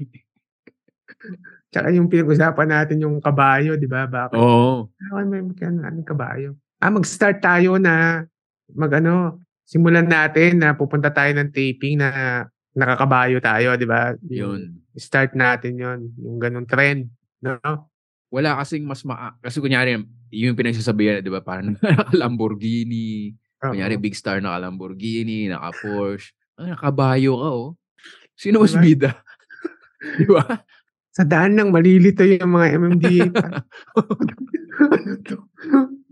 Tsaka 1.70 1.88
yung 1.94 2.10
pinag-usapan 2.10 2.68
natin 2.68 2.98
yung 3.00 3.22
kabayo, 3.22 3.78
di 3.78 3.86
ba? 3.86 4.04
Bakit? 4.10 4.34
Oo. 4.36 4.90
Ano 5.14 5.24
may 5.30 5.40
ano, 5.40 5.78
anong 5.86 6.08
kabayo? 6.08 6.58
Ah, 6.82 6.90
mag-start 6.90 7.38
tayo 7.38 7.78
na 7.78 8.26
mag-ano, 8.74 9.38
simulan 9.72 10.04
natin 10.04 10.60
na 10.60 10.76
pupunta 10.76 11.08
tayo 11.08 11.32
ng 11.32 11.48
taping 11.48 11.96
na 11.96 12.44
nakakabayo 12.76 13.40
tayo, 13.40 13.72
di 13.80 13.88
ba? 13.88 14.12
Yun. 14.28 14.84
Start 14.92 15.32
natin 15.32 15.80
yon 15.80 16.00
yung 16.20 16.36
ganung 16.36 16.68
trend. 16.68 17.08
No? 17.40 17.56
Wala 18.28 18.60
kasing 18.60 18.84
mas 18.84 19.00
ma... 19.08 19.32
Kasi 19.40 19.64
kunyari, 19.64 19.96
yung 20.28 20.56
pinagsasabihan, 20.56 21.24
di 21.24 21.32
ba? 21.32 21.40
Parang 21.40 21.72
Lamborghini, 22.20 23.32
Kunyari, 23.62 23.94
Oo. 23.94 24.02
big 24.02 24.18
star 24.18 24.42
naka 24.42 24.66
Lamborghini, 24.66 25.46
naka 25.46 25.70
Porsche. 25.78 26.34
Ah, 26.58 26.74
nakabayo 26.74 27.38
ka, 27.38 27.48
oh. 27.54 27.70
Sino 28.34 28.58
mas 28.58 28.74
Diba? 28.74 28.82
bida? 28.82 29.10
Di 30.18 30.26
ba? 30.26 30.42
Sa 31.14 31.22
daan 31.22 31.54
lang, 31.54 31.70
malilito 31.70 32.26
yung 32.26 32.58
mga 32.58 32.66
MMDA. 32.74 33.26
pa. 33.30 33.62
ano 34.82 35.12
to? 35.30 35.36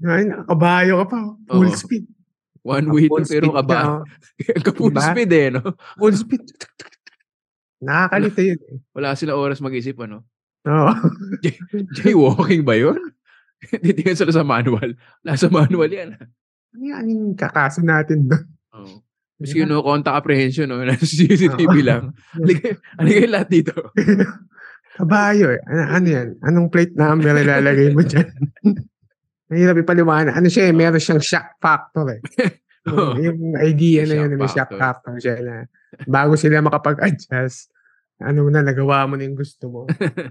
Ay, 0.07 0.31
nakabayo 0.31 1.03
ka 1.03 1.07
pa. 1.11 1.21
Full 1.51 1.73
Oo. 1.75 1.75
speed. 1.75 2.07
One 2.61 2.87
way 2.93 3.09
to 3.09 3.25
pero 3.25 3.53
kaba. 3.53 3.75
ka, 3.81 3.85
oh. 3.89 4.03
Ka-full 4.61 4.93
Diba? 4.93 5.05
speed 5.07 5.31
eh, 5.33 5.49
no? 5.49 5.63
Full 5.97 6.17
speed. 6.17 6.45
Nakakalito 7.81 8.41
yun. 8.45 8.61
eh. 8.61 8.77
Wala 8.93 9.17
sila 9.17 9.33
oras 9.37 9.65
mag-isip, 9.65 9.97
ano? 10.05 10.29
Oo. 10.69 10.93
Jaywalking 11.97 12.61
ba 12.63 12.77
yun? 12.77 13.01
Titingnan 13.85 14.17
sila 14.17 14.33
sa 14.33 14.45
manual. 14.45 14.93
Nasa 15.25 15.49
manual 15.49 15.89
yan. 15.89 16.17
Ano 16.71 16.83
yan 16.85 17.05
yung 17.09 17.25
kakaso 17.33 17.81
natin 17.81 18.29
doon? 18.29 18.45
Oo. 18.77 19.01
Diba? 19.41 19.41
Maski 19.41 19.65
no 19.65 19.81
contact 19.81 20.21
apprehension, 20.21 20.69
no? 20.69 20.85
Nasa 20.85 21.01
CCTV 21.01 21.81
Oo. 21.81 21.81
lang. 21.81 22.03
Halika 22.37 22.77
yung 23.25 23.33
lahat 23.33 23.49
dito. 23.49 23.73
Kabayo 25.01 25.57
eh. 25.57 25.61
Ano, 25.65 25.83
ano 25.97 26.07
yan? 26.13 26.29
Anong 26.45 26.69
plate 26.69 26.93
number 26.93 27.33
ilalagay 27.33 27.97
mo 27.97 28.05
dyan? 28.05 28.29
Mahirap 29.51 29.83
ipaliwanag. 29.83 30.33
Ano 30.39 30.47
siya 30.47 30.71
eh, 30.71 30.75
meron 30.75 31.03
siyang 31.03 31.19
shock 31.19 31.59
factor 31.59 32.07
eh. 32.15 32.21
Oo. 32.89 33.13
yung 33.19 33.59
idea 33.61 34.07
na 34.09 34.25
yun, 34.25 34.39
may 34.39 34.49
shock 34.49 34.73
factor. 34.73 35.19
siya 35.21 35.37
na 35.43 35.55
bago 36.09 36.33
sila 36.39 36.63
makapag-adjust, 36.65 37.69
ano 38.23 38.47
na, 38.49 38.63
nagawa 38.65 39.05
mo 39.11 39.19
na 39.19 39.27
yung 39.29 39.37
gusto 39.37 39.69
mo. 39.69 39.81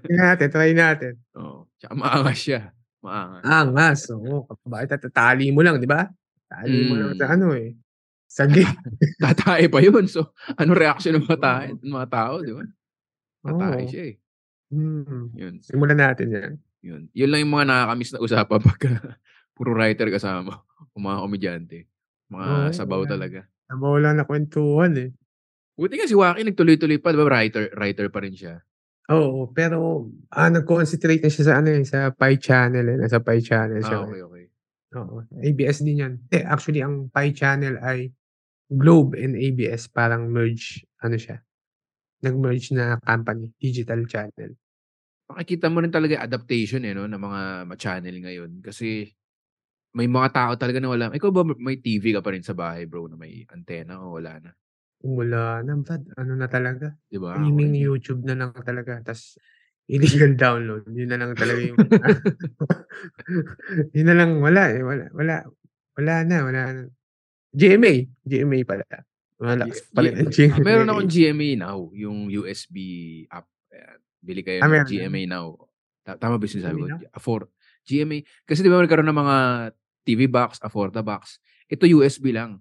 Tingnan 0.07 0.33
natin, 0.33 0.47
try 0.49 0.71
natin. 0.73 1.13
Oo. 1.35 1.67
Tsaka 1.77 1.93
maangas 1.93 2.39
siya. 2.39 2.61
Maangas. 3.03 3.43
Angas. 3.43 3.99
Oo, 4.15 4.47
bakit 4.65 4.97
tatali 4.97 5.51
mo 5.51 5.61
lang, 5.61 5.77
di 5.77 5.85
ba? 5.85 6.07
Tali 6.49 6.89
mo 6.89 6.93
lang 6.97 7.13
Mm. 7.13 7.19
sa 7.19 7.25
ano 7.35 7.47
eh. 7.53 7.75
Sa. 8.25 8.43
Tatae 9.21 9.67
pa 9.69 9.79
yun. 9.83 10.05
So, 10.07 10.31
ano 10.57 10.71
reaction 10.73 11.17
ng 11.19 11.25
mga, 11.27 11.37
tae, 11.43 11.67
ng 11.75 11.91
mga 11.93 12.07
tao, 12.09 12.33
di 12.41 12.53
ba? 12.55 12.63
Tatae 13.45 13.83
Oo. 13.83 13.89
siya 13.89 14.03
eh. 14.09 14.15
Hmm. 14.69 15.33
Yun. 15.33 15.53
Simulan 15.65 15.97
natin 15.97 16.27
yan. 16.29 16.51
Yun. 16.79 17.11
Yun 17.11 17.29
lang 17.29 17.39
yung 17.43 17.53
mga 17.53 17.67
nakakamiss 17.67 18.11
na 18.15 18.23
usapan 18.23 18.59
pag 18.67 18.79
puro 19.51 19.71
writer 19.75 20.07
kasama. 20.07 20.63
O 20.95 20.99
mga 20.99 21.19
komedyante. 21.23 21.77
Mga 22.31 22.45
Oo, 22.47 22.71
sabaw 22.71 23.01
yan. 23.03 23.09
talaga. 23.11 23.39
Nabaw 23.69 23.95
lang 23.99 24.15
na 24.17 24.25
kwentuhan 24.25 24.93
eh. 24.95 25.09
Buti 25.75 25.95
nga 25.95 26.07
si 26.09 26.15
Waki 26.15 26.43
nagtuloy-tuloy 26.43 26.99
pa. 26.99 27.11
Di 27.11 27.19
ba? 27.19 27.27
Writer, 27.27 27.71
writer 27.75 28.07
pa 28.11 28.19
rin 28.23 28.35
siya. 28.35 28.59
Oo, 29.09 29.49
pero 29.49 30.05
ah, 30.29 30.47
nag-concentrate 30.53 31.23
na 31.25 31.31
siya 31.33 31.43
sa 31.49 31.53
ano 31.57 31.69
eh, 31.73 31.81
sa 31.81 32.13
Pi 32.13 32.37
channel 32.37 32.85
eh. 32.85 32.97
Nasa 32.99 33.19
Pi 33.19 33.41
channel 33.41 33.81
siya. 33.81 33.99
Ah, 33.99 34.05
ngayon. 34.05 34.29
okay, 34.29 34.45
okay. 34.45 34.45
Oo. 34.99 35.15
ABS 35.41 35.81
din 35.85 36.01
yan. 36.01 36.13
Eh, 36.29 36.45
actually, 36.45 36.81
ang 36.85 37.09
Pi 37.09 37.33
channel 37.33 37.77
ay 37.81 38.13
Globe 38.69 39.17
and 39.17 39.33
ABS. 39.33 39.89
Parang 39.89 40.29
merge, 40.29 40.85
ano 41.01 41.17
siya. 41.17 41.41
Nag-merge 42.21 42.75
na 42.77 43.01
company, 43.01 43.49
digital 43.57 44.05
channel. 44.05 44.53
Makikita 45.29 45.69
mo 45.69 45.85
rin 45.85 45.93
talaga 45.93 46.25
adaptation 46.25 46.81
eh, 46.83 46.93
no, 46.97 47.05
ng 47.05 47.21
mga 47.21 47.41
ma-channel 47.69 48.17
ngayon. 48.17 48.51
Kasi 48.65 49.05
may 49.93 50.09
mga 50.09 50.29
tao 50.33 50.51
talaga 50.57 50.81
na 50.81 50.89
wala. 50.89 51.13
Ikaw 51.13 51.29
ba 51.29 51.45
may 51.45 51.77
TV 51.77 52.17
ka 52.17 52.21
pa 52.21 52.33
rin 52.33 52.41
sa 52.41 52.57
bahay, 52.57 52.89
bro, 52.89 53.05
na 53.05 53.17
may 53.17 53.45
antena 53.49 54.01
o 54.01 54.17
wala 54.17 54.41
na? 54.41 54.51
Wala 54.99 55.63
na, 55.63 55.79
Brad. 55.79 56.03
Ano 56.19 56.35
na 56.35 56.51
talaga? 56.51 56.91
Di 57.07 57.15
ba? 57.15 57.37
Streaming 57.37 57.77
Okay. 57.77 57.85
YouTube 57.87 58.21
na 58.27 58.35
lang 58.35 58.51
talaga. 58.51 58.99
Tapos, 58.99 59.39
illegal 59.87 60.35
download. 60.35 60.83
Yun 60.91 61.09
na 61.09 61.17
lang 61.17 61.31
talaga 61.37 61.61
yung... 61.63 61.77
yun 63.95 64.07
na 64.11 64.15
lang, 64.17 64.31
wala 64.43 64.63
eh. 64.75 64.83
Wala, 64.83 65.05
wala. 65.15 65.35
Wala 65.95 66.13
na, 66.27 66.37
wala 66.43 66.61
na. 66.73 66.81
GMA. 67.55 67.93
GMA 68.27 68.59
pala. 68.67 68.85
Malakas 69.39 69.87
pa 69.89 70.03
rin 70.03 70.19
ang 70.19 70.29
G- 70.29 70.51
GMA. 70.51 70.61
meron 70.61 70.89
akong 70.91 71.09
GMA 71.09 71.49
now, 71.55 71.79
yung 71.95 72.27
USB 72.27 72.77
app. 73.31 73.47
Ayan. 73.71 73.99
Bili 74.19 74.41
kayo 74.43 74.59
Ah, 74.59 74.67
ng 74.67 74.83
GMA 74.85 75.23
now. 75.25 75.55
Ta- 76.03 76.19
Tama 76.19 76.35
ba 76.35 76.43
yung 76.43 76.53
sinasabi 76.53 76.77
ko? 76.77 76.85
GMA 76.85 76.93
now? 76.99 77.19
For 77.19 77.41
GMA. 77.81 78.17
Kasi 78.43 78.59
di 78.61 78.69
ba 78.69 78.77
nagkaroon 78.77 79.07
ng 79.07 79.15
mga 79.17 79.37
TV 80.03 80.21
box, 80.27 80.59
Aforta 80.59 80.99
box. 80.99 81.39
Ito 81.65 81.87
USB 81.87 82.29
lang. 82.29 82.59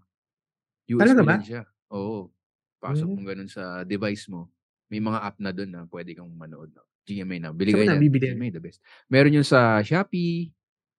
USB 0.86 1.02
Talaga 1.02 1.22
ba? 1.22 1.32
lang 1.36 1.44
siya. 1.44 1.62
Oo. 1.90 2.30
Pasok 2.78 3.06
Hmm. 3.06 3.16
mo 3.16 3.26
ganun 3.26 3.50
sa 3.50 3.82
device 3.82 4.30
mo. 4.30 4.48
May 4.88 5.02
mga 5.02 5.18
app 5.20 5.36
na 5.36 5.50
doon 5.50 5.68
na 5.68 5.80
pwede 5.84 6.14
kang 6.14 6.30
manood. 6.30 6.70
GMA 7.04 7.36
na. 7.38 7.50
Bili 7.50 7.74
kayo 7.74 7.88
na. 7.88 7.98
GMA 7.98 8.48
the 8.50 8.60
best. 8.60 8.78
Meron 9.06 9.34
yung 9.34 9.44
sa 9.44 9.80
Shopee. 9.80 10.52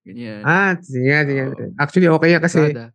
Ganyan. 0.04 0.42
Ah, 0.42 0.74
sige, 0.76 1.06
sige. 1.06 1.44
Oo. 1.48 1.70
Actually, 1.76 2.10
okay 2.10 2.30
yan 2.32 2.42
kasi 2.42 2.60
Lazada. 2.66 2.90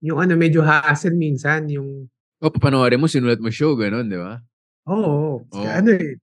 yung 0.00 0.18
ano, 0.18 0.32
medyo 0.34 0.62
hassle 0.62 1.14
minsan. 1.14 1.66
Yung, 1.68 2.06
O, 2.38 2.46
papanoorin 2.48 2.96
mo, 2.96 3.10
sinulat 3.10 3.42
mo 3.42 3.50
show, 3.50 3.74
ganun, 3.74 4.06
di 4.06 4.14
ba? 4.14 4.38
oo. 4.86 5.42
Oo. 5.42 5.66
Ano 5.66 5.90
eh. 5.90 6.14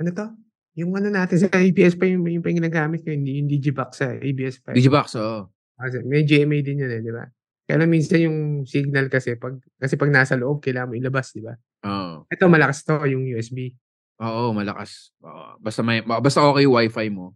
Ano 0.00 0.08
to? 0.10 0.26
Yung 0.74 0.90
ano 0.98 1.06
natin 1.06 1.38
sa 1.38 1.46
ABS 1.48 1.94
pa 1.94 2.04
yung, 2.06 2.26
yung 2.26 2.42
pa 2.42 2.50
yung 2.50 2.58
ginagamit 2.58 3.06
ko. 3.06 3.14
Hindi 3.14 3.38
yung 3.38 3.46
Digibox 3.46 4.02
sa 4.02 4.10
ABS 4.10 4.58
pa. 4.58 4.74
eh. 4.74 4.76
Digibox, 4.78 5.14
oo. 5.14 5.46
Kasi 5.74 6.02
may 6.02 6.22
GMA 6.22 6.62
din 6.62 6.82
yun 6.82 6.90
eh, 6.90 7.02
di 7.02 7.12
ba? 7.14 7.26
Kaya 7.64 7.86
minsan 7.88 8.20
yung 8.20 8.38
signal 8.68 9.08
kasi 9.08 9.40
pag 9.40 9.56
kasi 9.80 9.96
pag 9.96 10.12
nasa 10.12 10.36
loob 10.36 10.60
kailangan 10.60 10.92
mo 10.92 10.94
ilabas, 10.98 11.32
di 11.32 11.40
ba? 11.40 11.54
Oo. 11.86 12.26
Ito 12.28 12.44
malakas 12.46 12.84
to 12.84 13.00
yung 13.06 13.24
USB. 13.24 13.72
Oo, 14.20 14.52
malakas. 14.52 15.10
Oo. 15.22 15.58
Basta 15.58 15.80
may 15.80 16.02
basta 16.02 16.44
okay 16.44 16.66
wifi 16.66 17.08
mo. 17.08 17.32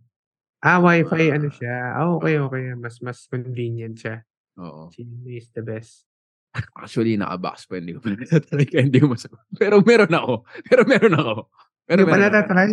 Ah, 0.58 0.82
Wi-Fi 0.82 1.30
Ah. 1.30 1.38
ano 1.38 1.48
siya. 1.54 1.74
Ah, 1.94 2.10
okay, 2.18 2.34
okay. 2.34 2.74
Mas 2.74 2.98
mas 2.98 3.30
convenient 3.30 3.94
siya. 3.94 4.26
Oo. 4.58 4.90
GMA 4.90 5.38
is 5.38 5.46
the 5.54 5.62
best. 5.62 6.02
Actually, 6.74 7.14
naka-box 7.14 7.70
pa. 7.70 7.78
Hindi 7.78 7.94
ko 7.94 8.02
pa 8.02 8.10
hindi 8.82 8.98
ko 8.98 9.06
masagot. 9.06 9.38
Pero 9.54 9.78
meron 9.86 10.10
ako. 10.10 10.42
Pero 10.66 10.82
meron 10.82 11.14
ako. 11.14 11.34
Pero 11.88 12.04
Hindi 12.04 12.12
pa 12.12 12.14
meron 12.14 12.28
ako. 12.28 12.36
natatry? 12.36 12.72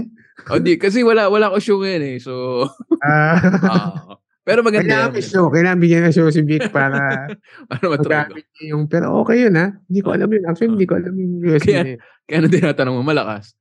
Oh, 0.51 0.59
di, 0.59 0.72
kasi 0.76 0.99
wala, 1.01 1.32
wala 1.32 1.47
ko 1.47 1.57
show 1.57 1.80
ngayon 1.80 2.03
eh. 2.05 2.18
So, 2.20 2.68
Ah. 2.99 3.39
ah, 3.72 4.20
pero 4.43 4.59
maganda 4.61 5.07
Kailangan 5.07 5.16
may 5.16 5.24
show. 5.24 5.47
Kailangan 5.47 5.80
bigyan 5.80 6.03
ng 6.05 6.13
show 6.13 6.28
si 6.28 6.43
Vic 6.43 6.68
para 6.70 7.26
Para 7.72 7.84
magamit 7.88 8.43
niya 8.53 8.76
yung... 8.76 8.86
Pero 8.86 9.16
okay 9.18 9.41
yun 9.41 9.55
ha. 9.55 9.74
Hindi 9.88 9.99
ko 9.99 10.11
alam 10.11 10.28
yun. 10.28 10.43
Actually, 10.45 10.76
hindi 10.76 10.86
ko 10.86 10.99
alam 10.99 11.13
yung 11.13 11.34
USB 11.41 11.66
Kaya- 11.66 11.84
na. 11.88 11.97
Kaya 12.22 12.38
ano 12.38 12.47
tinatanong 12.49 12.93
mo, 12.93 13.01
malakas. 13.01 13.55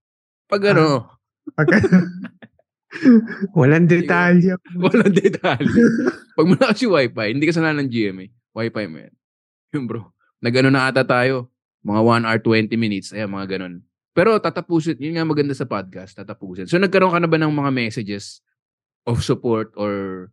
Pag 0.45 0.61
Ah. 0.67 0.71
ano, 0.75 0.85
Pagka... 1.55 1.77
Walang 3.59 3.87
detalye. 3.87 4.55
walang 4.79 5.11
detalye. 5.11 5.83
Pag 6.33 6.47
malakas 6.47 6.79
yung 6.81 6.95
wifi, 6.95 7.27
hindi 7.31 7.45
kasalanan 7.45 7.85
ng 7.85 7.91
GMA. 7.91 8.27
Wifi 8.53 8.85
mo 8.87 8.97
yan. 9.03 9.15
Yun 9.75 9.85
bro. 9.85 10.15
Nag-ano 10.39 10.71
na 10.71 10.87
ata 10.87 11.03
tayo. 11.03 11.51
Mga 11.83 12.01
1 12.01 12.23
hour 12.25 12.39
20 12.41 12.79
minutes. 12.79 13.11
Ayan, 13.11 13.29
mga 13.29 13.59
ganun. 13.59 13.83
Pero 14.15 14.39
tatapusin, 14.39 14.95
yun 15.03 15.19
nga 15.19 15.27
maganda 15.27 15.53
sa 15.53 15.67
podcast, 15.67 16.15
tatapusin. 16.15 16.71
So 16.71 16.79
nagkaroon 16.79 17.11
ka 17.13 17.21
na 17.21 17.29
ba 17.29 17.37
ng 17.37 17.51
mga 17.51 17.71
messages 17.75 18.41
of 19.05 19.21
support 19.21 19.75
or 19.75 20.27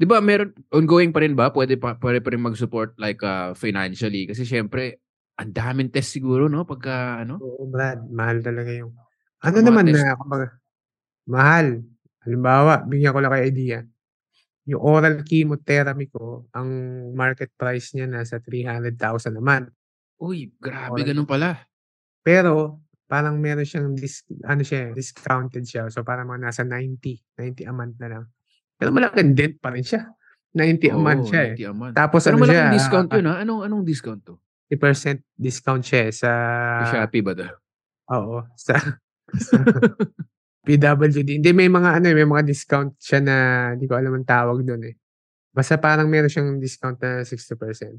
'di 0.00 0.08
ba 0.08 0.24
meron 0.24 0.56
ongoing 0.72 1.12
pa 1.12 1.20
rin 1.20 1.36
ba? 1.36 1.52
Pwede 1.52 1.76
pa 1.76 1.94
pwede 2.00 2.24
pa 2.24 2.32
rin 2.32 2.42
mag-support 2.42 2.96
like 2.96 3.20
uh, 3.22 3.52
financially 3.52 4.24
kasi 4.26 4.42
syempre 4.48 5.04
ang 5.36 5.52
daming 5.52 5.92
test 5.92 6.16
siguro 6.16 6.48
no 6.48 6.64
pagka 6.64 7.20
ano. 7.20 7.36
Oo, 7.38 7.68
Brad. 7.68 8.08
Mahal 8.08 8.40
talaga 8.40 8.72
yung... 8.72 8.96
Ano 9.44 9.60
Mga 9.60 9.66
naman 9.68 9.84
test. 9.84 10.00
na, 10.00 10.16
kumbaga, 10.16 10.46
mahal. 11.28 11.66
Halimbawa, 12.24 12.72
bigyan 12.88 13.12
ko 13.12 13.20
lang 13.20 13.32
kayo 13.36 13.44
idea. 13.44 13.78
Yung 14.64 14.80
oral 14.80 15.20
chemotherapy 15.22 16.08
ko, 16.08 16.48
ang 16.56 16.68
market 17.12 17.52
price 17.52 17.92
niya 17.92 18.08
nasa 18.08 18.40
300,000 18.40 18.96
naman. 19.36 19.68
Uy, 20.16 20.50
grabe 20.56 21.04
Oras. 21.04 21.06
ganun 21.06 21.28
pala. 21.28 21.68
Pero, 22.24 22.80
parang 23.06 23.38
meron 23.38 23.66
siyang, 23.66 23.94
dis, 23.94 24.26
ano 24.42 24.62
siya, 24.66 24.90
eh, 24.90 24.92
discounted 24.92 25.62
siya. 25.62 25.86
So, 25.88 26.02
parang 26.02 26.26
mga 26.26 26.50
nasa 26.50 26.62
90, 26.66 27.38
90 27.38 27.70
a 27.70 27.72
month 27.72 27.96
na 28.02 28.08
lang. 28.10 28.24
Pero 28.76 28.90
malaking 28.92 29.32
dent 29.32 29.56
pa 29.62 29.72
rin 29.72 29.86
siya. 29.86 30.10
90 30.52 30.92
a 30.92 30.98
month 30.98 31.22
siya 31.30 31.42
eh. 31.42 31.54
90 31.58 31.70
a 31.70 31.74
month. 31.74 31.94
Tapos 31.94 32.20
Pero 32.26 32.34
ano 32.34 32.38
malaking 32.42 32.58
siya, 32.58 32.76
discount 32.76 33.08
ah, 33.08 33.16
yun 33.16 33.26
ha. 33.26 33.34
Anong 33.40 33.62
anong 33.70 33.84
discount 33.86 34.20
to? 34.26 34.34
50% 34.68 35.22
discount 35.38 35.82
siya 35.86 36.00
eh, 36.10 36.12
sa, 36.12 36.30
Shopee 36.90 37.22
ba 37.22 37.32
to? 37.38 37.46
oo, 38.10 38.42
sa, 38.58 38.74
sa 39.46 39.56
PWD. 40.66 41.38
Hindi, 41.38 41.50
may 41.54 41.70
mga 41.70 42.02
ano 42.02 42.06
eh, 42.10 42.16
may 42.18 42.26
mga 42.26 42.42
discount 42.42 42.98
siya 42.98 43.22
na, 43.22 43.36
hindi 43.78 43.86
ko 43.86 43.94
alam 43.94 44.18
ang 44.18 44.26
tawag 44.26 44.66
doon 44.66 44.82
eh. 44.90 44.94
Basta 45.54 45.78
parang 45.78 46.10
meron 46.10 46.28
siyang 46.28 46.58
discount 46.58 46.98
na 46.98 47.22
60%. 47.22 47.54
Okay, 47.54 47.94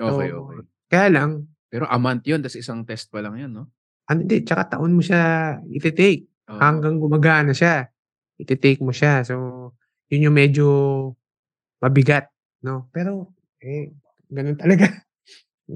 So, 0.00 0.10
okay. 0.10 0.66
Kaya 0.90 1.08
lang, 1.08 1.30
Pero 1.70 1.86
a 1.86 1.96
month 2.02 2.26
yun, 2.26 2.42
tas 2.42 2.58
isang 2.58 2.82
test 2.82 3.14
pa 3.14 3.22
lang 3.22 3.38
yan, 3.38 3.54
no? 3.54 3.70
Ano 4.10 4.18
hindi, 4.26 4.42
tsaka 4.42 4.76
taon 4.76 4.98
mo 4.98 5.02
siya 5.02 5.54
iti-take. 5.70 6.26
Oo. 6.50 6.58
hanggang 6.58 6.98
gumagana 6.98 7.54
siya. 7.54 7.86
Iti-take 8.36 8.82
mo 8.82 8.90
siya. 8.90 9.22
So, 9.22 9.34
yun 10.10 10.26
yung 10.30 10.36
medyo 10.36 10.66
mabigat, 11.78 12.28
no? 12.66 12.90
Pero, 12.90 13.32
eh, 13.62 13.94
ganun 14.26 14.58
talaga. 14.58 14.86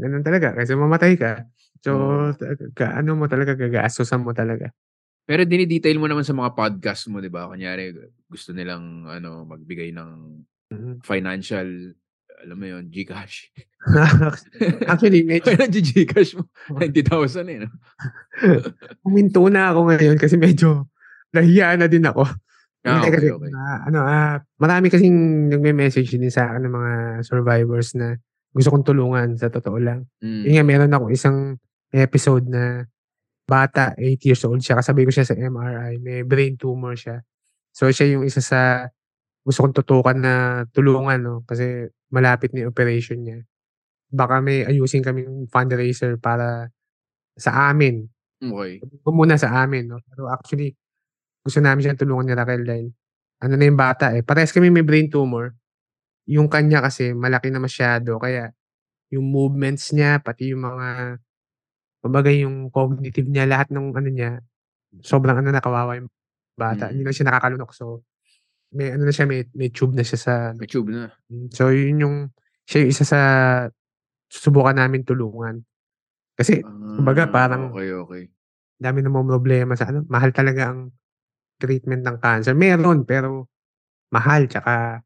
ganun 0.03 0.25
talaga. 0.27 0.53
Kasi 0.59 0.75
mamatay 0.75 1.15
ka. 1.15 1.47
So, 1.85 1.93
ta- 2.35 2.57
ka, 2.75 2.87
ano 2.99 3.15
mo 3.15 3.31
talaga, 3.31 3.55
gagastosan 3.55 4.25
mo 4.25 4.35
talaga. 4.35 4.73
Pero 5.25 5.47
dinidetail 5.49 5.97
mo 5.97 6.05
naman 6.05 6.25
sa 6.27 6.37
mga 6.37 6.53
podcast 6.53 7.09
mo, 7.09 7.23
di 7.23 7.33
ba? 7.33 7.49
Kunyari, 7.49 7.95
gusto 8.29 8.53
nilang 8.53 9.09
ano, 9.09 9.49
magbigay 9.49 9.95
ng 9.95 10.11
Mhm. 10.75 10.93
financial 11.07 11.95
alam 12.45 12.57
mo 12.61 12.67
yun, 12.69 12.93
Gcash. 12.93 13.49
Actually, 14.91 15.25
medyo 15.25 15.49
Kaya 15.49 15.65
nag-Gcash 15.65 16.37
mo, 16.37 16.45
90,000 16.81 17.49
eh. 17.49 17.59
No? 17.65 17.69
huminto 19.09 19.41
na 19.49 19.73
ako 19.73 19.89
ngayon 19.89 20.17
kasi 20.21 20.37
medyo 20.37 20.93
nahiya 21.33 21.81
na 21.81 21.89
din 21.89 22.05
ako. 22.05 22.29
Ah, 22.85 23.01
okay, 23.01 23.17
kasi, 23.17 23.27
okay. 23.33 23.49
ah, 23.57 23.89
ano, 23.89 23.99
ah, 24.05 24.37
marami 24.61 24.93
kasing 24.93 25.49
nagme-message 25.49 26.21
din 26.21 26.29
sa 26.29 26.53
akin 26.53 26.69
ng 26.69 26.75
mga 26.77 26.93
survivors 27.25 27.97
na 27.97 28.21
gusto 28.53 28.69
kong 28.69 28.85
tulungan 28.85 29.41
sa 29.41 29.49
totoo 29.49 29.81
lang. 29.81 30.05
Mm. 30.21 30.43
Yun 30.45 30.55
nga, 30.61 30.65
meron 30.69 30.93
ako 30.93 31.05
isang 31.09 31.57
episode 31.91 32.45
na 32.45 32.85
bata, 33.49 33.97
8 33.97 34.21
years 34.29 34.45
old 34.45 34.61
siya. 34.61 34.79
Kasabay 34.79 35.09
ko 35.09 35.13
siya 35.17 35.25
sa 35.25 35.37
MRI. 35.37 35.97
May 36.01 36.29
brain 36.29 36.61
tumor 36.61 36.93
siya. 36.93 37.25
So, 37.73 37.89
siya 37.89 38.15
yung 38.21 38.29
isa 38.29 38.45
sa 38.45 38.93
gusto 39.45 39.65
kong 39.65 39.77
tutukan 39.77 40.17
na 40.17 40.65
tulungan, 40.73 41.21
no? 41.21 41.37
Kasi 41.45 41.89
malapit 42.15 42.55
na 42.55 42.65
yung 42.65 42.71
operation 42.71 43.19
niya. 43.19 43.43
Baka 44.15 44.39
may 44.39 44.63
ayusin 44.63 45.03
kaming 45.03 45.51
fundraiser 45.51 46.15
para 46.23 46.71
sa 47.35 47.75
amin. 47.75 48.07
Okay. 48.39 48.79
Kung 49.03 49.17
muna 49.19 49.35
sa 49.35 49.67
amin, 49.67 49.91
no? 49.91 49.99
Pero 50.07 50.31
actually, 50.31 50.79
gusto 51.43 51.59
namin 51.59 51.83
siyang 51.83 51.99
tulungan 51.99 52.31
ni 52.31 52.35
Raquel 52.39 52.63
dahil 52.63 52.87
ano 53.43 53.55
na 53.59 53.65
yung 53.67 53.79
bata 53.79 54.15
eh. 54.15 54.23
Parehas 54.23 54.55
kami 54.55 54.71
may 54.71 54.87
brain 54.87 55.11
tumor. 55.11 55.53
Yung 56.31 56.47
kanya 56.47 56.81
kasi 56.81 57.13
malaki 57.13 57.51
na 57.51 57.61
masyado. 57.61 58.17
Kaya 58.23 58.55
yung 59.13 59.27
movements 59.29 59.91
niya, 59.93 60.23
pati 60.23 60.55
yung 60.55 60.65
mga 60.65 61.19
kumbaga 62.05 62.31
yung 62.33 62.69
cognitive 62.69 63.29
niya, 63.29 63.49
lahat 63.49 63.73
ng 63.73 63.97
ano 63.97 64.09
niya, 64.09 64.31
sobrang 65.01 65.41
ano 65.41 65.51
na 65.51 65.65
kawawa 65.65 65.97
yung 65.97 66.09
bata. 66.55 66.89
Mm. 66.89 66.91
Hindi 66.97 67.03
na 67.05 67.13
siya 67.13 67.27
nakakalunok. 67.33 67.71
So, 67.73 68.05
may 68.75 68.91
ano 68.91 69.07
na 69.07 69.15
siya, 69.15 69.25
may, 69.25 69.47
may 69.55 69.71
tube 69.71 69.95
na 69.95 70.03
siya 70.03 70.19
sa... 70.19 70.35
May 70.59 70.67
tube 70.67 70.91
na. 70.91 71.07
So, 71.55 71.71
yun 71.71 72.03
yung, 72.03 72.17
siya 72.67 72.83
yung 72.83 72.91
isa 72.91 73.07
sa 73.07 73.21
susubukan 74.27 74.75
namin 74.75 75.07
tulungan. 75.07 75.63
Kasi, 76.35 76.59
Kumbaga, 76.95 77.27
Ah, 77.27 77.31
parang- 77.31 77.71
Okay, 77.71 77.91
okay. 77.95 78.23
dami 78.75 78.99
namang 79.01 79.31
problema 79.31 79.79
sa 79.79 79.87
ano, 79.89 80.03
mahal 80.11 80.35
talaga 80.35 80.75
ang 80.75 80.91
treatment 81.57 82.03
ng 82.03 82.19
cancer. 82.19 82.53
Meron, 82.53 83.07
pero 83.07 83.47
mahal, 84.11 84.51
tsaka 84.51 84.99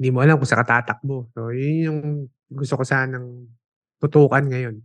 hindi 0.00 0.08
mo 0.10 0.24
alam 0.24 0.40
kung 0.40 0.48
sa 0.48 0.58
katatakbo. 0.58 1.28
So, 1.36 1.52
yun 1.52 1.76
yung 1.86 2.00
gusto 2.48 2.80
ko 2.80 2.82
sanang 2.82 3.46
tutukan 4.00 4.48
ngayon. 4.48 4.80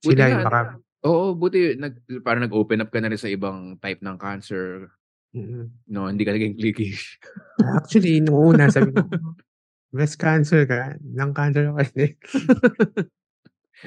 Sila 0.00 0.32
yung 0.32 0.42
baka... 0.42 0.80
Oo, 1.04 1.36
buti 1.38 1.78
nag, 1.78 2.02
parang 2.26 2.42
nag-open 2.42 2.82
up 2.82 2.90
ka 2.90 2.98
na 2.98 3.12
rin 3.12 3.20
sa 3.20 3.30
ibang 3.30 3.78
type 3.78 4.02
ng 4.02 4.16
cancer. 4.18 4.90
Mm. 5.36 5.68
No, 5.92 6.08
hindi 6.08 6.24
ka 6.24 6.32
naging 6.32 6.56
clickish. 6.56 7.20
Actually, 7.76 8.24
nung 8.24 8.56
una, 8.56 8.72
sabi 8.72 8.96
ko, 8.96 9.04
breast 9.92 10.16
cancer 10.16 10.64
ka, 10.64 10.96
lung 11.14 11.36
cancer 11.36 11.68
ako. 11.68 11.84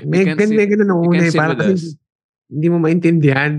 may, 0.08 0.24
can 0.38 0.50
may 0.54 0.70
ganun 0.70 0.88
nung 0.88 1.04
una 1.10 1.26
eh, 1.28 1.34
parang 1.34 1.58
kasi 1.58 1.74
hindi, 1.74 1.90
hindi 2.52 2.68
mo 2.70 2.78
maintindihan. 2.80 3.54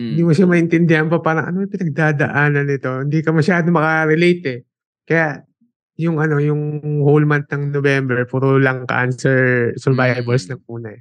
Hindi 0.00 0.20
Mm. 0.24 0.24
mo 0.24 0.32
siya 0.32 0.48
maintindihan 0.48 1.06
pa 1.12 1.20
parang 1.20 1.52
ano 1.52 1.56
yung 1.60 1.72
pinagdadaanan 1.76 2.64
nito. 2.64 2.88
Hindi 3.04 3.20
ka 3.20 3.36
masyado 3.36 3.68
makarelate 3.68 4.44
eh. 4.48 4.60
Kaya 5.04 5.44
yung 6.00 6.16
ano, 6.16 6.40
yung 6.40 6.80
whole 7.04 7.28
month 7.28 7.52
ng 7.52 7.68
November, 7.68 8.24
puro 8.24 8.56
lang 8.56 8.88
cancer 8.88 9.70
survivors 9.76 10.48
Mm. 10.48 10.50
lang 10.56 10.60
muna 10.64 10.88
eh. 10.96 11.00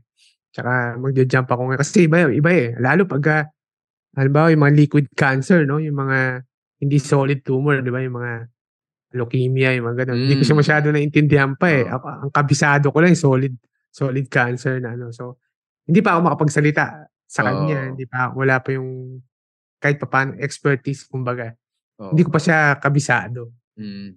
Tsaka 0.52 1.00
magja-jump 1.00 1.48
ako 1.48 1.62
ngayon. 1.72 1.80
Kasi 1.80 1.98
iba, 2.12 2.28
iba 2.28 2.52
eh. 2.52 2.76
Lalo 2.76 3.08
pagka, 3.08 3.48
halimbawa 4.18 4.50
yung 4.54 4.64
mga 4.66 4.76
liquid 4.76 5.08
cancer, 5.14 5.66
no? 5.66 5.78
Yung 5.78 5.98
mga 5.98 6.44
hindi 6.80 6.98
solid 6.98 7.44
tumor, 7.44 7.84
di 7.84 7.92
ba? 7.92 8.02
Yung 8.02 8.16
mga 8.18 8.34
leukemia, 9.14 9.74
yung 9.76 9.90
mga 9.90 10.06
ganun. 10.06 10.18
Hindi 10.22 10.36
ko 10.40 10.44
siya 10.46 10.56
Mm. 10.58 10.62
masyado 10.64 10.86
naintindihan 10.94 11.52
pa 11.58 11.68
eh. 11.74 11.86
Ako, 11.90 12.06
ang 12.28 12.32
kabisado 12.32 12.94
ko 12.94 12.98
lang 13.02 13.12
yung 13.18 13.24
solid, 13.26 13.54
solid 13.90 14.26
cancer 14.30 14.78
na 14.80 14.94
ano. 14.94 15.10
So, 15.10 15.42
hindi 15.90 16.00
pa 16.06 16.16
ako 16.16 16.30
makapagsalita 16.30 17.10
sa 17.26 17.42
kanya. 17.42 17.80
Oo. 17.84 17.90
Hindi 17.98 18.06
pa, 18.06 18.30
wala 18.34 18.62
pa 18.62 18.70
yung 18.74 19.22
kahit 19.82 19.98
pa 19.98 20.08
paano 20.12 20.38
expertise, 20.38 21.08
kumbaga. 21.10 21.56
Oo. 21.98 22.14
Hindi 22.14 22.22
ko 22.28 22.32
pa 22.32 22.40
siya 22.42 22.78
kabisado. 22.78 23.50
Mm. 23.80 24.14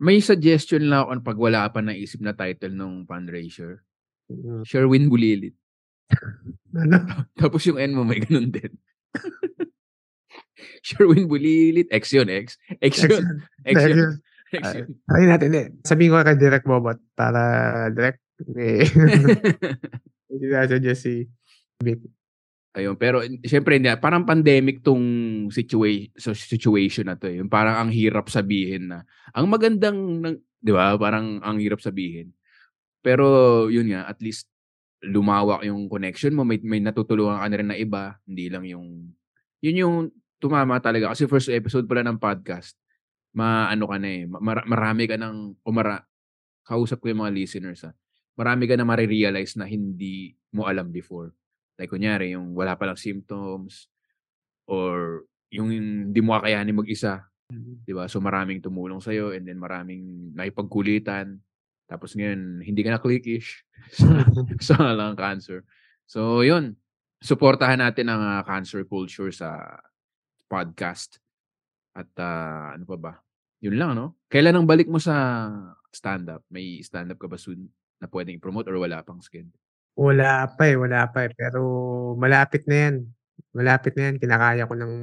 May 0.00 0.20
suggestion 0.24 0.88
lang 0.88 1.04
ako 1.04 1.10
pag 1.20 1.38
wala 1.40 1.60
pa 1.68 1.80
naisip 1.80 2.20
na 2.20 2.32
title 2.32 2.72
ng 2.76 3.04
fundraiser. 3.08 3.80
Mm. 4.28 4.62
Sherwin 4.68 5.08
Bulilit. 5.08 5.56
Ano? 6.70 7.02
Tapos 7.40 7.66
yung 7.66 7.82
N 7.82 7.98
mo 7.98 8.06
may 8.06 8.22
ganun 8.22 8.46
din. 8.46 8.70
Sherwin 10.86 11.26
Bulilit. 11.28 11.88
X 11.90 12.12
yun, 12.12 12.28
X. 12.28 12.56
X 12.80 13.04
yun. 13.04 13.44
X 13.64 13.76
yun. 13.84 14.20
X 14.50 14.64
yun. 14.76 14.88
Try 15.06 15.24
natin 15.30 15.50
eh. 15.54 15.66
Sabihin 15.86 16.10
ko 16.10 16.22
kay 16.26 16.36
Direct 16.36 16.66
Bobot 16.66 16.98
para 17.14 17.86
direct 17.94 18.20
eh, 18.56 18.88
hindi 20.32 20.46
na 20.48 20.64
suggest 20.64 21.04
si 21.04 21.28
Vic. 21.84 22.00
Ayun, 22.70 22.94
pero 22.94 23.18
syempre 23.42 23.76
hindi 23.76 23.90
parang 23.98 24.22
pandemic 24.22 24.80
tong 24.86 25.02
situation 25.50 26.14
so 26.14 26.30
situation 26.32 27.10
na 27.10 27.18
to 27.18 27.26
eh. 27.26 27.42
Yung 27.42 27.50
parang 27.50 27.76
ang 27.76 27.90
hirap 27.90 28.30
sabihin 28.30 28.94
na 28.94 29.02
ang 29.34 29.50
magandang 29.50 29.98
ng 30.22 30.36
'di 30.62 30.72
ba? 30.72 30.94
Parang 30.96 31.42
ang 31.42 31.58
hirap 31.58 31.82
sabihin. 31.82 32.30
Pero 33.02 33.66
yun 33.72 33.90
nga, 33.90 34.06
at 34.06 34.22
least 34.22 34.46
lumawak 35.00 35.64
yung 35.64 35.88
connection 35.88 36.36
mo, 36.36 36.44
may 36.44 36.60
may 36.60 36.80
natutulungan 36.80 37.40
ka 37.40 37.46
na 37.48 37.58
rin 37.58 37.68
na 37.72 37.78
iba, 37.78 38.20
hindi 38.28 38.46
lang 38.52 38.64
yung 38.68 38.88
yun 39.60 39.76
yung 39.80 39.96
tumama 40.40 40.80
talaga 40.80 41.12
kasi 41.12 41.28
first 41.28 41.52
episode 41.52 41.84
pala 41.88 42.04
ng 42.04 42.20
podcast. 42.20 42.76
Maano 43.32 43.86
ka 43.86 43.96
na 44.00 44.08
eh, 44.08 44.24
ma- 44.26 44.66
marami 44.66 45.06
ka 45.06 45.16
ng 45.20 45.62
umara 45.64 46.04
kausap 46.64 47.02
ko 47.02 47.10
yung 47.10 47.26
mga 47.26 47.34
listeners 47.34 47.82
ah. 47.82 47.94
Marami 48.38 48.70
ka 48.70 48.78
na 48.78 48.86
marirealize 48.86 49.58
na 49.58 49.66
hindi 49.66 50.32
mo 50.54 50.64
alam 50.64 50.88
before. 50.88 51.34
Like, 51.76 51.90
kunyari, 51.90 52.32
yung 52.36 52.54
wala 52.54 52.78
palang 52.78 52.96
symptoms 52.96 53.90
or 54.70 55.24
yung 55.50 55.72
hindi 55.74 56.20
mo 56.22 56.38
kakayanin 56.38 56.78
mag-isa. 56.78 57.26
Di 57.82 57.90
ba? 57.90 58.06
So, 58.06 58.22
maraming 58.22 58.62
tumulong 58.62 59.02
sa'yo 59.02 59.34
and 59.34 59.44
then 59.44 59.58
maraming 59.58 60.30
nakipagkulitan. 60.38 61.42
Tapos 61.90 62.14
ngayon, 62.14 62.62
hindi 62.62 62.86
ka 62.86 62.94
na 62.94 63.02
clickish 63.02 63.66
sa 64.62 64.94
lang 64.98 65.18
cancer. 65.18 65.66
So, 66.06 66.46
yun. 66.46 66.78
Suportahan 67.18 67.82
natin 67.82 68.06
ang 68.06 68.22
ah, 68.22 68.46
cancer 68.46 68.86
culture 68.86 69.34
sa 69.34 69.82
podcast. 70.46 71.18
At 71.90 72.06
ah, 72.22 72.78
ano 72.78 72.86
pa 72.86 72.96
ba? 72.96 73.12
Yun 73.58 73.74
lang, 73.74 73.98
no? 73.98 74.14
Kailan 74.30 74.54
ang 74.54 74.70
balik 74.70 74.86
mo 74.86 75.02
sa 75.02 75.50
stand-up? 75.90 76.46
May 76.46 76.78
stand-up 76.86 77.18
ka 77.18 77.26
ba 77.26 77.34
soon 77.34 77.66
na 77.98 78.06
pwedeng 78.06 78.38
i-promote 78.38 78.70
or 78.70 78.78
wala 78.78 79.02
pang 79.02 79.18
sked? 79.18 79.50
Wala 79.98 80.46
pa 80.54 80.70
eh, 80.70 80.78
wala 80.78 81.10
pa 81.10 81.26
eh. 81.26 81.34
Pero 81.34 81.60
malapit 82.14 82.64
na 82.70 82.88
yan. 82.88 82.96
Malapit 83.50 83.98
na 83.98 84.08
yan. 84.08 84.16
Kinakaya 84.22 84.64
ko 84.64 84.78
ng 84.78 84.94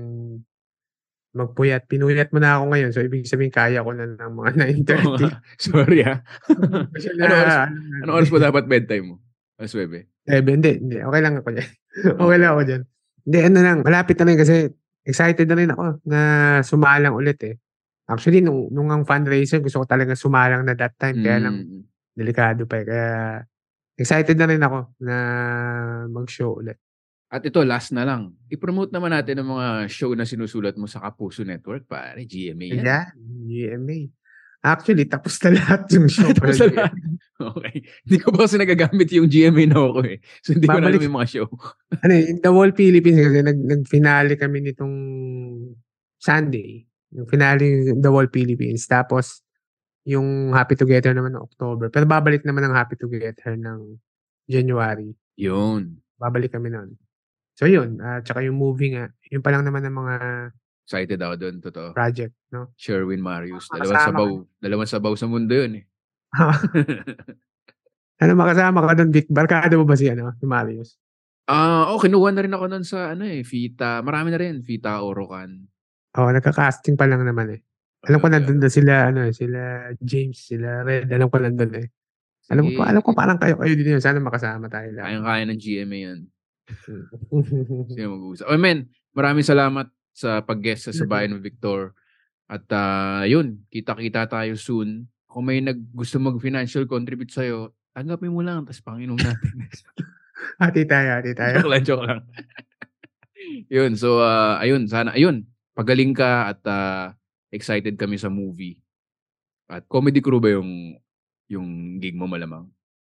magpuyat. 1.38 1.86
Pinuyat 1.86 2.34
mo 2.34 2.42
na 2.42 2.58
ako 2.58 2.64
ngayon. 2.74 2.90
So, 2.92 3.00
ibig 3.00 3.24
sabihin, 3.24 3.54
kaya 3.54 3.80
ko 3.80 3.94
na 3.94 4.10
ng 4.10 4.34
mga 4.34 4.52
9.30. 4.90 5.30
Sorry 5.70 6.00
ah. 6.02 6.20
Kasi 6.94 7.08
Ano 7.14 7.24
oras- 7.24 7.46
na, 7.48 7.66
ano, 7.66 7.78
Ano 8.02 8.12
oras 8.14 8.30
ba 8.30 8.40
dapat 8.42 8.64
bedtime 8.66 9.06
mo? 9.06 9.16
Alas 9.56 9.72
9. 9.72 9.90
Eh, 10.28 10.42
hindi, 10.42 10.72
hindi. 10.76 10.98
Okay 11.00 11.22
lang 11.22 11.40
ako 11.40 11.50
dyan. 11.50 11.70
okay 12.20 12.38
lang 12.38 12.50
ako 12.52 12.62
dyan. 12.66 12.82
Hindi, 13.24 13.40
ano 13.44 13.58
lang. 13.62 13.78
Malapit 13.82 14.16
na 14.18 14.26
rin 14.26 14.38
kasi 14.38 14.56
excited 15.02 15.48
na 15.48 15.56
rin 15.56 15.70
ako 15.70 15.84
na 16.04 16.20
sumalang 16.62 17.14
ulit 17.14 17.40
eh. 17.44 17.56
Actually, 18.08 18.40
nung, 18.40 18.72
nung 18.72 18.88
ang 18.88 19.04
fundraiser, 19.04 19.60
gusto 19.60 19.82
ko 19.82 19.86
talaga 19.86 20.14
sumalang 20.14 20.64
na 20.64 20.74
that 20.74 20.96
time. 20.96 21.20
Kaya 21.20 21.44
lang, 21.44 21.56
Mm. 21.60 21.84
delikado 22.14 22.64
pa 22.64 22.80
eh. 22.80 22.86
Kaya, 22.86 23.08
excited 23.94 24.36
na 24.36 24.48
rin 24.48 24.62
ako 24.62 24.96
na 25.00 25.16
mag-show 26.08 26.56
ulit. 26.56 26.78
At 27.28 27.44
ito, 27.44 27.60
last 27.68 27.92
na 27.92 28.08
lang. 28.08 28.32
I-promote 28.48 28.96
naman 28.96 29.12
natin 29.12 29.44
ang 29.44 29.52
mga 29.52 29.92
show 29.92 30.16
na 30.16 30.24
sinusulat 30.24 30.80
mo 30.80 30.88
sa 30.88 31.04
Kapuso 31.04 31.44
Network, 31.44 31.84
pare. 31.84 32.24
GMA 32.24 32.80
yan. 32.80 32.84
Ayan, 32.88 33.08
GMA. 33.44 34.00
Actually, 34.64 35.06
tapos 35.06 35.36
na 35.44 35.60
lahat 35.60 35.92
yung 35.92 36.08
show. 36.16 36.32
Tapos 36.32 36.56
na 36.60 36.88
lahat. 36.88 36.96
Okay. 37.38 37.76
Hindi 38.08 38.18
ko 38.24 38.28
pa 38.32 38.48
kasi 38.48 38.56
nagagamit 38.58 39.08
yung 39.12 39.28
GMA 39.28 39.64
na 39.70 39.78
ako 39.78 40.00
eh. 40.08 40.18
So, 40.40 40.56
hindi 40.56 40.66
ko 40.66 40.80
na 40.80 40.88
Babalik- 40.88 40.98
alam 40.98 41.08
yung 41.08 41.18
mga 41.20 41.30
show. 41.30 41.48
ano, 42.04 42.14
eh, 42.16 42.26
The 42.40 42.52
Wall 42.52 42.72
Philippines 42.74 43.20
kasi 43.20 43.40
nag, 43.44 43.60
nag-finale 43.60 44.34
kami 44.40 44.58
nitong 44.64 44.96
Sunday. 46.18 46.88
Yung 47.12 47.28
finale 47.28 47.92
yung 47.92 48.00
The 48.00 48.12
Wall 48.12 48.32
Philippines. 48.32 48.88
Tapos, 48.88 49.44
yung 50.08 50.56
Happy 50.56 50.80
Together 50.80 51.12
naman 51.12 51.36
ng 51.36 51.44
October. 51.44 51.92
Pero 51.92 52.08
babalik 52.08 52.48
naman 52.48 52.64
ang 52.64 52.74
Happy 52.74 52.96
Together 52.96 53.60
ng 53.60 54.00
January. 54.48 55.12
Yun. 55.36 56.00
Babalik 56.16 56.56
kami 56.56 56.72
noon. 56.72 56.96
So, 57.58 57.66
yun. 57.66 57.98
At 58.06 58.22
tsaka 58.22 58.46
yung 58.46 58.62
movie 58.62 58.94
nga. 58.94 59.10
Yun 59.34 59.42
pa 59.42 59.50
lang 59.50 59.66
naman 59.66 59.82
ang 59.82 59.98
mga 59.98 60.16
Excited 60.88 61.20
ako 61.20 61.36
doon, 61.36 61.56
totoo. 61.60 61.90
project, 61.92 62.32
no? 62.54 62.72
Sherwin 62.80 63.20
Marius. 63.20 63.68
Dalawang 63.68 64.08
sabaw. 64.08 64.30
Dalawang 64.64 64.88
sabaw 64.88 65.14
sa 65.20 65.28
mundo 65.28 65.52
yun 65.52 65.84
eh. 65.84 65.86
ano 68.24 68.32
makasama 68.40 68.88
ka 68.88 68.96
doon, 68.96 69.12
Vic? 69.12 69.28
Barkada 69.28 69.76
mo 69.76 69.84
ba 69.84 70.00
si, 70.00 70.08
ano, 70.08 70.32
si 70.40 70.48
Marius? 70.48 70.96
Ah, 71.52 71.92
oh, 71.92 72.00
kinuha 72.00 72.32
na 72.32 72.44
rin 72.46 72.56
ako 72.56 72.66
nun 72.72 72.86
sa 72.88 73.12
ano 73.12 73.28
eh, 73.28 73.44
Fita. 73.44 74.00
Marami 74.00 74.32
na 74.32 74.40
rin, 74.40 74.64
Fita 74.64 75.04
Orocan. 75.04 75.68
Oo, 76.16 76.24
oh, 76.24 76.32
nagka-casting 76.32 76.96
pa 76.96 77.04
lang 77.04 77.26
naman 77.26 77.60
eh. 77.60 77.60
Alam 78.08 78.24
ko 78.24 78.28
nandun 78.32 78.64
na 78.64 78.72
sila, 78.72 79.12
ano, 79.12 79.28
eh, 79.28 79.36
sila 79.36 79.92
James, 80.00 80.40
sila 80.40 80.88
Red. 80.88 81.12
Alam 81.12 81.28
ko 81.28 81.36
nandun 81.42 81.74
eh. 81.84 81.88
Alam 82.48 82.72
pa, 82.80 82.88
alam 82.88 83.04
ko 83.04 83.12
parang 83.12 83.36
kayo 83.36 83.60
kayo 83.60 83.74
din 83.76 84.00
yun. 84.00 84.00
Sana 84.00 84.24
makasama 84.24 84.72
tayo 84.72 84.88
lahat. 84.96 85.12
Kayang-kaya 85.12 85.44
ng 85.52 85.60
GMA 85.60 85.98
yan. 86.00 86.20
Sino 87.92 88.08
mag-uusap? 88.16 88.46
Oh, 88.48 88.60
men, 88.60 88.92
maraming 89.16 89.46
salamat 89.46 89.88
sa 90.12 90.42
pag-guest 90.44 90.90
sa 90.90 90.96
Sabayan 90.96 91.38
ng 91.38 91.44
Victor. 91.44 91.96
At 92.48 92.68
ah, 92.72 93.24
yun, 93.28 93.64
kita-kita 93.72 94.28
tayo 94.28 94.56
soon. 94.56 95.08
Kung 95.28 95.48
may 95.48 95.60
nag 95.60 95.78
gusto 95.92 96.18
mag-financial 96.18 96.88
contribute 96.88 97.32
sa'yo, 97.32 97.76
tanggapin 97.92 98.32
mo 98.32 98.42
lang, 98.42 98.64
tapos 98.64 98.82
panginom 98.84 99.20
natin. 99.20 99.68
hati 100.64 100.88
tayo, 100.88 101.10
hati 101.20 101.32
tayo. 101.36 101.60
joke 101.60 101.72
lang, 101.72 101.84
joke 101.84 102.06
lang. 102.08 102.20
yun, 103.76 103.92
so, 104.00 104.24
ah, 104.24 104.58
ayun, 104.64 104.88
sana, 104.88 105.14
ayun, 105.14 105.44
pagaling 105.76 106.16
ka 106.16 106.56
at 106.56 106.60
ah, 106.66 107.14
excited 107.52 107.96
kami 108.00 108.16
sa 108.18 108.32
movie. 108.32 108.80
At 109.68 109.84
comedy 109.92 110.24
crew 110.24 110.40
ba 110.40 110.56
yung 110.56 110.96
yung 111.48 112.00
gig 112.00 112.16
mo 112.16 112.28
malamang? 112.28 112.68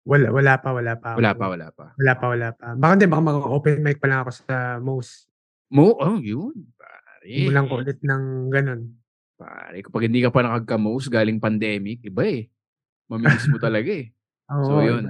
Wala, 0.01 0.33
wala 0.33 0.53
pa, 0.57 0.69
wala 0.73 0.93
pa. 0.97 1.13
Wala 1.13 1.31
pa, 1.37 1.45
wala 1.45 1.67
pa. 1.69 1.85
Wala 1.93 2.13
pa, 2.17 2.25
wala 2.33 2.49
pa. 2.57 2.65
Baka 2.73 2.91
hindi, 2.97 3.05
baka 3.05 3.21
mag-open 3.21 3.85
mic 3.85 4.01
pa 4.01 4.09
lang 4.09 4.25
ako 4.25 4.31
sa 4.33 4.81
most. 4.81 5.29
Mo, 5.69 5.93
oh, 5.93 6.17
yun. 6.17 6.57
Pare. 6.73 7.29
Simulan 7.29 7.65
ko 7.69 7.73
ulit 7.79 7.99
ng 8.01 8.23
ganun. 8.49 8.81
Pare, 9.37 9.77
kapag 9.85 10.09
hindi 10.09 10.25
ka 10.25 10.33
pa 10.33 10.41
nakagka-most 10.41 11.07
galing 11.13 11.37
pandemic, 11.37 12.01
iba 12.01 12.25
eh. 12.25 12.49
Mamimiss 13.05 13.45
mo 13.45 13.61
talaga 13.61 13.93
eh. 13.93 14.09
Oo, 14.51 14.65
So, 14.65 14.73
yun. 14.81 15.05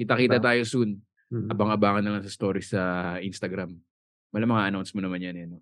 Kita-kita 0.00 0.40
Iba. 0.40 0.46
tayo 0.48 0.62
soon. 0.64 0.98
Mm, 1.28 1.48
Abang-abangan 1.52 2.02
na 2.02 2.10
lang 2.16 2.24
sa 2.24 2.32
stories 2.32 2.72
sa 2.72 3.16
Instagram. 3.20 3.76
Malamang 4.32 4.64
announce 4.64 4.96
mo 4.96 5.04
naman 5.04 5.20
yan 5.20 5.36
eh. 5.36 5.46
No? 5.46 5.60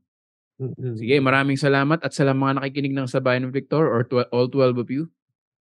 mm, 0.62 0.72
mm. 0.78 0.94
Sige, 0.94 1.14
maraming 1.18 1.58
salamat 1.58 1.98
at 2.06 2.14
sa 2.14 2.22
mga 2.30 2.62
nakikinig 2.62 2.94
ng 2.94 3.10
Sabayan 3.10 3.50
ng 3.50 3.54
Victor 3.54 3.90
or 3.90 4.06
tw- 4.06 4.30
all 4.30 4.46
12 4.46 4.78
of 4.78 4.88
you. 4.88 5.10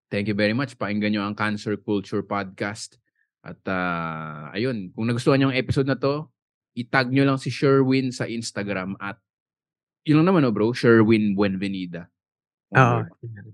Thank 0.10 0.26
you 0.26 0.38
very 0.38 0.58
much. 0.58 0.74
Pakinggan 0.74 1.14
nyo 1.14 1.22
ang 1.24 1.38
Cancer 1.38 1.78
Culture 1.78 2.26
Podcast. 2.26 2.98
At 3.46 3.62
ah, 3.70 4.50
ayun, 4.52 4.90
kung 4.92 5.06
nagustuhan 5.06 5.38
nyo 5.38 5.54
ang 5.54 5.58
episode 5.58 5.86
na 5.86 5.96
to, 5.96 6.28
itag 6.74 7.14
nyo 7.14 7.24
lang 7.30 7.38
si 7.38 7.54
Sherwin 7.54 8.10
sa 8.10 8.26
Instagram 8.26 8.98
at 8.98 9.22
yun 10.04 10.22
lang 10.22 10.34
naman 10.34 10.42
no 10.48 10.52
bro, 10.52 10.74
Sherwin 10.74 11.38
Buenvenida. 11.38 12.10
Oo. 12.74 13.06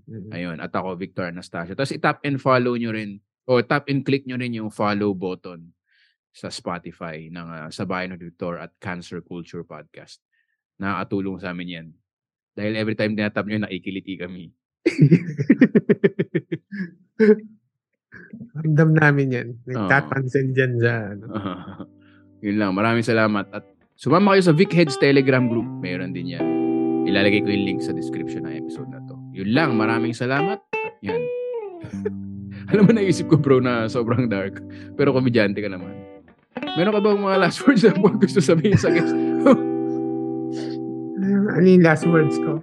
mm. 0.08 0.32
Ayun, 0.32 0.56
at 0.60 0.72
ako, 0.72 0.96
Victor 0.96 1.28
Anastasio. 1.28 1.76
Tapos 1.76 1.92
itap 1.92 2.24
and 2.24 2.40
follow 2.40 2.76
nyo 2.76 2.92
rin, 2.92 3.20
o 3.44 3.60
tap 3.60 3.88
and 3.92 4.04
click 4.04 4.24
nyo 4.24 4.40
rin 4.40 4.56
yung 4.56 4.72
follow 4.72 5.12
button 5.12 5.72
sa 6.36 6.52
Spotify 6.52 7.32
ng 7.32 7.48
uh, 7.48 7.68
Sabayan 7.72 8.12
ng 8.12 8.20
Victor 8.20 8.60
at 8.60 8.72
Cancer 8.76 9.24
Culture 9.24 9.64
Podcast. 9.64 10.20
Nakakatulong 10.76 11.40
sa 11.40 11.56
amin 11.56 11.68
yan. 11.68 11.88
Dahil 12.52 12.76
every 12.76 12.96
time 12.96 13.16
tinatap 13.16 13.44
nyo, 13.48 13.64
nakikiliti 13.64 14.20
kami. 14.20 14.52
Ramdam 18.56 18.96
namin 18.96 19.32
yan. 19.32 19.48
Nagtatansin 19.68 20.54
dyan 20.56 20.72
sa 20.80 21.12
ano. 21.12 21.26
Yun 22.46 22.56
lang. 22.60 22.74
Maraming 22.76 23.04
salamat. 23.04 23.46
At 23.52 23.64
sumama 23.96 24.36
kayo 24.36 24.44
sa 24.46 24.56
Vic 24.56 24.72
Heads 24.72 24.98
Telegram 25.00 25.48
group. 25.48 25.66
Mayroon 25.80 26.12
din 26.12 26.26
yan. 26.36 26.46
Ilalagay 27.06 27.46
ko 27.46 27.48
yung 27.52 27.64
link 27.64 27.80
sa 27.84 27.94
description 27.94 28.48
ng 28.48 28.66
episode 28.66 28.90
na 28.90 28.98
to. 29.06 29.14
Yun 29.36 29.54
lang. 29.54 29.76
Maraming 29.78 30.16
salamat. 30.16 30.58
At 30.58 30.96
yan. 31.04 31.22
Alam 32.74 32.90
mo, 32.90 32.92
naisip 32.96 33.30
ko 33.30 33.38
bro 33.38 33.62
na 33.62 33.86
sobrang 33.86 34.26
dark. 34.26 34.58
Pero 34.98 35.14
komedyante 35.14 35.62
ka 35.62 35.70
naman. 35.70 35.94
Meron 36.76 36.98
ka 36.98 37.00
bang 37.04 37.20
mga 37.20 37.40
last 37.40 37.62
words 37.62 37.84
na 37.84 37.94
gusto 37.94 38.40
sabihin 38.42 38.80
sa 38.80 38.90
guest? 38.90 39.14
Ano 41.56 41.64
yung 41.64 41.84
last 41.84 42.04
words 42.08 42.36
ko? 42.42 42.60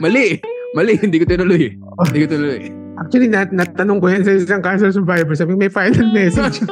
Mali! 0.00 0.53
Mali! 0.74 0.98
Hindi 1.04 1.16
ko 1.18 1.26
tinuloy. 1.26 1.64
Hindi 2.10 2.18
ko 2.20 2.28
tinuloy. 2.28 2.62
Actually, 2.94 3.26
nat 3.26 3.50
natanong 3.50 3.98
ko 3.98 4.06
yan 4.06 4.22
sa 4.22 4.32
isang 4.34 4.62
cancer 4.62 4.90
survivor. 4.90 5.34
Sabi, 5.34 5.54
may 5.54 5.66
final 5.66 6.06
message. 6.16 6.62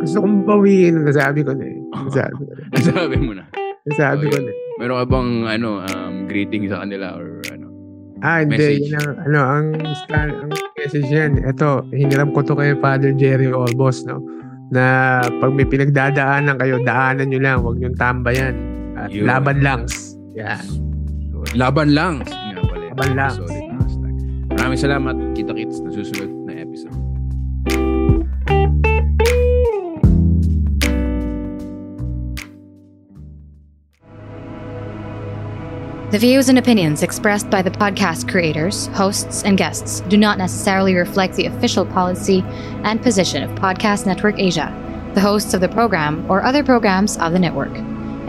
Gusto 0.00 0.16
kong 0.22 0.46
bawiin. 0.46 1.02
Nasabi 1.02 1.42
ko 1.42 1.50
na 1.52 1.64
eh. 1.66 1.78
Nasabi 1.92 2.34
ko 2.38 2.52
na. 2.54 2.64
Sabi 2.80 3.16
mo 3.18 3.32
na. 3.34 3.44
Nasabi 3.86 4.24
ko 4.26 4.36
Okay. 4.38 4.46
na 4.46 4.50
eh. 4.50 4.58
Meron 4.78 4.96
ka 4.96 5.06
bang 5.06 5.30
ano, 5.50 5.68
um, 5.84 6.14
greeting 6.24 6.64
sa 6.66 6.80
kanila 6.80 7.18
or 7.18 7.42
ano? 7.50 7.66
Ah, 8.22 8.40
hindi. 8.40 8.86
Yun 8.86 8.96
ang, 8.96 9.10
ano, 9.24 9.38
ang, 9.40 9.66
stand, 10.04 10.32
ang 10.36 10.50
message 10.76 11.08
yan. 11.08 11.40
Ito, 11.40 11.88
hiniram 11.90 12.30
ko 12.30 12.40
to 12.40 12.54
kay 12.54 12.72
Father 12.78 13.12
Jerry 13.12 13.48
Olbos, 13.48 14.04
no? 14.04 14.20
Na 14.70 15.18
pag 15.42 15.50
may 15.50 15.66
pinagdadaanan 15.66 16.54
kayo, 16.56 16.78
daanan 16.80 17.28
nyo 17.28 17.40
lang. 17.42 17.56
Huwag 17.60 17.76
nyo 17.76 17.90
tambayan. 17.98 18.54
At 18.94 19.10
Yun. 19.10 19.26
laban 19.26 19.58
lang. 19.60 19.80
Yeah. 20.32 20.60
So, 21.40 21.56
laban 21.56 21.96
lang. 21.96 22.20
Yun 22.28 22.60
nga 22.60 22.64
pala. 22.68 22.84
Laban 22.92 23.10
lang. 23.16 23.32
Solid 23.32 23.64
hashtag. 23.80 24.14
Maraming 24.60 24.80
salamat. 24.80 25.14
Kita-kits 25.32 25.80
na 25.80 25.88
susunod 25.88 26.28
na 26.44 26.52
episode. 26.60 26.92
The 36.10 36.18
views 36.18 36.50
and 36.50 36.58
opinions 36.58 37.06
expressed 37.06 37.48
by 37.48 37.62
the 37.62 37.70
podcast 37.70 38.28
creators, 38.28 38.88
hosts, 38.98 39.44
and 39.44 39.56
guests 39.56 40.02
do 40.12 40.18
not 40.18 40.36
necessarily 40.36 40.92
reflect 40.92 41.36
the 41.38 41.46
official 41.46 41.86
policy 41.86 42.44
and 42.84 43.00
position 43.00 43.46
of 43.46 43.56
Podcast 43.56 44.04
Network 44.04 44.36
Asia, 44.36 44.68
the 45.14 45.22
hosts 45.22 45.54
of 45.54 45.62
the 45.62 45.70
program, 45.70 46.28
or 46.28 46.42
other 46.42 46.64
programs 46.64 47.16
of 47.16 47.32
the 47.32 47.38
network. 47.38 47.72